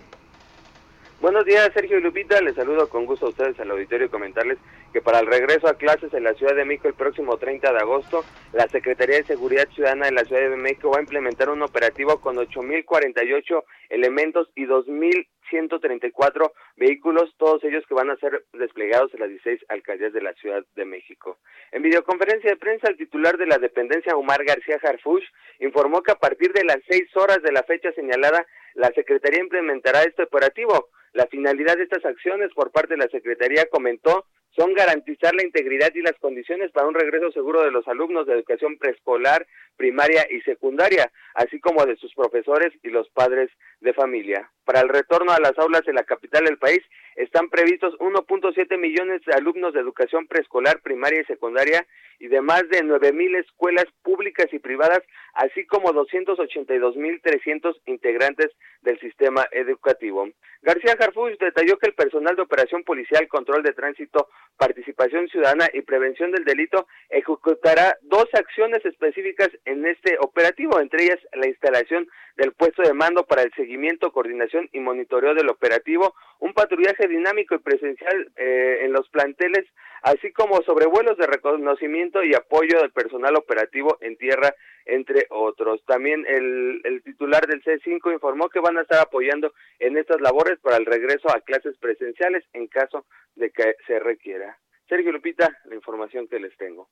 Buenos 1.20 1.46
días, 1.46 1.72
Sergio 1.74 1.98
y 1.98 2.02
Lupita. 2.02 2.40
Les 2.42 2.54
saludo 2.54 2.88
con 2.90 3.08
gusto 3.08 3.26
a 3.26 3.30
ustedes 3.30 3.60
al 3.60 3.72
auditorio 3.72 4.06
y 4.06 4.10
comentarles 4.10 4.60
que 4.94 5.02
para 5.02 5.20
el 5.20 5.26
regreso 5.26 5.68
a 5.68 5.74
clases 5.74 6.14
en 6.14 6.24
la 6.24 6.36
Ciudad 6.36 6.56
de 6.56 6.64
México 6.64 6.88
el 6.88 6.94
próximo 6.94 7.38
30 7.38 7.74
de 7.74 7.80
agosto, 7.80 8.24
la 8.54 8.68
Secretaría 8.68 9.18
de 9.18 9.24
Seguridad 9.24 9.68
Ciudadana 9.70 10.06
de 10.06 10.12
la 10.12 10.26
Ciudad 10.26 10.48
de 10.48 10.56
México 10.56 10.92
va 10.92 11.00
a 11.00 11.02
implementar 11.02 11.50
un 11.50 11.64
operativo 11.64 12.22
con 12.22 12.36
8.048 12.36 13.64
elementos 13.90 14.48
y 14.54 14.68
2.134 14.68 16.52
vehículos, 16.76 17.34
todos 17.40 17.64
ellos 17.64 17.84
que 17.88 17.96
van 17.96 18.12
a 18.12 18.18
ser 18.18 18.46
desplegados 18.54 19.12
en 19.16 19.22
las 19.22 19.30
16 19.30 19.66
alcaldías 19.70 20.14
de 20.14 20.22
la 20.22 20.34
Ciudad 20.34 20.64
de 20.76 20.86
México. 20.86 21.40
En 21.72 21.82
videoconferencia 21.82 22.52
de 22.52 22.58
prensa, 22.58 22.90
el 22.90 22.98
titular 22.98 23.40
de 23.40 23.48
la 23.48 23.58
dependencia, 23.58 24.16
Omar 24.16 24.46
García 24.46 24.80
Harfush, 24.84 25.26
informó 25.62 26.04
que 26.04 26.12
a 26.12 26.20
partir 26.20 26.54
de 26.54 26.64
las 26.64 26.78
6 26.88 27.18
horas 27.18 27.42
de 27.42 27.52
la 27.52 27.64
fecha 27.64 27.92
señalada, 27.94 28.46
la 28.76 28.90
Secretaría 28.90 29.42
implementará 29.42 30.04
este 30.04 30.22
operativo. 30.22 30.90
La 31.18 31.26
finalidad 31.26 31.78
de 31.78 31.82
estas 31.82 32.06
acciones 32.06 32.54
por 32.54 32.70
parte 32.70 32.94
de 32.94 33.04
la 33.04 33.10
Secretaría 33.10 33.66
comentó 33.72 34.28
son 34.56 34.76
garantizar 34.76 35.34
la 35.34 35.44
integridad 35.44 35.90
y 35.96 36.04
las 36.04 36.14
condiciones 36.20 36.70
para 36.72 36.86
un 36.86 36.94
regreso 36.94 37.32
seguro 37.32 37.64
de 37.64 37.72
los 37.72 37.88
alumnos 37.88 38.28
de 38.28 38.34
educación 38.34 38.78
preescolar, 38.78 39.48
primaria 39.78 40.28
y 40.30 40.42
secundaria, 40.42 41.12
así 41.34 41.60
como 41.60 41.88
de 41.88 41.96
sus 41.96 42.14
profesores 42.14 42.72
y 42.84 42.90
los 42.90 43.10
padres 43.10 43.50
de 43.80 43.94
familia. 43.94 44.50
Para 44.66 44.82
el 44.82 44.90
retorno 44.90 45.32
a 45.32 45.40
las 45.40 45.58
aulas 45.58 45.88
en 45.88 45.96
la 45.96 46.04
capital 46.04 46.44
del 46.44 46.58
país 46.58 46.82
están 47.16 47.50
previstos 47.50 47.98
1.7 48.00 48.78
millones 48.78 49.22
de 49.26 49.34
alumnos 49.34 49.74
de 49.74 49.80
educación 49.80 50.28
preescolar, 50.28 50.82
primaria 50.82 51.22
y 51.22 51.26
secundaria 51.26 51.88
y 52.20 52.28
de 52.28 52.42
más 52.42 52.68
de 52.70 52.84
9 52.84 53.14
mil 53.14 53.36
escuelas 53.36 53.86
públicas 54.04 54.48
y 54.52 54.60
privadas, 54.60 55.02
así 55.34 55.66
como 55.66 55.94
282.300 55.94 57.76
integrantes 57.86 58.52
del 58.82 59.00
sistema 59.00 59.48
educativo. 59.52 60.28
García 60.62 60.96
Harfuch 61.00 61.38
detalló 61.40 61.78
que 61.78 61.88
el 61.88 61.94
personal 61.94 62.36
de 62.36 62.42
operación 62.42 62.84
policial, 62.84 63.28
control 63.28 63.64
de 63.64 63.74
tránsito, 63.74 64.30
participación 64.58 65.28
ciudadana 65.30 65.70
y 65.74 65.82
prevención 65.82 66.32
del 66.32 66.44
delito 66.44 66.88
ejecutará 67.10 67.96
dos 68.02 68.28
acciones 68.34 68.84
específicas 68.86 69.50
en 69.66 69.86
este 69.86 70.18
operativo, 70.20 70.80
entre 70.80 71.06
ellas 71.06 71.20
la 71.34 71.48
instalación 71.48 72.08
del 72.38 72.54
puesto 72.54 72.84
de 72.84 72.94
mando 72.94 73.26
para 73.26 73.42
el 73.42 73.52
seguimiento, 73.56 74.12
coordinación 74.12 74.70
y 74.72 74.80
monitoreo 74.80 75.34
del 75.34 75.50
operativo, 75.50 76.16
un 76.40 76.54
patrullaje 76.54 77.08
dinámico 77.08 77.56
y 77.56 77.60
presencial 77.60 78.32
eh, 78.38 78.80
en 78.84 78.94
los 78.94 79.10
planteles 79.10 79.66
así 80.04 80.32
como 80.32 80.62
sobrevuelos 80.62 81.18
de 81.18 81.28
reconocimiento 81.28 82.24
y 82.24 82.34
apoyo 82.34 82.80
del 82.80 82.92
personal 82.92 83.36
operativo 83.36 83.98
en 84.02 84.18
tierra, 84.18 84.54
entre 84.86 85.26
otros. 85.30 85.84
También 85.86 86.26
el, 86.28 86.82
el 86.84 87.04
titular 87.04 87.46
del 87.48 87.64
C5 87.64 88.14
informó 88.14 88.50
que 88.50 88.60
van 88.60 88.78
a 88.78 88.82
estar 88.82 89.00
apoyando 89.00 89.54
en 89.80 89.98
estas 89.98 90.22
labores 90.22 90.60
para 90.60 90.78
el 90.78 90.86
regreso 90.86 91.30
a 91.30 91.42
clases 91.42 91.76
presenciales 91.78 92.44
en 92.54 92.68
caso 92.68 93.06
de 93.36 93.50
que 93.50 93.76
se 93.86 94.00
requiera. 94.00 94.58
Sergio 94.88 95.12
Lupita, 95.12 95.58
la 95.66 95.76
información 95.76 96.28
que 96.28 96.40
les 96.40 96.56
tengo. 96.58 96.88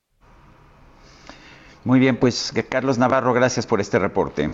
Muy 1.86 2.00
bien, 2.00 2.18
pues 2.18 2.52
Carlos 2.70 2.98
Navarro, 2.98 3.34
gracias 3.34 3.68
por 3.68 3.80
este 3.80 4.00
reporte. 4.00 4.50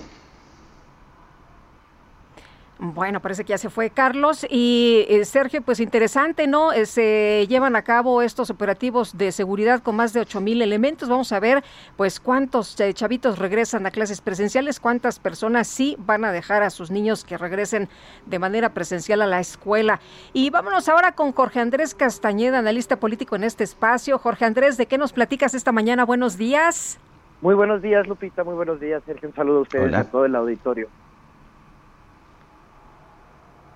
Bueno, 2.83 3.19
parece 3.19 3.43
que 3.43 3.49
ya 3.51 3.59
se 3.59 3.69
fue 3.69 3.91
Carlos. 3.91 4.43
Y 4.49 5.05
eh, 5.07 5.23
Sergio, 5.23 5.61
pues 5.61 5.79
interesante, 5.79 6.47
¿no? 6.47 6.73
Eh, 6.73 6.87
se 6.87 7.45
llevan 7.47 7.75
a 7.75 7.83
cabo 7.83 8.23
estos 8.23 8.49
operativos 8.49 9.15
de 9.15 9.31
seguridad 9.31 9.83
con 9.83 9.95
más 9.95 10.13
de 10.13 10.21
ocho 10.21 10.41
mil 10.41 10.63
elementos. 10.63 11.07
Vamos 11.07 11.31
a 11.31 11.39
ver, 11.39 11.63
pues, 11.95 12.19
cuántos 12.19 12.79
eh, 12.79 12.91
chavitos 12.95 13.37
regresan 13.37 13.85
a 13.85 13.91
clases 13.91 14.19
presenciales, 14.19 14.79
cuántas 14.79 15.19
personas 15.19 15.67
sí 15.67 15.95
van 15.99 16.25
a 16.25 16.31
dejar 16.31 16.63
a 16.63 16.71
sus 16.71 16.89
niños 16.89 17.23
que 17.23 17.37
regresen 17.37 17.87
de 18.25 18.39
manera 18.39 18.73
presencial 18.73 19.21
a 19.21 19.27
la 19.27 19.39
escuela. 19.39 19.99
Y 20.33 20.49
vámonos 20.49 20.89
ahora 20.89 21.11
con 21.11 21.33
Jorge 21.33 21.59
Andrés 21.59 21.93
Castañeda, 21.93 22.57
analista 22.57 22.99
político 22.99 23.35
en 23.35 23.43
este 23.43 23.63
espacio. 23.63 24.17
Jorge 24.17 24.45
Andrés, 24.45 24.77
¿de 24.77 24.87
qué 24.87 24.97
nos 24.97 25.13
platicas 25.13 25.53
esta 25.53 25.71
mañana? 25.71 26.03
Buenos 26.03 26.35
días. 26.35 26.97
Muy 27.41 27.53
buenos 27.53 27.83
días, 27.83 28.07
Lupita. 28.07 28.43
Muy 28.43 28.55
buenos 28.55 28.79
días, 28.79 29.03
Sergio. 29.05 29.29
Un 29.29 29.35
saludo 29.35 29.59
a 29.59 29.61
ustedes 29.61 29.93
a 29.93 30.03
todo 30.05 30.25
el 30.25 30.35
auditorio. 30.35 30.89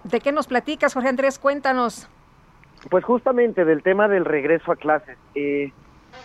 ¿De 0.06 0.20
qué 0.20 0.32
nos 0.32 0.46
platicas, 0.46 0.94
Jorge 0.94 1.10
Andrés? 1.10 1.40
Cuéntanos. 1.40 2.08
Pues 2.92 3.04
justamente 3.04 3.66
del 3.66 3.82
tema 3.82 4.08
del 4.08 4.24
regreso 4.24 4.72
a 4.72 4.76
clases. 4.76 5.18
Eh, 5.34 5.72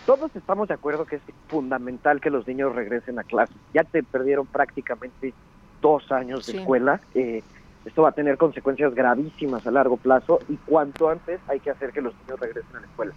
todos 0.05 0.35
estamos 0.35 0.67
de 0.67 0.75
acuerdo 0.75 1.05
que 1.05 1.15
es 1.15 1.21
fundamental 1.47 2.21
que 2.21 2.29
los 2.29 2.47
niños 2.47 2.75
regresen 2.75 3.17
a 3.17 3.23
clases. 3.23 3.57
Ya 3.73 3.83
te 3.83 4.03
perdieron 4.03 4.45
prácticamente 4.45 5.33
dos 5.81 6.11
años 6.11 6.45
de 6.45 6.59
escuela. 6.59 7.01
Eh, 7.15 7.41
esto 7.83 8.03
va 8.03 8.09
a 8.09 8.11
tener 8.11 8.37
consecuencias 8.37 8.93
gravísimas 8.93 9.65
a 9.65 9.71
largo 9.71 9.97
plazo 9.97 10.39
y 10.47 10.57
cuanto 10.57 11.09
antes 11.09 11.39
hay 11.47 11.59
que 11.59 11.71
hacer 11.71 11.91
que 11.91 12.01
los 12.01 12.13
niños 12.21 12.39
regresen 12.39 12.75
a 12.75 12.81
la 12.81 12.85
escuela. 12.85 13.13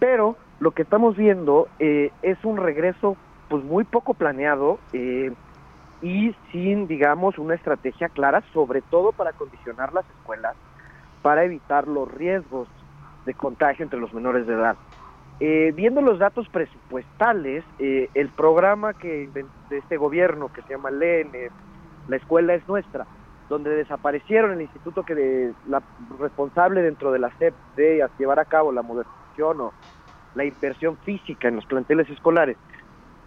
Pero 0.00 0.36
lo 0.58 0.72
que 0.72 0.82
estamos 0.82 1.16
viendo 1.16 1.68
eh, 1.78 2.10
es 2.22 2.44
un 2.44 2.56
regreso 2.56 3.16
pues 3.48 3.62
muy 3.62 3.84
poco 3.84 4.14
planeado. 4.14 4.80
Eh, 4.92 5.32
y 6.02 6.34
sin, 6.52 6.86
digamos, 6.86 7.38
una 7.38 7.54
estrategia 7.54 8.08
clara, 8.08 8.42
sobre 8.52 8.82
todo 8.82 9.12
para 9.12 9.32
condicionar 9.32 9.92
las 9.92 10.08
escuelas, 10.10 10.54
para 11.22 11.44
evitar 11.44 11.88
los 11.88 12.12
riesgos 12.12 12.68
de 13.26 13.34
contagio 13.34 13.82
entre 13.84 13.98
los 13.98 14.12
menores 14.12 14.46
de 14.46 14.54
edad. 14.54 14.76
Eh, 15.40 15.72
viendo 15.74 16.00
los 16.00 16.18
datos 16.18 16.48
presupuestales, 16.48 17.64
eh, 17.78 18.08
el 18.14 18.28
programa 18.28 18.94
que 18.94 19.28
de 19.32 19.78
este 19.78 19.96
gobierno 19.96 20.52
que 20.52 20.62
se 20.62 20.70
llama 20.70 20.90
LEN, 20.90 21.30
la 22.08 22.16
escuela 22.16 22.54
es 22.54 22.66
nuestra, 22.66 23.06
donde 23.48 23.70
desaparecieron 23.70 24.52
el 24.52 24.62
instituto 24.62 25.04
que 25.04 25.14
de, 25.14 25.54
la 25.68 25.82
responsable 26.18 26.82
dentro 26.82 27.12
de 27.12 27.18
la 27.18 27.30
SEP 27.38 27.54
de 27.76 28.06
llevar 28.18 28.40
a 28.40 28.44
cabo 28.44 28.72
la 28.72 28.82
modernización 28.82 29.60
o 29.60 29.72
la 30.34 30.44
inversión 30.44 30.96
física 30.98 31.48
en 31.48 31.56
los 31.56 31.66
planteles 31.66 32.08
escolares, 32.10 32.56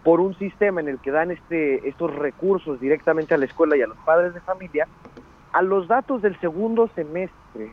por 0.04 0.20
un 0.20 0.36
sistema 0.38 0.80
en 0.80 0.88
el 0.88 0.98
que 0.98 1.10
dan 1.10 1.30
este, 1.30 1.88
estos 1.88 2.14
recursos 2.14 2.80
directamente 2.80 3.34
a 3.34 3.38
la 3.38 3.44
escuela 3.44 3.76
y 3.76 3.82
a 3.82 3.86
los 3.86 3.98
padres 3.98 4.34
de 4.34 4.40
familia, 4.40 4.88
a 5.52 5.62
los 5.62 5.86
datos 5.86 6.22
del 6.22 6.38
segundo 6.40 6.88
semestre 6.94 7.72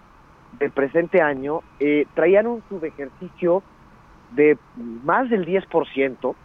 del 0.60 0.72
presente 0.72 1.22
año 1.22 1.61
eh, 1.80 2.06
traían 2.14 2.47
un 2.47 2.64
subejercicio 2.69 3.64
de 4.31 4.57
más 5.03 5.30
del 5.30 5.45
10%, 5.45 6.35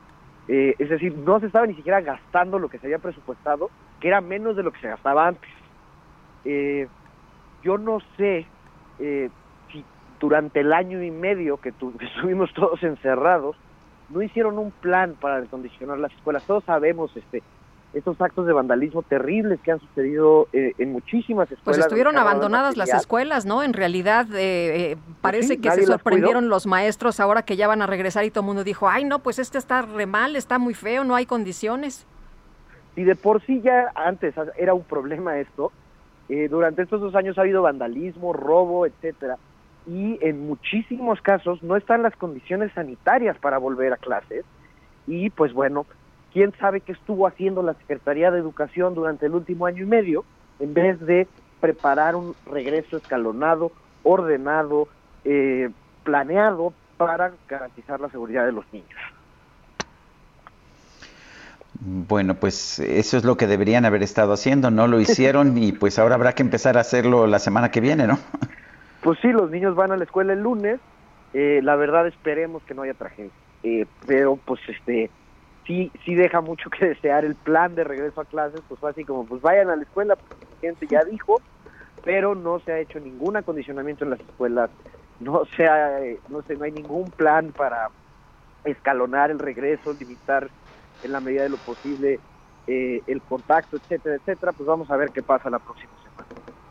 eh, 0.48 0.74
es 0.78 0.88
decir, 0.88 1.16
no 1.16 1.40
se 1.40 1.46
estaba 1.46 1.66
ni 1.66 1.74
siquiera 1.74 2.00
gastando 2.00 2.58
lo 2.58 2.68
que 2.68 2.78
se 2.78 2.86
había 2.86 2.98
presupuestado, 2.98 3.70
que 4.00 4.08
era 4.08 4.20
menos 4.20 4.56
de 4.56 4.62
lo 4.62 4.72
que 4.72 4.80
se 4.80 4.88
gastaba 4.88 5.28
antes. 5.28 5.50
Eh, 6.44 6.88
yo 7.62 7.78
no 7.78 8.00
sé 8.16 8.46
eh, 8.98 9.30
si 9.72 9.84
durante 10.20 10.60
el 10.60 10.72
año 10.72 11.02
y 11.02 11.10
medio 11.10 11.56
que, 11.58 11.72
que 11.98 12.04
estuvimos 12.06 12.52
todos 12.54 12.82
encerrados, 12.82 13.56
no 14.14 14.22
hicieron 14.22 14.58
un 14.58 14.70
plan 14.70 15.14
para 15.20 15.40
recondicionar 15.40 15.98
las 15.98 16.12
escuelas. 16.12 16.44
Todos 16.44 16.64
sabemos 16.64 17.14
este 17.16 17.42
estos 17.92 18.20
actos 18.20 18.44
de 18.44 18.52
vandalismo 18.52 19.02
terribles 19.02 19.60
que 19.60 19.70
han 19.70 19.78
sucedido 19.78 20.48
eh, 20.52 20.72
en 20.78 20.90
muchísimas 20.90 21.44
escuelas. 21.44 21.62
Pues 21.64 21.78
estuvieron 21.78 22.18
abandonadas 22.18 22.76
las 22.76 22.92
escuelas, 22.92 23.46
¿no? 23.46 23.62
En 23.62 23.72
realidad 23.72 24.26
eh, 24.34 24.92
eh 24.92 24.96
pues 24.96 25.16
parece 25.20 25.58
que 25.58 25.70
se 25.70 25.86
sorprendieron 25.86 26.48
los 26.48 26.66
maestros 26.66 27.20
ahora 27.20 27.42
que 27.42 27.54
ya 27.54 27.68
van 27.68 27.82
a 27.82 27.86
regresar 27.86 28.24
y 28.24 28.30
todo 28.30 28.40
el 28.40 28.46
mundo 28.46 28.64
dijo, 28.64 28.88
ay 28.88 29.04
no, 29.04 29.20
pues 29.20 29.38
este 29.38 29.58
está 29.58 29.82
re 29.82 30.06
mal, 30.06 30.34
está 30.34 30.58
muy 30.58 30.74
feo, 30.74 31.04
no 31.04 31.14
hay 31.14 31.24
condiciones. 31.24 32.04
Y 32.96 33.04
de 33.04 33.14
por 33.14 33.40
sí 33.46 33.60
ya 33.60 33.92
antes 33.94 34.34
era 34.56 34.74
un 34.74 34.82
problema 34.82 35.38
esto, 35.38 35.70
eh, 36.28 36.48
durante 36.48 36.82
estos 36.82 37.00
dos 37.00 37.14
años 37.14 37.38
ha 37.38 37.42
habido 37.42 37.62
vandalismo, 37.62 38.32
robo, 38.32 38.86
etcétera 38.86 39.38
y 39.86 40.18
en 40.22 40.46
muchísimos 40.46 41.20
casos 41.20 41.62
no 41.62 41.76
están 41.76 42.02
las 42.02 42.16
condiciones 42.16 42.72
sanitarias 42.72 43.36
para 43.38 43.58
volver 43.58 43.92
a 43.92 43.98
clases 43.98 44.44
y 45.06 45.30
pues 45.30 45.52
bueno, 45.52 45.86
quién 46.32 46.52
sabe 46.58 46.80
qué 46.80 46.92
estuvo 46.92 47.26
haciendo 47.26 47.62
la 47.62 47.74
Secretaría 47.74 48.30
de 48.30 48.38
Educación 48.38 48.94
durante 48.94 49.26
el 49.26 49.34
último 49.34 49.66
año 49.66 49.82
y 49.82 49.86
medio 49.86 50.24
en 50.58 50.72
vez 50.72 51.00
de 51.00 51.26
preparar 51.60 52.16
un 52.16 52.34
regreso 52.46 52.96
escalonado, 52.96 53.72
ordenado, 54.02 54.88
eh, 55.24 55.70
planeado 56.02 56.72
para 56.96 57.32
garantizar 57.48 58.00
la 58.00 58.08
seguridad 58.10 58.46
de 58.46 58.52
los 58.52 58.64
niños. 58.72 58.98
Bueno, 61.80 62.34
pues 62.34 62.78
eso 62.78 63.16
es 63.16 63.24
lo 63.24 63.36
que 63.36 63.46
deberían 63.46 63.84
haber 63.84 64.02
estado 64.02 64.32
haciendo, 64.32 64.70
no 64.70 64.86
lo 64.86 65.00
hicieron 65.00 65.58
y 65.58 65.72
pues 65.72 65.98
ahora 65.98 66.14
habrá 66.14 66.32
que 66.32 66.42
empezar 66.42 66.78
a 66.78 66.80
hacerlo 66.80 67.26
la 67.26 67.38
semana 67.38 67.70
que 67.70 67.80
viene, 67.80 68.06
¿no? 68.06 68.18
Pues 69.04 69.18
sí, 69.20 69.28
los 69.32 69.50
niños 69.50 69.74
van 69.74 69.92
a 69.92 69.98
la 69.98 70.04
escuela 70.04 70.32
el 70.32 70.40
lunes. 70.40 70.80
Eh, 71.34 71.60
la 71.62 71.76
verdad 71.76 72.06
esperemos 72.06 72.64
que 72.64 72.72
no 72.74 72.82
haya 72.82 72.94
tragedia. 72.94 73.34
Eh, 73.62 73.86
pero 74.06 74.38
pues 74.38 74.62
este 74.68 75.12
sí 75.66 75.92
sí 76.06 76.14
deja 76.14 76.40
mucho 76.40 76.70
que 76.70 76.86
desear 76.88 77.26
el 77.26 77.36
plan 77.36 77.74
de 77.74 77.84
regreso 77.84 78.22
a 78.22 78.24
clases. 78.24 78.62
Pues 78.66 78.80
fue 78.80 78.90
así 78.90 79.04
como 79.04 79.26
pues 79.26 79.42
vayan 79.42 79.68
a 79.68 79.76
la 79.76 79.82
escuela 79.82 80.16
porque 80.16 80.34
la 80.62 80.68
gente 80.70 80.88
ya 80.88 81.04
dijo, 81.04 81.42
pero 82.04 82.34
no 82.34 82.60
se 82.60 82.72
ha 82.72 82.80
hecho 82.80 83.00
ningún 83.00 83.36
acondicionamiento 83.36 84.04
en 84.04 84.10
las 84.12 84.22
escuelas. 84.22 84.70
No 85.18 85.44
se 85.56 85.66
ha, 85.66 86.02
eh, 86.04 86.22
no 86.28 86.42
sé, 86.44 86.56
no 86.56 86.64
hay 86.64 86.72
ningún 86.72 87.12
plan 87.12 87.52
para 87.54 87.90
escalonar 88.64 89.30
el 89.30 89.38
regreso, 89.40 89.92
limitar 89.94 90.52
en 91.02 91.12
la 91.12 91.20
medida 91.20 91.44
de 91.44 91.50
lo 91.50 91.58
posible 91.58 92.22
el 92.66 93.24
contacto, 93.24 93.76
etcétera, 93.78 94.16
etcétera. 94.16 94.52
Pues 94.54 94.66
vamos 94.68 94.90
a 94.90 94.96
ver 94.98 95.12
qué 95.12 95.22
pasa 95.22 95.50
la 95.50 95.60
próxima 95.60 95.98
semana. 96.02 96.28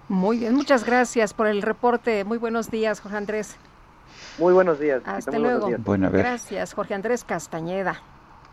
Muy 0.10 0.40
bien, 0.40 0.54
muchas 0.54 0.84
gracias 0.84 1.34
por 1.34 1.48
el 1.48 1.62
reporte. 1.62 2.24
Muy 2.24 2.38
buenos 2.38 2.70
días, 2.70 3.00
Jorge 3.00 3.18
Andrés. 3.18 3.56
Muy 4.38 4.54
buenos 4.54 4.80
días. 4.80 5.02
Hasta 5.06 5.40
luego. 5.40 5.70
Gracias, 6.12 6.74
Jorge 6.74 6.94
Andrés 6.94 7.24
Castañeda. 7.24 8.02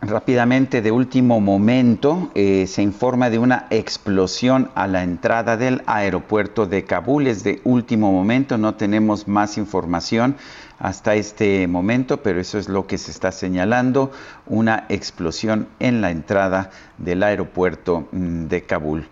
Rápidamente, 0.03 0.81
de 0.81 0.91
último 0.91 1.39
momento, 1.39 2.31
eh, 2.33 2.65
se 2.65 2.81
informa 2.81 3.29
de 3.29 3.37
una 3.37 3.67
explosión 3.69 4.71
a 4.73 4.87
la 4.87 5.03
entrada 5.03 5.57
del 5.57 5.83
aeropuerto 5.85 6.65
de 6.65 6.85
Kabul. 6.85 7.27
Es 7.27 7.43
de 7.43 7.61
último 7.65 8.11
momento, 8.11 8.57
no 8.57 8.73
tenemos 8.73 9.27
más 9.27 9.59
información 9.59 10.37
hasta 10.79 11.13
este 11.13 11.67
momento, 11.67 12.23
pero 12.23 12.39
eso 12.39 12.57
es 12.57 12.67
lo 12.67 12.87
que 12.87 12.97
se 12.97 13.11
está 13.11 13.31
señalando, 13.31 14.11
una 14.47 14.85
explosión 14.89 15.67
en 15.79 16.01
la 16.01 16.09
entrada 16.09 16.71
del 16.97 17.21
aeropuerto 17.21 18.07
mm, 18.11 18.45
de 18.47 18.63
Kabul. 18.63 19.07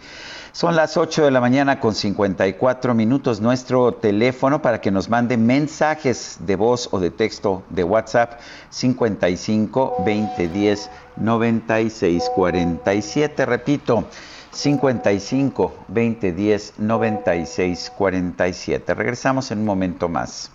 Son 0.53 0.75
las 0.75 0.97
8 0.97 1.25
de 1.25 1.31
la 1.31 1.41
mañana 1.41 1.79
con 1.79 1.95
54 1.95 2.95
minutos. 2.95 3.41
Nuestro 3.41 3.95
teléfono 3.95 4.63
para 4.63 4.81
que 4.81 4.91
nos 4.91 5.09
mande 5.09 5.37
mensajes 5.37 6.39
de 6.41 6.57
voz 6.57 6.89
o 6.91 6.99
de 6.99 7.11
texto 7.11 7.63
de 7.71 7.85
WhatsApp 7.85 8.41
55 8.71 10.03
20 10.05 10.49
10 10.49 10.91
96 11.21 12.31
47. 12.35 13.47
Repito, 13.47 14.05
55 14.53 15.75
20 15.89 16.33
10 16.33 16.75
96 16.79 17.93
47. 17.97 18.95
Regresamos 18.95 19.51
en 19.51 19.59
un 19.61 19.65
momento 19.65 20.09
más. 20.09 20.51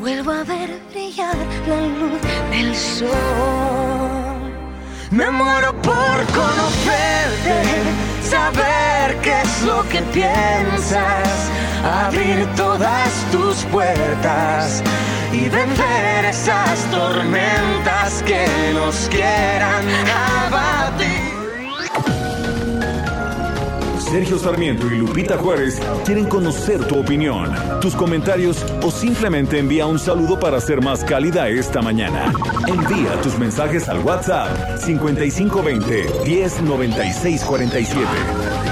Vuelvo 0.00 0.32
a 0.32 0.42
ver 0.42 0.80
brillar 0.90 1.36
la 1.68 1.80
luz 1.86 2.20
del 2.50 2.74
sol. 2.74 3.08
Me 5.12 5.30
muero 5.30 5.72
por 5.82 6.24
conocerte, 6.32 7.62
saber 8.22 9.16
qué 9.22 9.42
es 9.42 9.62
lo 9.62 9.86
que 9.90 10.00
piensas, 10.12 11.50
abrir 11.84 12.46
todas 12.56 13.30
tus 13.30 13.62
puertas 13.66 14.82
y 15.32 15.48
esas 16.32 16.90
tormentas 16.90 18.22
que 18.22 18.46
nos 18.74 19.08
quieran 19.08 19.86
abatir. 20.46 21.32
Sergio 23.98 24.38
Sarmiento 24.38 24.86
y 24.88 24.98
Lupita 24.98 25.38
Juárez 25.38 25.80
quieren 26.04 26.26
conocer 26.26 26.86
tu 26.86 26.98
opinión, 26.98 27.50
tus 27.80 27.94
comentarios 27.94 28.62
o 28.82 28.90
simplemente 28.90 29.58
envía 29.58 29.86
un 29.86 29.98
saludo 29.98 30.38
para 30.38 30.60
ser 30.60 30.82
más 30.82 31.02
cálida 31.04 31.48
esta 31.48 31.80
mañana. 31.80 32.30
Envía 32.66 33.18
tus 33.22 33.38
mensajes 33.38 33.88
al 33.88 34.00
WhatsApp 34.00 34.78
5520 34.80 36.10
109647. 36.26 38.71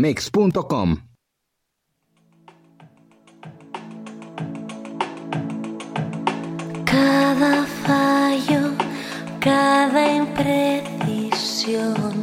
mex.com. 0.01 0.97
Cada 6.85 7.65
fallo, 7.85 8.73
cada 9.39 10.01
imprecisión, 10.21 12.13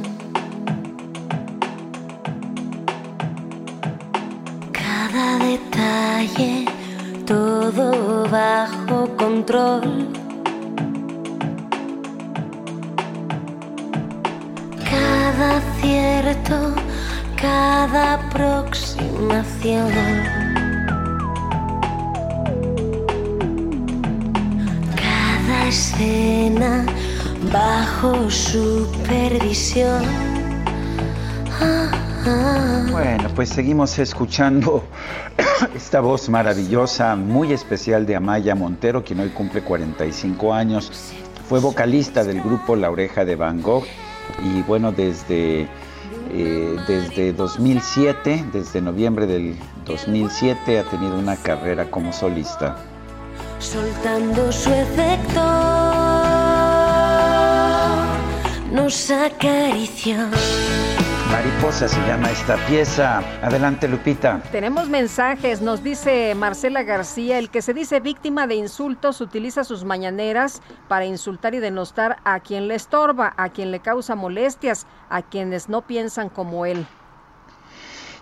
cada 4.72 5.38
detalle, 5.38 6.64
todo 7.24 8.28
bajo 8.28 9.08
control. 9.16 10.08
Cada 14.90 15.58
acierto 15.58 16.87
cada 17.40 18.14
aproximación. 18.14 19.92
Cada 24.96 25.66
escena 25.68 26.84
bajo 27.52 28.30
supervisión. 28.30 30.02
Bueno, 32.90 33.28
pues 33.34 33.50
seguimos 33.50 33.98
escuchando 33.98 34.84
esta 35.74 36.00
voz 36.00 36.28
maravillosa, 36.28 37.14
muy 37.16 37.52
especial 37.52 38.04
de 38.06 38.16
Amaya 38.16 38.54
Montero, 38.54 39.04
quien 39.04 39.20
hoy 39.20 39.28
cumple 39.30 39.62
45 39.62 40.52
años. 40.52 40.90
Fue 41.48 41.60
vocalista 41.60 42.24
del 42.24 42.42
grupo 42.42 42.76
La 42.76 42.90
Oreja 42.90 43.24
de 43.24 43.36
Van 43.36 43.62
Gogh 43.62 43.84
y 44.44 44.62
bueno, 44.62 44.92
desde 44.92 45.68
eh, 46.30 46.76
desde 46.86 47.32
2007, 47.32 48.46
desde 48.52 48.80
noviembre 48.80 49.26
del 49.26 49.56
2007, 49.84 50.78
ha 50.78 50.84
tenido 50.84 51.18
una 51.18 51.36
carrera 51.36 51.90
como 51.90 52.12
solista. 52.12 52.76
Soltando 53.58 54.52
su 54.52 54.70
efecto, 54.70 55.40
nos 58.72 59.10
acarició. 59.10 60.16
Mariposa 61.30 61.88
se 61.88 62.00
llama 62.06 62.30
esta 62.30 62.56
pieza. 62.66 63.18
Adelante, 63.42 63.86
Lupita. 63.86 64.42
Tenemos 64.50 64.88
mensajes, 64.88 65.60
nos 65.60 65.82
dice 65.82 66.34
Marcela 66.34 66.82
García, 66.82 67.38
el 67.38 67.50
que 67.50 67.60
se 67.60 67.74
dice 67.74 68.00
víctima 68.00 68.46
de 68.46 68.54
insultos 68.54 69.20
utiliza 69.20 69.64
sus 69.64 69.84
mañaneras 69.84 70.62
para 70.88 71.04
insultar 71.04 71.54
y 71.54 71.58
denostar 71.58 72.16
a 72.24 72.40
quien 72.40 72.66
le 72.66 72.76
estorba, 72.76 73.34
a 73.36 73.50
quien 73.50 73.70
le 73.70 73.80
causa 73.80 74.14
molestias, 74.14 74.86
a 75.10 75.20
quienes 75.22 75.68
no 75.68 75.82
piensan 75.82 76.30
como 76.30 76.64
él. 76.64 76.86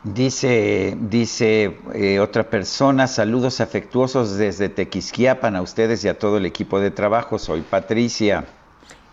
Dice, 0.03 0.97
dice 1.01 1.78
eh, 1.95 2.20
otra 2.20 2.51
persona, 2.51 3.07
saludos 3.07 3.61
afectuosos 3.61 4.37
desde 4.37 4.69
Tequisquiapan 4.69 5.57
a 5.57 5.62
ustedes 5.62 6.05
y 6.05 6.09
a 6.09 6.19
todo 6.19 6.39
el 6.39 6.47
equipo 6.47 6.81
de 6.81 6.91
trabajo. 6.91 7.39
Soy 7.39 7.62
Patricia. 7.62 8.45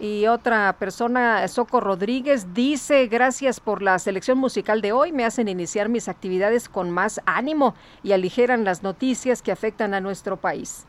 Y 0.03 0.27
otra 0.27 0.75
persona, 0.77 1.47
Soco 1.47 1.80
Rodríguez, 1.80 2.53
dice, 2.53 3.07
gracias 3.07 3.61
por 3.61 3.81
la 3.81 3.97
selección 3.99 4.38
musical 4.38 4.81
de 4.81 4.91
hoy, 4.91 5.13
me 5.13 5.23
hacen 5.23 5.47
iniciar 5.47 5.88
mis 5.88 6.09
actividades 6.09 6.67
con 6.67 6.91
más 6.91 7.21
ánimo 7.25 7.73
y 8.03 8.11
aligeran 8.11 8.65
las 8.65 8.84
noticias 8.84 9.41
que 9.41 9.53
afectan 9.53 9.93
a 9.93 10.01
nuestro 10.01 10.35
país. 10.35 10.84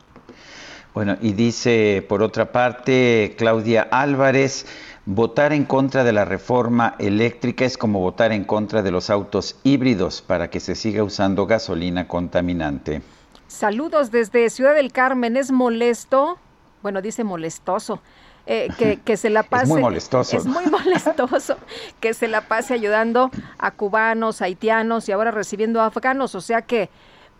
Bueno, 0.93 1.15
y 1.21 1.31
dice, 1.31 2.05
por 2.09 2.21
otra 2.21 2.51
parte, 2.51 3.35
Claudia 3.37 3.87
Álvarez, 3.89 4.65
votar 5.05 5.53
en 5.53 5.63
contra 5.63 6.03
de 6.03 6.11
la 6.11 6.25
reforma 6.25 6.95
eléctrica 6.99 7.63
es 7.63 7.77
como 7.77 8.01
votar 8.01 8.33
en 8.33 8.43
contra 8.43 8.81
de 8.81 8.91
los 8.91 9.09
autos 9.09 9.55
híbridos 9.63 10.21
para 10.21 10.49
que 10.49 10.59
se 10.59 10.75
siga 10.75 11.03
usando 11.03 11.45
gasolina 11.45 12.05
contaminante. 12.09 13.01
Saludos 13.47 14.11
desde 14.11 14.49
Ciudad 14.49 14.75
del 14.75 14.91
Carmen, 14.91 15.37
es 15.37 15.53
molesto, 15.53 16.37
bueno, 16.81 17.01
dice 17.01 17.23
molestoso 17.23 18.01
eh, 18.47 18.69
que, 18.77 18.97
que, 18.97 19.17
se 19.17 19.29
la 19.29 19.43
pase. 19.43 19.63
Es 19.65 19.69
muy 19.69 19.81
molestoso. 19.81 20.37
Es 20.37 20.45
muy 20.45 20.65
molestoso 20.65 21.57
que 21.99 22.13
se 22.13 22.27
la 22.27 22.41
pase 22.41 22.73
ayudando 22.73 23.31
a 23.57 23.71
cubanos, 23.71 24.41
haitianos 24.41 25.09
y 25.09 25.11
ahora 25.11 25.31
recibiendo 25.31 25.81
afganos. 25.81 26.35
O 26.35 26.41
sea 26.41 26.61
que 26.61 26.89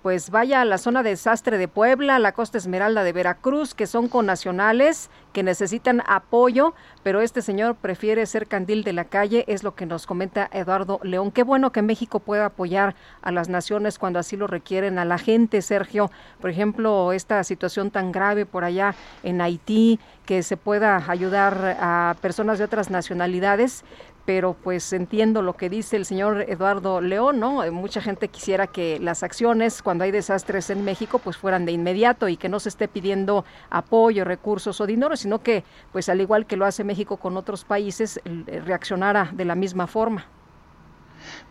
pues 0.06 0.30
vaya 0.30 0.62
a 0.62 0.66
la 0.66 0.78
zona 0.78 1.02
de 1.02 1.10
desastre 1.10 1.58
de 1.58 1.68
Puebla, 1.68 2.20
la 2.20 2.32
costa 2.32 2.60
Esmeralda 2.60 3.04
de 3.04 3.12
Veracruz, 3.12 3.74
que 3.74 3.88
son 3.88 4.08
connacionales, 4.08 5.10
que 5.34 5.42
necesitan 5.42 6.04
apoyo, 6.06 6.76
pero 7.02 7.22
este 7.22 7.42
señor 7.42 7.74
prefiere 7.74 8.24
ser 8.28 8.46
candil 8.46 8.84
de 8.84 8.94
la 8.94 9.06
calle, 9.06 9.46
es 9.48 9.64
lo 9.64 9.74
que 9.74 9.88
nos 9.88 10.06
comenta 10.06 10.48
Eduardo 10.54 11.00
León. 11.02 11.32
Qué 11.32 11.42
bueno 11.42 11.72
que 11.72 11.82
México 11.82 12.20
pueda 12.20 12.46
apoyar 12.46 12.94
a 13.24 13.32
las 13.32 13.50
naciones 13.50 13.98
cuando 13.98 14.20
así 14.20 14.38
lo 14.38 14.46
requieren, 14.46 15.00
a 15.00 15.06
la 15.06 15.18
gente, 15.18 15.64
Sergio. 15.64 16.12
Por 16.40 16.52
ejemplo, 16.52 17.12
esta 17.12 17.44
situación 17.44 17.90
tan 17.90 18.12
grave 18.12 18.46
por 18.46 18.64
allá 18.64 18.94
en 19.24 19.42
Haití, 19.42 20.00
que 20.28 20.44
se 20.44 20.56
pueda 20.56 21.04
ayudar 21.08 21.78
a 21.80 22.16
personas 22.22 22.60
de 22.60 22.66
otras 22.66 22.92
nacionalidades, 22.92 23.84
pero 24.26 24.54
pues 24.54 24.92
entiendo 24.92 25.42
lo 25.42 25.54
que 25.54 25.70
dice 25.70 25.96
el 25.96 26.06
señor 26.06 26.46
Eduardo 26.48 27.00
León, 27.00 27.40
¿no? 27.40 27.64
Eh, 27.64 27.72
mucha 27.72 28.02
gente 28.02 28.28
quisiera 28.28 28.68
que 28.68 29.00
las 29.00 29.24
acciones 29.24 29.82
cuando 29.82 30.04
hay 30.04 30.12
desastres 30.12 30.70
en 30.70 30.84
México 30.84 31.20
pues 31.20 31.38
fueran 31.38 31.66
de 31.66 31.72
inmediato 31.72 32.28
y 32.28 32.38
que 32.38 32.50
no 32.50 32.60
se 32.60 32.70
esté 32.70 32.88
pidiendo 32.88 33.46
apoyo, 33.70 34.26
recursos 34.26 34.82
o 34.82 34.88
dinero, 34.88 35.16
sino 35.16 35.40
que 35.40 35.64
pues 35.92 36.10
al 36.10 36.22
igual 36.22 36.46
que 36.46 36.58
lo 36.58 36.66
hace 36.66 36.84
México 36.84 37.18
con 37.18 37.38
otros 37.38 37.64
países, 37.66 38.20
eh, 38.26 38.62
reaccionara 38.66 39.32
de 39.34 39.46
la 39.46 39.56
misma 39.56 39.88
forma. 39.88 40.26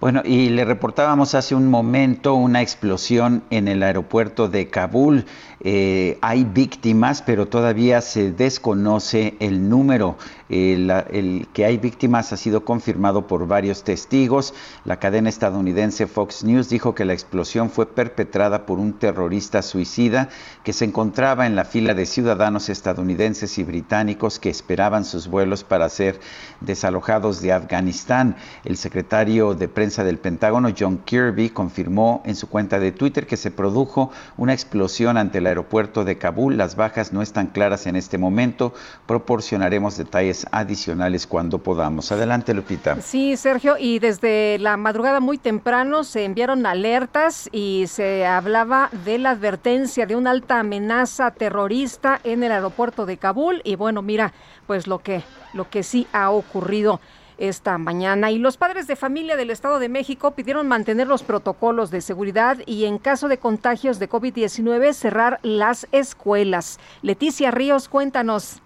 Bueno, 0.01 0.23
y 0.25 0.51
le 0.51 0.65
reportábamos 0.65 1.35
hace 1.35 1.55
un 1.55 1.71
momento 1.71 2.35
una 2.35 2.63
explosión 2.63 3.43
en 3.51 3.69
el 3.69 3.83
aeropuerto 3.83 4.49
de 4.49 4.69
Kabul. 4.69 5.25
Eh, 5.61 6.19
hay 6.21 6.45
víctimas, 6.45 7.23
pero 7.23 7.47
todavía 7.47 8.01
se 8.03 8.33
desconoce 8.33 9.35
el 9.41 9.69
número. 9.69 10.17
el, 10.51 11.49
que 11.55 11.65
hay 11.65 11.79
víctimas 11.79 12.33
ha 12.33 12.37
sido 12.37 12.65
confirmado 12.65 13.27
por 13.27 13.47
varios 13.47 13.83
testigos. 13.83 14.53
La 14.85 14.99
cadena 14.99 15.31
estadounidense 15.31 16.07
Fox 16.07 16.45
News 16.45 16.69
dijo 16.69 16.95
que 16.95 17.05
la 17.05 17.15
explosión 17.15 17.71
fue 17.71 17.87
perpetrada 17.87 18.67
por 18.67 18.79
un 18.79 18.93
terrorista 18.93 19.63
suicida 19.63 20.29
que 20.65 20.73
se 20.73 20.85
encontraba 20.85 21.47
en 21.47 21.57
la 21.57 21.65
fila 21.65 21.95
de 21.95 22.07
ciudadanos 22.07 22.69
estadounidenses 22.69 23.59
y 23.59 23.65
británicos 23.65 24.39
que 24.39 24.51
esperaban 24.51 25.05
sus 25.05 25.29
vuelos 25.29 25.65
para 25.65 25.89
ser 25.89 26.21
desalojados 26.61 27.41
de 27.41 27.53
Afganistán. 27.53 28.37
El 28.65 28.77
secretario 28.77 29.55
de 29.55 29.64
prensa 29.69 30.05
del 30.05 30.19
Pentágono, 30.19 30.71
John 30.77 30.99
Kirby, 31.05 31.51
confirmó 31.51 32.23
en 32.25 32.37
su 32.37 32.49
cuenta 32.49 32.79
de 32.79 32.93
Twitter 32.93 33.27
que 33.27 33.37
se 33.37 33.51
produjo 33.51 34.11
una 34.37 34.53
explosión 34.53 35.17
ante 35.17 35.41
la 35.41 35.51
aeropuerto 35.51 36.05
de 36.05 36.19
Kabul. 36.19 36.57
Las 36.57 36.77
bajas 36.77 37.13
no 37.13 37.23
están 37.23 37.49
claras 37.49 37.87
en 37.87 37.97
este 37.97 38.19
momento. 38.19 38.75
Proporcionaremos 39.07 39.97
detalles 39.97 40.47
adicionales 40.51 41.27
cuando 41.27 41.59
podamos. 41.59 42.11
Adelante, 42.13 42.55
Lupita. 42.55 43.01
Sí, 43.01 43.37
Sergio, 43.37 43.77
y 43.79 43.99
desde 43.99 44.59
la 44.59 44.77
madrugada 44.77 45.21
muy 45.21 45.39
temprano 45.39 46.05
se 46.05 46.25
enviaron 46.25 46.67
alertas 46.67 47.49
y 47.53 47.85
se 47.89 48.27
hablaba 48.27 48.91
de 49.05 49.19
la 49.19 49.31
advertencia 49.31 50.07
de 50.07 50.17
una 50.17 50.31
alta 50.31 50.61
amenaza 50.61 51.31
terrorista 51.31 52.21
en 52.25 52.43
el 52.43 52.53
aeropuerto 52.53 53.07
de 53.07 53.17
Kabul. 53.17 53.61
Y 53.65 53.77
bueno, 53.77 54.03
mira, 54.03 54.33
pues 54.67 54.87
lo 54.87 54.99
que, 54.99 55.23
lo 55.53 55.69
que 55.71 55.83
sí 55.83 56.07
ha 56.13 56.31
ocurrido 56.31 57.01
esta 57.39 57.79
mañana. 57.79 58.31
Y 58.31 58.39
los 58.39 58.57
padres 58.57 58.87
de 58.87 58.97
familia 58.97 59.37
del 59.37 59.51
Estado 59.51 59.79
de 59.79 59.89
México 59.89 60.33
pidieron 60.33 60.69
mantener 60.69 61.07
los 61.07 61.23
protocolos 61.23 61.91
de 61.91 62.01
seguridad 62.01 62.59
y 62.67 62.85
en 62.85 62.99
caso 62.99 63.29
de 63.29 63.39
contagios 63.39 63.99
de 63.99 64.09
COVID-19 64.09 64.93
cerrar 64.93 65.39
las 65.43 65.89
escuelas. 65.93 66.79
Leticia 67.03 67.51
Ríos, 67.51 67.89
cuéntanos. 67.89 68.63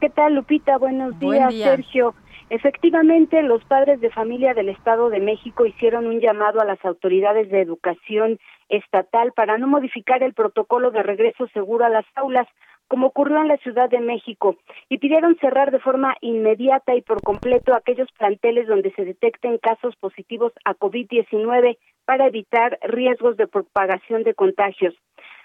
¿Qué 0.00 0.10
tal, 0.10 0.34
Lupita? 0.34 0.78
Buenos 0.78 1.18
días, 1.18 1.52
Sergio. 1.52 2.14
Efectivamente, 2.50 3.42
los 3.42 3.62
padres 3.64 4.00
de 4.00 4.10
familia 4.10 4.54
del 4.54 4.70
Estado 4.70 5.10
de 5.10 5.20
México 5.20 5.66
hicieron 5.66 6.06
un 6.06 6.20
llamado 6.20 6.60
a 6.60 6.64
las 6.64 6.82
autoridades 6.84 7.50
de 7.50 7.60
educación 7.60 8.38
estatal 8.70 9.32
para 9.32 9.58
no 9.58 9.66
modificar 9.66 10.22
el 10.22 10.32
protocolo 10.32 10.90
de 10.90 11.02
regreso 11.02 11.46
seguro 11.48 11.84
a 11.84 11.90
las 11.90 12.06
aulas 12.14 12.46
como 12.88 13.08
ocurrió 13.08 13.38
en 13.38 13.48
la 13.48 13.58
Ciudad 13.58 13.88
de 13.88 14.00
México, 14.00 14.56
y 14.88 14.98
pidieron 14.98 15.36
cerrar 15.36 15.70
de 15.70 15.78
forma 15.78 16.16
inmediata 16.20 16.94
y 16.94 17.02
por 17.02 17.22
completo 17.22 17.74
aquellos 17.74 18.10
planteles 18.12 18.66
donde 18.66 18.92
se 18.92 19.04
detecten 19.04 19.58
casos 19.58 19.94
positivos 19.96 20.52
a 20.64 20.74
COVID-19 20.74 21.78
para 22.04 22.26
evitar 22.26 22.78
riesgos 22.82 23.36
de 23.36 23.46
propagación 23.46 24.22
de 24.24 24.34
contagios. 24.34 24.94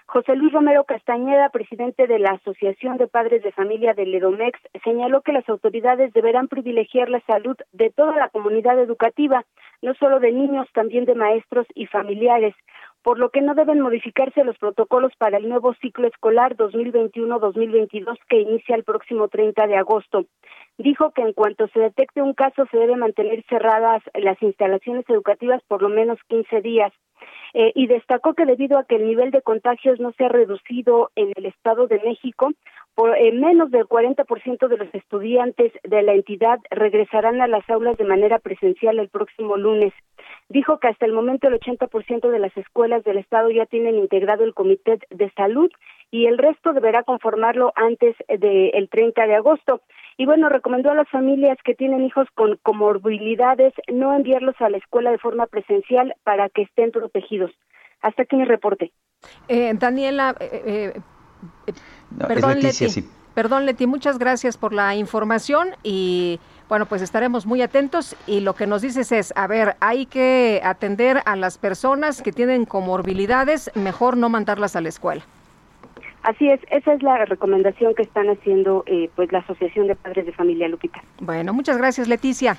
José 0.06 0.36
Luis 0.36 0.52
Romero 0.52 0.84
Castañeda, 0.84 1.48
presidente 1.48 2.06
de 2.06 2.18
la 2.18 2.32
Asociación 2.32 2.98
de 2.98 3.06
Padres 3.06 3.42
de 3.42 3.52
Familia 3.52 3.94
del 3.94 4.14
Edomex, 4.14 4.58
señaló 4.84 5.22
que 5.22 5.32
las 5.32 5.48
autoridades 5.48 6.12
deberán 6.12 6.48
privilegiar 6.48 7.08
la 7.08 7.20
salud 7.20 7.56
de 7.72 7.90
toda 7.90 8.14
la 8.16 8.28
comunidad 8.28 8.78
educativa, 8.78 9.44
no 9.80 9.94
solo 9.94 10.20
de 10.20 10.32
niños, 10.32 10.68
también 10.74 11.06
de 11.06 11.14
maestros 11.14 11.66
y 11.74 11.86
familiares, 11.86 12.54
por 13.04 13.18
lo 13.18 13.28
que 13.28 13.42
no 13.42 13.54
deben 13.54 13.80
modificarse 13.80 14.42
los 14.44 14.56
protocolos 14.56 15.12
para 15.18 15.36
el 15.36 15.46
nuevo 15.46 15.74
ciclo 15.74 16.08
escolar 16.08 16.56
2021-2022 16.56 18.16
que 18.30 18.40
inicia 18.40 18.74
el 18.74 18.82
próximo 18.82 19.28
30 19.28 19.66
de 19.66 19.76
agosto. 19.76 20.24
Dijo 20.78 21.10
que 21.12 21.20
en 21.20 21.34
cuanto 21.34 21.68
se 21.68 21.80
detecte 21.80 22.22
un 22.22 22.32
caso 22.32 22.64
se 22.70 22.78
deben 22.78 23.00
mantener 23.00 23.44
cerradas 23.46 24.02
las 24.14 24.42
instalaciones 24.42 25.04
educativas 25.10 25.62
por 25.68 25.82
lo 25.82 25.90
menos 25.90 26.18
15 26.28 26.62
días. 26.62 26.92
Eh, 27.52 27.72
y 27.74 27.86
destacó 27.86 28.34
que 28.34 28.46
debido 28.46 28.78
a 28.78 28.84
que 28.84 28.96
el 28.96 29.06
nivel 29.06 29.30
de 29.30 29.42
contagios 29.42 30.00
no 30.00 30.12
se 30.12 30.24
ha 30.24 30.28
reducido 30.28 31.10
en 31.14 31.30
el 31.36 31.46
Estado 31.46 31.86
de 31.86 32.00
México, 32.00 32.52
por, 32.94 33.16
eh, 33.16 33.32
menos 33.32 33.70
del 33.70 33.86
40% 33.86 34.68
de 34.68 34.76
los 34.76 34.94
estudiantes 34.94 35.72
de 35.82 36.02
la 36.02 36.14
entidad 36.14 36.58
regresarán 36.70 37.40
a 37.40 37.48
las 37.48 37.68
aulas 37.68 37.96
de 37.96 38.04
manera 38.04 38.38
presencial 38.38 38.98
el 38.98 39.08
próximo 39.08 39.56
lunes. 39.56 39.92
Dijo 40.48 40.78
que 40.78 40.88
hasta 40.88 41.06
el 41.06 41.12
momento 41.12 41.48
el 41.48 41.58
80% 41.58 42.28
de 42.28 42.38
las 42.38 42.54
escuelas 42.56 43.02
del 43.04 43.18
Estado 43.18 43.50
ya 43.50 43.66
tienen 43.66 43.96
integrado 43.96 44.44
el 44.44 44.54
Comité 44.54 44.98
de 45.10 45.30
Salud 45.32 45.70
y 46.10 46.26
el 46.26 46.38
resto 46.38 46.72
deberá 46.72 47.02
conformarlo 47.02 47.72
antes 47.76 48.14
del 48.28 48.88
30 48.88 49.26
de 49.26 49.34
agosto. 49.34 49.80
Y 50.16 50.26
bueno, 50.26 50.48
recomendó 50.48 50.90
a 50.90 50.94
las 50.94 51.08
familias 51.08 51.58
que 51.64 51.74
tienen 51.74 52.04
hijos 52.04 52.28
con 52.34 52.58
comorbilidades 52.62 53.72
no 53.92 54.14
enviarlos 54.14 54.54
a 54.60 54.68
la 54.68 54.76
escuela 54.76 55.10
de 55.10 55.18
forma 55.18 55.46
presencial 55.46 56.14
para 56.22 56.48
que 56.50 56.62
estén 56.62 56.92
protegidos. 56.92 57.50
Hasta 58.02 58.22
aquí 58.22 58.36
mi 58.36 58.44
reporte. 58.44 58.92
Eh, 59.48 59.72
Daniela, 59.74 60.36
eh, 60.38 60.92
eh, 61.66 61.72
perdón, 62.18 62.60
Leti, 62.60 62.86
perdón, 63.34 63.66
Leti, 63.66 63.86
muchas 63.86 64.18
gracias 64.18 64.58
por 64.58 64.74
la 64.74 64.94
información 64.94 65.70
y 65.82 66.38
bueno, 66.68 66.86
pues 66.86 67.02
estaremos 67.02 67.46
muy 67.46 67.62
atentos 67.62 68.16
y 68.26 68.40
lo 68.40 68.54
que 68.54 68.66
nos 68.66 68.82
dices 68.82 69.12
es, 69.12 69.32
a 69.36 69.46
ver, 69.46 69.76
hay 69.80 70.06
que 70.06 70.60
atender 70.64 71.20
a 71.24 71.36
las 71.36 71.58
personas 71.58 72.22
que 72.22 72.32
tienen 72.32 72.64
comorbilidades, 72.64 73.70
mejor 73.74 74.16
no 74.16 74.28
mandarlas 74.28 74.76
a 74.76 74.80
la 74.80 74.88
escuela. 74.88 75.22
Así 76.22 76.48
es, 76.48 76.60
esa 76.70 76.94
es 76.94 77.02
la 77.02 77.24
recomendación 77.26 77.94
que 77.94 78.02
están 78.02 78.30
haciendo 78.30 78.82
eh, 78.86 79.10
pues 79.14 79.30
la 79.30 79.40
Asociación 79.40 79.88
de 79.88 79.94
Padres 79.94 80.24
de 80.24 80.32
Familia 80.32 80.68
Lupita. 80.68 81.02
Bueno, 81.20 81.52
muchas 81.52 81.76
gracias 81.76 82.08
Leticia. 82.08 82.56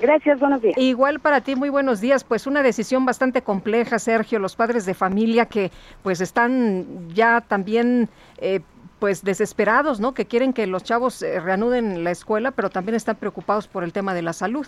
Gracias, 0.00 0.38
buenos 0.40 0.60
días. 0.60 0.76
Igual 0.76 1.20
para 1.20 1.40
ti, 1.40 1.56
muy 1.56 1.70
buenos 1.70 2.00
días. 2.00 2.24
Pues 2.24 2.46
una 2.46 2.62
decisión 2.62 3.06
bastante 3.06 3.42
compleja, 3.42 3.98
Sergio, 3.98 4.38
los 4.38 4.56
padres 4.56 4.84
de 4.84 4.92
familia 4.92 5.46
que 5.46 5.70
pues 6.02 6.20
están 6.20 7.08
ya 7.14 7.40
también 7.40 8.08
eh, 8.38 8.60
pues 8.98 9.22
desesperados, 9.22 10.00
¿no? 10.00 10.14
Que 10.14 10.26
quieren 10.26 10.52
que 10.52 10.66
los 10.66 10.82
chavos 10.82 11.22
eh, 11.22 11.40
reanuden 11.40 12.04
la 12.04 12.10
escuela, 12.10 12.50
pero 12.50 12.70
también 12.70 12.94
están 12.94 13.16
preocupados 13.16 13.68
por 13.68 13.84
el 13.84 13.92
tema 13.92 14.14
de 14.14 14.22
la 14.22 14.32
salud. 14.32 14.66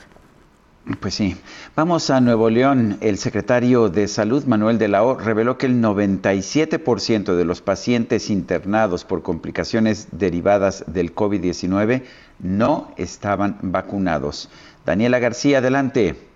Pues 1.01 1.15
sí. 1.15 1.37
Vamos 1.77 2.09
a 2.09 2.21
Nuevo 2.21 2.49
León. 2.49 2.97
El 3.03 3.19
secretario 3.19 3.91
de 3.91 4.09
Salud, 4.09 4.45
Manuel 4.47 4.79
de 4.79 4.89
la 4.89 5.03
O, 5.03 5.19
reveló 5.19 5.59
que 5.59 5.67
el 5.67 5.83
97% 5.83 7.37
de 7.37 7.45
los 7.45 7.61
pacientes 7.61 8.31
internados 8.31 9.05
por 9.05 9.23
complicaciones 9.23 10.09
derivadas 10.13 10.85
del 10.87 11.15
COVID-19 11.15 12.05
no 12.39 12.93
estaban 12.97 13.59
vacunados. 13.61 14.49
Daniela 14.87 15.19
García, 15.19 15.59
adelante. 15.59 16.28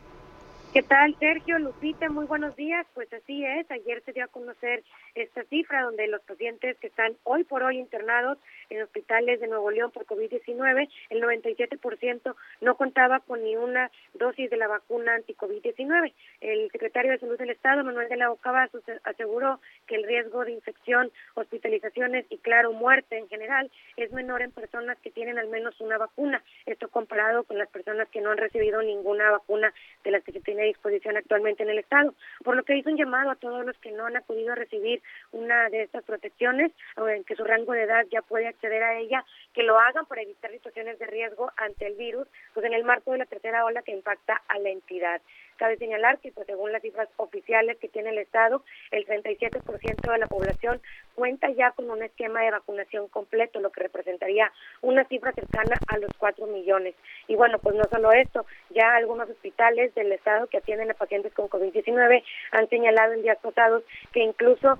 ¿Qué 0.72 0.82
tal, 0.82 1.14
Sergio? 1.18 1.58
Lupita, 1.58 2.08
muy 2.08 2.24
buenos 2.24 2.56
días. 2.56 2.86
Pues 2.94 3.12
así 3.12 3.44
es, 3.44 3.70
ayer 3.70 4.02
se 4.06 4.14
dio 4.14 4.24
a 4.24 4.28
conocer 4.28 4.82
esta 5.14 5.44
cifra 5.44 5.82
donde 5.82 6.08
los 6.08 6.22
pacientes 6.22 6.78
que 6.78 6.86
están 6.86 7.14
hoy 7.24 7.44
por 7.44 7.62
hoy 7.62 7.78
internados 7.78 8.38
en 8.72 8.82
hospitales 8.82 9.40
de 9.40 9.48
Nuevo 9.48 9.70
León 9.70 9.90
por 9.90 10.06
COVID-19, 10.06 10.88
el 11.10 11.22
97% 11.22 12.34
no 12.60 12.76
contaba 12.76 13.20
con 13.20 13.42
ni 13.42 13.56
una 13.56 13.90
dosis 14.14 14.50
de 14.50 14.56
la 14.56 14.68
vacuna 14.68 15.14
anti-COVID-19. 15.14 16.12
El 16.40 16.70
secretario 16.70 17.12
de 17.12 17.18
Salud 17.18 17.38
del 17.38 17.50
Estado, 17.50 17.84
Manuel 17.84 18.08
de 18.08 18.16
la 18.16 18.30
Ocavazos, 18.30 18.82
aseguró 19.04 19.60
que 19.86 19.96
el 19.96 20.04
riesgo 20.04 20.44
de 20.44 20.52
infección, 20.52 21.12
hospitalizaciones 21.34 22.26
y, 22.30 22.38
claro, 22.38 22.72
muerte 22.72 23.18
en 23.18 23.28
general 23.28 23.70
es 23.96 24.12
menor 24.12 24.42
en 24.42 24.52
personas 24.52 24.98
que 25.00 25.10
tienen 25.10 25.38
al 25.38 25.48
menos 25.48 25.78
una 25.80 25.98
vacuna. 25.98 26.42
Esto 26.66 26.88
comparado 26.88 27.44
con 27.44 27.58
las 27.58 27.68
personas 27.68 28.08
que 28.08 28.20
no 28.20 28.30
han 28.30 28.38
recibido 28.38 28.82
ninguna 28.82 29.30
vacuna 29.30 29.72
de 30.04 30.10
las 30.10 30.24
que 30.24 30.32
se 30.32 30.40
tiene 30.40 30.62
a 30.62 30.66
disposición 30.66 31.16
actualmente 31.16 31.62
en 31.62 31.70
el 31.70 31.78
Estado. 31.78 32.14
Por 32.42 32.56
lo 32.56 32.62
que 32.64 32.76
hizo 32.76 32.90
un 32.90 32.96
llamado 32.96 33.30
a 33.30 33.36
todos 33.36 33.64
los 33.64 33.76
que 33.78 33.92
no 33.92 34.06
han 34.06 34.16
acudido 34.16 34.52
a 34.52 34.56
recibir 34.56 35.02
una 35.32 35.68
de 35.68 35.82
estas 35.82 36.04
protecciones, 36.04 36.72
o 36.96 37.08
en 37.08 37.24
que 37.24 37.36
su 37.36 37.44
rango 37.44 37.72
de 37.72 37.82
edad 37.82 38.04
ya 38.10 38.22
puede 38.22 38.48
acceder 38.62 38.82
a 38.82 38.98
ella, 38.98 39.24
que 39.52 39.64
lo 39.64 39.78
hagan 39.78 40.06
para 40.06 40.22
evitar 40.22 40.50
situaciones 40.52 40.98
de 40.98 41.06
riesgo 41.06 41.50
ante 41.56 41.86
el 41.86 41.94
virus, 41.94 42.28
pues 42.54 42.64
en 42.64 42.74
el 42.74 42.84
marco 42.84 43.12
de 43.12 43.18
la 43.18 43.26
tercera 43.26 43.64
ola 43.64 43.82
que 43.82 43.92
impacta 43.92 44.40
a 44.46 44.58
la 44.58 44.70
entidad. 44.70 45.20
Cabe 45.56 45.76
señalar 45.76 46.18
que, 46.18 46.32
pues, 46.32 46.46
según 46.46 46.72
las 46.72 46.82
cifras 46.82 47.08
oficiales 47.16 47.76
que 47.78 47.88
tiene 47.88 48.10
el 48.10 48.18
Estado, 48.18 48.62
el 48.90 49.06
37% 49.06 50.10
de 50.10 50.18
la 50.18 50.26
población 50.26 50.80
cuenta 51.14 51.50
ya 51.50 51.72
con 51.72 51.90
un 51.90 52.02
esquema 52.02 52.42
de 52.42 52.50
vacunación 52.50 53.08
completo, 53.08 53.60
lo 53.60 53.70
que 53.70 53.82
representaría 53.82 54.50
una 54.80 55.04
cifra 55.04 55.32
cercana 55.32 55.76
a 55.88 55.98
los 55.98 56.10
4 56.18 56.46
millones. 56.46 56.94
Y 57.28 57.36
bueno, 57.36 57.58
pues 57.58 57.76
no 57.76 57.84
solo 57.90 58.12
esto, 58.12 58.46
ya 58.70 58.94
algunos 58.94 59.28
hospitales 59.28 59.94
del 59.94 60.12
Estado 60.12 60.46
que 60.46 60.58
atienden 60.58 60.90
a 60.90 60.94
pacientes 60.94 61.32
con 61.32 61.48
COVID-19 61.48 62.24
han 62.52 62.68
señalado 62.68 63.12
en 63.12 63.22
días 63.22 63.38
pasados 63.38 63.84
que 64.12 64.20
incluso 64.20 64.78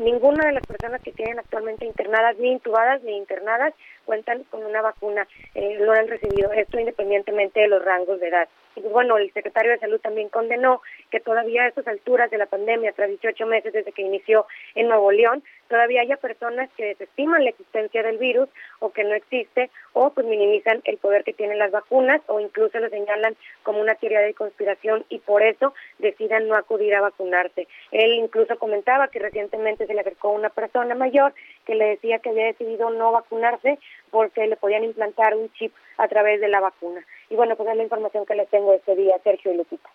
ninguna 0.00 0.46
de 0.46 0.52
las 0.52 0.66
personas 0.66 1.02
que 1.02 1.12
tienen 1.12 1.38
actualmente 1.38 1.86
internadas, 1.86 2.36
ni 2.38 2.52
intubadas 2.52 3.02
ni 3.02 3.16
internadas, 3.16 3.74
cuentan 4.04 4.44
con 4.44 4.64
una 4.64 4.82
vacuna, 4.82 5.26
eh, 5.54 5.78
lo 5.80 5.92
han 5.92 6.08
recibido, 6.08 6.52
esto 6.52 6.78
independientemente 6.78 7.60
de 7.60 7.68
los 7.68 7.84
rangos 7.84 8.20
de 8.20 8.28
edad. 8.28 8.48
Y 8.76 8.80
bueno, 8.82 9.18
el 9.18 9.32
secretario 9.32 9.72
de 9.72 9.78
Salud 9.78 10.00
también 10.00 10.28
condenó 10.28 10.82
que 11.10 11.20
todavía 11.20 11.62
a 11.62 11.68
estas 11.68 11.86
alturas 11.86 12.30
de 12.30 12.38
la 12.38 12.46
pandemia, 12.46 12.92
tras 12.92 13.08
18 13.08 13.46
meses 13.46 13.72
desde 13.72 13.92
que 13.92 14.02
inició 14.02 14.46
en 14.74 14.88
Nuevo 14.88 15.12
León, 15.12 15.42
todavía 15.68 16.02
haya 16.02 16.16
personas 16.16 16.68
que 16.76 16.84
desestiman 16.84 17.44
la 17.44 17.50
existencia 17.50 18.02
del 18.02 18.18
virus 18.18 18.48
o 18.78 18.90
que 18.90 19.04
no 19.04 19.14
existe 19.14 19.70
o 19.94 20.10
pues 20.10 20.26
minimizan 20.26 20.82
el 20.84 20.98
poder 20.98 21.24
que 21.24 21.32
tienen 21.32 21.58
las 21.58 21.70
vacunas 21.70 22.20
o 22.26 22.40
incluso 22.40 22.78
lo 22.78 22.88
señalan 22.90 23.36
como 23.62 23.80
una 23.80 23.94
teoría 23.94 24.20
de 24.20 24.34
conspiración 24.34 25.04
y 25.08 25.18
por 25.18 25.42
eso 25.42 25.72
decidan 25.98 26.48
no 26.48 26.56
acudir 26.56 26.94
a 26.94 27.00
vacunarse. 27.00 27.68
Él 27.90 28.12
incluso 28.14 28.58
comentaba 28.58 29.08
que 29.08 29.18
recientemente 29.18 29.86
se 29.86 29.94
le 29.94 30.00
acercó 30.00 30.30
una 30.30 30.50
persona 30.50 30.94
mayor 30.94 31.32
que 31.66 31.74
le 31.74 31.86
decía 31.86 32.18
que 32.18 32.30
había 32.30 32.46
decidido 32.46 32.90
no 32.90 33.12
vacunarse 33.12 33.78
porque 34.10 34.46
le 34.46 34.56
podían 34.56 34.84
implantar 34.84 35.36
un 35.36 35.50
chip 35.54 35.72
a 35.96 36.08
través 36.08 36.40
de 36.40 36.48
la 36.48 36.60
vacuna. 36.60 37.02
Y 37.32 37.34
bueno, 37.34 37.56
pues 37.56 37.66
es 37.66 37.76
la 37.78 37.82
información 37.82 38.26
que 38.26 38.34
les 38.34 38.46
tengo 38.50 38.74
este 38.74 38.94
día, 38.94 39.14
Sergio 39.24 39.54
y 39.54 39.56
Lupita. 39.56 39.88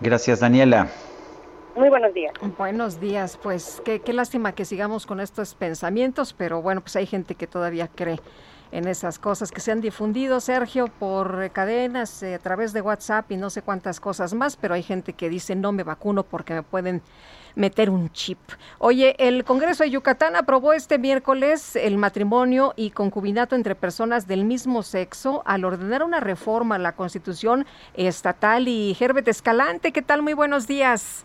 Gracias, 0.00 0.38
Daniela. 0.38 0.86
Muy 1.74 1.88
buenos 1.88 2.14
días. 2.14 2.32
Buenos 2.56 3.00
días, 3.00 3.36
pues 3.42 3.82
qué, 3.84 4.00
qué 4.00 4.12
lástima 4.12 4.54
que 4.54 4.64
sigamos 4.64 5.06
con 5.06 5.18
estos 5.18 5.56
pensamientos, 5.56 6.34
pero 6.38 6.62
bueno, 6.62 6.82
pues 6.82 6.94
hay 6.94 7.06
gente 7.06 7.34
que 7.34 7.48
todavía 7.48 7.88
cree 7.92 8.20
en 8.72 8.88
esas 8.88 9.18
cosas 9.18 9.50
que 9.50 9.60
se 9.60 9.72
han 9.72 9.80
difundido, 9.80 10.40
Sergio, 10.40 10.88
por 10.98 11.50
cadenas, 11.50 12.22
eh, 12.22 12.34
a 12.34 12.38
través 12.38 12.72
de 12.72 12.80
WhatsApp 12.80 13.30
y 13.32 13.36
no 13.36 13.50
sé 13.50 13.62
cuántas 13.62 14.00
cosas 14.00 14.34
más, 14.34 14.56
pero 14.56 14.74
hay 14.74 14.82
gente 14.82 15.12
que 15.12 15.28
dice 15.28 15.54
no 15.54 15.72
me 15.72 15.82
vacuno 15.82 16.22
porque 16.22 16.54
me 16.54 16.62
pueden 16.62 17.02
meter 17.56 17.90
un 17.90 18.10
chip. 18.10 18.38
Oye, 18.78 19.16
el 19.18 19.44
Congreso 19.44 19.82
de 19.82 19.90
Yucatán 19.90 20.36
aprobó 20.36 20.72
este 20.72 20.98
miércoles 20.98 21.74
el 21.74 21.96
matrimonio 21.96 22.74
y 22.76 22.90
concubinato 22.90 23.56
entre 23.56 23.74
personas 23.74 24.28
del 24.28 24.44
mismo 24.44 24.82
sexo 24.82 25.42
al 25.46 25.64
ordenar 25.64 26.02
una 26.02 26.20
reforma 26.20 26.76
a 26.76 26.78
la 26.78 26.92
Constitución 26.92 27.66
estatal. 27.94 28.68
Y 28.68 28.96
Herbert 28.98 29.26
Escalante, 29.28 29.92
¿qué 29.92 30.02
tal? 30.02 30.22
Muy 30.22 30.34
buenos 30.34 30.66
días. 30.66 31.24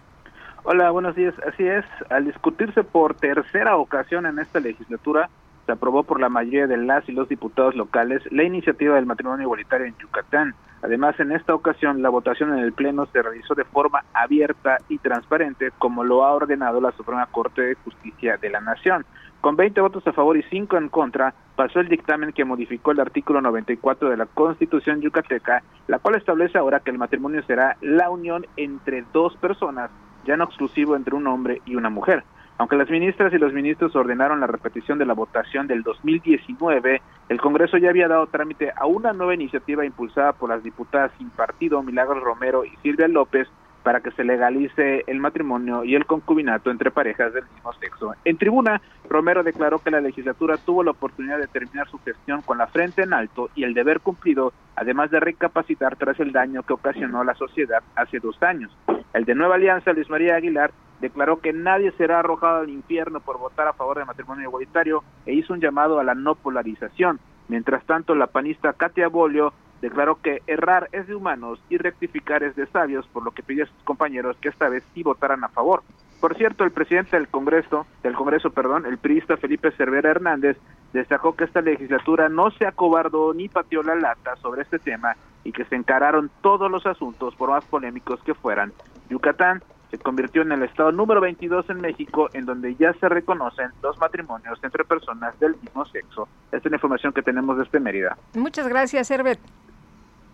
Hola, 0.64 0.92
buenos 0.92 1.16
días. 1.16 1.34
Así 1.48 1.68
es, 1.68 1.86
al 2.10 2.26
discutirse 2.26 2.84
por 2.84 3.16
tercera 3.16 3.76
ocasión 3.78 4.26
en 4.26 4.40
esta 4.40 4.60
legislatura, 4.60 5.30
aprobó 5.72 6.04
por 6.04 6.20
la 6.20 6.30
mayoría 6.30 6.68
de 6.68 6.78
las 6.78 7.08
y 7.08 7.12
los 7.12 7.30
diputados 7.30 7.76
locales 7.76 8.22
la 8.32 8.44
iniciativa 8.44 8.96
del 8.96 9.06
matrimonio 9.06 9.44
igualitario 9.44 9.88
en 9.88 9.98
Yucatán. 9.98 10.56
Además, 10.84 11.20
en 11.20 11.32
esta 11.32 11.54
ocasión, 11.54 12.02
la 12.02 12.10
votación 12.10 12.58
en 12.58 12.60
el 12.60 12.74
Pleno 12.74 13.06
se 13.08 13.22
realizó 13.22 13.54
de 13.54 13.66
forma 13.66 14.04
abierta 14.14 14.78
y 14.90 14.98
transparente, 14.98 15.72
como 15.78 16.04
lo 16.04 16.24
ha 16.24 16.34
ordenado 16.34 16.82
la 16.82 16.92
Suprema 16.94 17.28
Corte 17.28 17.62
de 17.62 17.76
Justicia 17.76 18.38
de 18.38 18.50
la 18.50 18.62
Nación. 18.62 19.06
Con 19.42 19.56
20 19.56 19.80
votos 19.82 20.06
a 20.08 20.14
favor 20.14 20.38
y 20.38 20.44
5 20.44 20.78
en 20.78 20.90
contra, 20.90 21.34
pasó 21.56 21.80
el 21.80 21.88
dictamen 21.88 22.32
que 22.32 22.46
modificó 22.46 22.92
el 22.92 23.00
artículo 23.00 23.42
94 23.42 24.10
de 24.10 24.18
la 24.18 24.26
Constitución 24.28 25.02
yucateca, 25.02 25.64
la 25.88 26.00
cual 26.00 26.16
establece 26.16 26.58
ahora 26.58 26.80
que 26.80 26.92
el 26.92 26.98
matrimonio 26.98 27.44
será 27.44 27.78
la 27.82 28.10
unión 28.10 28.46
entre 28.58 29.04
dos 29.14 29.36
personas, 29.38 29.90
ya 30.26 30.38
no 30.38 30.44
exclusivo 30.44 30.96
entre 30.96 31.16
un 31.16 31.28
hombre 31.28 31.62
y 31.66 31.76
una 31.76 31.90
mujer. 31.90 32.24
Aunque 32.62 32.78
las 32.78 32.92
ministras 32.92 33.34
y 33.34 33.40
los 33.40 33.54
ministros 33.54 33.96
ordenaron 33.96 34.40
la 34.40 34.46
repetición 34.46 35.00
de 35.00 35.06
la 35.08 35.16
votación 35.16 35.66
del 35.66 35.82
2019, 35.82 37.02
el 37.30 37.42
Congreso 37.42 37.80
ya 37.80 37.90
había 37.90 38.08
dado 38.08 38.28
trámite 38.28 38.72
a 38.76 38.86
una 38.86 39.14
nueva 39.14 39.34
iniciativa 39.34 39.84
impulsada 39.84 40.34
por 40.34 40.50
las 40.50 40.62
diputadas 40.62 41.12
sin 41.18 41.32
partido 41.32 41.82
Milagros 41.82 42.22
Romero 42.22 42.64
y 42.64 42.70
Silvia 42.84 43.08
López 43.08 43.48
para 43.82 44.02
que 44.02 44.12
se 44.12 44.24
legalice 44.24 45.04
el 45.08 45.18
matrimonio 45.18 45.84
y 45.84 45.96
el 45.96 46.06
concubinato 46.06 46.70
entre 46.70 46.92
parejas 46.92 47.34
del 47.34 47.46
mismo 47.52 47.74
sexo. 47.74 48.14
En 48.26 48.38
tribuna, 48.38 48.80
Romero 49.10 49.42
declaró 49.42 49.80
que 49.80 49.90
la 49.90 50.00
legislatura 50.00 50.58
tuvo 50.58 50.84
la 50.84 50.92
oportunidad 50.92 51.40
de 51.40 51.48
terminar 51.48 51.90
su 51.90 51.98
gestión 51.98 52.44
con 52.44 52.60
la 52.60 52.68
frente 52.68 53.02
en 53.02 53.14
alto 53.14 53.50
y 53.56 53.64
el 53.64 53.74
deber 53.74 54.02
cumplido, 54.02 54.54
además 54.76 55.10
de 55.10 55.20
recapacitar 55.20 55.96
tras 55.96 56.20
el 56.20 56.32
daño 56.32 56.62
que 56.62 56.74
ocasionó 56.74 57.24
la 57.24 57.34
sociedad 57.34 57.82
hace 57.96 58.20
dos 58.20 58.40
años. 58.44 58.72
El 59.14 59.26
de 59.26 59.34
Nueva 59.34 59.56
Alianza, 59.56 59.94
Luis 59.94 60.12
María 60.12 60.36
Aguilar, 60.36 60.72
declaró 61.02 61.42
que 61.42 61.52
nadie 61.52 61.92
será 61.94 62.20
arrojado 62.20 62.60
al 62.60 62.70
infierno 62.70 63.20
por 63.20 63.40
votar 63.40 63.68
a 63.68 63.74
favor 63.74 63.98
del 63.98 64.06
matrimonio 64.06 64.48
igualitario 64.48 65.04
e 65.26 65.34
hizo 65.34 65.54
un 65.54 65.60
llamado 65.60 66.00
a 66.00 66.04
la 66.04 66.16
no 66.16 66.36
polarización. 66.36 67.20
Mientras 67.50 67.84
tanto, 67.86 68.16
la 68.16 68.28
panista 68.28 68.72
Katia 68.74 69.10
Bolio 69.10 69.52
declaró 69.82 70.22
que 70.22 70.42
errar 70.46 70.88
es 70.92 71.08
de 71.08 71.16
humanos 71.16 71.60
y 71.70 71.78
rectificar 71.78 72.44
es 72.44 72.56
de 72.56 72.68
sabios, 72.68 73.08
por 73.08 73.24
lo 73.24 73.32
que 73.32 73.42
pidió 73.42 73.64
a 73.64 73.68
sus 73.68 73.84
compañeros 73.84 74.38
que 74.40 74.50
esta 74.50 74.70
vez 74.70 74.84
sí 74.94 75.02
votaran 75.02 75.44
a 75.44 75.50
favor. 75.50 75.82
Por 76.22 76.38
cierto, 76.38 76.64
el 76.64 76.72
presidente 76.72 77.18
del 77.18 77.28
Congreso, 77.28 77.88
del 78.04 78.14
Congreso, 78.14 78.52
perdón, 78.52 78.86
el 78.86 79.00
priista 79.00 79.38
Felipe 79.38 79.72
Cervera 79.72 80.12
Hernández, 80.12 80.56
destacó 80.94 81.36
que 81.36 81.46
esta 81.46 81.62
legislatura 81.62 82.30
no 82.30 82.52
se 82.52 82.68
acobardó 82.68 83.34
ni 83.34 83.50
pateó 83.50 83.82
la 83.82 83.96
lata 83.96 84.36
sobre 84.36 84.62
este 84.62 84.78
tema 84.78 85.16
y 85.44 85.52
que 85.52 85.66
se 85.66 85.76
encararon 85.76 86.30
todos 86.42 86.70
los 86.70 86.86
asuntos, 86.86 87.36
por 87.36 87.50
más 87.50 87.66
polémicos 87.66 88.22
que 88.22 88.36
fueran. 88.36 88.72
Yucatán 89.10 89.64
se 89.92 89.98
convirtió 89.98 90.42
en 90.42 90.54
el 90.54 90.64
estado 90.64 90.92
número 90.92 91.20
22 91.20 91.70
en 91.70 91.82
México, 91.82 92.30
en 92.34 92.46
donde 92.46 92.76
ya 92.76 92.94
se 92.94 93.10
reconocen 93.10 93.70
los 93.84 93.98
matrimonios 94.00 94.58
entre 94.64 94.86
personas 94.86 95.38
del 95.40 95.56
mismo 95.62 95.86
sexo. 95.86 96.28
Esta 96.46 96.58
es 96.58 96.72
la 96.72 96.78
información 96.78 97.12
que 97.14 97.22
tenemos 97.22 97.58
desde 97.58 97.80
Mérida. 97.80 98.18
Muchas 98.34 98.68
gracias, 98.68 99.12
Herbert. 99.12 99.42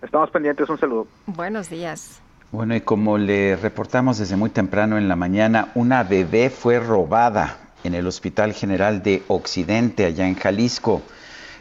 Estamos 0.01 0.29
pendientes, 0.29 0.69
un 0.69 0.77
saludo. 0.77 1.07
Buenos 1.25 1.69
días. 1.69 2.21
Bueno, 2.51 2.75
y 2.75 2.81
como 2.81 3.17
le 3.17 3.55
reportamos 3.55 4.19
desde 4.19 4.37
muy 4.37 4.51
temprano 4.51 4.97
en 4.97 5.09
la 5.09 5.15
mañana, 5.15 5.71
una 5.73 6.03
bebé 6.03 6.51
fue 6.51 6.79
robada 6.79 7.57
en 7.83 7.95
el 7.95 8.05
Hospital 8.05 8.53
General 8.53 9.01
de 9.01 9.23
Occidente, 9.27 10.05
allá 10.05 10.27
en 10.27 10.35
Jalisco. 10.35 11.01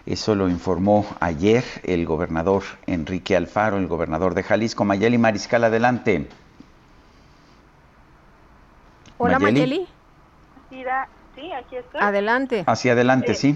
Eso 0.05 0.35
lo 0.35 0.49
informó 0.49 1.07
ayer 1.19 1.65
el 1.83 2.05
gobernador 2.05 2.63
Enrique 2.87 3.37
Alfaro, 3.37 3.79
el 3.79 3.89
gobernador 3.89 4.35
de 4.35 4.43
Jalisco. 4.43 4.85
Mayeli 4.85 5.19
Mariscal, 5.19 5.65
adelante. 5.65 6.29
Hola 9.19 9.39
Mayeli. 9.39 9.89
Sí, 11.37 11.53
aquí 11.53 11.77
estoy. 11.77 12.01
Adelante. 12.03 12.65
Hacia 12.67 12.93
adelante, 12.93 13.35
sí. 13.35 13.55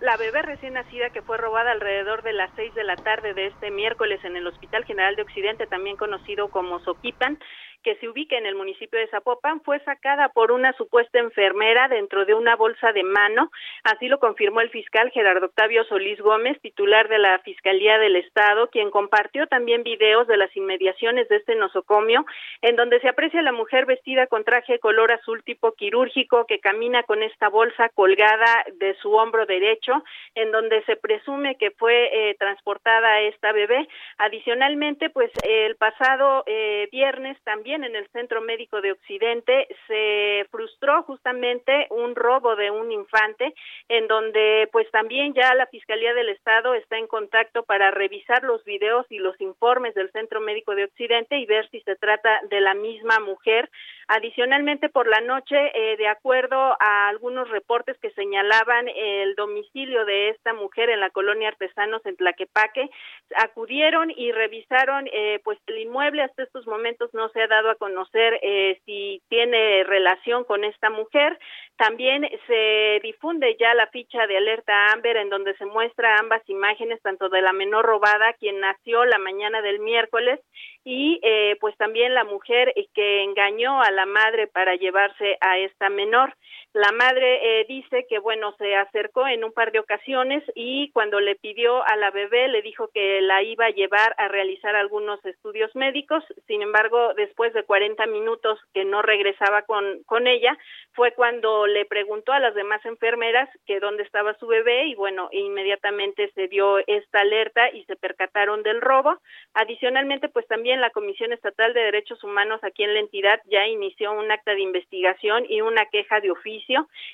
La 0.00 0.18
bebé 0.18 0.42
recién 0.42 0.74
nacida 0.74 1.08
que 1.10 1.22
fue 1.22 1.38
robada 1.38 1.72
alrededor 1.72 2.22
de 2.22 2.34
las 2.34 2.50
seis 2.54 2.74
de 2.74 2.84
la 2.84 2.96
tarde 2.96 3.32
de 3.32 3.46
este 3.46 3.70
miércoles 3.70 4.20
en 4.22 4.36
el 4.36 4.46
Hospital 4.46 4.84
General 4.84 5.16
de 5.16 5.22
Occidente, 5.22 5.66
también 5.66 5.96
conocido 5.96 6.50
como 6.50 6.78
Soquipan, 6.80 7.38
que 7.82 7.96
se 7.96 8.08
ubica 8.08 8.36
en 8.36 8.46
el 8.46 8.54
municipio 8.54 8.98
de 8.98 9.08
Zapopan, 9.08 9.60
fue 9.60 9.78
sacada 9.80 10.28
por 10.30 10.52
una 10.52 10.72
supuesta 10.74 11.18
enfermera 11.18 11.88
dentro 11.88 12.24
de 12.24 12.34
una 12.34 12.56
bolsa 12.56 12.92
de 12.92 13.02
mano. 13.02 13.50
Así 13.84 14.08
lo 14.08 14.18
confirmó 14.18 14.60
el 14.60 14.70
fiscal 14.70 15.10
Gerardo 15.10 15.46
Octavio 15.46 15.84
Solís 15.84 16.20
Gómez, 16.20 16.60
titular 16.60 17.08
de 17.08 17.18
la 17.18 17.38
Fiscalía 17.40 17.98
del 17.98 18.16
Estado, 18.16 18.68
quien 18.70 18.90
compartió 18.90 19.46
también 19.46 19.82
videos 19.82 20.26
de 20.26 20.36
las 20.36 20.54
inmediaciones 20.56 21.28
de 21.28 21.36
este 21.36 21.54
nosocomio, 21.54 22.24
en 22.62 22.76
donde 22.76 23.00
se 23.00 23.08
aprecia 23.08 23.40
a 23.40 23.44
la 23.44 23.52
mujer 23.52 23.86
vestida 23.86 24.26
con 24.26 24.44
traje 24.44 24.78
color 24.78 25.12
azul 25.12 25.42
tipo 25.44 25.72
quirúrgico 25.72 26.46
que 26.46 26.60
camina 26.60 27.02
con 27.02 27.22
esta 27.22 27.48
bolsa 27.48 27.88
colgada 27.90 28.64
de 28.74 28.94
su 28.96 29.12
hombro 29.12 29.46
derecho 29.46 30.04
en 30.34 30.50
donde 30.52 30.82
se 30.84 30.96
presume 30.96 31.56
que 31.56 31.70
fue 31.72 32.30
eh, 32.30 32.34
transportada 32.38 33.20
esta 33.20 33.52
bebé. 33.52 33.88
Adicionalmente, 34.18 35.10
pues 35.10 35.30
el 35.42 35.76
pasado 35.76 36.44
eh, 36.46 36.88
viernes 36.90 37.36
también 37.44 37.65
en 37.74 37.96
el 37.96 38.06
Centro 38.08 38.40
Médico 38.40 38.80
de 38.80 38.92
Occidente 38.92 39.68
se 39.86 40.46
frustró 40.50 41.02
justamente 41.02 41.86
un 41.90 42.14
robo 42.14 42.54
de 42.56 42.70
un 42.70 42.92
infante 42.92 43.54
en 43.88 44.06
donde 44.06 44.68
pues 44.72 44.90
también 44.90 45.34
ya 45.34 45.54
la 45.54 45.66
Fiscalía 45.66 46.14
del 46.14 46.28
Estado 46.28 46.74
está 46.74 46.98
en 46.98 47.06
contacto 47.06 47.64
para 47.64 47.90
revisar 47.90 48.44
los 48.44 48.64
videos 48.64 49.06
y 49.10 49.18
los 49.18 49.40
informes 49.40 49.94
del 49.94 50.10
Centro 50.12 50.40
Médico 50.40 50.74
de 50.74 50.84
Occidente 50.84 51.38
y 51.38 51.46
ver 51.46 51.68
si 51.70 51.80
se 51.80 51.96
trata 51.96 52.40
de 52.48 52.60
la 52.60 52.74
misma 52.74 53.18
mujer. 53.20 53.68
Adicionalmente, 54.08 54.88
por 54.88 55.08
la 55.08 55.20
noche, 55.20 55.56
eh, 55.74 55.96
de 55.96 56.06
acuerdo 56.06 56.56
a 56.56 57.08
algunos 57.08 57.50
reportes 57.50 57.98
que 57.98 58.12
señalaban 58.12 58.86
el 58.88 59.34
domicilio 59.34 60.04
de 60.04 60.28
esta 60.28 60.54
mujer 60.54 60.90
en 60.90 61.00
la 61.00 61.10
colonia 61.10 61.48
Artesanos 61.48 62.06
en 62.06 62.16
Tlaquepaque, 62.16 62.88
acudieron 63.36 64.12
y 64.12 64.30
revisaron 64.30 65.08
eh, 65.12 65.40
pues 65.42 65.58
el 65.66 65.78
inmueble. 65.78 66.22
Hasta 66.22 66.44
estos 66.44 66.68
momentos 66.68 67.12
no 67.14 67.30
se 67.30 67.42
ha 67.42 67.48
dado 67.48 67.68
a 67.68 67.74
conocer 67.74 68.38
eh, 68.42 68.80
si 68.86 69.22
tiene 69.28 69.82
relación 69.82 70.44
con 70.44 70.62
esta 70.62 70.88
mujer. 70.88 71.36
También 71.76 72.26
se 72.46 73.00
difunde 73.02 73.54
ya 73.60 73.74
la 73.74 73.86
ficha 73.88 74.26
de 74.26 74.38
alerta 74.38 74.92
Amber 74.92 75.18
en 75.18 75.28
donde 75.28 75.54
se 75.56 75.66
muestra 75.66 76.18
ambas 76.18 76.42
imágenes, 76.48 77.02
tanto 77.02 77.28
de 77.28 77.42
la 77.42 77.52
menor 77.52 77.84
robada, 77.84 78.32
quien 78.34 78.60
nació 78.60 79.04
la 79.04 79.18
mañana 79.18 79.60
del 79.60 79.80
miércoles, 79.80 80.40
y 80.84 81.20
eh, 81.22 81.56
pues 81.60 81.76
también 81.76 82.14
la 82.14 82.24
mujer 82.24 82.72
que 82.94 83.22
engañó 83.24 83.82
a 83.82 83.90
la 83.90 84.06
madre 84.06 84.46
para 84.46 84.74
llevarse 84.76 85.36
a 85.40 85.58
esta 85.58 85.90
menor. 85.90 86.34
La 86.72 86.92
madre 86.92 87.60
eh, 87.60 87.64
dice 87.66 88.04
que 88.06 88.18
bueno, 88.18 88.54
se 88.58 88.76
acercó 88.76 89.26
en 89.26 89.44
un 89.44 89.52
par 89.52 89.72
de 89.72 89.78
ocasiones 89.78 90.44
y 90.54 90.90
cuando 90.90 91.20
le 91.20 91.34
pidió 91.34 91.82
a 91.86 91.96
la 91.96 92.10
bebé 92.10 92.48
le 92.48 92.60
dijo 92.60 92.88
que 92.92 93.22
la 93.22 93.42
iba 93.42 93.64
a 93.64 93.70
llevar 93.70 94.14
a 94.18 94.28
realizar 94.28 94.76
algunos 94.76 95.24
estudios 95.24 95.74
médicos. 95.74 96.22
Sin 96.46 96.60
embargo, 96.60 97.14
después 97.14 97.54
de 97.54 97.62
40 97.62 98.04
minutos 98.08 98.60
que 98.74 98.84
no 98.84 99.00
regresaba 99.00 99.62
con, 99.62 100.02
con 100.04 100.26
ella, 100.26 100.58
fue 100.92 101.12
cuando 101.12 101.66
le 101.66 101.86
preguntó 101.86 102.32
a 102.32 102.40
las 102.40 102.54
demás 102.54 102.84
enfermeras 102.84 103.48
que 103.66 103.80
dónde 103.80 104.02
estaba 104.02 104.34
su 104.34 104.46
bebé 104.46 104.86
y 104.86 104.94
bueno, 104.94 105.30
inmediatamente 105.32 106.30
se 106.34 106.46
dio 106.48 106.78
esta 106.86 107.20
alerta 107.20 107.70
y 107.70 107.84
se 107.84 107.96
percataron 107.96 108.62
del 108.62 108.82
robo. 108.82 109.18
Adicionalmente, 109.54 110.28
pues 110.28 110.46
también 110.46 110.82
la 110.82 110.90
Comisión 110.90 111.32
Estatal 111.32 111.72
de 111.72 111.80
Derechos 111.80 112.22
Humanos 112.22 112.60
aquí 112.62 112.82
en 112.82 112.92
la 112.92 113.00
entidad 113.00 113.40
ya 113.46 113.66
inició 113.66 114.12
un 114.12 114.30
acta 114.30 114.52
de 114.52 114.60
investigación 114.60 115.46
y 115.48 115.62
una 115.62 115.86
queja 115.86 116.20
de 116.20 116.30
oficio 116.30 116.65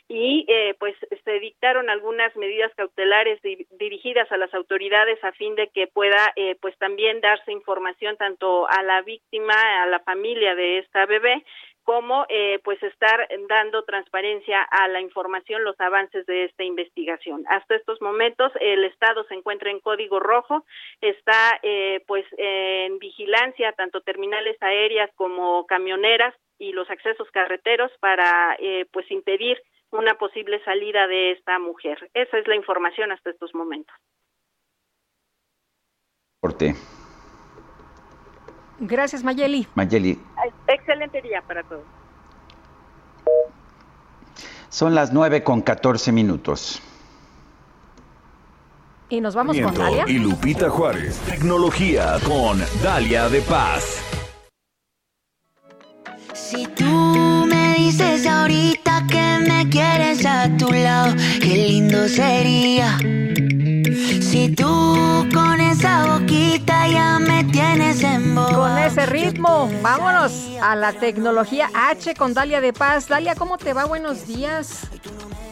y 0.09 0.45
eh, 0.49 0.75
pues 0.79 0.95
se 1.25 1.41
dictaron 1.41 1.91
algunas 1.91 2.35
medidas 2.37 2.73
cautelares 2.75 3.41
dirigidas 3.79 4.31
a 4.33 4.37
las 4.37 4.53
autoridades 4.55 5.23
a 5.23 5.33
fin 5.33 5.55
de 5.55 5.69
que 5.69 5.87
pueda 5.87 6.33
eh, 6.37 6.57
pues 6.61 6.77
también 6.79 7.21
darse 7.21 7.53
información 7.53 8.17
tanto 8.17 8.69
a 8.69 8.83
la 8.83 9.03
víctima, 9.03 9.55
a 9.83 9.87
la 9.87 10.01
familia 10.01 10.55
de 10.55 10.79
esta 10.79 11.07
bebé, 11.07 11.45
como 11.85 12.27
eh, 12.29 12.61
pues 12.65 12.81
estar 12.83 13.29
dando 13.49 13.83
transparencia 13.85 14.63
a 14.63 14.89
la 14.89 15.01
información, 15.01 15.65
los 15.65 15.79
avances 15.81 16.25
de 16.27 16.45
esta 16.45 16.63
investigación. 16.63 17.45
Hasta 17.49 17.75
estos 17.75 18.01
momentos 18.01 18.53
el 18.61 18.85
Estado 18.85 19.25
se 19.25 19.35
encuentra 19.35 19.71
en 19.71 19.81
código 19.81 20.21
rojo, 20.21 20.65
está 21.01 21.59
eh, 21.63 22.03
pues 22.07 22.25
en 22.37 22.99
vigilancia 22.99 23.73
tanto 23.73 24.01
terminales 24.01 24.57
aéreas 24.61 25.11
como 25.17 25.67
camioneras 25.67 26.35
y 26.63 26.73
los 26.73 26.89
accesos 26.91 27.29
carreteros 27.33 27.91
para 27.99 28.55
eh, 28.61 28.87
pues 28.93 29.11
impedir 29.11 29.59
una 29.91 30.15
posible 30.15 30.63
salida 30.65 31.09
de 31.09 31.33
esta 31.33 31.59
mujer. 31.59 32.09
Esa 32.15 32.39
es 32.39 32.47
la 32.47 32.55
información 32.55 33.11
hasta 33.11 33.31
estos 33.31 33.53
momentos. 33.53 33.95
Gracias, 38.79 39.25
Mayeli. 39.25 39.67
Mayeli. 39.75 40.19
Excelente 40.69 41.21
día 41.21 41.43
para 41.43 41.65
todos. 41.65 41.85
Son 44.69 44.95
las 44.95 45.13
9 45.13 45.43
con 45.43 45.63
14 45.63 46.13
minutos. 46.13 46.81
Y 49.09 49.21
nos 49.21 49.35
vamos 49.35 49.61
con 49.61 49.75
Dalia. 49.75 50.05
Y 50.07 50.19
Lupita 50.19 50.71
Juárez. 50.71 51.21
Tecnología 51.29 52.19
con 52.25 52.59
Dalia 52.83 53.29
de 53.29 53.43
Paz. 53.43 54.02
Si 56.35 56.67
tú 56.67 57.47
me 57.47 57.75
dices 57.75 58.27
ahorita 58.27 59.07
que 59.11 59.39
me 59.47 59.69
quieres 59.69 60.25
a 60.25 60.49
tu 60.57 60.73
lado, 60.73 61.15
qué 61.41 61.57
lindo 61.69 62.09
sería. 62.09 62.97
Si 62.99 64.55
tú 64.57 65.29
con 65.35 65.61
esa 65.61 66.07
boquita 66.07 66.89
ya 66.89 67.19
me 67.19 67.45
tienes 67.45 68.03
en 68.03 68.35
voz. 68.35 68.51
Con 68.51 68.79
ese 68.79 69.05
ritmo, 69.07 69.71
vámonos 69.83 70.49
a 70.63 70.75
la 70.75 70.95
tecnología 70.95 71.71
H 71.75 72.15
con 72.15 72.33
Dalia 72.33 72.63
de 72.63 72.73
Paz. 72.73 73.09
Dalia, 73.09 73.35
¿cómo 73.35 73.59
te 73.59 73.75
va? 73.75 73.85
Buenos 73.85 74.27
días. 74.27 74.89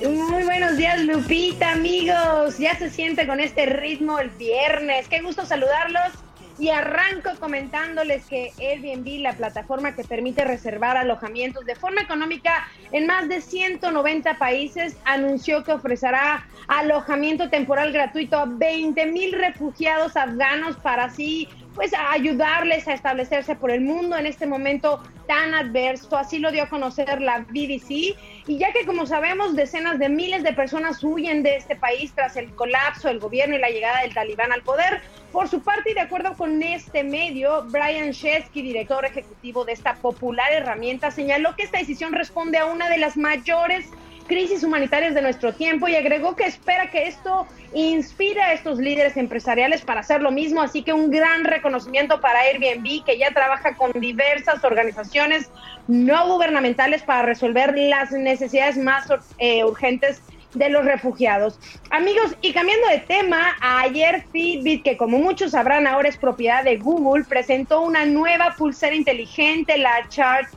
Muy 0.03 0.45
buenos 0.45 0.79
días, 0.79 0.99
Lupita, 1.01 1.73
amigos. 1.73 2.59
Ya 2.59 2.75
se 2.79 2.89
siente 2.89 3.27
con 3.27 3.39
este 3.39 3.67
ritmo 3.67 4.19
el 4.19 4.31
viernes. 4.31 5.09
Qué 5.09 5.21
gusto 5.21 5.45
saludarlos. 5.45 6.30
Y 6.61 6.69
arranco 6.69 7.31
comentándoles 7.41 8.27
que 8.27 8.53
Airbnb, 8.61 9.23
la 9.23 9.33
plataforma 9.33 9.95
que 9.95 10.05
permite 10.05 10.45
reservar 10.45 10.99
alojamientos 10.99 11.65
de 11.65 11.75
forma 11.75 12.03
económica 12.03 12.69
en 12.93 13.07
más 13.07 13.31
de 13.31 13.41
190 13.41 14.37
países, 14.37 14.95
anunció 15.07 15.65
que 15.65 15.73
ofrecerá 15.73 16.47
alojamiento 16.69 17.49
temporal 17.49 17.93
gratuito 17.93 18.37
a 18.37 18.45
20 18.45 19.07
mil 19.07 19.33
refugiados 19.33 20.19
afganos 20.19 20.77
para 20.77 21.05
así 21.05 21.49
pues 21.75 21.93
ayudarles 21.95 22.89
a 22.89 22.95
establecerse 22.95 23.55
por 23.55 23.71
el 23.71 23.81
mundo 23.81 24.17
en 24.17 24.27
este 24.27 24.47
momento 24.47 25.03
tan 25.27 25.55
adverso. 25.55 26.17
Así 26.17 26.39
lo 26.39 26.51
dio 26.51 26.65
a 26.65 26.69
conocer 26.69 27.21
la 27.21 27.41
BBC. 27.41 28.17
Y 28.47 28.59
ya 28.59 28.73
que 28.73 28.85
como 28.87 29.07
sabemos 29.07 29.55
decenas 29.55 29.99
de 29.99 30.09
miles 30.09 30.43
de 30.43 30.53
personas 30.53 31.03
huyen 31.05 31.43
de 31.43 31.57
este 31.57 31.77
país 31.77 32.13
tras 32.15 32.37
el 32.37 32.53
colapso 32.55 33.09
del 33.09 33.21
gobierno 33.21 33.57
y 33.57 33.61
la 33.61 33.71
llegada 33.71 34.03
del 34.03 34.15
talibán 34.15 34.53
al 34.53 34.63
poder, 34.63 35.01
por 35.33 35.49
su 35.49 35.63
parte 35.63 35.93
y 35.93 35.95
de 35.95 36.01
acuerdo 36.01 36.35
con 36.37 36.61
este 36.63 37.05
medio, 37.05 37.65
Brian 37.69 38.13
Chesky, 38.13 38.63
director 38.63 39.05
ejecutivo 39.05 39.65
de 39.65 39.73
esta 39.73 39.95
popular 39.95 40.53
herramienta, 40.53 41.13
señaló 41.13 41.55
que 41.55 41.63
esta 41.63 41.79
decisión 41.79 42.13
responde 42.13 42.59
a 42.59 42.67
una 42.67 42.89
de 42.89 42.99
las 42.99 43.17
mayores 43.17 43.87
crisis 44.31 44.63
humanitarias 44.63 45.13
de 45.13 45.23
nuestro 45.23 45.53
tiempo 45.53 45.89
y 45.89 45.97
agregó 45.97 46.37
que 46.37 46.45
espera 46.45 46.89
que 46.89 47.09
esto 47.09 47.49
inspire 47.75 48.41
a 48.41 48.53
estos 48.53 48.79
líderes 48.79 49.17
empresariales 49.17 49.83
para 49.83 50.01
hacer 50.01 50.23
lo 50.23 50.31
mismo. 50.31 50.63
Así 50.63 50.85
que 50.85 50.93
un 50.93 51.11
gran 51.11 51.43
reconocimiento 51.43 52.21
para 52.21 52.39
Airbnb, 52.43 53.05
que 53.05 53.19
ya 53.19 53.33
trabaja 53.33 53.75
con 53.75 53.91
diversas 53.95 54.63
organizaciones 54.63 55.51
no 55.89 56.29
gubernamentales 56.29 57.03
para 57.03 57.23
resolver 57.23 57.77
las 57.77 58.13
necesidades 58.13 58.79
más 58.79 59.09
eh, 59.39 59.65
urgentes 59.65 60.23
de 60.55 60.69
los 60.69 60.85
refugiados. 60.85 61.59
Amigos, 61.91 62.37
y 62.41 62.53
cambiando 62.53 62.87
de 62.87 62.99
tema, 62.99 63.57
ayer 63.61 64.25
Fitbit, 64.31 64.85
que 64.85 64.97
como 64.97 65.19
muchos 65.19 65.53
sabrán 65.53 65.89
ahora 65.89 66.09
es 66.09 66.17
propiedad 66.17 66.63
de 66.63 66.77
Google, 66.77 67.25
presentó 67.25 67.81
una 67.81 68.05
nueva 68.05 68.55
pulsera 68.57 68.95
inteligente, 68.95 69.77
la 69.77 70.09
Chart 70.09 70.49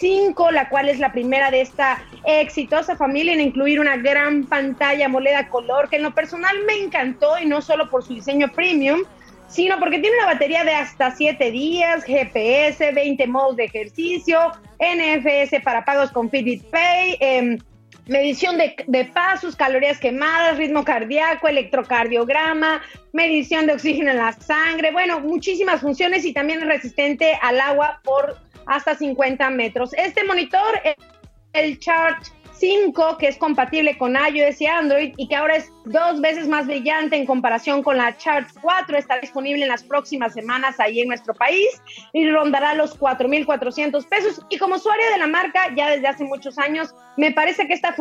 5, 0.00 0.50
la 0.50 0.68
cual 0.68 0.88
es 0.88 0.98
la 0.98 1.12
primera 1.12 1.50
de 1.50 1.60
esta 1.60 2.02
exitosa 2.24 2.96
familia 2.96 3.34
en 3.34 3.40
incluir 3.40 3.78
una 3.78 3.96
gran 3.96 4.44
pantalla 4.44 5.08
moleda 5.08 5.48
color 5.48 5.88
que 5.88 5.96
en 5.96 6.02
lo 6.02 6.14
personal 6.14 6.56
me 6.66 6.74
encantó 6.74 7.38
y 7.38 7.46
no 7.46 7.60
solo 7.60 7.90
por 7.90 8.02
su 8.02 8.14
diseño 8.14 8.48
premium, 8.48 9.02
sino 9.48 9.78
porque 9.78 9.98
tiene 9.98 10.16
una 10.16 10.26
batería 10.26 10.64
de 10.64 10.74
hasta 10.74 11.10
7 11.10 11.50
días, 11.50 12.04
GPS, 12.04 12.92
20 12.92 13.26
modos 13.26 13.56
de 13.56 13.64
ejercicio, 13.64 14.38
NFS 14.78 15.60
para 15.62 15.84
pagos 15.84 16.10
con 16.12 16.30
Fitbit 16.30 16.64
Pay, 16.70 17.16
em, 17.20 17.58
medición 18.06 18.56
de, 18.58 19.04
pasos, 19.12 19.56
calorías 19.56 19.98
quemadas, 19.98 20.56
ritmo 20.56 20.84
cardíaco, 20.84 21.48
electrocardiograma, 21.48 22.80
medición 23.12 23.66
de 23.66 23.74
oxígeno 23.74 24.10
en 24.10 24.18
la 24.18 24.32
sangre, 24.32 24.92
bueno, 24.92 25.20
muchísimas 25.20 25.80
funciones 25.80 26.24
y 26.24 26.32
también 26.32 26.60
es 26.60 26.66
resistente 26.66 27.38
al 27.42 27.60
agua 27.60 28.00
por 28.02 28.38
hasta 28.70 28.94
50 28.94 29.50
metros. 29.50 29.92
Este 29.94 30.24
monitor, 30.24 30.80
el 31.52 31.78
Chart 31.80 32.24
5, 32.52 33.16
que 33.18 33.26
es 33.26 33.36
compatible 33.36 33.98
con 33.98 34.14
iOS 34.14 34.60
y 34.60 34.66
Android 34.66 35.12
y 35.16 35.26
que 35.26 35.34
ahora 35.34 35.56
es 35.56 35.72
dos 35.90 36.20
veces 36.20 36.46
más 36.46 36.66
brillante 36.66 37.16
en 37.16 37.26
comparación 37.26 37.82
con 37.82 37.96
la 37.96 38.16
Chart 38.16 38.46
4, 38.62 38.96
está 38.96 39.18
disponible 39.18 39.62
en 39.62 39.68
las 39.68 39.82
próximas 39.82 40.32
semanas 40.32 40.78
ahí 40.78 41.00
en 41.00 41.08
nuestro 41.08 41.34
país 41.34 41.68
y 42.12 42.28
rondará 42.30 42.74
los 42.74 42.98
4.400 42.98 44.06
pesos. 44.08 44.40
Y 44.48 44.58
como 44.58 44.76
usuario 44.76 45.10
de 45.10 45.18
la 45.18 45.26
marca, 45.26 45.74
ya 45.74 45.90
desde 45.90 46.06
hace 46.06 46.24
muchos 46.24 46.58
años, 46.58 46.94
me 47.16 47.32
parece 47.32 47.66
que 47.66 47.74
esta, 47.74 47.94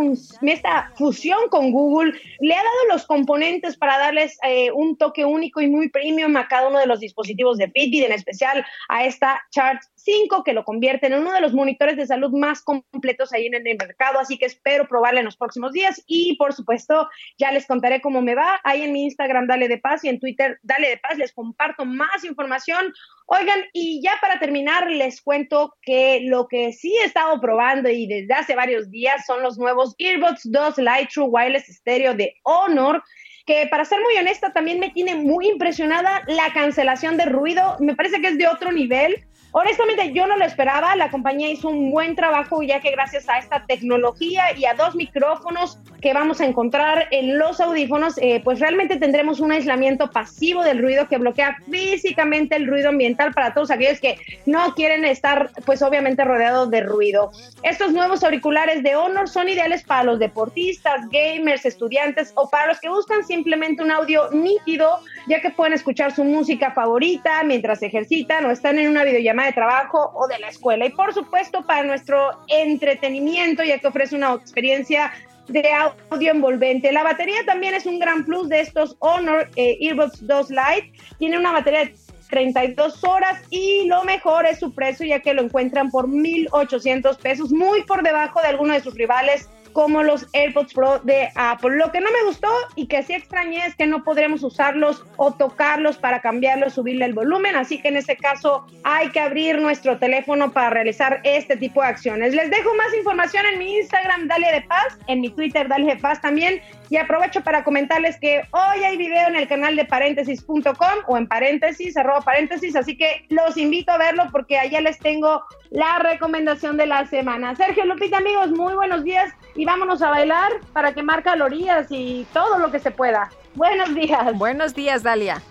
esta 0.43 0.91
fusión 0.95 1.49
con 1.49 1.71
Google 1.71 2.13
le 2.39 2.53
ha 2.53 2.57
dado 2.57 2.93
los 2.93 3.05
componentes 3.05 3.75
para 3.75 3.97
darles 3.97 4.37
eh, 4.43 4.71
un 4.71 4.97
toque 4.97 5.25
único 5.25 5.59
y 5.59 5.67
muy 5.67 5.89
premium 5.89 6.37
a 6.37 6.47
cada 6.47 6.67
uno 6.67 6.79
de 6.79 6.85
los 6.85 6.99
dispositivos 6.99 7.57
de 7.57 7.71
Fitbit, 7.71 8.05
en 8.05 8.13
especial 8.13 8.65
a 8.87 9.05
esta 9.05 9.41
Chart 9.49 9.81
5, 9.95 10.43
que 10.43 10.53
lo 10.53 10.63
convierte 10.63 11.07
en 11.07 11.15
uno 11.15 11.33
de 11.33 11.41
los 11.41 11.53
monitores 11.53 11.97
de 11.97 12.05
salud 12.05 12.31
más 12.31 12.61
completos 12.61 13.33
ahí 13.33 13.47
en 13.47 13.55
el 13.55 13.77
mercado. 13.77 14.19
Así 14.19 14.37
que 14.37 14.45
espero 14.45 14.87
probarla 14.87 15.21
en 15.21 15.25
los 15.25 15.37
próximos 15.37 15.73
días 15.73 16.03
y 16.05 16.35
por 16.37 16.53
supuesto 16.53 17.09
ya 17.37 17.51
les 17.51 17.65
contaré 17.65 17.78
cómo 18.01 18.21
me 18.21 18.35
va. 18.35 18.59
Ahí 18.63 18.83
en 18.83 18.93
mi 18.93 19.03
Instagram, 19.03 19.47
Dale 19.47 19.67
de 19.67 19.77
Paz 19.77 20.03
y 20.03 20.09
en 20.09 20.19
Twitter, 20.19 20.59
Dale 20.63 20.89
de 20.89 20.97
Paz, 20.97 21.17
les 21.17 21.33
comparto 21.33 21.85
más 21.85 22.23
información. 22.23 22.93
Oigan, 23.25 23.59
y 23.73 24.01
ya 24.01 24.13
para 24.21 24.39
terminar, 24.39 24.89
les 24.89 25.21
cuento 25.21 25.75
que 25.81 26.21
lo 26.23 26.47
que 26.47 26.73
sí 26.73 26.95
he 26.97 27.05
estado 27.05 27.39
probando 27.39 27.89
y 27.89 28.07
desde 28.07 28.33
hace 28.33 28.55
varios 28.55 28.89
días 28.89 29.25
son 29.25 29.43
los 29.43 29.57
nuevos 29.57 29.95
Earbuds 29.97 30.41
2 30.43 30.77
Lite 30.77 31.09
True 31.13 31.27
Wireless 31.27 31.67
Stereo 31.67 32.13
de 32.13 32.35
Honor 32.43 33.03
que 33.49 33.65
para 33.65 33.83
ser 33.83 33.99
muy 34.01 34.15
honesta 34.15 34.53
también 34.53 34.79
me 34.79 34.91
tiene 34.91 35.15
muy 35.15 35.47
impresionada 35.47 36.21
la 36.27 36.53
cancelación 36.53 37.17
de 37.17 37.25
ruido. 37.25 37.77
Me 37.79 37.95
parece 37.95 38.21
que 38.21 38.27
es 38.27 38.37
de 38.37 38.47
otro 38.47 38.71
nivel. 38.71 39.25
Honestamente, 39.51 40.13
yo 40.13 40.27
no 40.27 40.37
lo 40.37 40.45
esperaba. 40.45 40.95
La 40.95 41.09
compañía 41.09 41.49
hizo 41.49 41.69
un 41.69 41.89
buen 41.89 42.15
trabajo, 42.15 42.61
ya 42.61 42.79
que 42.79 42.91
gracias 42.91 43.27
a 43.27 43.39
esta 43.39 43.65
tecnología 43.65 44.55
y 44.55 44.65
a 44.65 44.75
dos 44.75 44.93
micrófonos 44.93 45.79
que 46.01 46.13
vamos 46.13 46.41
a 46.41 46.45
encontrar 46.45 47.07
en 47.11 47.37
los 47.37 47.59
audífonos, 47.59 48.17
eh, 48.17 48.41
pues 48.43 48.59
realmente 48.59 48.97
tendremos 48.97 49.39
un 49.39 49.51
aislamiento 49.51 50.09
pasivo 50.11 50.63
del 50.63 50.79
ruido 50.79 51.07
que 51.07 51.17
bloquea 51.17 51.57
físicamente 51.69 52.55
el 52.55 52.67
ruido 52.67 52.89
ambiental 52.89 53.33
para 53.33 53.53
todos 53.53 53.71
aquellos 53.71 53.99
que 53.99 54.17
no 54.45 54.73
quieren 54.75 55.05
estar, 55.05 55.51
pues 55.65 55.81
obviamente 55.81 56.23
rodeados 56.23 56.69
de 56.71 56.81
ruido. 56.81 57.31
Estos 57.63 57.91
nuevos 57.91 58.23
auriculares 58.23 58.83
de 58.83 58.95
Honor 58.95 59.27
son 59.27 59.49
ideales 59.49 59.83
para 59.83 60.03
los 60.03 60.19
deportistas, 60.19 61.09
gamers, 61.09 61.65
estudiantes 61.65 62.31
o 62.35 62.49
para 62.49 62.67
los 62.67 62.79
que 62.79 62.89
buscan 62.89 63.25
simplemente 63.25 63.83
un 63.83 63.91
audio 63.91 64.29
nítido, 64.31 64.99
ya 65.27 65.41
que 65.41 65.49
pueden 65.49 65.73
escuchar 65.73 66.13
su 66.13 66.23
música 66.23 66.71
favorita 66.71 67.43
mientras 67.43 67.81
ejercitan 67.81 68.45
o 68.45 68.51
están 68.51 68.79
en 68.79 68.89
una 68.89 69.03
videollamada 69.03 69.47
de 69.47 69.53
trabajo 69.53 70.11
o 70.15 70.27
de 70.27 70.39
la 70.39 70.49
escuela. 70.49 70.85
Y 70.85 70.91
por 70.91 71.13
supuesto 71.13 71.65
para 71.65 71.83
nuestro 71.83 72.31
entretenimiento, 72.47 73.63
ya 73.63 73.79
que 73.79 73.87
ofrece 73.87 74.15
una 74.15 74.33
experiencia 74.33 75.11
de 75.49 75.63
audio 76.09 76.31
envolvente. 76.31 76.91
La 76.91 77.03
batería 77.03 77.43
también 77.45 77.73
es 77.73 77.85
un 77.85 77.99
gran 77.99 78.25
plus 78.25 78.49
de 78.49 78.61
estos 78.61 78.95
Honor 78.99 79.49
eh, 79.55 79.77
Earbuds 79.81 80.25
2 80.25 80.49
Lite. 80.49 80.91
Tiene 81.17 81.37
una 81.37 81.51
batería 81.51 81.85
de 81.85 81.95
32 82.29 83.03
horas 83.03 83.41
y 83.49 83.87
lo 83.87 84.03
mejor 84.03 84.45
es 84.45 84.59
su 84.59 84.73
precio 84.73 85.05
ya 85.05 85.19
que 85.19 85.33
lo 85.33 85.41
encuentran 85.41 85.89
por 85.89 86.07
1.800 86.07 87.17
pesos, 87.17 87.51
muy 87.51 87.83
por 87.83 88.03
debajo 88.03 88.39
de 88.41 88.47
algunos 88.47 88.77
de 88.77 88.83
sus 88.83 88.93
rivales 88.95 89.49
como 89.73 90.03
los 90.03 90.27
AirPods 90.33 90.73
Pro 90.73 90.99
de 90.99 91.29
Apple. 91.35 91.77
Lo 91.77 91.91
que 91.91 92.01
no 92.01 92.11
me 92.11 92.23
gustó 92.25 92.49
y 92.75 92.87
que 92.87 93.03
sí 93.03 93.13
extrañé 93.13 93.65
es 93.65 93.75
que 93.75 93.85
no 93.85 94.03
podremos 94.03 94.43
usarlos 94.43 95.05
o 95.17 95.33
tocarlos 95.33 95.97
para 95.97 96.21
cambiarlos, 96.21 96.73
subirle 96.73 97.05
el 97.05 97.13
volumen, 97.13 97.55
así 97.55 97.81
que 97.81 97.89
en 97.89 97.97
ese 97.97 98.17
caso 98.17 98.65
hay 98.83 99.09
que 99.09 99.19
abrir 99.19 99.59
nuestro 99.59 99.97
teléfono 99.99 100.51
para 100.51 100.69
realizar 100.69 101.21
este 101.23 101.57
tipo 101.57 101.81
de 101.81 101.87
acciones. 101.87 102.33
Les 102.33 102.49
dejo 102.49 102.73
más 102.75 102.93
información 102.95 103.45
en 103.53 103.59
mi 103.59 103.77
Instagram, 103.77 104.27
Dale 104.27 104.51
de 104.51 104.61
Paz, 104.61 104.97
en 105.07 105.21
mi 105.21 105.29
Twitter, 105.29 105.67
Dale 105.67 105.85
de 105.85 105.97
Paz 105.97 106.21
también, 106.21 106.61
y 106.89 106.97
aprovecho 106.97 107.41
para 107.41 107.63
comentarles 107.63 108.17
que 108.19 108.41
hoy 108.51 108.83
hay 108.83 108.97
video 108.97 109.27
en 109.27 109.35
el 109.35 109.47
canal 109.47 109.75
de 109.75 109.85
paréntesis.com 109.85 110.73
o 111.07 111.17
en 111.17 111.27
paréntesis, 111.27 111.95
arroba 111.97 112.21
paréntesis, 112.21 112.75
así 112.75 112.97
que 112.97 113.25
los 113.29 113.57
invito 113.57 113.91
a 113.91 113.97
verlo 113.97 114.23
porque 114.31 114.57
allá 114.57 114.81
les 114.81 114.97
tengo 114.97 115.43
la 115.71 115.99
recomendación 115.99 116.77
de 116.77 116.87
la 116.87 117.05
semana. 117.05 117.55
Sergio 117.55 117.85
Lupita, 117.85 118.17
amigos, 118.17 118.49
muy 118.49 118.73
buenos 118.73 119.03
días 119.03 119.31
y 119.55 119.65
vámonos 119.65 120.01
a 120.01 120.09
bailar 120.09 120.51
para 120.73 120.93
quemar 120.93 121.23
calorías 121.23 121.87
y 121.89 122.25
todo 122.33 122.57
lo 122.59 122.71
que 122.71 122.79
se 122.79 122.91
pueda. 122.91 123.29
Buenos 123.55 123.93
días. 123.93 124.37
Buenos 124.37 124.73
días, 124.73 125.03
Dalia. 125.03 125.41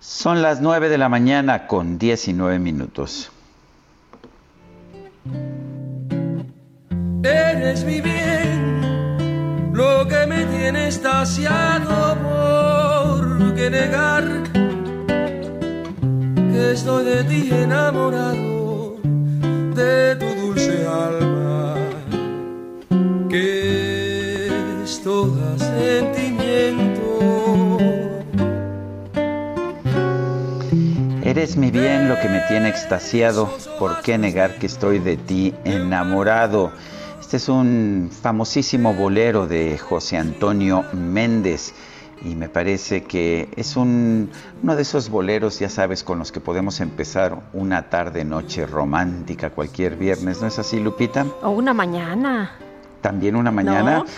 Son 0.00 0.40
las 0.40 0.60
9 0.60 0.88
de 0.88 0.98
la 0.98 1.08
mañana 1.08 1.66
con 1.66 1.98
19 1.98 2.58
minutos. 2.58 3.30
Eres 7.22 7.84
mi 7.84 8.00
bien, 8.00 9.72
lo 9.74 10.06
que 10.08 10.26
me 10.26 10.44
tiene 10.46 10.88
estasiado 10.88 12.16
por 12.16 13.54
que 13.54 13.68
negar 13.70 14.67
estoy 16.58 17.04
de 17.04 17.24
ti 17.24 17.48
enamorado, 17.52 18.96
de 19.74 20.16
tu 20.16 20.26
dulce 20.40 20.86
alma, 20.86 21.76
que 23.28 24.48
es 24.82 25.02
toda 25.02 25.58
sentimiento. 25.58 26.98
Eres 31.22 31.56
mi 31.56 31.70
bien, 31.70 32.08
lo 32.08 32.18
que 32.20 32.28
me 32.28 32.40
tiene 32.48 32.68
extasiado, 32.68 33.50
¿por 33.78 34.02
qué 34.02 34.18
negar 34.18 34.58
que 34.58 34.66
estoy 34.66 34.98
de 34.98 35.16
ti 35.16 35.54
enamorado? 35.64 36.72
Este 37.20 37.36
es 37.36 37.48
un 37.48 38.10
famosísimo 38.10 38.94
bolero 38.94 39.46
de 39.46 39.78
José 39.78 40.16
Antonio 40.16 40.84
Méndez 40.92 41.74
y 42.24 42.34
me 42.34 42.48
parece 42.48 43.04
que 43.04 43.48
es 43.56 43.76
un, 43.76 44.30
uno 44.62 44.76
de 44.76 44.82
esos 44.82 45.08
boleros, 45.08 45.58
ya 45.58 45.68
sabes, 45.68 46.02
con 46.02 46.18
los 46.18 46.32
que 46.32 46.40
podemos 46.40 46.80
empezar 46.80 47.38
una 47.52 47.90
tarde, 47.90 48.24
noche 48.24 48.66
romántica 48.66 49.50
cualquier 49.50 49.96
viernes, 49.96 50.40
¿no 50.40 50.46
es 50.46 50.58
así, 50.58 50.80
Lupita? 50.80 51.26
O 51.42 51.50
una 51.50 51.72
mañana. 51.74 52.52
También 53.00 53.36
una 53.36 53.50
mañana. 53.50 54.04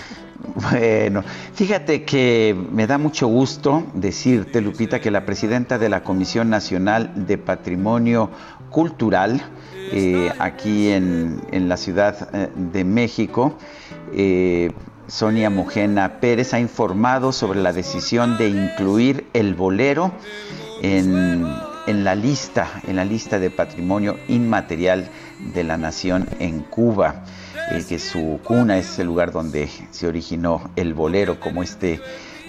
Bueno, 0.71 1.23
fíjate 1.53 2.05
que 2.05 2.57
me 2.73 2.87
da 2.87 2.97
mucho 2.97 3.27
gusto 3.27 3.85
decirte, 3.93 4.63
Lupita, 4.63 4.99
que 4.99 5.11
la 5.11 5.27
presidenta 5.27 5.79
de 5.79 5.91
la 5.91 6.03
Comisión 6.03 6.49
Nacional 6.49 7.13
de 7.27 7.37
Patrimonio 7.37 8.31
Cultural, 8.71 9.43
eh, 9.93 10.33
aquí 10.39 10.89
en, 10.89 11.69
la 11.69 11.77
Ciudad 11.77 12.31
eh, 12.33 12.49
de 12.55 12.85
México. 12.85 13.59
Eh, 14.15 14.71
Sonia 15.11 15.51
Mujena 15.51 16.21
Pérez 16.21 16.55
ha 16.55 16.61
informado 16.61 17.33
sobre 17.33 17.61
la 17.61 17.73
decisión 17.73 18.39
de 18.39 18.49
incluir 18.49 19.27
el 19.33 19.57
bolero 19.57 20.13
en, 20.83 21.43
la 21.87 22.15
lista, 22.15 22.81
en 22.87 22.95
la 22.95 23.05
lista 23.05 23.41
de 23.41 23.51
patrimonio 23.51 24.17
inmaterial 24.29 25.09
de 25.53 25.65
la 25.65 25.77
nación 25.77 26.29
en 26.39 26.61
Cuba, 26.61 27.25
que 27.89 27.99
su 27.99 28.39
cuna 28.45 28.79
es 28.79 29.01
el 29.01 29.09
lugar 29.09 29.33
donde 29.33 29.69
se 29.91 30.07
originó 30.07 30.71
el 30.77 30.95
bolero, 30.95 31.41
como 31.41 31.65
este 31.65 32.01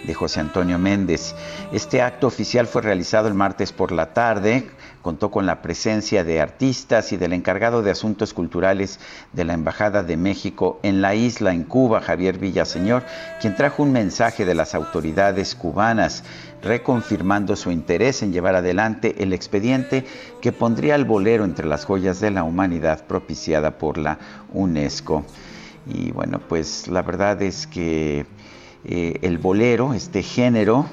de 0.03 0.13
José 0.13 0.39
Antonio 0.39 0.77
Méndez. 0.77 1.33
Este 1.71 2.03
acto 2.03 2.27
oficial 2.27 2.67
fue 2.67 2.83
realizado 2.83 3.27
el 3.27 3.33
martes 3.33 3.71
por 3.71 3.91
la 3.91 4.13
tarde 4.13 4.69
contó 5.01 5.31
con 5.31 5.45
la 5.45 5.61
presencia 5.61 6.23
de 6.23 6.41
artistas 6.41 7.11
y 7.11 7.17
del 7.17 7.33
encargado 7.33 7.81
de 7.81 7.91
asuntos 7.91 8.33
culturales 8.33 8.99
de 9.33 9.45
la 9.45 9.53
Embajada 9.53 10.03
de 10.03 10.17
México 10.17 10.79
en 10.83 11.01
la 11.01 11.15
isla, 11.15 11.53
en 11.53 11.63
Cuba, 11.63 12.01
Javier 12.01 12.37
Villaseñor, 12.37 13.03
quien 13.39 13.55
trajo 13.55 13.83
un 13.83 13.91
mensaje 13.91 14.45
de 14.45 14.55
las 14.55 14.75
autoridades 14.75 15.55
cubanas 15.55 16.23
reconfirmando 16.61 17.55
su 17.55 17.71
interés 17.71 18.21
en 18.21 18.31
llevar 18.31 18.55
adelante 18.55 19.15
el 19.19 19.33
expediente 19.33 20.05
que 20.41 20.51
pondría 20.51 20.95
al 20.95 21.05
bolero 21.05 21.43
entre 21.43 21.65
las 21.65 21.85
joyas 21.85 22.19
de 22.19 22.31
la 22.31 22.43
humanidad 22.43 23.05
propiciada 23.05 23.77
por 23.77 23.97
la 23.97 24.19
UNESCO. 24.53 25.25
Y 25.87 26.11
bueno, 26.11 26.39
pues 26.47 26.87
la 26.87 27.01
verdad 27.01 27.41
es 27.41 27.65
que 27.65 28.25
eh, 28.83 29.19
el 29.21 29.37
bolero, 29.37 29.93
este 29.93 30.23
género, 30.23 30.87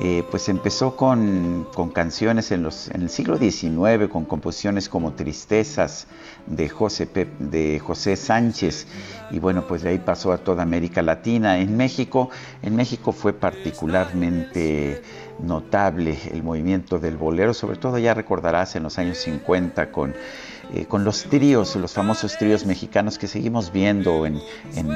eh, 0.00 0.24
pues 0.28 0.48
empezó 0.48 0.96
con, 0.96 1.68
canciones 1.94 2.50
en, 2.50 2.64
los, 2.64 2.88
en 2.88 3.02
el 3.02 3.10
siglo 3.10 3.36
XIX, 3.38 4.08
con 4.10 4.24
composiciones 4.24 4.88
como 4.88 5.12
Tristezas 5.12 6.08
de 6.46 6.68
José, 6.68 7.08
de 7.38 7.78
José 7.78 8.16
Sánchez, 8.16 8.88
y 9.30 9.38
bueno, 9.38 9.66
pues 9.68 9.82
de 9.82 9.90
ahí 9.90 9.98
pasó 9.98 10.32
a 10.32 10.38
toda 10.38 10.64
América 10.64 11.00
Latina. 11.00 11.58
En 11.58 11.76
México, 11.76 12.30
en 12.62 12.74
México 12.74 13.12
fue 13.12 13.32
particularmente 13.32 15.00
notable 15.40 16.18
el 16.32 16.42
movimiento 16.42 16.98
del 16.98 17.16
bolero, 17.16 17.54
sobre 17.54 17.76
todo 17.76 17.98
ya 17.98 18.14
recordarás 18.14 18.74
en 18.74 18.82
los 18.82 18.98
años 18.98 19.18
50 19.18 19.92
con 19.92 20.14
eh, 20.72 20.86
con 20.86 21.04
los 21.04 21.24
tríos, 21.24 21.76
los 21.76 21.92
famosos 21.92 22.36
tríos 22.38 22.64
mexicanos 22.64 23.18
que 23.18 23.26
seguimos 23.26 23.72
viendo 23.72 24.26
en, 24.26 24.40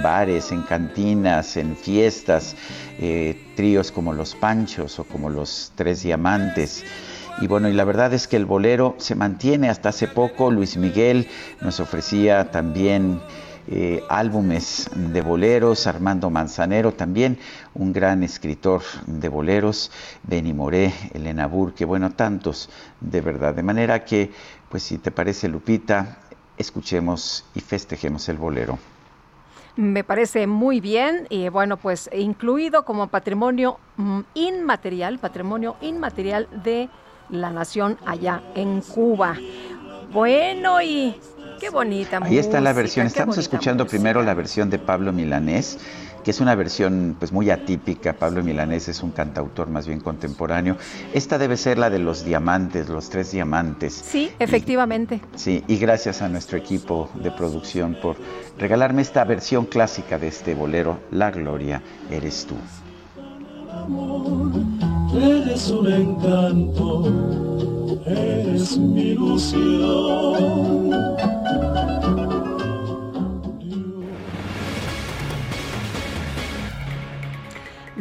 bares, 0.03 0.51
en 0.53 0.63
cantinas, 0.63 1.57
en 1.57 1.77
fiestas, 1.77 2.57
eh, 2.99 3.53
tríos 3.55 3.93
como 3.93 4.13
los 4.13 4.35
Panchos 4.35 4.99
o 4.99 5.05
como 5.05 5.29
los 5.31 5.73
Tres 5.75 6.03
Diamantes. 6.03 6.85
Y 7.41 7.47
bueno, 7.47 7.69
y 7.69 7.73
la 7.73 7.85
verdad 7.85 8.13
es 8.15 8.27
que 8.27 8.37
el 8.37 8.47
bolero 8.47 8.97
se 8.99 9.15
mantiene 9.15 9.69
hasta 9.69 9.91
hace 9.91 10.09
poco. 10.09 10.51
Luis 10.51 10.77
Miguel 10.77 11.29
nos 11.61 11.79
ofrecía 11.79 12.51
también 12.51 13.21
eh, 13.71 14.03
álbumes 14.09 14.89
de 14.95 15.21
boleros, 15.21 15.87
Armando 15.87 16.31
Manzanero 16.31 16.95
también, 16.95 17.39
un 17.75 17.93
gran 17.93 18.23
escritor 18.23 18.81
de 19.07 19.29
boleros, 19.29 19.91
Benny 20.23 20.55
Moré, 20.55 20.95
Elena 21.13 21.47
Burke, 21.47 21.85
bueno, 21.85 22.13
tantos 22.13 22.71
de 23.03 23.21
verdad. 23.21 23.55
De 23.55 23.63
manera 23.63 24.07
que 24.07 24.31
pues 24.69 24.83
si 24.83 24.99
te 24.99 25.11
parece, 25.11 25.49
Lupita, 25.49 26.19
escuchemos 26.57 27.45
y 27.55 27.61
festejemos 27.61 28.29
el 28.29 28.37
bolero. 28.37 28.79
Me 29.77 30.03
parece 30.03 30.47
muy 30.47 30.81
bien 30.81 31.27
y 31.31 31.49
bueno, 31.49 31.77
pues 31.77 32.11
incluido 32.13 32.85
como 32.85 33.07
patrimonio 33.07 33.79
mm, 33.97 34.21
inmaterial, 34.35 35.19
patrimonio 35.19 35.77
inmaterial 35.81 36.49
de 36.65 36.89
la 37.31 37.51
nación 37.51 37.97
allá 38.05 38.43
en 38.55 38.81
Cuba. 38.81 39.37
Bueno, 40.13 40.83
y 40.83 41.21
Qué 41.59 41.71
bonita. 41.71 42.21
Ahí 42.23 42.39
está 42.39 42.61
la 42.61 42.73
versión. 42.73 43.07
Estamos 43.07 43.37
escuchando 43.37 43.87
primero 43.87 44.23
la 44.23 44.35
versión 44.35 44.71
de 44.71 44.79
Pablo 44.79 45.13
Milanés 45.13 45.79
que 46.29 46.33
es 46.33 46.41
una 46.43 46.55
versión 46.55 47.17
pues 47.19 47.33
muy 47.33 47.49
atípica. 47.49 48.13
Pablo 48.13 48.43
Milanés 48.43 48.87
es 48.89 49.03
un 49.03 49.13
cantautor 49.13 49.71
más 49.71 49.87
bien 49.87 49.99
contemporáneo. 49.99 50.77
Esta 51.15 51.39
debe 51.39 51.57
ser 51.57 51.79
la 51.79 51.89
de 51.89 51.99
los 52.01 52.23
diamantes, 52.23 52.91
los 52.91 53.09
tres 53.09 53.33
diamantes. 53.33 53.95
Sí, 53.95 54.31
efectivamente. 54.39 55.23
sí, 55.37 55.65
y 55.67 55.79
gracias 55.79 56.21
a 56.21 56.29
nuestro 56.29 56.59
equipo 56.59 57.09
de 57.15 57.31
producción 57.31 57.97
por 58.03 58.17
regalarme 58.59 59.01
esta 59.01 59.25
versión 59.25 59.65
clásica 59.65 60.19
de 60.19 60.29
este 60.29 60.55
bolero, 60.55 61.01
La 61.13 61.31
Gloria 61.31 61.81
eres 62.11 62.47
tú. 62.47 62.57
eres 65.19 65.71
un 65.71 65.91
encanto, 65.91 67.07
eres 68.05 68.77
mi 68.77 69.13
ilusión 69.13 70.59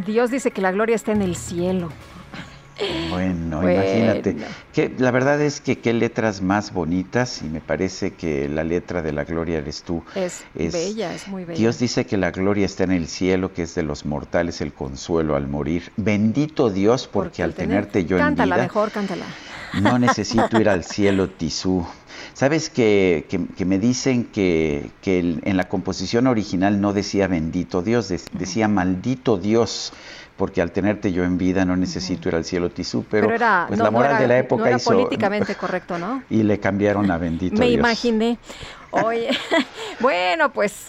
Dios 0.07 0.31
dice 0.31 0.51
que 0.51 0.61
la 0.61 0.71
gloria 0.71 0.95
está 0.95 1.11
en 1.11 1.21
el 1.21 1.35
cielo. 1.35 1.89
Bueno, 3.09 3.69
imagínate. 3.69 4.37
Que, 4.71 4.93
la 4.97 5.11
verdad 5.11 5.41
es 5.41 5.59
que 5.59 5.79
qué 5.79 5.93
letras 5.93 6.41
más 6.41 6.71
bonitas 6.71 7.41
y 7.41 7.45
me 7.45 7.59
parece 7.59 8.11
que 8.11 8.47
la 8.47 8.63
letra 8.63 9.01
de 9.01 9.11
la 9.11 9.23
gloria 9.23 9.57
eres 9.57 9.83
tú. 9.83 10.03
Es, 10.15 10.45
bella, 10.55 11.13
es 11.13 11.27
muy 11.27 11.43
bella. 11.43 11.59
Dios 11.59 11.79
dice 11.79 12.05
que 12.05 12.17
la 12.17 12.31
gloria 12.31 12.65
está 12.65 12.83
en 12.83 12.91
el 12.91 13.07
cielo, 13.07 13.53
que 13.53 13.63
es 13.63 13.75
de 13.75 13.83
los 13.83 14.05
mortales 14.05 14.61
el 14.61 14.73
consuelo 14.73 15.35
al 15.35 15.47
morir. 15.47 15.91
Bendito 15.97 16.69
Dios 16.69 17.09
porque, 17.11 17.43
al 17.43 17.53
tenerte 17.53 18.05
yo 18.05 18.17
en 18.17 18.23
vida... 18.23 18.25
Cántala 18.27 18.57
mejor, 18.57 18.91
cántala. 18.91 19.25
No 19.81 19.99
necesito 19.99 20.61
ir 20.61 20.69
al 20.69 20.83
cielo, 20.83 21.29
Tisú. 21.29 21.85
Sabes 22.33 22.69
que, 22.69 23.25
que, 23.29 23.65
me 23.65 23.79
dicen 23.79 24.25
que, 24.25 24.91
que, 25.01 25.39
en 25.41 25.57
la 25.57 25.67
composición 25.67 26.27
original 26.27 26.79
no 26.81 26.93
decía 26.93 27.27
bendito 27.27 27.81
Dios, 27.81 28.13
decía 28.33 28.67
maldito 28.67 29.37
Dios, 29.37 29.93
porque 30.37 30.61
al 30.61 30.71
tenerte 30.71 31.11
yo 31.11 31.23
en 31.23 31.37
vida 31.37 31.65
no 31.65 31.75
necesito 31.75 32.29
ir 32.29 32.35
al 32.35 32.45
cielo 32.45 32.69
tisú, 32.69 33.05
pero, 33.09 33.27
pues 33.27 33.39
la 33.79 33.91
moral 33.91 34.19
de 34.19 34.27
la 34.27 34.37
época 34.37 34.61
no 34.63 34.67
era 34.67 34.77
hizo 34.77 34.91
políticamente 34.91 35.55
correcto, 35.55 35.97
¿no? 35.97 36.23
Y 36.29 36.43
le 36.43 36.59
cambiaron 36.59 37.09
a 37.09 37.17
bendito 37.17 37.57
me 37.57 37.67
Dios. 37.67 37.77
Me 37.77 37.79
imaginé. 37.79 38.37
Oye, 38.91 39.29
bueno, 39.99 40.51
pues 40.51 40.87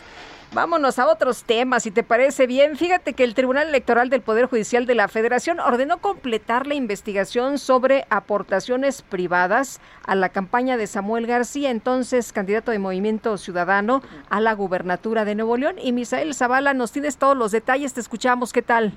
Vámonos 0.51 0.99
a 0.99 1.07
otros 1.07 1.45
temas, 1.45 1.83
si 1.83 1.91
te 1.91 2.03
parece 2.03 2.47
bien. 2.47 2.77
Fíjate 2.77 3.13
que 3.13 3.23
el 3.23 3.35
Tribunal 3.35 3.69
Electoral 3.69 4.09
del 4.09 4.23
Poder 4.23 4.47
Judicial 4.47 4.87
de 4.87 4.95
la 4.95 5.07
Federación 5.07 5.61
ordenó 5.61 5.99
completar 5.99 6.67
la 6.67 6.75
investigación 6.75 7.59
sobre 7.59 8.07
aportaciones 8.09 9.03
privadas 9.03 9.79
a 10.07 10.15
la 10.15 10.31
campaña 10.31 10.79
de 10.79 10.87
Samuel 10.87 11.27
García, 11.27 11.71
entonces 11.71 12.33
candidato 12.33 12.71
de 12.71 12.79
Movimiento 12.79 13.37
Ciudadano 13.37 14.01
a 14.31 14.41
la 14.41 14.55
gubernatura 14.55 15.27
de 15.27 15.35
Nuevo 15.35 15.59
León. 15.59 15.77
Y 15.83 15.93
Misael 15.93 16.35
Zavala, 16.35 16.73
nos 16.73 16.93
tienes 16.93 17.19
todos 17.19 17.37
los 17.37 17.53
detalles, 17.53 17.93
te 17.93 18.01
escuchamos, 18.01 18.55
¿qué 18.55 18.63
tal? 18.63 18.95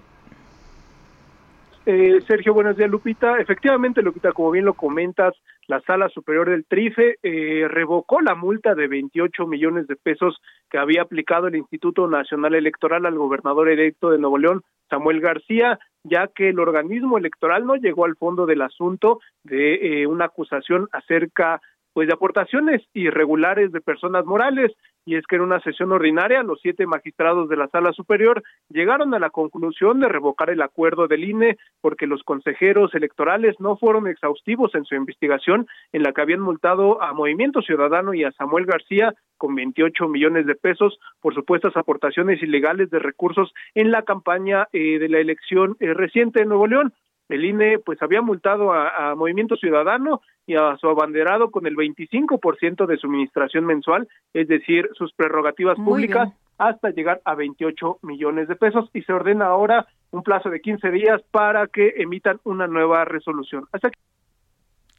Eh, 1.84 2.20
Sergio, 2.28 2.54
buenos 2.54 2.78
días, 2.78 2.92
Lupita. 2.92 3.40
Efectivamente, 3.40 4.04
Lupita, 4.04 4.34
como 4.34 4.52
bien 4.52 4.66
lo 4.66 4.76
comentas, 4.76 5.34
la 5.66 5.82
Sala 5.82 6.10
Superior 6.10 6.48
del 6.48 6.66
Trife 6.66 7.18
eh, 7.24 7.68
revocó 7.68 8.22
la 8.22 8.36
multa 8.36 8.76
de 8.76 8.88
28 8.88 9.48
millones 9.48 9.88
de 9.88 9.96
pesos 9.96 10.40
que 10.70 10.78
había 10.78 11.02
aplicado 11.02 11.48
el 11.48 11.56
Instituto 11.56 12.08
Nacional 12.08 12.54
Electoral 12.54 13.08
al 13.08 13.18
gobernador 13.18 13.68
electo 13.68 14.12
de 14.12 14.20
Nuevo 14.20 14.38
León, 14.38 14.62
Samuel 14.92 15.22
García, 15.22 15.80
ya 16.04 16.28
que 16.28 16.50
el 16.50 16.60
organismo 16.60 17.18
electoral 17.18 17.66
no 17.66 17.76
llegó 17.76 18.06
al 18.06 18.16
fondo 18.16 18.46
del 18.46 18.62
asunto 18.62 19.20
de 19.44 20.02
eh, 20.02 20.08
una 20.08 20.26
acusación 20.26 20.88
acerca 20.92 21.62
pues 21.94 22.08
de 22.08 22.14
aportaciones 22.14 22.82
irregulares 22.94 23.72
de 23.72 23.82
personas 23.82 24.26
morales 24.26 24.72
y 25.06 25.16
es 25.16 25.26
que 25.28 25.36
en 25.36 25.42
una 25.42 25.60
sesión 25.62 25.92
ordinaria 25.92 26.44
los 26.44 26.60
siete 26.62 26.86
magistrados 26.86 27.50
de 27.50 27.58
la 27.58 27.68
sala 27.68 27.92
superior 27.94 28.44
llegaron 28.70 29.14
a 29.14 29.20
la 29.20 29.30
conclusión 29.30 30.00
de 30.00 30.10
revocar 30.10 30.50
el 30.50 30.62
acuerdo 30.62 31.08
del 31.08 31.24
INE 31.24 31.58
porque 31.82 32.08
los 32.08 32.24
consejeros 32.24 32.94
electorales 32.94 33.56
no 33.60 33.78
fueron 33.78 34.08
exhaustivos 34.08 34.76
en 34.76 34.86
su 34.86 34.96
investigación 34.96 35.68
en 35.92 36.04
la 36.04 36.14
que 36.14 36.22
habían 36.22 36.42
multado 36.42 37.02
a 37.02 37.14
Movimiento 37.14 37.62
Ciudadano 37.62 38.14
y 38.14 38.24
a 38.24 38.32
Samuel 38.32 38.66
García 38.66 39.14
con 39.38 39.56
28 39.56 40.08
millones 40.08 40.46
de 40.46 40.56
pesos 40.56 41.00
por 41.20 41.34
supuestas 41.34 41.76
aportaciones 41.76 42.42
ilegales 42.44 42.92
de 42.92 43.00
recursos 43.00 43.52
en 43.74 43.90
la 43.90 44.04
campaña 44.04 44.68
eh, 44.72 45.00
de 45.00 45.10
la 45.10 45.18
elección 45.18 45.78
eh, 45.80 45.94
reciente 45.94 46.42
de 46.42 46.46
Nuevo 46.46 46.68
León 46.68 46.94
el 47.34 47.46
INE 47.46 47.80
pues 47.80 48.02
había 48.02 48.22
multado 48.22 48.74
a, 48.74 49.16
Movimiento 49.16 49.56
Ciudadano 49.56 50.22
y 50.46 50.56
a 50.56 50.78
su 50.78 50.88
abanderado 50.88 51.52
con 51.52 51.66
el 51.66 51.76
25% 51.76 52.86
de 52.86 52.98
su 52.98 53.08
administración 53.08 53.66
mensual, 53.66 54.08
es 54.34 54.48
decir, 54.48 54.90
sus 54.94 55.14
prerrogativas 55.14 55.78
públicas, 55.78 56.30
hasta 56.58 56.90
llegar 56.90 57.22
a 57.26 57.36
28 57.36 58.00
millones 58.04 58.48
de 58.48 58.56
pesos 58.56 58.90
y 58.94 59.02
se 59.02 59.14
ordena 59.14 59.46
ahora 59.46 59.88
un 60.12 60.24
plazo 60.24 60.50
de 60.50 60.62
15 60.62 60.92
días 60.92 61.22
para 61.32 61.68
que 61.68 61.94
emitan 61.98 62.40
una 62.44 62.68
nueva 62.68 63.06
resolución. 63.06 63.66
Hasta 63.72 63.88
aquí. 63.88 64.00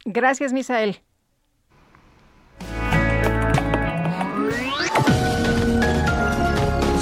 Gracias, 0.04 0.52
Misael. 0.52 0.96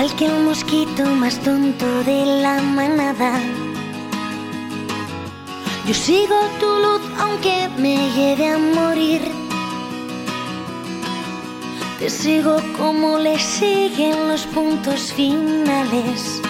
Igual 0.00 0.16
que 0.16 0.26
el 0.26 0.44
mosquito 0.44 1.04
más 1.04 1.38
tonto 1.40 1.86
de 2.04 2.24
la 2.42 2.62
manada. 2.62 3.38
Yo 5.86 5.92
sigo 5.92 6.36
tu 6.58 6.66
luz 6.66 7.02
aunque 7.18 7.68
me 7.76 8.10
lleve 8.12 8.46
a 8.48 8.56
morir. 8.56 9.20
Te 11.98 12.08
sigo 12.08 12.56
como 12.78 13.18
le 13.18 13.38
siguen 13.38 14.28
los 14.28 14.46
puntos 14.46 15.12
finales. 15.12 16.40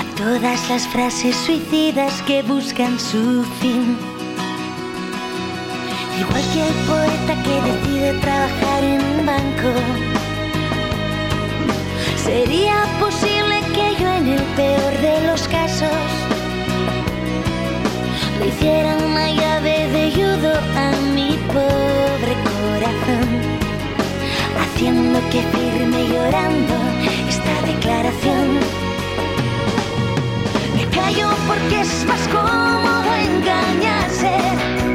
A 0.00 0.16
todas 0.16 0.68
las 0.68 0.86
frases 0.88 1.34
suicidas 1.46 2.12
que 2.26 2.42
buscan 2.42 2.98
su 3.00 3.42
fin. 3.60 3.96
Igual 6.20 6.44
que 6.52 6.60
el 6.68 6.74
poeta 6.90 7.34
que 7.44 7.56
decide 7.70 8.12
trabajar 8.20 8.84
en 8.84 9.00
un 9.02 9.26
banco 9.26 10.09
¿Sería 12.24 12.84
posible 13.00 13.60
que 13.74 13.96
yo 14.00 14.08
en 14.08 14.28
el 14.28 14.42
peor 14.54 14.92
de 15.00 15.26
los 15.26 15.48
casos 15.48 15.90
le 18.38 18.48
hiciera 18.48 18.96
una 18.98 19.30
llave 19.30 19.88
de 19.88 20.12
judo 20.12 20.52
a 20.76 20.92
mi 21.14 21.38
pobre 21.48 22.34
corazón? 22.50 23.28
Haciendo 24.60 25.18
que 25.30 25.40
firme 25.54 26.08
llorando 26.08 26.74
esta 27.28 27.54
declaración. 27.66 28.48
Me 30.76 30.84
callo 30.96 31.28
porque 31.48 31.80
es 31.80 32.04
más 32.06 32.28
cómodo 32.28 33.14
engañarse. 33.14 34.89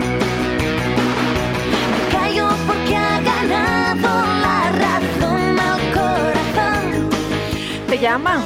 Llama? 8.06 8.44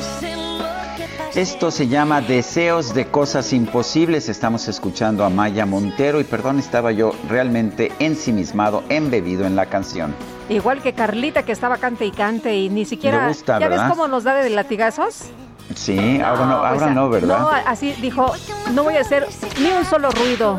Esto 1.35 1.69
se 1.69 1.89
llama 1.89 2.21
Deseos 2.21 2.93
de 2.93 3.07
Cosas 3.07 3.51
Imposibles. 3.51 4.29
Estamos 4.29 4.69
escuchando 4.69 5.25
a 5.25 5.29
Maya 5.29 5.65
Montero 5.65 6.21
y 6.21 6.23
perdón, 6.23 6.59
estaba 6.59 6.93
yo 6.93 7.11
realmente 7.27 7.91
ensimismado, 7.99 8.83
embebido 8.87 9.45
en 9.45 9.57
la 9.57 9.65
canción. 9.65 10.15
Igual 10.47 10.81
que 10.81 10.93
Carlita 10.93 11.43
que 11.43 11.51
estaba 11.51 11.75
cante 11.75 12.05
y 12.05 12.11
cante 12.11 12.55
y 12.55 12.69
ni 12.69 12.85
siquiera... 12.85 13.27
Gusta, 13.27 13.59
¿Ya 13.59 13.67
¿verdad? 13.67 13.87
ves 13.87 13.97
cómo 13.97 14.07
nos 14.07 14.23
da 14.23 14.35
de 14.35 14.49
latigazos? 14.49 15.25
Sí, 15.75 16.21
ahora 16.23 16.45
no, 16.45 16.53
ahora 16.53 16.75
o 16.75 16.79
sea, 16.79 16.89
no, 16.91 17.09
¿verdad? 17.09 17.39
No, 17.39 17.49
así 17.49 17.91
dijo, 18.01 18.31
no 18.73 18.85
voy 18.85 18.95
a 18.95 19.01
hacer 19.01 19.27
ni 19.61 19.71
un 19.71 19.83
solo 19.83 20.09
ruido. 20.11 20.57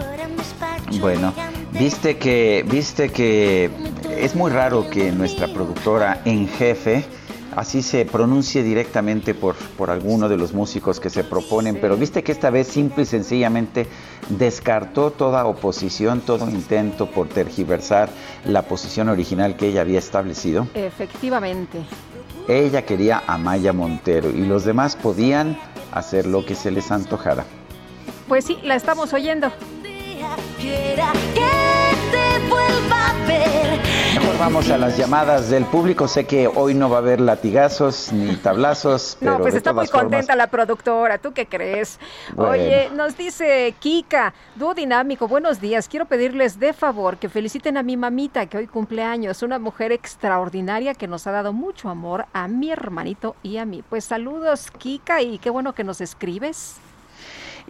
Bueno, 1.01 1.33
viste 1.73 2.19
que, 2.19 2.67
viste 2.71 3.11
que 3.11 3.71
es 4.11 4.35
muy 4.35 4.51
raro 4.51 4.91
que 4.91 5.11
nuestra 5.11 5.49
productora 5.49 6.21
en 6.27 6.47
jefe 6.49 7.07
así 7.57 7.83
se 7.83 8.05
pronuncie 8.05 8.63
directamente 8.63 9.35
por, 9.35 9.55
por 9.55 9.91
alguno 9.91 10.29
de 10.29 10.37
los 10.37 10.53
músicos 10.53 11.01
que 11.01 11.11
se 11.11 11.25
proponen, 11.25 11.79
pero 11.81 11.97
viste 11.97 12.23
que 12.23 12.33
esta 12.33 12.51
vez 12.51 12.69
simple 12.69 13.03
y 13.03 13.07
sencillamente 13.07 13.87
descartó 14.29 15.11
toda 15.11 15.45
oposición, 15.47 16.21
todo 16.21 16.49
intento 16.49 17.11
por 17.11 17.29
tergiversar 17.29 18.11
la 18.45 18.63
posición 18.63 19.09
original 19.09 19.57
que 19.57 19.69
ella 19.69 19.83
había 19.83 19.99
establecido. 19.99 20.69
Efectivamente. 20.75 21.79
Ella 22.49 22.85
quería 22.85 23.23
a 23.27 23.39
Maya 23.39 23.73
Montero 23.73 24.31
y 24.31 24.45
los 24.45 24.65
demás 24.65 24.97
podían 24.97 25.59
hacer 25.93 26.27
lo 26.27 26.45
que 26.45 26.55
se 26.55 26.71
les 26.71 26.91
antojara. 26.91 27.45
Pues 28.29 28.45
sí, 28.45 28.59
la 28.63 28.77
estamos 28.77 29.13
oyendo. 29.13 29.53
Vamos 34.41 34.71
a 34.71 34.79
las 34.79 34.97
llamadas 34.97 35.51
del 35.51 35.67
público. 35.67 36.09
Sé 36.09 36.25
que 36.25 36.49
hoy 36.49 36.73
no 36.73 36.89
va 36.89 36.97
a 36.97 37.01
haber 37.01 37.21
latigazos 37.21 38.11
ni 38.11 38.37
tablazos. 38.37 39.19
no, 39.21 39.39
pues 39.39 39.55
está 39.55 39.75
muy 39.75 39.87
contenta 39.87 40.35
la 40.35 40.47
productora. 40.47 41.19
¿Tú 41.19 41.35
qué 41.35 41.45
crees? 41.45 42.01
Oye, 42.39 42.89
nos 42.97 43.19
dice 43.19 43.75
Kika, 43.79 44.33
dúo 44.57 44.73
dinámico, 44.73 45.29
buenos 45.29 45.61
días. 45.61 45.89
Quiero 45.89 46.07
pedirles 46.07 46.59
de 46.59 46.73
favor 46.73 47.19
que 47.19 47.29
feliciten 47.29 47.77
a 47.77 47.83
mi 47.83 47.99
mamita 47.99 48.47
que 48.47 48.57
hoy 48.57 48.67
cumple 48.67 49.03
años. 49.03 49.43
Una 49.43 49.59
mujer 49.59 49.93
extraordinaria 49.93 50.95
que 50.95 51.07
nos 51.07 51.27
ha 51.27 51.33
dado 51.33 51.53
mucho 51.53 51.91
amor 51.91 52.25
a 52.33 52.49
mi 52.49 52.71
hermanito 52.71 53.37
y 53.43 53.59
a 53.59 53.67
mí. 53.67 53.85
Pues 53.87 54.07
saludos, 54.07 54.71
Kika, 54.71 55.21
y 55.21 55.39
qué 55.39 55.51
bueno 55.51 55.75
que 55.75 55.85
nos 55.85 56.01
escribes. 56.01 56.77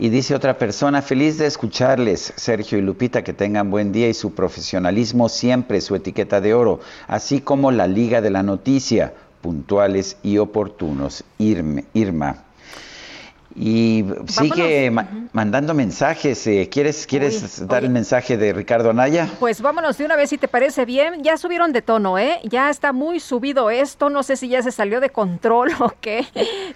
Y 0.02 0.08
dice 0.08 0.34
otra 0.34 0.56
persona, 0.56 1.02
feliz 1.02 1.36
de 1.36 1.44
escucharles, 1.44 2.32
Sergio 2.36 2.78
y 2.78 2.80
Lupita, 2.80 3.22
que 3.22 3.34
tengan 3.34 3.70
buen 3.70 3.92
día 3.92 4.08
y 4.08 4.14
su 4.14 4.34
profesionalismo 4.34 5.28
siempre, 5.28 5.82
su 5.82 5.94
etiqueta 5.94 6.40
de 6.40 6.54
oro, 6.54 6.80
así 7.06 7.42
como 7.42 7.70
la 7.70 7.86
Liga 7.86 8.22
de 8.22 8.30
la 8.30 8.42
Noticia, 8.42 9.12
puntuales 9.42 10.16
y 10.22 10.38
oportunos. 10.38 11.22
Irma. 11.36 12.44
Y 13.54 14.04
sigue 14.28 14.92
mandando 15.32 15.74
mensajes. 15.74 16.46
Eh, 16.46 16.68
¿Quieres, 16.70 17.06
quieres 17.06 17.66
dar 17.66 17.82
el 17.82 17.90
mensaje 17.90 18.36
de 18.36 18.52
Ricardo 18.52 18.90
Anaya? 18.90 19.28
Pues 19.40 19.60
vámonos 19.60 19.98
de 19.98 20.04
una 20.04 20.14
vez 20.14 20.30
si 20.30 20.38
te 20.38 20.46
parece 20.46 20.84
bien. 20.84 21.24
Ya 21.24 21.36
subieron 21.36 21.72
de 21.72 21.82
tono, 21.82 22.16
¿eh? 22.18 22.40
Ya 22.44 22.70
está 22.70 22.92
muy 22.92 23.18
subido 23.18 23.70
esto. 23.70 24.08
No 24.08 24.22
sé 24.22 24.36
si 24.36 24.48
ya 24.48 24.62
se 24.62 24.70
salió 24.70 25.00
de 25.00 25.10
control 25.10 25.70
o 25.80 25.92
qué. 26.00 26.26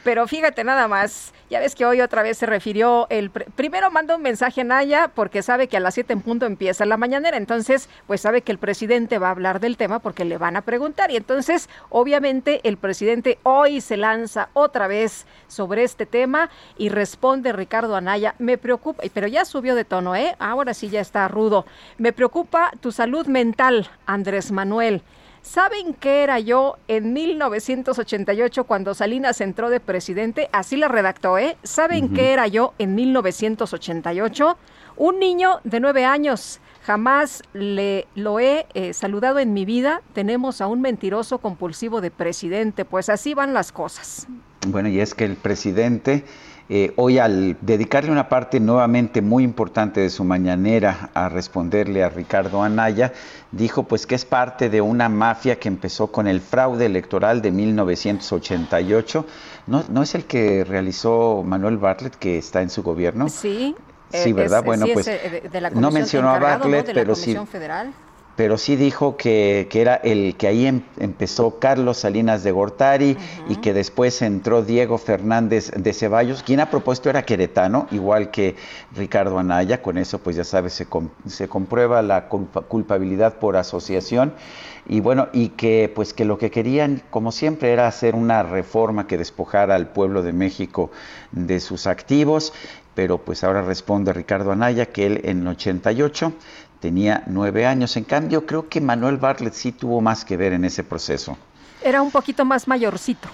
Pero 0.02 0.26
fíjate 0.26 0.64
nada 0.64 0.88
más. 0.88 1.32
Ya 1.48 1.60
ves 1.60 1.76
que 1.76 1.86
hoy 1.86 2.00
otra 2.00 2.22
vez 2.22 2.38
se 2.38 2.46
refirió 2.46 3.06
el... 3.10 3.30
Primero 3.30 3.90
manda 3.90 4.16
un 4.16 4.22
mensaje 4.22 4.62
a 4.62 4.64
Naya 4.64 5.10
porque 5.14 5.42
sabe 5.42 5.68
que 5.68 5.76
a 5.76 5.80
las 5.80 5.94
7 5.94 6.12
en 6.12 6.22
punto 6.22 6.46
empieza 6.46 6.84
la 6.86 6.96
mañanera. 6.96 7.36
Entonces, 7.36 7.88
pues 8.08 8.22
sabe 8.22 8.42
que 8.42 8.50
el 8.50 8.58
presidente 8.58 9.18
va 9.18 9.28
a 9.28 9.30
hablar 9.30 9.60
del 9.60 9.76
tema 9.76 10.00
porque 10.00 10.24
le 10.24 10.38
van 10.38 10.56
a 10.56 10.62
preguntar. 10.62 11.12
Y 11.12 11.16
entonces, 11.16 11.68
obviamente, 11.90 12.60
el 12.64 12.78
presidente 12.78 13.38
hoy 13.44 13.80
se 13.80 13.96
lanza 13.96 14.48
otra 14.54 14.88
vez 14.88 15.26
sobre 15.46 15.84
este 15.84 16.06
tema 16.06 16.50
y 16.76 16.88
responde 16.88 17.52
Ricardo 17.52 17.96
Anaya, 17.96 18.34
me 18.38 18.58
preocupa, 18.58 19.02
pero 19.12 19.26
ya 19.26 19.44
subió 19.44 19.74
de 19.74 19.84
tono, 19.84 20.14
¿eh? 20.16 20.34
Ahora 20.38 20.74
sí 20.74 20.88
ya 20.88 21.00
está 21.00 21.28
rudo. 21.28 21.66
Me 21.98 22.12
preocupa 22.12 22.72
tu 22.80 22.92
salud 22.92 23.26
mental, 23.26 23.88
Andrés 24.06 24.52
Manuel. 24.52 25.02
¿Saben 25.44 25.92
qué 25.92 26.22
era 26.22 26.40
yo 26.40 26.78
en 26.88 27.12
1988 27.12 28.64
cuando 28.64 28.94
Salinas 28.94 29.42
entró 29.42 29.68
de 29.68 29.78
presidente? 29.78 30.48
Así 30.52 30.78
la 30.78 30.88
redactó, 30.88 31.36
¿eh? 31.36 31.58
¿Saben 31.62 32.14
qué 32.14 32.32
era 32.32 32.46
yo 32.46 32.72
en 32.78 32.94
1988? 32.94 34.56
Un 34.96 35.18
niño 35.18 35.60
de 35.64 35.80
nueve 35.80 36.06
años. 36.06 36.60
Jamás 36.84 37.42
le 37.52 38.06
lo 38.14 38.40
he 38.40 38.66
eh, 38.72 38.94
saludado 38.94 39.38
en 39.38 39.52
mi 39.52 39.66
vida. 39.66 40.00
Tenemos 40.14 40.62
a 40.62 40.66
un 40.66 40.80
mentiroso 40.80 41.36
compulsivo 41.38 42.00
de 42.00 42.10
presidente. 42.10 42.86
Pues 42.86 43.10
así 43.10 43.34
van 43.34 43.52
las 43.52 43.70
cosas. 43.70 44.26
Bueno, 44.68 44.88
y 44.88 45.00
es 45.00 45.14
que 45.14 45.26
el 45.26 45.36
presidente 45.36 46.24
eh, 46.68 46.92
hoy 46.96 47.18
al 47.18 47.56
dedicarle 47.60 48.10
una 48.10 48.28
parte 48.28 48.58
nuevamente 48.58 49.20
muy 49.20 49.44
importante 49.44 50.00
de 50.00 50.08
su 50.08 50.24
mañanera 50.24 51.10
a 51.12 51.28
responderle 51.28 52.02
a 52.02 52.08
Ricardo 52.08 52.62
Anaya, 52.62 53.12
dijo 53.52 53.82
pues 53.82 54.06
que 54.06 54.14
es 54.14 54.24
parte 54.24 54.70
de 54.70 54.80
una 54.80 55.08
mafia 55.08 55.58
que 55.58 55.68
empezó 55.68 56.06
con 56.08 56.26
el 56.26 56.40
fraude 56.40 56.86
electoral 56.86 57.42
de 57.42 57.50
1988. 57.50 59.26
¿No, 59.66 59.84
no 59.88 60.02
es 60.02 60.14
el 60.14 60.24
que 60.24 60.64
realizó 60.64 61.42
Manuel 61.44 61.76
Bartlett 61.76 62.16
que 62.16 62.38
está 62.38 62.62
en 62.62 62.70
su 62.70 62.82
gobierno? 62.82 63.28
Sí. 63.28 63.74
Sí, 64.12 64.32
¿verdad? 64.32 64.62
bueno, 64.64 64.86
pues 64.92 65.10
no 65.72 65.90
mencionó 65.90 66.30
a 66.30 66.38
Bartlett, 66.38 66.92
pero 66.94 67.16
sí. 67.16 67.36
Federal 67.50 67.92
pero 68.36 68.58
sí 68.58 68.76
dijo 68.76 69.16
que, 69.16 69.68
era 69.72 69.94
el 69.96 70.36
que 70.36 70.46
ahí 70.46 70.66
em, 70.66 70.82
empezó 70.98 71.58
Carlos 71.58 71.98
Salinas 71.98 72.42
de 72.42 72.52
Gortari 72.52 73.16
y 73.48 73.56
que 73.56 73.72
después 73.72 74.20
entró 74.22 74.62
Diego 74.62 74.98
Fernández 74.98 75.70
de 75.76 75.92
Ceballos, 75.92 76.42
quien 76.42 76.60
a 76.60 76.70
propósito 76.70 77.10
era 77.10 77.24
queretano, 77.24 77.86
igual 77.90 78.30
que 78.30 78.56
Ricardo 78.94 79.38
Anaya, 79.38 79.82
con 79.82 79.98
eso 79.98 80.18
pues 80.18 80.36
ya 80.36 80.44
sabes, 80.44 80.72
se, 80.72 80.86
se 81.26 81.48
comprueba 81.48 82.02
la 82.02 82.28
culpabilidad 82.28 83.38
por 83.38 83.56
asociación. 83.56 84.34
Y 84.86 85.00
bueno, 85.00 85.28
y 85.32 85.50
que 85.50 85.90
pues 85.94 86.12
que 86.12 86.26
lo 86.26 86.36
que 86.36 86.50
querían, 86.50 87.02
como 87.08 87.32
siempre, 87.32 87.72
era 87.72 87.86
hacer 87.86 88.14
una 88.14 88.42
reforma 88.42 89.06
que 89.06 89.16
despojara 89.16 89.74
al 89.74 89.88
pueblo 89.88 90.22
de 90.22 90.34
México 90.34 90.90
de 91.32 91.60
sus 91.60 91.86
activos, 91.86 92.52
pero 92.94 93.18
pues 93.18 93.44
ahora 93.44 93.62
responde 93.62 94.12
Ricardo 94.12 94.52
Anaya 94.52 94.86
que 94.86 95.06
él 95.06 95.20
en 95.24 95.46
88 95.46 96.32
tenía 96.84 97.22
nueve 97.28 97.64
años. 97.64 97.96
En 97.96 98.04
cambio, 98.04 98.44
creo 98.44 98.68
que 98.68 98.78
Manuel 98.78 99.16
Bartlett 99.16 99.54
sí 99.54 99.72
tuvo 99.72 100.02
más 100.02 100.22
que 100.22 100.36
ver 100.36 100.52
en 100.52 100.66
ese 100.66 100.84
proceso. 100.84 101.38
Era 101.82 102.02
un 102.02 102.10
poquito 102.10 102.44
más 102.44 102.68
mayorcito. 102.68 103.26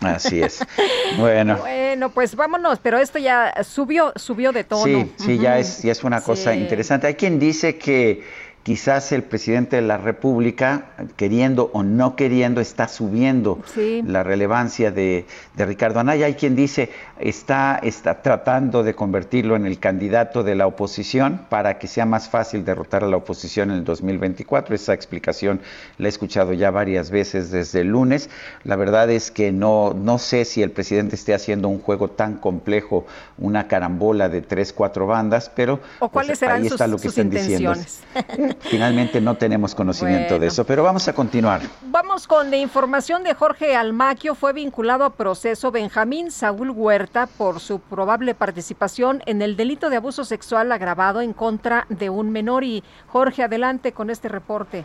Así 0.00 0.40
es. 0.40 0.64
Bueno. 1.18 1.58
bueno, 1.58 2.10
pues 2.10 2.34
vámonos, 2.34 2.78
pero 2.80 2.98
esto 2.98 3.18
ya 3.18 3.54
subió, 3.62 4.12
subió 4.16 4.52
de 4.52 4.64
tono. 4.64 4.84
Sí, 4.84 5.12
sí, 5.16 5.38
ya 5.38 5.58
es, 5.58 5.82
ya 5.82 5.92
es 5.92 6.02
una 6.04 6.20
cosa 6.20 6.54
interesante. 6.54 7.06
Hay 7.06 7.14
quien 7.14 7.38
dice 7.38 7.78
que 7.78 8.24
quizás 8.66 9.12
el 9.12 9.22
presidente 9.22 9.76
de 9.76 9.82
la 9.82 9.96
República, 9.96 10.86
queriendo 11.14 11.70
o 11.72 11.84
no 11.84 12.16
queriendo, 12.16 12.60
está 12.60 12.88
subiendo 12.88 13.60
la 13.76 14.24
relevancia 14.24 14.90
de, 14.90 15.24
Ricardo 15.56 16.00
Anaya. 16.00 16.26
Hay 16.26 16.34
quien 16.34 16.56
dice 16.56 16.90
está, 17.20 17.78
está 17.80 18.22
tratando 18.22 18.82
de 18.82 18.92
convertirlo 18.92 19.54
en 19.54 19.66
el 19.66 19.78
candidato 19.78 20.42
de 20.42 20.56
la 20.56 20.66
oposición 20.66 21.46
para 21.48 21.78
que 21.78 21.86
sea 21.86 22.06
más 22.06 22.28
fácil 22.28 22.64
derrotar 22.64 23.04
a 23.04 23.06
la 23.06 23.18
oposición 23.18 23.70
en 23.70 23.76
el 23.76 23.84
2024. 23.84 24.74
Esa 24.74 24.94
explicación 24.94 25.60
la 25.98 26.08
he 26.08 26.08
escuchado 26.08 26.52
ya 26.52 26.72
varias 26.72 27.12
veces 27.12 27.52
desde 27.52 27.82
el 27.82 27.90
lunes. 27.90 28.30
La 28.64 28.74
verdad 28.74 29.08
es 29.10 29.30
que 29.30 29.52
no, 29.52 29.94
no 29.94 30.18
sé 30.18 30.44
si 30.44 30.64
el 30.64 30.72
presidente 30.72 31.14
esté 31.14 31.34
haciendo 31.34 31.68
un 31.68 31.78
juego 31.78 32.10
tan 32.10 32.34
complejo, 32.34 33.06
una 33.38 33.68
carambola 33.68 34.28
de 34.28 34.42
tres, 34.42 34.72
cuatro 34.72 35.06
bandas, 35.06 35.52
pero 35.54 35.78
¿O 36.00 36.08
cuáles 36.08 36.40
pues, 36.40 36.50
ahí 36.50 36.66
está 36.66 36.88
lo 36.88 36.98
que 36.98 37.06
están 37.06 37.30
diciendo. 37.30 37.72
Finalmente 38.60 39.20
no 39.20 39.36
tenemos 39.36 39.74
conocimiento 39.74 40.38
de 40.38 40.48
eso, 40.48 40.64
pero 40.64 40.82
vamos 40.82 41.06
a 41.08 41.12
continuar. 41.12 41.62
Vamos 41.82 42.26
con 42.26 42.50
la 42.50 42.56
información 42.56 43.22
de 43.22 43.34
Jorge 43.34 43.76
Almaquio. 43.76 44.34
Fue 44.34 44.52
vinculado 44.52 45.04
a 45.04 45.10
proceso 45.10 45.70
Benjamín 45.70 46.30
Saúl 46.30 46.70
Huerta 46.70 47.26
por 47.26 47.60
su 47.60 47.78
probable 47.80 48.34
participación 48.34 49.22
en 49.26 49.42
el 49.42 49.56
delito 49.56 49.90
de 49.90 49.96
abuso 49.96 50.24
sexual 50.24 50.72
agravado 50.72 51.20
en 51.20 51.32
contra 51.32 51.86
de 51.88 52.10
un 52.10 52.30
menor. 52.30 52.64
Y 52.64 52.82
Jorge, 53.08 53.42
adelante 53.42 53.92
con 53.92 54.10
este 54.10 54.28
reporte. 54.28 54.84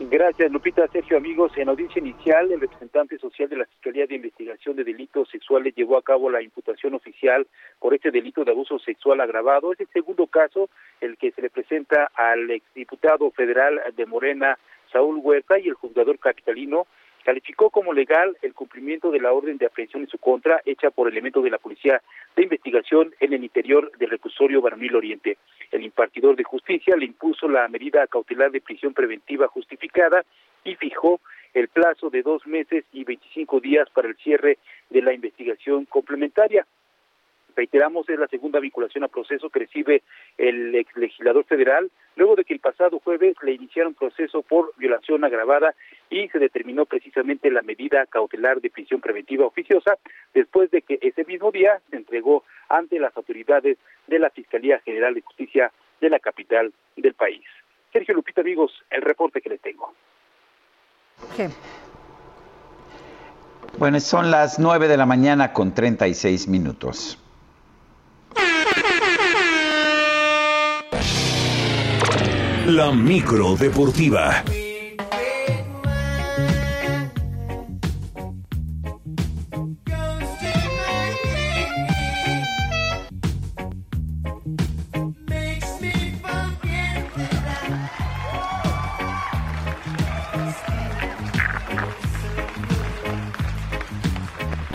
Gracias, 0.00 0.52
Lupita. 0.52 0.86
Sergio, 0.88 1.16
amigos. 1.16 1.50
En 1.56 1.68
audiencia 1.68 1.98
inicial, 1.98 2.52
el 2.52 2.60
representante 2.60 3.18
social 3.18 3.48
de 3.48 3.56
la 3.56 3.64
Fiscalía 3.64 4.06
de 4.06 4.14
Investigación 4.14 4.76
de 4.76 4.84
Delitos 4.84 5.28
Sexuales 5.28 5.74
llevó 5.74 5.98
a 5.98 6.02
cabo 6.02 6.30
la 6.30 6.40
imputación 6.40 6.94
oficial 6.94 7.48
por 7.80 7.94
este 7.94 8.12
delito 8.12 8.44
de 8.44 8.52
abuso 8.52 8.78
sexual 8.78 9.20
agravado. 9.20 9.72
Es 9.72 9.80
el 9.80 9.88
segundo 9.88 10.28
caso 10.28 10.70
el 11.00 11.16
que 11.16 11.32
se 11.32 11.42
le 11.42 11.50
presenta 11.50 12.12
al 12.14 12.48
exdiputado 12.48 13.28
federal 13.32 13.80
de 13.96 14.06
Morena, 14.06 14.56
Saúl 14.92 15.18
Huerta, 15.20 15.58
y 15.58 15.66
el 15.66 15.74
juzgador 15.74 16.20
capitalino 16.20 16.86
calificó 17.24 17.70
como 17.70 17.92
legal 17.92 18.36
el 18.40 18.54
cumplimiento 18.54 19.10
de 19.10 19.20
la 19.20 19.32
orden 19.32 19.58
de 19.58 19.66
aprehensión 19.66 20.02
en 20.04 20.08
su 20.08 20.18
contra 20.18 20.62
hecha 20.64 20.90
por 20.90 21.08
elementos 21.08 21.42
de 21.42 21.50
la 21.50 21.58
Policía 21.58 22.00
de 22.36 22.44
Investigación 22.44 23.14
en 23.18 23.32
el 23.32 23.42
interior 23.42 23.90
del 23.98 24.10
reclusorio 24.10 24.62
Baronil 24.62 24.94
Oriente. 24.94 25.38
El 25.70 25.84
impartidor 25.84 26.36
de 26.36 26.44
justicia 26.44 26.96
le 26.96 27.04
impuso 27.04 27.48
la 27.48 27.68
medida 27.68 28.06
cautelar 28.06 28.50
de 28.50 28.60
prisión 28.60 28.94
preventiva 28.94 29.48
justificada 29.48 30.24
y 30.64 30.74
fijó 30.76 31.20
el 31.54 31.68
plazo 31.68 32.10
de 32.10 32.22
dos 32.22 32.46
meses 32.46 32.84
y 32.92 33.04
25 33.04 33.60
días 33.60 33.88
para 33.90 34.08
el 34.08 34.16
cierre 34.16 34.58
de 34.90 35.02
la 35.02 35.12
investigación 35.12 35.84
complementaria 35.86 36.66
reiteramos, 37.58 38.08
es 38.08 38.18
la 38.18 38.28
segunda 38.28 38.60
vinculación 38.60 39.02
a 39.02 39.08
proceso 39.08 39.50
que 39.50 39.58
recibe 39.58 40.02
el 40.38 40.74
ex 40.76 40.96
legislador 40.96 41.44
federal, 41.44 41.90
luego 42.14 42.36
de 42.36 42.44
que 42.44 42.54
el 42.54 42.60
pasado 42.60 43.00
jueves 43.00 43.34
le 43.42 43.52
iniciaron 43.52 43.94
proceso 43.94 44.42
por 44.42 44.72
violación 44.76 45.24
agravada 45.24 45.74
y 46.08 46.28
se 46.28 46.38
determinó 46.38 46.86
precisamente 46.86 47.50
la 47.50 47.62
medida 47.62 48.06
cautelar 48.06 48.60
de 48.60 48.70
prisión 48.70 49.00
preventiva 49.00 49.44
oficiosa, 49.44 49.98
después 50.32 50.70
de 50.70 50.82
que 50.82 51.00
ese 51.02 51.24
mismo 51.24 51.50
día 51.50 51.80
se 51.90 51.96
entregó 51.96 52.44
ante 52.68 53.00
las 53.00 53.16
autoridades 53.16 53.76
de 54.06 54.18
la 54.20 54.30
Fiscalía 54.30 54.78
General 54.80 55.12
de 55.12 55.22
Justicia 55.22 55.72
de 56.00 56.10
la 56.10 56.20
capital 56.20 56.72
del 56.96 57.14
país. 57.14 57.42
Sergio 57.92 58.14
Lupita, 58.14 58.40
amigos, 58.40 58.72
el 58.90 59.02
reporte 59.02 59.40
que 59.40 59.48
les 59.48 59.60
tengo. 59.60 59.92
Bueno, 63.78 63.98
son 63.98 64.30
las 64.30 64.60
9 64.60 64.86
de 64.86 64.96
la 64.96 65.06
mañana 65.06 65.52
con 65.52 65.74
36 65.74 66.46
minutos. 66.46 67.18
La 72.68 72.92
micro 72.92 73.56
deportiva. 73.56 74.44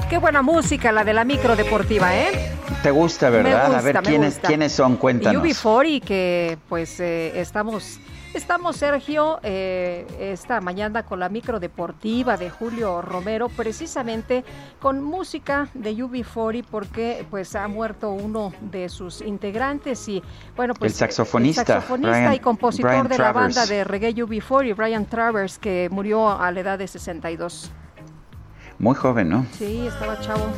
Qué 0.10 0.18
buena 0.18 0.42
música 0.42 0.92
la 0.92 1.04
de 1.04 1.14
la 1.14 1.24
micro 1.24 1.56
deportiva, 1.56 2.16
¿eh? 2.16 2.53
¿Te 2.84 2.92
gusta, 2.92 3.30
verdad? 3.30 3.76
a 3.76 3.82
ver, 3.82 4.02
¿quiénes, 4.02 4.40
¿quiénes 4.40 4.74
son? 4.74 4.98
Cuéntanos. 4.98 5.42
UB40, 5.42 6.02
que 6.02 6.58
pues 6.68 7.00
eh, 7.00 7.40
estamos, 7.40 7.98
estamos, 8.34 8.76
Sergio, 8.76 9.40
eh, 9.42 10.06
esta 10.20 10.60
mañana 10.60 11.04
con 11.04 11.22
la 11.22 11.30
micro 11.30 11.62
deportiva 11.62 12.36
de 12.36 12.50
Julio 12.50 13.02
Romero, 13.02 13.48
precisamente 13.48 14.44
con 14.82 15.02
música 15.02 15.70
de 15.74 15.96
UB40, 15.96 16.66
porque 16.70 17.26
pues 17.30 17.56
ha 17.56 17.70
muerto 17.70 18.10
uno 18.10 18.52
de 18.60 18.90
sus 18.90 19.22
integrantes 19.22 20.06
y, 20.10 20.22
bueno, 20.58 20.74
pues... 20.74 20.92
El 20.92 20.98
saxofonista. 20.98 21.66
saxofonista 21.66 22.36
y 22.36 22.40
compositor 22.40 23.08
de 23.08 23.18
la 23.18 23.32
banda 23.32 23.66
de 23.66 23.86
reggae 23.86 24.14
UB40, 24.14 24.76
Brian 24.76 25.06
Travers, 25.06 25.58
que 25.58 25.88
murió 25.90 26.30
a 26.30 26.52
la 26.52 26.60
edad 26.60 26.78
de 26.78 26.90
62. 26.90 27.72
Muy 28.78 28.96
joven, 28.96 29.30
¿no? 29.30 29.46
Sí, 29.58 29.88
estaba 29.88 30.20
chavo. 30.20 30.50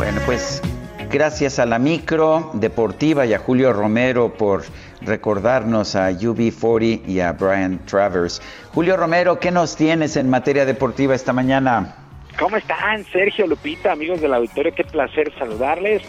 Bueno, 0.00 0.18
pues 0.24 0.62
gracias 1.10 1.58
a 1.58 1.66
la 1.66 1.78
micro 1.78 2.52
deportiva 2.54 3.26
y 3.26 3.34
a 3.34 3.38
Julio 3.38 3.74
Romero 3.74 4.32
por 4.32 4.62
recordarnos 5.02 5.94
a 5.94 6.10
UB40 6.10 7.06
y 7.06 7.20
a 7.20 7.32
Brian 7.32 7.84
Travers. 7.84 8.40
Julio 8.72 8.96
Romero, 8.96 9.38
¿qué 9.38 9.50
nos 9.50 9.76
tienes 9.76 10.16
en 10.16 10.30
materia 10.30 10.64
deportiva 10.64 11.14
esta 11.14 11.34
mañana? 11.34 11.96
¿Cómo 12.38 12.56
están, 12.56 13.04
Sergio, 13.12 13.46
Lupita, 13.46 13.92
amigos 13.92 14.22
del 14.22 14.32
auditorio? 14.32 14.74
Qué 14.74 14.84
placer 14.84 15.34
saludarles. 15.38 16.00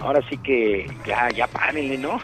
Ahora 0.00 0.22
sí 0.28 0.38
que 0.38 0.90
ya, 1.06 1.28
ya 1.30 1.46
párenle, 1.46 1.98
¿no? 1.98 2.18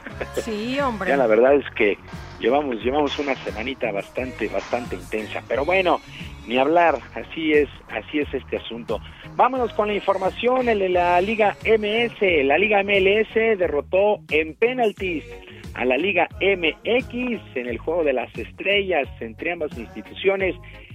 Sí, 0.45 0.81
hombre. 0.81 1.09
ya 1.11 1.17
la 1.17 1.29
verdad 1.29 1.55
es 1.55 1.71
que 1.77 1.99
llevamos, 2.43 2.77
llevamos 2.83 3.19
una 3.19 3.35
semanita 3.37 3.91
bastante, 3.93 4.49
bastante 4.49 4.97
intensa. 4.97 5.43
Pero 5.49 5.65
bueno, 5.65 6.01
ni 6.47 6.59
hablar, 6.59 6.99
así 7.15 7.53
es, 7.53 7.69
así 7.89 8.19
es 8.19 8.35
este 8.35 8.57
asunto. 8.59 9.01
Vámonos 9.37 9.73
con 9.73 9.89
la 9.89 9.95
información, 9.95 10.69
el 10.69 10.81
de 10.81 10.89
la 10.89 11.21
Liga 11.21 11.57
MS, 11.65 12.45
la 12.45 12.59
Liga 12.59 12.83
MLS 12.83 13.59
derrotó 13.59 14.21
en 14.31 14.55
penaltis 14.55 15.25
a 15.75 15.85
la 15.85 15.97
Liga 15.97 16.29
MX 16.41 17.57
en 17.57 17.67
el 17.67 17.79
juego 17.79 18.05
de 18.05 18.13
las 18.13 18.37
estrellas 18.37 19.09
entre 19.21 19.53
ambas 19.53 19.77
instituciones 19.79 20.55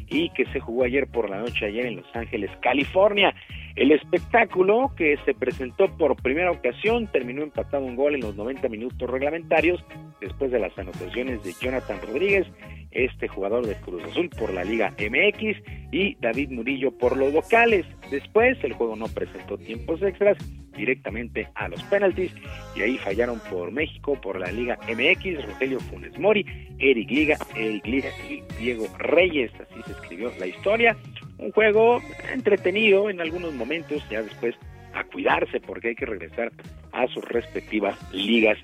y 0.10 0.30
que 0.30 0.46
se 0.48 0.60
jugó 0.60 0.84
ayer 0.84 1.08
por 1.08 1.30
la 1.30 1.40
noche 1.40 1.66
ayer 1.66 1.86
en 1.86 1.98
Los 1.98 2.16
Ángeles, 2.16 2.50
California. 2.62 3.34
El 3.76 3.92
espectáculo 3.92 4.92
que 4.98 5.18
se 5.26 5.34
presentó 5.34 5.88
por 5.98 6.16
primera 6.16 6.52
ocasión 6.52 7.08
terminó 7.08 7.44
empatado 7.44 7.86
un 7.86 7.96
gol 7.96 8.16
en 8.16 8.22
los 8.22 8.36
90 8.36 8.70
minutos 8.70 9.10
reglamentarios 9.10 9.84
después 10.20 10.52
de 10.52 10.60
las 10.60 10.78
anotaciones 10.78 11.44
de 11.44 11.54
Jonathan 11.62 12.00
Rodríguez, 12.02 12.48
este 12.91 13.27
jugador 13.27 13.65
de 13.65 13.76
Cruz 13.76 14.03
Azul 14.03 14.30
por 14.30 14.53
la 14.53 14.64
Liga 14.64 14.93
MX 14.97 15.57
y 15.91 16.15
David 16.15 16.51
Murillo 16.51 16.91
por 16.91 17.18
los 17.18 17.34
locales. 17.34 17.85
Después 18.11 18.57
el 18.64 18.73
juego 18.73 18.95
no 18.95 19.07
presentó 19.07 19.57
tiempos 19.57 20.01
extras 20.01 20.38
directamente 20.76 21.49
a 21.55 21.68
los 21.68 21.81
penaltis 21.84 22.31
y 22.76 22.81
ahí 22.81 22.97
fallaron 22.97 23.41
por 23.49 23.72
México, 23.72 24.19
por 24.22 24.39
la 24.39 24.51
Liga 24.51 24.77
MX, 24.88 25.45
Rogelio 25.45 25.80
Funes 25.80 26.18
Mori, 26.19 26.45
Eric 26.77 27.09
Liga, 27.09 27.38
Eric 27.55 27.85
Liga 27.85 28.09
y 28.30 28.43
Diego 28.59 28.85
Reyes, 28.99 29.51
así 29.55 29.81
se 29.85 29.91
escribió 29.91 30.31
la 30.39 30.47
historia 30.47 30.95
un 31.39 31.51
juego 31.51 32.01
entretenido 32.34 33.09
en 33.09 33.22
algunos 33.22 33.53
momentos, 33.53 34.03
ya 34.09 34.22
después 34.22 34.55
a 34.98 35.03
cuidarse 35.03 35.60
porque 35.60 35.90
hay 35.90 35.95
que 35.95 36.06
regresar 36.06 36.52
a 36.91 37.07
sus 37.07 37.24
respectivas 37.26 37.95
ligas. 38.14 38.57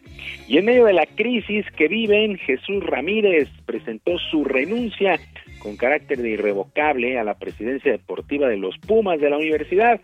Y 0.47 0.57
en 0.57 0.65
medio 0.65 0.85
de 0.85 0.93
la 0.93 1.05
crisis 1.05 1.65
que 1.77 1.88
viven, 1.88 2.38
Jesús 2.38 2.84
Ramírez 2.84 3.49
presentó 3.65 4.18
su 4.31 4.43
renuncia 4.43 5.19
con 5.60 5.77
carácter 5.77 6.22
de 6.22 6.31
irrevocable 6.31 7.18
a 7.19 7.23
la 7.23 7.35
presidencia 7.35 7.91
deportiva 7.91 8.47
de 8.47 8.57
los 8.57 8.77
Pumas 8.80 9.19
de 9.19 9.30
la 9.30 9.38
universidad. 9.38 10.01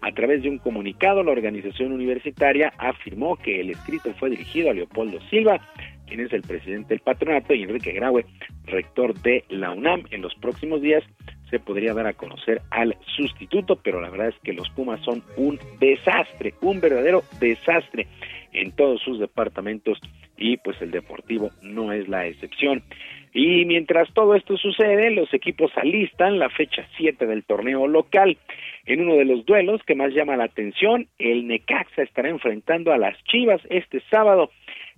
A 0.00 0.12
través 0.12 0.42
de 0.42 0.48
un 0.48 0.58
comunicado, 0.58 1.22
la 1.22 1.30
organización 1.30 1.92
universitaria 1.92 2.72
afirmó 2.78 3.36
que 3.36 3.60
el 3.60 3.70
escrito 3.70 4.12
fue 4.14 4.30
dirigido 4.30 4.70
a 4.70 4.74
Leopoldo 4.74 5.20
Silva, 5.30 5.60
quien 6.06 6.20
es 6.20 6.32
el 6.32 6.42
presidente 6.42 6.88
del 6.94 7.00
patronato, 7.00 7.54
y 7.54 7.62
Enrique 7.62 7.92
Graue, 7.92 8.24
rector 8.64 9.14
de 9.22 9.44
la 9.48 9.70
UNAM. 9.70 10.04
En 10.10 10.22
los 10.22 10.34
próximos 10.36 10.82
días 10.82 11.04
se 11.52 11.60
podría 11.60 11.92
dar 11.92 12.06
a 12.06 12.14
conocer 12.14 12.62
al 12.70 12.96
sustituto, 13.14 13.76
pero 13.76 14.00
la 14.00 14.08
verdad 14.08 14.28
es 14.28 14.38
que 14.42 14.54
los 14.54 14.70
Pumas 14.70 15.02
son 15.02 15.22
un 15.36 15.60
desastre, 15.78 16.54
un 16.62 16.80
verdadero 16.80 17.24
desastre 17.38 18.06
en 18.54 18.72
todos 18.72 19.02
sus 19.02 19.20
departamentos 19.20 20.00
y 20.38 20.56
pues 20.56 20.80
el 20.80 20.90
deportivo 20.90 21.50
no 21.60 21.92
es 21.92 22.08
la 22.08 22.26
excepción. 22.26 22.82
Y 23.34 23.66
mientras 23.66 24.10
todo 24.14 24.34
esto 24.34 24.56
sucede, 24.56 25.10
los 25.10 25.32
equipos 25.34 25.70
alistan 25.76 26.38
la 26.38 26.48
fecha 26.48 26.86
7 26.96 27.26
del 27.26 27.44
torneo 27.44 27.86
local. 27.86 28.38
En 28.86 29.02
uno 29.02 29.16
de 29.16 29.26
los 29.26 29.44
duelos 29.44 29.82
que 29.86 29.94
más 29.94 30.14
llama 30.14 30.36
la 30.38 30.44
atención, 30.44 31.08
el 31.18 31.46
Necaxa 31.46 32.02
estará 32.02 32.30
enfrentando 32.30 32.94
a 32.94 32.98
las 32.98 33.22
Chivas 33.24 33.60
este 33.68 34.02
sábado. 34.10 34.50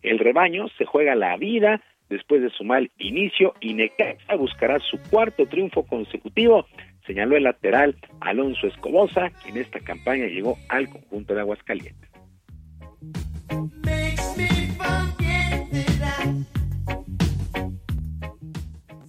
El 0.03 0.21
rebaño 0.21 0.69
se 0.79 0.85
juega 0.85 1.17
la 1.17 1.37
vida 1.37 1.83
después 2.15 2.41
de 2.41 2.51
su 2.51 2.63
mal 2.63 2.91
inicio 2.99 3.55
y 3.61 3.75
Necaxa 3.75 4.37
buscará 4.37 4.79
su 4.79 4.99
cuarto 5.11 5.47
triunfo 5.47 5.85
consecutivo, 5.85 6.65
señaló 7.05 7.37
el 7.37 7.43
lateral 7.43 7.97
Alonso 8.21 8.69
Escobosa, 8.69 9.31
quien 9.43 9.57
en 9.57 9.63
esta 9.63 9.81
campaña 9.81 10.27
llegó 10.27 10.57
al 10.69 10.89
conjunto 10.89 11.35
de 11.35 11.41
Aguascalientes. 11.41 12.11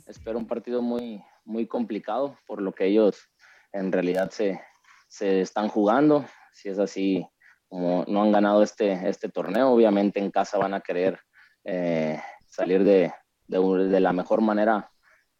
Espero 0.07 0.39
un 0.39 0.47
partido 0.47 0.81
muy, 0.81 1.21
muy 1.43 1.67
complicado 1.67 2.35
por 2.47 2.59
lo 2.59 2.73
que 2.73 2.85
ellos 2.85 3.29
en 3.71 3.91
realidad 3.91 4.31
se, 4.31 4.59
se 5.07 5.41
están 5.41 5.67
jugando. 5.67 6.25
Si 6.53 6.69
es 6.69 6.79
así, 6.79 7.23
como 7.67 8.03
no 8.07 8.23
han 8.23 8.31
ganado 8.31 8.63
este, 8.63 9.07
este 9.07 9.29
torneo, 9.29 9.69
obviamente 9.69 10.19
en 10.19 10.31
casa 10.31 10.57
van 10.57 10.73
a 10.73 10.81
querer 10.81 11.19
eh, 11.65 12.19
salir 12.55 12.83
de, 12.83 13.11
de, 13.47 13.99
la 13.99 14.13
mejor 14.13 14.41
manera 14.41 14.89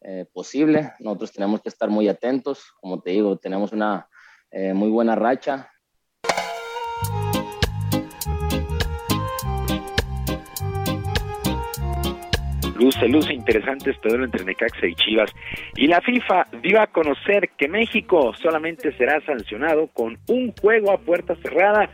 eh, 0.02 0.26
posible. 0.32 0.92
Nosotros 1.00 1.32
tenemos 1.32 1.62
que 1.62 1.70
estar 1.70 1.88
muy 1.88 2.08
atentos, 2.08 2.72
como 2.80 3.00
te 3.00 3.10
digo, 3.10 3.38
tenemos 3.38 3.72
una 3.72 4.08
eh, 4.50 4.74
muy 4.74 4.90
buena 4.90 5.14
racha. 5.14 5.70
Luce, 12.78 13.08
luce 13.08 13.32
interesante 13.32 13.90
este 13.90 14.08
duelo 14.10 14.26
entre 14.26 14.44
Necaxa 14.44 14.86
y 14.86 14.94
Chivas. 14.94 15.30
Y 15.76 15.86
la 15.86 16.02
FIFA 16.02 16.46
dio 16.62 16.78
a 16.78 16.86
conocer 16.88 17.48
que 17.56 17.68
México 17.68 18.34
solamente 18.34 18.94
será 18.98 19.24
sancionado 19.24 19.88
con 19.88 20.18
un 20.28 20.52
juego 20.52 20.92
a 20.92 20.98
puerta 20.98 21.34
cerrada 21.36 21.88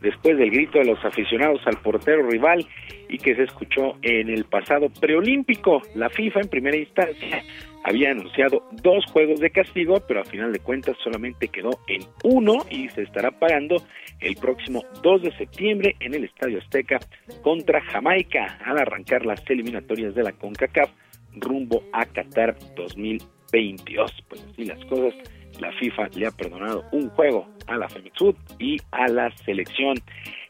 después 0.00 0.38
del 0.38 0.50
grito 0.50 0.78
de 0.78 0.84
los 0.84 1.04
aficionados 1.04 1.60
al 1.66 1.80
portero 1.80 2.28
rival 2.28 2.66
y 3.08 3.18
que 3.18 3.34
se 3.34 3.44
escuchó 3.44 3.96
en 4.02 4.28
el 4.28 4.44
pasado 4.44 4.88
preolímpico. 5.00 5.82
La 5.94 6.10
FIFA 6.10 6.40
en 6.40 6.48
primera 6.48 6.76
instancia 6.76 7.42
había 7.84 8.10
anunciado 8.10 8.62
dos 8.82 9.04
juegos 9.06 9.40
de 9.40 9.50
castigo, 9.50 10.00
pero 10.06 10.20
a 10.20 10.24
final 10.24 10.52
de 10.52 10.58
cuentas 10.58 10.96
solamente 11.02 11.48
quedó 11.48 11.70
en 11.86 12.02
uno 12.24 12.58
y 12.70 12.88
se 12.90 13.02
estará 13.02 13.30
pagando 13.30 13.76
el 14.20 14.36
próximo 14.36 14.84
2 15.02 15.22
de 15.22 15.36
septiembre 15.36 15.96
en 16.00 16.14
el 16.14 16.24
Estadio 16.24 16.58
Azteca 16.58 16.98
contra 17.42 17.80
Jamaica 17.80 18.58
al 18.64 18.78
arrancar 18.78 19.24
las 19.24 19.42
eliminatorias 19.48 20.14
de 20.14 20.22
la 20.22 20.32
CONCACAF 20.32 20.90
rumbo 21.36 21.82
a 21.92 22.04
Qatar 22.06 22.56
2022. 22.76 24.24
Pues 24.28 24.46
así 24.50 24.64
las 24.64 24.84
cosas 24.86 25.14
la 25.58 25.72
FIFA 25.72 26.08
le 26.14 26.26
ha 26.26 26.30
perdonado 26.30 26.84
un 26.92 27.08
juego 27.10 27.46
a 27.66 27.76
la 27.76 27.88
Femixud 27.88 28.34
y 28.58 28.78
a 28.90 29.08
la 29.08 29.30
selección. 29.44 29.96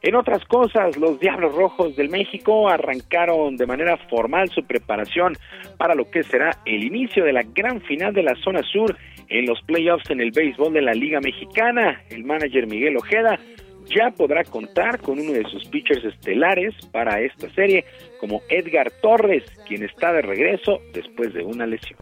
En 0.03 0.15
otras 0.15 0.45
cosas, 0.45 0.97
los 0.97 1.19
Diablos 1.19 1.55
Rojos 1.55 1.97
del 1.97 2.09
México 2.09 2.69
arrancaron 2.69 3.57
de 3.57 3.67
manera 3.67 3.97
formal 4.09 4.49
su 4.49 4.63
preparación 4.65 5.37
para 5.77 5.95
lo 5.95 6.09
que 6.11 6.23
será 6.23 6.51
el 6.65 6.85
inicio 6.85 7.25
de 7.25 7.33
la 7.33 7.43
gran 7.43 7.81
final 7.81 8.13
de 8.15 8.23
la 8.23 8.37
zona 8.37 8.63
sur 8.63 8.97
en 9.29 9.47
los 9.47 9.61
playoffs 9.63 10.11
en 10.11 10.21
el 10.21 10.31
béisbol 10.31 10.73
de 10.73 10.83
la 10.83 10.93
Liga 10.93 11.21
Mexicana. 11.21 12.01
El 12.11 12.25
manager 12.25 12.67
Miguel 12.67 12.97
Ojeda 12.97 13.39
ya 13.87 14.11
podrá 14.11 14.45
contar 14.45 15.01
con 15.01 15.19
uno 15.19 15.33
de 15.33 15.45
sus 15.45 15.65
pitchers 15.67 16.05
estelares 16.05 16.75
para 16.93 17.21
esta 17.21 17.49
serie, 17.51 17.85
como 18.21 18.43
Edgar 18.49 18.91
Torres, 19.03 19.45
quien 19.67 19.83
está 19.83 20.13
de 20.13 20.23
regreso 20.23 20.81
después 20.93 21.33
de 21.33 21.43
una 21.43 21.67
lesión. 21.67 21.99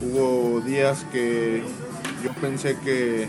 Hubo 0.00 0.60
días 0.60 1.04
que 1.12 1.62
yo 2.24 2.32
pensé 2.40 2.76
que 2.84 3.28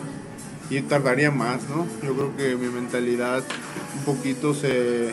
y 0.69 0.81
tardaría 0.81 1.31
más, 1.31 1.67
¿no? 1.69 1.85
Yo 2.03 2.15
creo 2.15 2.37
que 2.37 2.55
mi 2.55 2.67
mentalidad 2.67 3.43
un 3.97 4.03
poquito 4.05 4.53
se, 4.53 5.09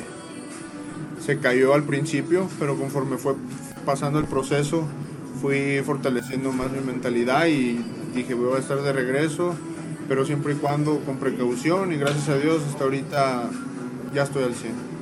se 1.24 1.38
cayó 1.38 1.74
al 1.74 1.84
principio, 1.84 2.48
pero 2.58 2.76
conforme 2.76 3.16
fue 3.16 3.34
pasando 3.84 4.18
el 4.18 4.26
proceso, 4.26 4.84
fui 5.40 5.80
fortaleciendo 5.84 6.52
más 6.52 6.70
mi 6.72 6.80
mentalidad 6.80 7.46
y 7.46 7.84
dije 8.14 8.34
voy 8.34 8.56
a 8.56 8.58
estar 8.58 8.82
de 8.82 8.92
regreso, 8.92 9.54
pero 10.08 10.24
siempre 10.24 10.54
y 10.54 10.56
cuando 10.56 11.00
con 11.00 11.16
precaución 11.18 11.92
y 11.92 11.96
gracias 11.96 12.28
a 12.28 12.36
Dios 12.36 12.62
hasta 12.68 12.84
ahorita 12.84 13.50
ya 14.14 14.22
estoy 14.22 14.44
al 14.44 14.54
100. 14.54 14.95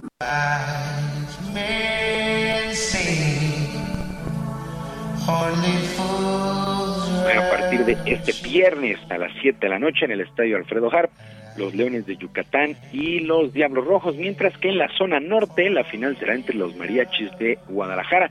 A 7.36 7.50
partir 7.50 7.84
de 7.84 7.96
este 8.06 8.32
viernes 8.42 8.98
a 9.10 9.18
las 9.18 9.32
7 9.40 9.58
de 9.60 9.68
la 9.68 9.78
noche 9.78 10.04
en 10.04 10.12
el 10.12 10.20
Estadio 10.20 10.56
Alfredo 10.56 10.90
Harp, 10.92 11.10
los 11.56 11.74
Leones 11.74 12.06
de 12.06 12.16
Yucatán 12.16 12.76
y 12.92 13.20
los 13.20 13.52
Diablos 13.52 13.86
Rojos, 13.86 14.16
mientras 14.16 14.56
que 14.58 14.70
en 14.70 14.78
la 14.78 14.88
zona 14.96 15.20
norte 15.20 15.70
la 15.70 15.84
final 15.84 16.16
será 16.18 16.34
entre 16.34 16.56
los 16.56 16.74
Mariachis 16.76 17.30
de 17.38 17.58
Guadalajara 17.68 18.30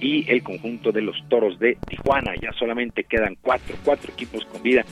y 0.00 0.30
el 0.30 0.42
conjunto 0.42 0.92
de 0.92 1.02
los 1.02 1.16
Toros 1.28 1.58
de 1.58 1.76
Tijuana. 1.88 2.32
Ya 2.40 2.52
solamente 2.52 3.04
quedan 3.04 3.36
cuatro, 3.40 3.76
cuatro 3.84 4.12
equipos 4.12 4.44
con 4.46 4.62
vida 4.62 4.84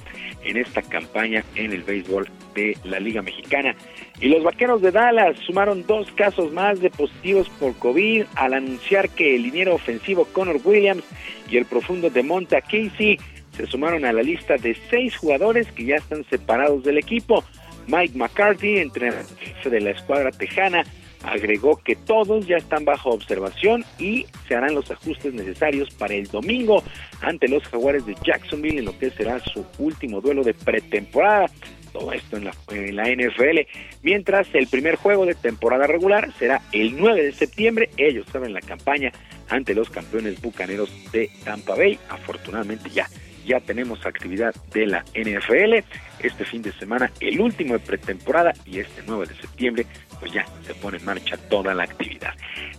en 0.45 0.57
esta 0.57 0.83
campaña 0.83 1.45
en 1.55 1.73
el 1.73 1.83
béisbol 1.83 2.29
de 2.55 2.77
la 2.85 3.01
Liga 3.01 3.23
Mexicana. 3.23 3.75
Y 4.21 4.29
los 4.29 4.43
Vaqueros 4.43 4.83
de 4.83 4.93
Dallas 4.93 5.37
sumaron 5.47 5.87
dos 5.87 6.11
casos 6.13 6.53
más 6.53 6.81
de 6.81 6.91
positivos 6.91 7.49
por 7.61 7.75
COVID 7.77 8.25
al 8.37 8.55
anunciar 8.55 9.09
que 9.11 9.37
el 9.37 9.43
liniero 9.43 9.75
ofensivo 9.75 10.25
Connor 10.27 10.61
Williams 10.65 11.05
y 11.51 11.57
el 11.57 11.67
profundo 11.67 12.11
de 12.11 12.23
Monta 12.23 12.61
Casey 12.61 13.19
se 13.57 13.67
sumaron 13.67 14.05
a 14.05 14.13
la 14.13 14.23
lista 14.23 14.57
de 14.57 14.77
seis 14.91 15.17
jugadores 15.17 15.71
que 15.73 15.85
ya 15.85 15.97
están 15.97 16.25
separados 16.25 16.85
del 16.85 16.99
equipo. 16.99 17.45
Mike 17.87 18.17
McCarthy, 18.17 18.79
entrenador 18.79 19.25
de 19.65 19.81
la 19.81 19.91
escuadra 19.91 20.31
tejana, 20.31 20.85
agregó 21.27 21.77
que 21.83 21.97
todos 21.97 22.47
ya 22.47 22.57
están 22.57 22.85
bajo 22.85 23.11
observación 23.11 23.85
y 23.99 24.27
se 24.47 24.55
harán 24.55 24.75
los 24.75 24.91
ajustes 24.91 25.33
necesarios 25.33 25.91
para 25.95 26.15
el 26.15 26.27
domingo 26.27 26.83
ante 27.23 27.49
los 27.49 27.63
jaguares 27.65 28.07
de 28.07 28.17
Jacksonville 28.23 28.79
en 28.79 28.85
lo 28.85 28.99
que 28.99 29.11
será 29.11 29.41
su 29.41 29.65
último 29.79 30.21
duelo 30.21 30.43
de 30.43 30.55
pretemporada. 30.55 31.47
Todo 31.93 32.13
esto 32.13 32.37
en 32.37 32.45
la, 32.45 32.55
en 32.71 32.97
la 32.97 33.05
NFL. 33.05 33.61
Mientras 34.03 34.49
el 34.53 34.67
primer 34.67 34.97
juego 34.97 35.27
de 35.27 35.35
temporada 35.35 35.87
regular 35.87 36.33
será 36.39 36.61
el 36.73 36.97
9 36.97 37.23
de 37.23 37.33
septiembre. 37.33 37.91
Ellos 37.97 38.27
saben 38.33 38.53
la 38.53 38.61
campaña 38.61 39.13
ante 39.49 39.75
los 39.75 39.91
campeones 39.91 40.43
bucaneros 40.43 40.91
de 41.13 41.31
Tampa 41.45 41.77
Bay. 41.77 41.99
Afortunadamente 42.09 42.91
ya 42.91 43.09
ya 43.45 43.61
tenemos 43.61 44.05
actividad 44.07 44.55
de 44.73 44.87
la 44.87 45.05
NFL. 45.15 45.85
Este 46.21 46.45
fin 46.45 46.63
de 46.63 46.73
semana, 46.73 47.11
el 47.21 47.41
último 47.41 47.75
de 47.75 47.81
pretemporada 47.81 48.53
y 48.65 48.79
este 48.79 49.03
9 49.07 49.27
de 49.27 49.35
septiembre, 49.35 49.87
pues 50.19 50.33
ya 50.33 50.47
se 50.67 50.75
pone 50.75 50.99
en 50.99 51.05
marcha 51.05 51.37
toda 51.37 51.75
la 51.75 51.85
actividad. 51.85 52.33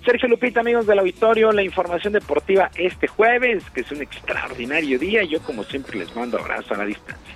Sergio 0.03 0.27
Lupita, 0.27 0.61
amigos 0.61 0.87
del 0.87 0.99
auditorio, 0.99 1.51
la 1.51 1.63
información 1.63 2.13
deportiva 2.13 2.71
este 2.75 3.07
jueves, 3.07 3.63
que 3.71 3.81
es 3.81 3.91
un 3.91 4.01
extraordinario 4.01 4.97
día. 4.97 5.23
Yo, 5.23 5.41
como 5.41 5.63
siempre, 5.63 5.99
les 5.99 6.15
mando 6.15 6.39
abrazo 6.39 6.73
a 6.73 6.77
la 6.77 6.85
distancia. 6.85 7.35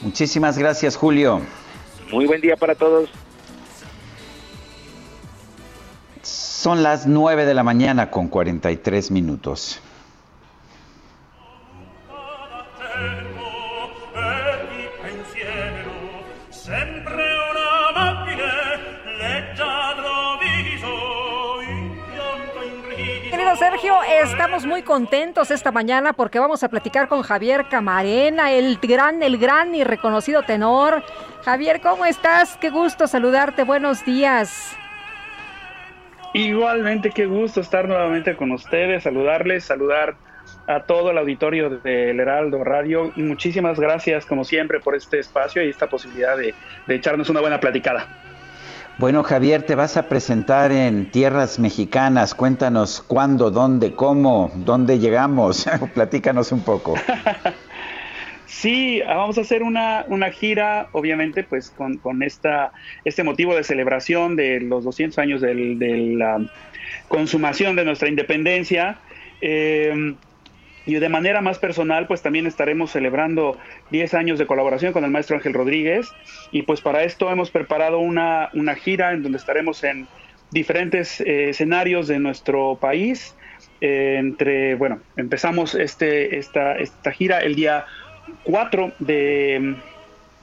Muchísimas 0.00 0.58
gracias, 0.58 0.96
Julio. 0.96 1.40
Muy 2.10 2.26
buen 2.26 2.40
día 2.40 2.56
para 2.56 2.74
todos. 2.74 3.08
Son 6.22 6.82
las 6.82 7.06
9 7.06 7.44
de 7.44 7.54
la 7.54 7.62
mañana 7.64 8.10
con 8.10 8.28
43 8.28 9.10
minutos. 9.10 9.80
Sergio, 23.56 23.94
estamos 24.02 24.66
muy 24.66 24.82
contentos 24.82 25.50
esta 25.50 25.70
mañana 25.70 26.14
porque 26.14 26.38
vamos 26.38 26.64
a 26.64 26.68
platicar 26.68 27.06
con 27.06 27.22
Javier 27.22 27.66
Camarena, 27.68 28.50
el 28.50 28.78
gran, 28.78 29.22
el 29.22 29.38
gran 29.38 29.74
y 29.74 29.84
reconocido 29.84 30.42
tenor. 30.42 31.04
Javier, 31.44 31.80
¿cómo 31.80 32.04
estás? 32.04 32.56
Qué 32.56 32.70
gusto 32.70 33.06
saludarte. 33.06 33.62
Buenos 33.64 34.04
días. 34.04 34.76
Igualmente, 36.32 37.10
qué 37.10 37.26
gusto 37.26 37.60
estar 37.60 37.86
nuevamente 37.86 38.34
con 38.36 38.52
ustedes, 38.52 39.02
saludarles, 39.04 39.64
saludar 39.64 40.16
a 40.66 40.80
todo 40.84 41.10
el 41.10 41.18
auditorio 41.18 41.70
del 41.70 42.20
Heraldo 42.20 42.62
Radio 42.64 43.12
muchísimas 43.16 43.78
gracias 43.80 44.26
como 44.26 44.44
siempre 44.44 44.80
por 44.80 44.94
este 44.94 45.18
espacio 45.18 45.64
y 45.64 45.68
esta 45.70 45.88
posibilidad 45.88 46.36
de, 46.36 46.54
de 46.86 46.94
echarnos 46.94 47.28
una 47.30 47.40
buena 47.40 47.60
platicada. 47.60 48.06
Bueno, 48.98 49.22
Javier, 49.22 49.62
te 49.62 49.74
vas 49.74 49.96
a 49.96 50.08
presentar 50.08 50.70
en 50.70 51.10
tierras 51.10 51.58
mexicanas. 51.58 52.34
Cuéntanos 52.34 53.02
cuándo, 53.02 53.50
dónde, 53.50 53.94
cómo, 53.94 54.52
dónde 54.54 54.98
llegamos. 54.98 55.66
Platícanos 55.94 56.52
un 56.52 56.62
poco. 56.62 56.94
Sí, 58.44 59.00
vamos 59.04 59.38
a 59.38 59.40
hacer 59.40 59.64
una, 59.64 60.04
una 60.06 60.30
gira, 60.30 60.88
obviamente, 60.92 61.42
pues 61.42 61.70
con, 61.70 61.96
con, 61.96 62.22
esta, 62.22 62.70
este 63.04 63.24
motivo 63.24 63.56
de 63.56 63.64
celebración 63.64 64.36
de 64.36 64.60
los 64.60 64.84
200 64.84 65.18
años 65.18 65.40
de 65.40 65.54
la 66.16 66.38
consumación 67.08 67.74
de 67.74 67.84
nuestra 67.84 68.08
independencia. 68.08 68.98
Eh, 69.40 70.14
y 70.86 70.94
de 70.94 71.08
manera 71.08 71.40
más 71.40 71.58
personal, 71.58 72.06
pues 72.06 72.22
también 72.22 72.46
estaremos 72.46 72.90
celebrando 72.90 73.56
10 73.90 74.14
años 74.14 74.38
de 74.38 74.46
colaboración 74.46 74.92
con 74.92 75.04
el 75.04 75.10
maestro 75.10 75.36
Ángel 75.36 75.54
Rodríguez. 75.54 76.12
Y 76.50 76.62
pues 76.62 76.80
para 76.80 77.04
esto 77.04 77.30
hemos 77.30 77.50
preparado 77.50 77.98
una, 77.98 78.50
una 78.54 78.74
gira 78.74 79.12
en 79.12 79.22
donde 79.22 79.38
estaremos 79.38 79.84
en 79.84 80.08
diferentes 80.50 81.20
eh, 81.20 81.50
escenarios 81.50 82.08
de 82.08 82.18
nuestro 82.18 82.76
país. 82.80 83.34
Eh, 83.80 84.16
entre, 84.18 84.74
bueno, 84.74 85.00
empezamos 85.16 85.74
este, 85.74 86.38
esta, 86.38 86.76
esta 86.76 87.12
gira 87.12 87.40
el 87.40 87.54
día 87.54 87.84
4 88.44 88.92
de 88.98 89.58
mm, 89.60 89.74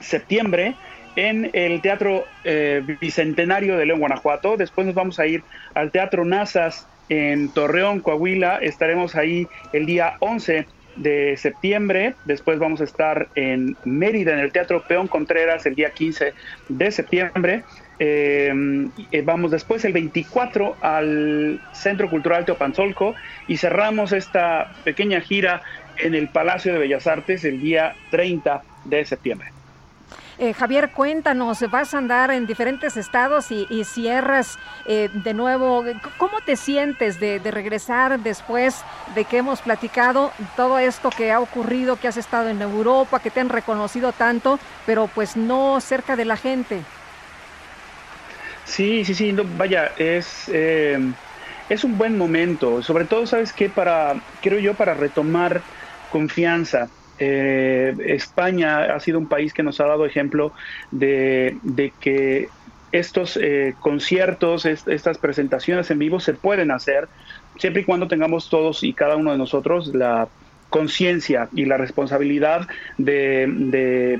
septiembre 0.01 0.75
en 1.15 1.49
el 1.53 1.81
Teatro 1.81 2.25
eh, 2.43 2.81
Bicentenario 3.01 3.77
de 3.77 3.85
León, 3.85 3.99
Guanajuato. 3.99 4.55
Después 4.57 4.87
nos 4.87 4.95
vamos 4.95 5.19
a 5.19 5.27
ir 5.27 5.43
al 5.73 5.91
Teatro 5.91 6.23
Nazas 6.23 6.87
en 7.09 7.49
Torreón, 7.49 7.99
Coahuila. 7.99 8.57
Estaremos 8.61 9.15
ahí 9.15 9.47
el 9.73 9.85
día 9.85 10.15
11 10.19 10.65
de 10.95 11.37
septiembre. 11.37 12.15
Después 12.25 12.59
vamos 12.59 12.81
a 12.81 12.83
estar 12.83 13.29
en 13.35 13.75
Mérida, 13.85 14.33
en 14.33 14.39
el 14.39 14.51
Teatro 14.51 14.83
Peón 14.87 15.07
Contreras, 15.07 15.65
el 15.65 15.75
día 15.75 15.91
15 15.91 16.33
de 16.69 16.91
septiembre. 16.91 17.63
Eh, 17.99 18.53
eh, 19.11 19.21
vamos 19.25 19.51
después 19.51 19.83
el 19.83 19.91
24 19.91 20.77
al 20.81 21.61
Centro 21.73 22.09
Cultural 22.09 22.45
Teopanzolco 22.45 23.13
y 23.47 23.57
cerramos 23.57 24.13
esta 24.13 24.73
pequeña 24.85 25.19
gira 25.19 25.61
en 25.97 26.15
el 26.15 26.29
Palacio 26.29 26.71
de 26.71 26.79
Bellas 26.79 27.07
Artes 27.07 27.43
el 27.43 27.59
día 27.59 27.95
30 28.11 28.61
de 28.85 29.03
septiembre. 29.03 29.58
Eh, 30.41 30.53
Javier, 30.53 30.91
cuéntanos, 30.91 31.69
vas 31.69 31.93
a 31.93 31.97
andar 31.97 32.31
en 32.31 32.47
diferentes 32.47 32.95
estados 32.95 33.51
y, 33.51 33.83
cierras 33.83 34.57
eh, 34.85 35.09
de 35.11 35.33
nuevo. 35.33 35.83
¿Cómo 36.17 36.39
te 36.39 36.55
sientes 36.55 37.19
de, 37.19 37.39
regresar 37.51 38.17
después 38.21 38.81
de 39.15 39.25
que 39.25 39.39
hemos 39.39 39.59
platicado 39.59 40.31
todo 40.55 40.79
esto 40.79 41.09
que 41.09 41.33
ha 41.33 41.41
ocurrido, 41.41 41.97
que 41.97 42.07
has 42.07 42.15
estado 42.15 42.47
en 42.47 42.61
Europa, 42.61 43.19
que 43.19 43.31
te 43.31 43.41
han 43.41 43.49
reconocido 43.49 44.13
tanto, 44.13 44.59
pero 44.85 45.07
pues 45.13 45.35
no 45.35 45.81
cerca 45.81 46.15
de 46.15 46.23
la 46.23 46.37
gente? 46.37 46.83
Sí, 48.63 49.03
sí, 49.03 49.13
sí, 49.13 49.35
vaya, 49.57 49.91
es, 49.97 50.45
eh, 50.47 50.99
es 51.67 51.83
un 51.83 51.97
buen 51.97 52.17
momento, 52.17 52.81
sobre 52.81 53.03
todo, 53.03 53.27
¿sabes 53.27 53.51
qué? 53.51 53.67
Para, 53.67 54.15
creo 54.41 54.59
yo, 54.59 54.73
para 54.73 54.93
retomar 54.93 55.59
confianza. 56.13 56.87
Eh, 57.19 57.93
España 58.05 58.95
ha 58.95 58.99
sido 58.99 59.19
un 59.19 59.27
país 59.27 59.53
que 59.53 59.63
nos 59.63 59.79
ha 59.79 59.85
dado 59.85 60.05
ejemplo 60.05 60.53
de, 60.91 61.59
que 61.99 62.49
estos 62.91 63.37
eh, 63.37 63.75
conciertos, 63.79 64.65
estas 64.65 65.17
presentaciones 65.17 65.91
en 65.91 65.99
vivo 65.99 66.19
se 66.19 66.33
pueden 66.33 66.71
hacer 66.71 67.09
siempre 67.57 67.83
y 67.83 67.85
cuando 67.85 68.07
tengamos 68.07 68.49
todos 68.49 68.83
y 68.83 68.93
cada 68.93 69.15
uno 69.15 69.31
de 69.31 69.37
nosotros 69.37 69.93
la 69.93 70.29
conciencia 70.69 71.49
y 71.51 71.65
la 71.65 71.77
responsabilidad 71.77 72.67
de, 72.97 73.47
de 73.47 74.19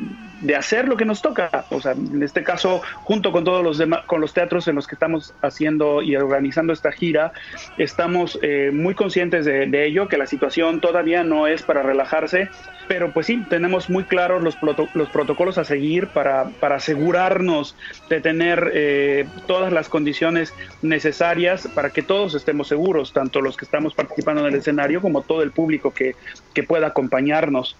hacer 0.58 0.88
lo 0.88 0.98
que 0.98 1.06
nos 1.06 1.22
toca. 1.22 1.66
O 1.70 1.82
sea, 1.82 1.94
en 1.94 2.24
este 2.24 2.44
caso, 2.44 2.82
junto 3.04 3.32
con 3.32 3.44
todos 3.44 3.64
los 3.64 3.78
demás, 3.78 4.06
con 4.06 4.22
los 4.22 4.34
teatros 4.34 4.68
en 4.68 4.76
los 4.76 4.88
que 4.88 4.96
estamos 4.96 5.34
haciendo 5.42 6.02
y 6.02 6.16
organizando 6.16 6.74
esta 6.74 6.92
gira, 6.92 7.34
estamos 7.78 8.40
eh, 8.42 8.72
muy 8.74 8.96
conscientes 8.96 9.46
de, 9.46 9.86
ello, 9.86 10.08
que 10.08 10.18
la 10.18 10.26
situación 10.26 10.82
todavía 10.82 11.24
no 11.24 11.48
es 11.48 11.64
para 11.64 11.84
relajarse, 11.84 12.50
pero 12.88 13.12
pues 13.12 13.28
sí, 13.28 13.44
tenemos 13.50 13.90
muy 13.90 14.04
claros 14.04 14.44
los, 14.44 14.58
los 14.94 15.10
protocolos 15.10 15.58
a 15.58 15.64
seguir 15.64 16.08
para, 16.08 16.50
para 16.60 16.76
asegurarnos 16.76 17.76
de 18.10 18.20
tener 18.22 18.72
eh, 18.74 19.28
todas 19.48 19.72
las 19.72 19.90
condiciones 19.90 20.54
necesarias 20.82 21.68
para 21.74 21.92
que 21.92 22.02
todos 22.02 22.36
estemos 22.36 22.68
seguros, 22.68 23.14
tanto 23.14 23.42
los 23.42 23.58
que 23.58 23.66
estamos 23.66 23.94
participando 23.94 24.42
en 24.42 24.54
el 24.54 24.60
escenario 24.60 25.02
como 25.02 25.22
todo 25.22 25.44
el 25.44 25.52
público 25.52 25.94
que, 25.94 26.16
que 26.54 26.64
pueda 26.64 26.88
acompañarnos. 26.88 27.76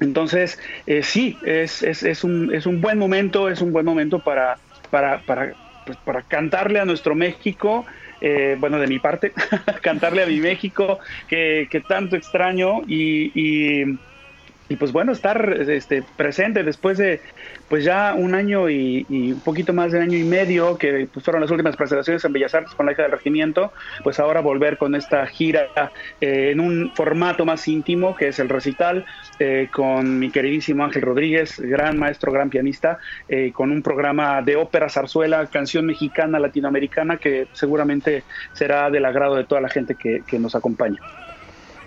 Entonces, 0.00 0.58
eh, 0.86 1.02
sí, 1.02 1.38
es, 1.42 1.82
es, 1.82 2.02
es, 2.02 2.24
un, 2.24 2.52
es 2.54 2.66
un 2.66 2.80
buen 2.80 2.98
momento, 2.98 3.48
es 3.48 3.60
un 3.60 3.72
buen 3.72 3.84
momento 3.84 4.20
para, 4.20 4.58
para, 4.90 5.22
para, 5.22 5.56
pues, 5.84 5.98
para 5.98 6.22
cantarle 6.22 6.80
a 6.80 6.84
nuestro 6.86 7.14
México, 7.14 7.86
eh, 8.20 8.56
bueno, 8.58 8.78
de 8.78 8.86
mi 8.86 8.98
parte, 8.98 9.32
cantarle 9.82 10.22
a 10.22 10.26
mi 10.26 10.40
México, 10.40 10.98
que, 11.28 11.68
que 11.70 11.80
tanto 11.82 12.16
extraño 12.16 12.82
y, 12.86 13.32
y, 13.34 14.00
y, 14.70 14.76
pues 14.76 14.92
bueno, 14.92 15.10
estar 15.10 15.52
este, 15.68 16.04
presente 16.16 16.62
después 16.62 16.96
de, 16.96 17.20
pues 17.68 17.84
ya 17.84 18.14
un 18.16 18.36
año 18.36 18.70
y, 18.70 19.04
un 19.10 19.40
poquito 19.40 19.72
más 19.72 19.90
de 19.90 20.00
año 20.00 20.16
y 20.16 20.22
medio, 20.22 20.78
que 20.78 21.08
pues, 21.12 21.24
fueron 21.24 21.42
las 21.42 21.50
últimas 21.50 21.74
presentaciones 21.74 22.24
en 22.24 22.32
Bellas 22.32 22.54
Artes 22.54 22.72
con 22.76 22.86
la 22.86 22.92
hija 22.92 23.02
del 23.02 23.10
regimiento, 23.10 23.72
pues 24.04 24.20
ahora 24.20 24.40
volver 24.40 24.78
con 24.78 24.94
esta 24.94 25.26
gira 25.26 25.66
eh, 26.20 26.50
en 26.52 26.60
un 26.60 26.92
formato 26.94 27.44
más 27.44 27.66
íntimo, 27.66 28.14
que 28.14 28.28
es 28.28 28.38
el 28.38 28.48
recital, 28.48 29.04
eh, 29.40 29.68
con 29.72 30.20
mi 30.20 30.30
queridísimo 30.30 30.84
Ángel 30.84 31.02
Rodríguez, 31.02 31.58
gran 31.58 31.98
maestro, 31.98 32.30
gran 32.30 32.48
pianista, 32.48 32.98
eh, 33.28 33.50
con 33.52 33.72
un 33.72 33.82
programa 33.82 34.40
de 34.40 34.54
ópera, 34.54 34.88
zarzuela, 34.88 35.46
canción 35.46 35.84
mexicana, 35.84 36.38
latinoamericana, 36.38 37.16
que 37.16 37.48
seguramente 37.54 38.22
será 38.52 38.88
del 38.88 39.04
agrado 39.04 39.34
de 39.34 39.42
toda 39.42 39.60
la 39.60 39.68
gente 39.68 39.96
que, 39.96 40.22
que 40.24 40.38
nos 40.38 40.54
acompaña. 40.54 41.00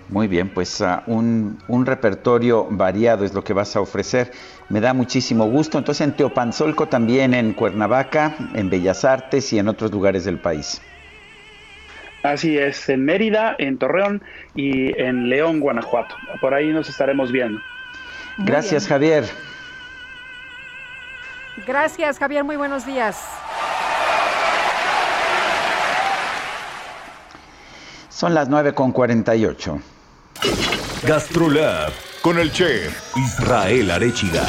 Muy 0.10 0.28
bien, 0.28 0.50
pues 0.50 0.82
uh, 0.82 1.00
un, 1.08 1.58
un, 1.68 1.86
repertorio 1.86 2.68
variado 2.70 3.26
es 3.26 3.34
lo 3.34 3.44
que 3.44 3.54
vas 3.54 3.76
a 3.76 3.82
ofrecer. 3.82 4.32
Me 4.70 4.80
da 4.80 4.94
muchísimo 4.94 5.46
gusto. 5.46 5.78
Entonces 5.78 6.06
en 6.06 6.16
Teopanzolco 6.16 6.88
también, 6.88 7.34
en 7.34 7.54
Cuernavaca, 7.54 8.36
en 8.54 8.70
Bellas 8.70 9.06
Artes 9.06 9.52
y 9.54 9.60
en 9.60 9.68
otros 9.68 9.92
lugares 9.92 10.26
del 10.26 10.38
país. 10.38 10.82
Así 12.24 12.58
es, 12.58 12.88
en 12.88 13.04
Mérida, 13.04 13.56
en 13.60 13.78
Torreón 13.78 14.24
y 14.56 14.98
en 15.00 15.30
León, 15.30 15.60
Guanajuato. 15.60 16.16
Por 16.40 16.54
ahí 16.54 16.70
nos 16.70 16.88
estaremos 16.88 17.32
viendo. 17.32 17.60
Gracias, 18.38 18.88
Javier. 18.88 19.26
Gracias, 21.68 22.18
Javier. 22.18 22.44
Muy 22.44 22.56
buenos 22.56 22.86
días. 22.86 23.22
Son 28.10 28.34
las 28.34 28.48
9 28.48 28.74
con 28.74 28.92
48. 28.92 29.82
Gastrolab 31.06 31.92
con 32.22 32.40
el 32.40 32.52
chef 32.52 33.16
Israel 33.18 33.92
Arechiga. 33.92 34.44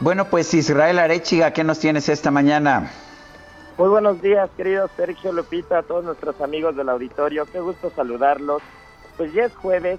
Bueno, 0.00 0.26
pues 0.26 0.54
Israel 0.54 0.98
Arechiga, 0.98 1.52
¿qué 1.52 1.64
nos 1.64 1.78
tienes 1.80 2.08
esta 2.08 2.30
mañana? 2.30 2.90
Muy 3.76 3.88
buenos 3.88 4.20
días, 4.22 4.48
querido 4.56 4.88
Sergio 4.96 5.32
Lupita, 5.32 5.78
a 5.78 5.82
todos 5.82 6.04
nuestros 6.04 6.40
amigos 6.40 6.76
del 6.76 6.88
auditorio. 6.88 7.46
Qué 7.46 7.60
gusto 7.60 7.90
saludarlos. 7.94 8.62
Pues 9.16 9.32
ya 9.32 9.44
es 9.44 9.54
jueves 9.56 9.98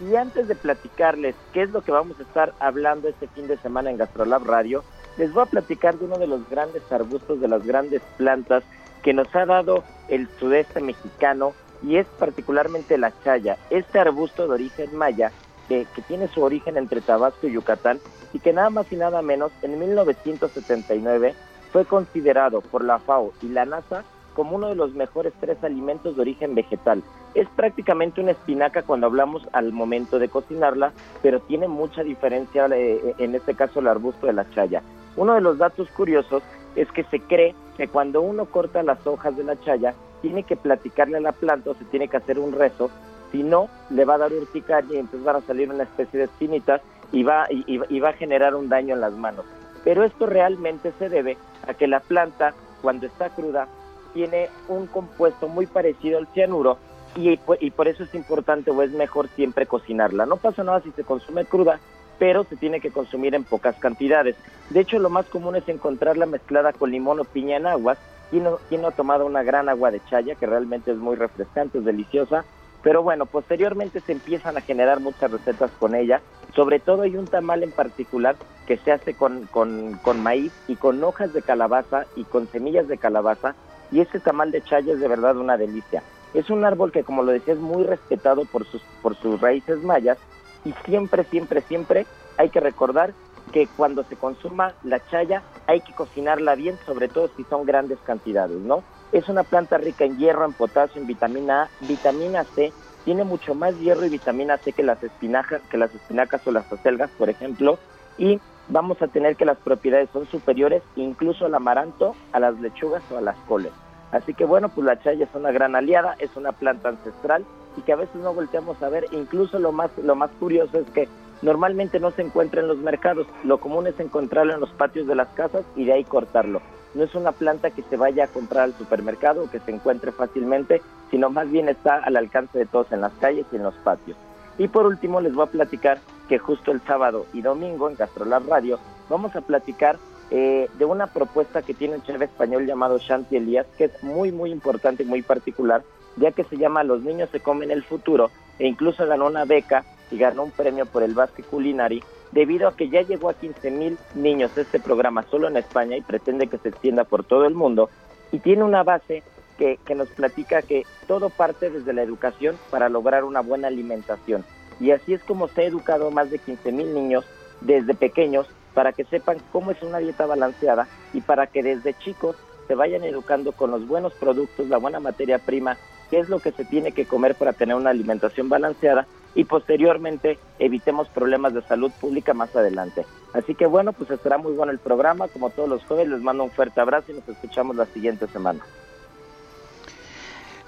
y 0.00 0.16
antes 0.16 0.48
de 0.48 0.54
platicarles 0.54 1.34
qué 1.52 1.62
es 1.62 1.70
lo 1.70 1.82
que 1.82 1.92
vamos 1.92 2.18
a 2.18 2.22
estar 2.22 2.54
hablando 2.58 3.08
este 3.08 3.28
fin 3.28 3.46
de 3.48 3.58
semana 3.58 3.90
en 3.90 3.98
Gastrolab 3.98 4.44
Radio, 4.44 4.82
les 5.20 5.34
voy 5.34 5.42
a 5.42 5.46
platicar 5.46 5.98
de 5.98 6.06
uno 6.06 6.16
de 6.16 6.26
los 6.26 6.48
grandes 6.48 6.82
arbustos, 6.90 7.42
de 7.42 7.48
las 7.48 7.62
grandes 7.66 8.00
plantas 8.16 8.64
que 9.02 9.12
nos 9.12 9.28
ha 9.36 9.44
dado 9.44 9.84
el 10.08 10.28
sudeste 10.38 10.80
mexicano 10.80 11.52
y 11.82 11.96
es 11.96 12.06
particularmente 12.18 12.96
la 12.96 13.12
chaya. 13.22 13.58
Este 13.68 13.98
arbusto 13.98 14.46
de 14.46 14.54
origen 14.54 14.96
maya 14.96 15.30
que, 15.68 15.86
tiene 16.08 16.26
su 16.28 16.42
origen 16.42 16.78
entre 16.78 17.02
Tabasco 17.02 17.46
y 17.46 17.52
Yucatán 17.52 18.00
y 18.32 18.38
que 18.38 18.54
nada 18.54 18.70
más 18.70 18.90
y 18.90 18.96
nada 18.96 19.20
menos 19.20 19.52
en 19.60 19.78
1979 19.78 21.34
fue 21.70 21.84
considerado 21.84 22.62
por 22.62 22.82
la 22.82 22.98
FAO 22.98 23.34
y 23.42 23.48
la 23.48 23.66
NASA 23.66 24.04
como 24.40 24.56
uno 24.56 24.68
de 24.68 24.74
los 24.74 24.94
mejores 24.94 25.34
tres 25.38 25.62
alimentos 25.62 26.16
de 26.16 26.22
origen 26.22 26.54
vegetal. 26.54 27.02
Es 27.34 27.46
prácticamente 27.56 28.22
una 28.22 28.30
espinaca 28.30 28.80
cuando 28.82 29.06
hablamos 29.06 29.46
al 29.52 29.70
momento 29.70 30.18
de 30.18 30.30
cocinarla, 30.30 30.94
pero 31.20 31.40
tiene 31.40 31.68
mucha 31.68 32.02
diferencia 32.02 32.66
eh, 32.72 33.14
en 33.18 33.34
este 33.34 33.54
caso 33.54 33.80
el 33.80 33.86
arbusto 33.86 34.26
de 34.26 34.32
la 34.32 34.48
chaya. 34.48 34.80
Uno 35.18 35.34
de 35.34 35.42
los 35.42 35.58
datos 35.58 35.90
curiosos 35.90 36.42
es 36.74 36.90
que 36.90 37.04
se 37.04 37.20
cree 37.20 37.54
que 37.76 37.88
cuando 37.88 38.22
uno 38.22 38.46
corta 38.46 38.82
las 38.82 39.06
hojas 39.06 39.36
de 39.36 39.44
la 39.44 39.60
chaya, 39.60 39.92
tiene 40.22 40.42
que 40.42 40.56
platicarle 40.56 41.18
a 41.18 41.20
la 41.20 41.32
planta 41.32 41.72
o 41.72 41.74
se 41.74 41.84
tiene 41.84 42.08
que 42.08 42.16
hacer 42.16 42.38
un 42.38 42.52
rezo, 42.52 42.90
si 43.32 43.42
no, 43.42 43.68
le 43.90 44.06
va 44.06 44.14
a 44.14 44.18
dar 44.20 44.32
urticaria 44.32 44.94
y 44.96 45.00
entonces 45.00 45.22
van 45.22 45.36
a 45.36 45.42
salir 45.42 45.68
una 45.68 45.82
especie 45.82 46.18
de 46.18 46.24
espinitas 46.24 46.80
y 47.12 47.24
va, 47.24 47.46
y, 47.50 48.00
va 48.00 48.08
a 48.08 48.14
generar 48.14 48.54
un 48.54 48.70
daño 48.70 48.94
en 48.94 49.02
las 49.02 49.12
manos. 49.12 49.44
Pero 49.84 50.02
esto 50.02 50.24
realmente 50.24 50.94
se 50.98 51.10
debe 51.10 51.36
a 51.68 51.74
que 51.74 51.86
la 51.86 52.00
planta, 52.00 52.54
cuando 52.80 53.04
está 53.04 53.28
cruda, 53.28 53.68
tiene 54.12 54.48
un 54.68 54.86
compuesto 54.86 55.48
muy 55.48 55.66
parecido 55.66 56.18
al 56.18 56.26
cianuro 56.28 56.78
y, 57.16 57.38
y 57.60 57.70
por 57.70 57.88
eso 57.88 58.04
es 58.04 58.14
importante 58.14 58.70
o 58.70 58.82
es 58.82 58.92
mejor 58.92 59.28
siempre 59.28 59.66
cocinarla. 59.66 60.26
No 60.26 60.36
pasa 60.36 60.62
nada 60.64 60.80
si 60.80 60.90
se 60.92 61.04
consume 61.04 61.44
cruda, 61.44 61.80
pero 62.18 62.44
se 62.44 62.56
tiene 62.56 62.80
que 62.80 62.90
consumir 62.90 63.34
en 63.34 63.44
pocas 63.44 63.76
cantidades. 63.76 64.36
De 64.68 64.80
hecho, 64.80 64.98
lo 64.98 65.10
más 65.10 65.26
común 65.26 65.56
es 65.56 65.68
encontrarla 65.68 66.26
mezclada 66.26 66.72
con 66.72 66.90
limón 66.90 67.18
o 67.18 67.24
piña 67.24 67.56
en 67.56 67.66
aguas. 67.66 67.98
¿Quién 68.30 68.44
no, 68.44 68.58
no 68.70 68.88
ha 68.88 68.92
tomado 68.92 69.26
una 69.26 69.42
gran 69.42 69.68
agua 69.68 69.90
de 69.90 70.00
chaya, 70.08 70.36
que 70.36 70.46
realmente 70.46 70.92
es 70.92 70.98
muy 70.98 71.16
refrescante, 71.16 71.78
es 71.78 71.84
deliciosa? 71.84 72.44
Pero 72.82 73.02
bueno, 73.02 73.26
posteriormente 73.26 74.00
se 74.00 74.12
empiezan 74.12 74.56
a 74.56 74.60
generar 74.60 75.00
muchas 75.00 75.30
recetas 75.30 75.70
con 75.78 75.94
ella. 75.94 76.20
Sobre 76.54 76.78
todo 76.78 77.02
hay 77.02 77.16
un 77.16 77.26
tamal 77.26 77.62
en 77.62 77.72
particular 77.72 78.36
que 78.66 78.76
se 78.76 78.92
hace 78.92 79.14
con, 79.14 79.46
con, 79.46 79.98
con 80.02 80.22
maíz 80.22 80.52
y 80.68 80.76
con 80.76 81.02
hojas 81.02 81.32
de 81.32 81.42
calabaza 81.42 82.04
y 82.16 82.24
con 82.24 82.46
semillas 82.48 82.86
de 82.86 82.98
calabaza. 82.98 83.54
Y 83.92 84.00
ese 84.00 84.20
tamal 84.20 84.50
de 84.50 84.62
chaya 84.62 84.92
es 84.92 85.00
de 85.00 85.08
verdad 85.08 85.36
una 85.36 85.56
delicia. 85.56 86.02
Es 86.34 86.48
un 86.48 86.64
árbol 86.64 86.92
que, 86.92 87.02
como 87.02 87.22
lo 87.22 87.32
decía, 87.32 87.54
es 87.54 87.60
muy 87.60 87.84
respetado 87.84 88.44
por 88.44 88.64
sus, 88.66 88.82
por 89.02 89.16
sus 89.16 89.40
raíces 89.40 89.82
mayas 89.82 90.18
y 90.64 90.72
siempre, 90.84 91.24
siempre, 91.24 91.62
siempre 91.62 92.06
hay 92.36 92.50
que 92.50 92.60
recordar 92.60 93.12
que 93.52 93.66
cuando 93.76 94.04
se 94.04 94.16
consuma 94.16 94.74
la 94.84 95.04
chaya 95.08 95.42
hay 95.66 95.80
que 95.80 95.92
cocinarla 95.92 96.54
bien, 96.54 96.78
sobre 96.86 97.08
todo 97.08 97.30
si 97.36 97.44
son 97.44 97.64
grandes 97.64 97.98
cantidades, 98.00 98.58
¿no? 98.58 98.82
Es 99.12 99.28
una 99.28 99.42
planta 99.42 99.78
rica 99.78 100.04
en 100.04 100.18
hierro, 100.18 100.44
en 100.44 100.52
potasio, 100.52 101.00
en 101.00 101.06
vitamina 101.06 101.62
A, 101.62 101.68
vitamina 101.86 102.44
C, 102.54 102.72
tiene 103.04 103.24
mucho 103.24 103.54
más 103.54 103.76
hierro 103.78 104.04
y 104.04 104.10
vitamina 104.10 104.56
C 104.58 104.72
que 104.72 104.82
las 104.82 105.02
espinacas, 105.02 105.62
que 105.70 105.78
las 105.78 105.92
espinacas 105.94 106.46
o 106.46 106.52
las 106.52 106.70
acelgas, 106.72 107.10
por 107.18 107.28
ejemplo, 107.28 107.78
y 108.18 108.40
vamos 108.70 109.02
a 109.02 109.08
tener 109.08 109.36
que 109.36 109.44
las 109.44 109.58
propiedades 109.58 110.08
son 110.12 110.26
superiores 110.26 110.82
incluso 110.96 111.46
al 111.46 111.54
amaranto, 111.54 112.14
a 112.32 112.40
las 112.40 112.58
lechugas 112.60 113.02
o 113.10 113.18
a 113.18 113.20
las 113.20 113.36
coles. 113.48 113.72
Así 114.12 114.34
que 114.34 114.44
bueno, 114.44 114.68
pues 114.68 114.84
la 114.84 115.00
chaya 115.00 115.24
es 115.24 115.34
una 115.34 115.52
gran 115.52 115.76
aliada, 115.76 116.16
es 116.18 116.36
una 116.36 116.52
planta 116.52 116.88
ancestral 116.88 117.44
y 117.76 117.82
que 117.82 117.92
a 117.92 117.96
veces 117.96 118.16
no 118.16 118.34
volteamos 118.34 118.82
a 118.82 118.88
ver. 118.88 119.06
Incluso 119.12 119.58
lo 119.58 119.72
más, 119.72 119.90
lo 119.98 120.16
más 120.16 120.30
curioso 120.40 120.78
es 120.78 120.90
que 120.90 121.08
normalmente 121.42 122.00
no 122.00 122.10
se 122.10 122.22
encuentra 122.22 122.60
en 122.60 122.68
los 122.68 122.78
mercados. 122.78 123.26
Lo 123.44 123.58
común 123.58 123.86
es 123.86 123.98
encontrarlo 124.00 124.54
en 124.54 124.60
los 124.60 124.70
patios 124.70 125.06
de 125.06 125.14
las 125.14 125.28
casas 125.28 125.64
y 125.76 125.84
de 125.84 125.92
ahí 125.92 126.04
cortarlo. 126.04 126.60
No 126.94 127.04
es 127.04 127.14
una 127.14 127.30
planta 127.30 127.70
que 127.70 127.82
se 127.82 127.96
vaya 127.96 128.24
a 128.24 128.28
comprar 128.28 128.64
al 128.64 128.74
supermercado 128.74 129.44
o 129.44 129.50
que 129.50 129.60
se 129.60 129.70
encuentre 129.70 130.10
fácilmente, 130.10 130.82
sino 131.12 131.30
más 131.30 131.48
bien 131.48 131.68
está 131.68 131.98
al 131.98 132.16
alcance 132.16 132.58
de 132.58 132.66
todos 132.66 132.90
en 132.90 133.00
las 133.00 133.12
calles 133.14 133.46
y 133.52 133.56
en 133.56 133.62
los 133.62 133.74
patios. 133.76 134.16
Y 134.58 134.66
por 134.66 134.86
último 134.86 135.20
les 135.20 135.32
voy 135.32 135.44
a 135.44 135.50
platicar 135.50 136.00
que 136.30 136.38
justo 136.38 136.70
el 136.70 136.80
sábado 136.82 137.26
y 137.32 137.42
domingo 137.42 137.90
en 137.90 137.96
Gastrolab 137.96 138.48
Radio 138.48 138.78
vamos 139.08 139.34
a 139.34 139.40
platicar 139.40 139.98
eh, 140.30 140.70
de 140.78 140.84
una 140.84 141.08
propuesta 141.08 141.60
que 141.60 141.74
tiene 141.74 141.96
un 141.96 142.04
chef 142.04 142.22
español 142.22 142.66
llamado 142.66 142.98
Shanti 142.98 143.34
Elías, 143.36 143.66
que 143.76 143.86
es 143.86 144.04
muy, 144.04 144.30
muy 144.30 144.52
importante 144.52 145.02
y 145.02 145.06
muy 145.06 145.22
particular, 145.22 145.82
ya 146.14 146.30
que 146.30 146.44
se 146.44 146.56
llama 146.56 146.84
Los 146.84 147.02
niños 147.02 147.30
se 147.30 147.40
comen 147.40 147.72
el 147.72 147.82
futuro 147.82 148.30
e 148.60 148.68
incluso 148.68 149.04
ganó 149.08 149.26
una 149.26 149.44
beca 149.44 149.84
y 150.12 150.18
ganó 150.18 150.44
un 150.44 150.52
premio 150.52 150.86
por 150.86 151.02
el 151.02 151.14
Basque 151.14 151.42
Culinary 151.42 152.00
debido 152.30 152.68
a 152.68 152.76
que 152.76 152.88
ya 152.88 153.02
llegó 153.02 153.28
a 153.28 153.34
15 153.34 153.68
mil 153.72 153.98
niños 154.14 154.56
este 154.56 154.78
programa 154.78 155.24
solo 155.32 155.48
en 155.48 155.56
España 155.56 155.96
y 155.96 156.00
pretende 156.00 156.46
que 156.46 156.58
se 156.58 156.68
extienda 156.68 157.02
por 157.02 157.24
todo 157.24 157.44
el 157.44 157.54
mundo 157.54 157.90
y 158.30 158.38
tiene 158.38 158.62
una 158.62 158.84
base 158.84 159.24
que, 159.58 159.80
que 159.84 159.96
nos 159.96 160.08
platica 160.10 160.62
que 160.62 160.84
todo 161.08 161.28
parte 161.28 161.70
desde 161.70 161.92
la 161.92 162.02
educación 162.02 162.56
para 162.70 162.88
lograr 162.88 163.24
una 163.24 163.40
buena 163.40 163.66
alimentación 163.66 164.44
y 164.80 164.90
así 164.90 165.14
es 165.14 165.22
como 165.22 165.48
se 165.48 165.62
ha 165.62 165.64
educado 165.64 166.10
más 166.10 166.30
de 166.30 166.38
15 166.38 166.72
mil 166.72 166.94
niños 166.94 167.24
desde 167.60 167.94
pequeños 167.94 168.46
para 168.74 168.92
que 168.92 169.04
sepan 169.04 169.38
cómo 169.52 169.70
es 169.70 169.82
una 169.82 169.98
dieta 169.98 170.26
balanceada 170.26 170.88
y 171.12 171.20
para 171.20 171.46
que 171.46 171.62
desde 171.62 171.94
chicos 171.94 172.36
se 172.66 172.74
vayan 172.74 173.04
educando 173.04 173.52
con 173.52 173.70
los 173.70 173.86
buenos 173.86 174.14
productos, 174.14 174.68
la 174.68 174.78
buena 174.78 175.00
materia 175.00 175.38
prima 175.38 175.76
qué 176.10 176.18
es 176.18 176.28
lo 176.28 176.40
que 176.40 176.52
se 176.52 176.64
tiene 176.64 176.92
que 176.92 177.06
comer 177.06 177.36
para 177.36 177.52
tener 177.52 177.76
una 177.76 177.90
alimentación 177.90 178.48
balanceada 178.48 179.06
y 179.34 179.44
posteriormente 179.44 180.38
evitemos 180.58 181.08
problemas 181.08 181.54
de 181.54 181.62
salud 181.62 181.92
pública 182.00 182.34
más 182.34 182.54
adelante. 182.56 183.06
Así 183.32 183.54
que 183.54 183.66
bueno, 183.66 183.92
pues 183.92 184.10
estará 184.10 184.36
muy 184.36 184.52
bueno 184.52 184.72
el 184.72 184.80
programa, 184.80 185.28
como 185.28 185.50
todos 185.50 185.68
los 185.68 185.84
jueves 185.84 186.08
les 186.08 186.20
mando 186.20 186.42
un 186.42 186.50
fuerte 186.50 186.80
abrazo 186.80 187.12
y 187.12 187.14
nos 187.14 187.28
escuchamos 187.28 187.76
la 187.76 187.86
siguiente 187.86 188.26
semana. 188.26 188.60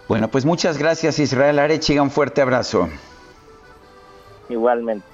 Bueno, 0.08 0.28
pues 0.28 0.44
muchas 0.44 0.78
gracias 0.78 1.18
Israel 1.18 1.58
Arechiga, 1.58 2.02
un 2.02 2.10
fuerte 2.10 2.41
abrazo. 2.41 2.89
Igualmente. 4.48 5.06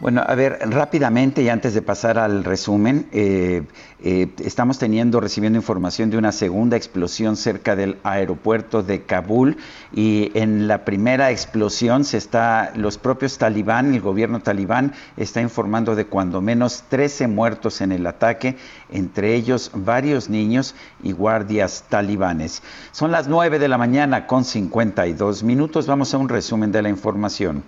Bueno, 0.00 0.22
a 0.24 0.36
ver, 0.36 0.60
rápidamente 0.70 1.42
y 1.42 1.48
antes 1.48 1.74
de 1.74 1.82
pasar 1.82 2.20
al 2.20 2.44
resumen, 2.44 3.08
eh, 3.10 3.64
eh, 4.00 4.28
estamos 4.38 4.78
teniendo, 4.78 5.18
recibiendo 5.18 5.58
información 5.58 6.08
de 6.08 6.16
una 6.16 6.30
segunda 6.30 6.76
explosión 6.76 7.36
cerca 7.36 7.74
del 7.74 7.98
aeropuerto 8.04 8.84
de 8.84 9.02
Kabul 9.02 9.56
y 9.92 10.30
en 10.34 10.68
la 10.68 10.84
primera 10.84 11.32
explosión 11.32 12.04
se 12.04 12.16
está, 12.16 12.70
los 12.76 12.96
propios 12.96 13.38
talibán, 13.38 13.92
el 13.92 14.00
gobierno 14.00 14.38
talibán 14.38 14.92
está 15.16 15.40
informando 15.40 15.96
de 15.96 16.06
cuando 16.06 16.40
menos 16.40 16.84
13 16.88 17.26
muertos 17.26 17.80
en 17.80 17.90
el 17.90 18.06
ataque, 18.06 18.56
entre 18.92 19.34
ellos 19.34 19.72
varios 19.74 20.30
niños 20.30 20.76
y 21.02 21.10
guardias 21.10 21.86
talibanes. 21.88 22.62
Son 22.92 23.10
las 23.10 23.26
9 23.26 23.58
de 23.58 23.66
la 23.66 23.78
mañana 23.78 24.28
con 24.28 24.44
52 24.44 25.42
minutos, 25.42 25.88
vamos 25.88 26.14
a 26.14 26.18
un 26.18 26.28
resumen 26.28 26.70
de 26.70 26.82
la 26.82 26.88
información. 26.88 27.64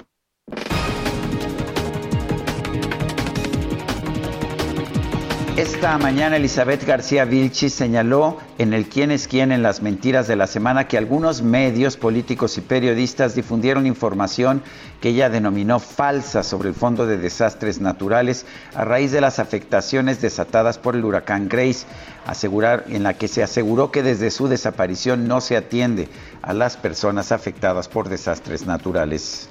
Esta 5.60 5.98
mañana 5.98 6.36
Elizabeth 6.36 6.86
García 6.86 7.26
Vilchis 7.26 7.74
señaló 7.74 8.38
en 8.56 8.72
el 8.72 8.86
quién 8.88 9.10
es 9.10 9.28
quién 9.28 9.52
en 9.52 9.62
las 9.62 9.82
mentiras 9.82 10.26
de 10.26 10.34
la 10.34 10.46
semana 10.46 10.88
que 10.88 10.96
algunos 10.96 11.42
medios 11.42 11.98
políticos 11.98 12.56
y 12.56 12.62
periodistas 12.62 13.34
difundieron 13.34 13.86
información 13.86 14.62
que 15.02 15.10
ella 15.10 15.28
denominó 15.28 15.78
falsa 15.78 16.42
sobre 16.44 16.70
el 16.70 16.74
Fondo 16.74 17.06
de 17.06 17.18
Desastres 17.18 17.78
Naturales 17.78 18.46
a 18.74 18.86
raíz 18.86 19.12
de 19.12 19.20
las 19.20 19.38
afectaciones 19.38 20.22
desatadas 20.22 20.78
por 20.78 20.96
el 20.96 21.04
huracán 21.04 21.50
Grace, 21.50 21.86
asegurar, 22.26 22.84
en 22.88 23.02
la 23.02 23.14
que 23.14 23.28
se 23.28 23.42
aseguró 23.42 23.90
que 23.90 24.02
desde 24.02 24.30
su 24.30 24.48
desaparición 24.48 25.28
no 25.28 25.42
se 25.42 25.58
atiende 25.58 26.08
a 26.42 26.54
las 26.54 26.76
personas 26.76 27.32
afectadas 27.32 27.88
por 27.88 28.08
desastres 28.08 28.66
naturales. 28.66 29.48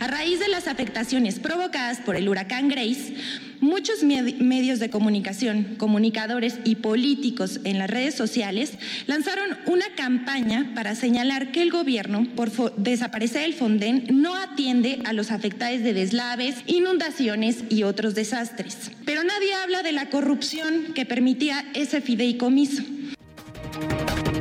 A 0.00 0.06
raíz 0.06 0.40
de 0.40 0.48
las 0.48 0.66
afectaciones 0.66 1.38
provocadas 1.38 2.00
por 2.00 2.16
el 2.16 2.28
huracán 2.28 2.68
Grace, 2.68 3.14
muchos 3.60 4.02
medios 4.02 4.78
de 4.78 4.90
comunicación, 4.90 5.76
comunicadores 5.78 6.58
y 6.64 6.76
políticos 6.76 7.60
en 7.64 7.78
las 7.78 7.88
redes 7.88 8.14
sociales 8.14 8.72
lanzaron 9.06 9.56
una 9.66 9.86
campaña 9.96 10.72
para 10.74 10.94
señalar 10.94 11.52
que 11.52 11.62
el 11.62 11.70
gobierno, 11.70 12.26
por 12.36 12.50
desaparecer 12.76 13.44
el 13.44 13.54
Fonden, 13.54 14.06
no 14.10 14.36
atiende 14.36 15.00
a 15.04 15.12
los 15.12 15.30
afectados 15.30 15.82
de 15.82 15.94
deslaves, 15.94 16.56
inundaciones 16.66 17.64
y 17.68 17.84
otros 17.84 18.14
desastres. 18.14 18.90
Pero 19.04 19.22
nadie 19.22 19.54
habla 19.54 19.82
de 19.82 19.92
la 19.92 20.10
corrupción 20.10 20.92
que 20.94 21.06
permitía 21.06 21.64
ese 21.74 22.00
fideicomiso. 22.00 22.82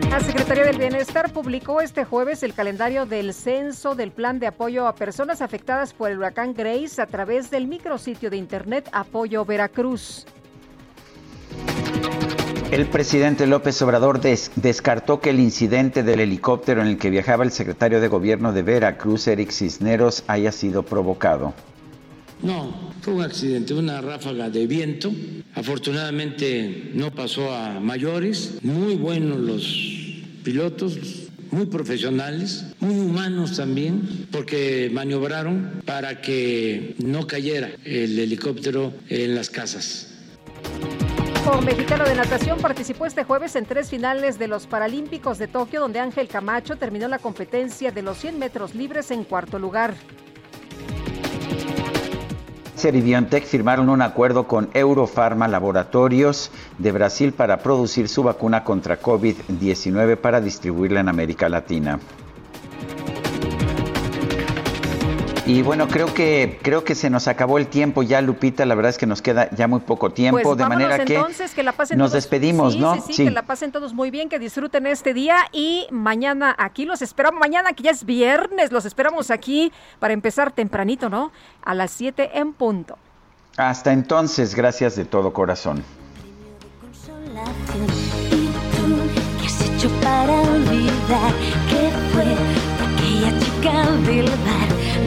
La 0.10 0.20
Secretaría 0.20 0.66
del 0.66 0.78
Bienestar 0.78 1.32
publicó 1.32 1.80
este 1.80 2.04
jueves 2.04 2.44
el 2.44 2.54
calendario 2.54 3.06
del 3.06 3.34
censo 3.34 3.96
del 3.96 4.12
plan 4.12 4.40
de 4.40 4.48
apoyo 4.48 4.86
a 4.88 4.96
personas 4.96 5.42
afectadas 5.42 5.94
por 5.94 6.12
el 6.12 6.18
huracán 6.18 6.54
Grace 6.54 7.02
a 7.02 7.06
través 7.06 7.50
del 7.50 7.68
micrositio 7.68 8.30
de 8.30 8.38
internet 8.38 8.90
Apoyo 8.92 9.46
Veracruz. 9.46 10.26
El 12.72 12.88
presidente 12.88 13.48
López 13.48 13.82
Obrador 13.82 14.20
descartó 14.22 15.20
que 15.20 15.30
el 15.30 15.40
incidente 15.40 16.04
del 16.04 16.22
helicóptero 16.22 16.82
en 16.82 16.88
el 16.88 16.98
que 16.98 17.10
viajaba 17.10 17.44
el 17.44 17.52
secretario 17.52 18.00
de 18.00 18.08
gobierno 18.08 18.54
de 18.54 18.64
Veracruz, 18.64 19.28
Eric 19.28 19.52
Cisneros, 19.52 20.24
haya 20.28 20.52
sido 20.52 20.84
provocado. 20.84 21.54
No, 22.44 22.74
fue 23.02 23.14
un 23.14 23.22
accidente, 23.22 23.74
una 23.74 24.02
ráfaga 24.02 24.50
de 24.50 24.68
viento. 24.68 25.12
Afortunadamente 25.54 26.92
no 26.94 27.12
pasó 27.12 27.54
a 27.54 27.80
mayores. 27.80 28.58
Muy 28.64 28.96
buenos 28.96 29.40
los 29.40 29.64
pilotos 30.44 30.98
muy 31.52 31.66
profesionales, 31.66 32.66
muy 32.80 32.98
humanos 32.98 33.58
también, 33.58 34.28
porque 34.32 34.90
maniobraron 34.92 35.82
para 35.86 36.22
que 36.22 36.96
no 37.00 37.28
cayera 37.28 37.72
el 37.84 38.18
helicóptero 38.18 38.94
en 39.10 39.36
las 39.36 39.50
casas. 39.50 40.08
Un 41.54 41.66
mexicano 41.66 42.06
de 42.06 42.16
natación 42.16 42.60
participó 42.60 43.06
este 43.06 43.24
jueves 43.24 43.56
en 43.56 43.66
tres 43.66 43.90
finales 43.90 44.40
de 44.40 44.48
los 44.48 44.68
Paralímpicos 44.68 45.38
de 45.40 45.48
Tokio, 45.48 45.82
donde 45.82 46.00
Ángel 46.00 46.28
Camacho 46.28 46.78
terminó 46.78 47.08
la 47.08 47.20
competencia 47.20 47.92
de 47.92 48.02
los 48.02 48.18
100 48.20 48.40
metros 48.40 48.76
libres 48.76 49.12
en 49.12 49.24
cuarto 49.24 49.60
lugar. 49.60 49.96
Y 52.84 53.02
BioNTech 53.02 53.46
firmaron 53.46 53.90
un 53.90 54.02
acuerdo 54.02 54.48
con 54.48 54.70
Eurofarma 54.74 55.48
Laboratorios 55.48 56.50
de 56.80 56.92
Brasil 56.92 57.32
para 57.32 57.58
producir 57.58 58.10
su 58.10 58.24
vacuna 58.24 58.64
contra 58.64 59.00
COVID-19 59.00 60.18
para 60.18 60.42
distribuirla 60.42 61.02
en 61.02 61.10
América 61.10 61.48
Latina. 61.48 62.00
Y 65.46 65.64
bueno, 65.64 65.88
creo 65.88 66.14
que 66.14 66.60
creo 66.62 66.84
que 66.84 66.94
se 66.94 67.10
nos 67.10 67.28
acabó 67.28 67.58
el 67.58 67.68
tiempo 67.68 68.04
ya, 68.04 68.22
Lupita. 68.22 68.66
La 68.66 68.76
verdad 68.76 68.92
es 68.92 68.98
que 68.98 69.08
nos 69.08 69.22
queda 69.22 69.50
ya 69.52 69.68
muy 69.68 69.80
poco 69.80 70.12
tiempo, 70.12 70.40
pues 70.42 70.58
de 70.58 70.66
manera 70.68 71.04
que, 71.04 71.20
nos 71.96 72.12
despedimos, 72.12 72.78
¿no? 72.78 72.96
Sí, 72.96 73.14
sí, 73.14 73.24
que 73.26 73.32
la 73.32 73.42
pasen 73.42 73.72
todos 73.72 73.94
muy 73.94 74.12
bien, 74.12 74.30
que 74.30 74.38
disfruten 74.38 74.86
este 74.86 75.14
día 75.14 75.38
y 75.52 75.88
mañana 75.90 76.56
aquí 76.58 76.86
los 76.86 77.02
esperamos. 77.02 77.40
Mañana 77.40 77.74
que 77.74 77.84
ya 77.84 77.92
es 77.92 78.06
viernes, 78.06 78.72
los 78.72 78.86
esperamos 78.86 79.32
aquí 79.32 79.72
para 80.00 80.14
empezar 80.14 80.52
tempranito, 80.52 81.10
¿no? 81.10 81.32
A 81.64 81.74
las 81.74 81.92
7 81.92 82.32
en 82.36 82.54
punto. 82.54 82.98
Hasta 83.58 83.92
entonces, 83.92 84.56
gracias 84.56 84.96
de 84.96 85.06
todo 85.06 85.34
corazón. 85.34 85.84
para 90.04 90.42
olvidar 90.42 91.34
fue 92.14 92.24
aquella 92.86 93.40
chica 93.40 93.92
del 94.06 94.30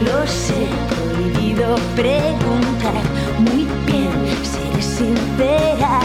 lo 0.03 0.27
sé, 0.27 0.67
prohibido 0.89 1.75
preguntar. 1.95 3.01
Muy 3.39 3.67
bien, 3.85 4.11
seré 4.43 4.81
sincera. 4.81 5.99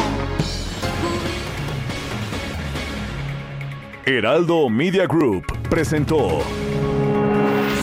Heraldo 4.07 4.69
Media 4.69 5.07
Group 5.07 5.44
presentó 5.69 6.41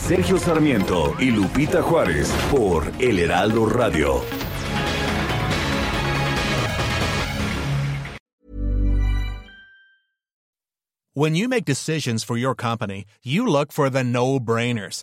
Sergio 0.02 0.38
Sarmiento 0.38 1.14
y 1.18 1.30
Lupita 1.30 1.82
Juárez 1.82 2.30
por 2.50 2.90
El 2.98 3.18
Heraldo 3.18 3.66
Radio. 3.66 4.22
When 11.14 11.34
you 11.34 11.48
make 11.48 11.64
decisions 11.64 12.22
for 12.22 12.36
your 12.36 12.54
company, 12.54 13.04
you 13.24 13.46
look 13.46 13.72
for 13.72 13.90
the 13.90 14.04
no-brainers. 14.04 15.02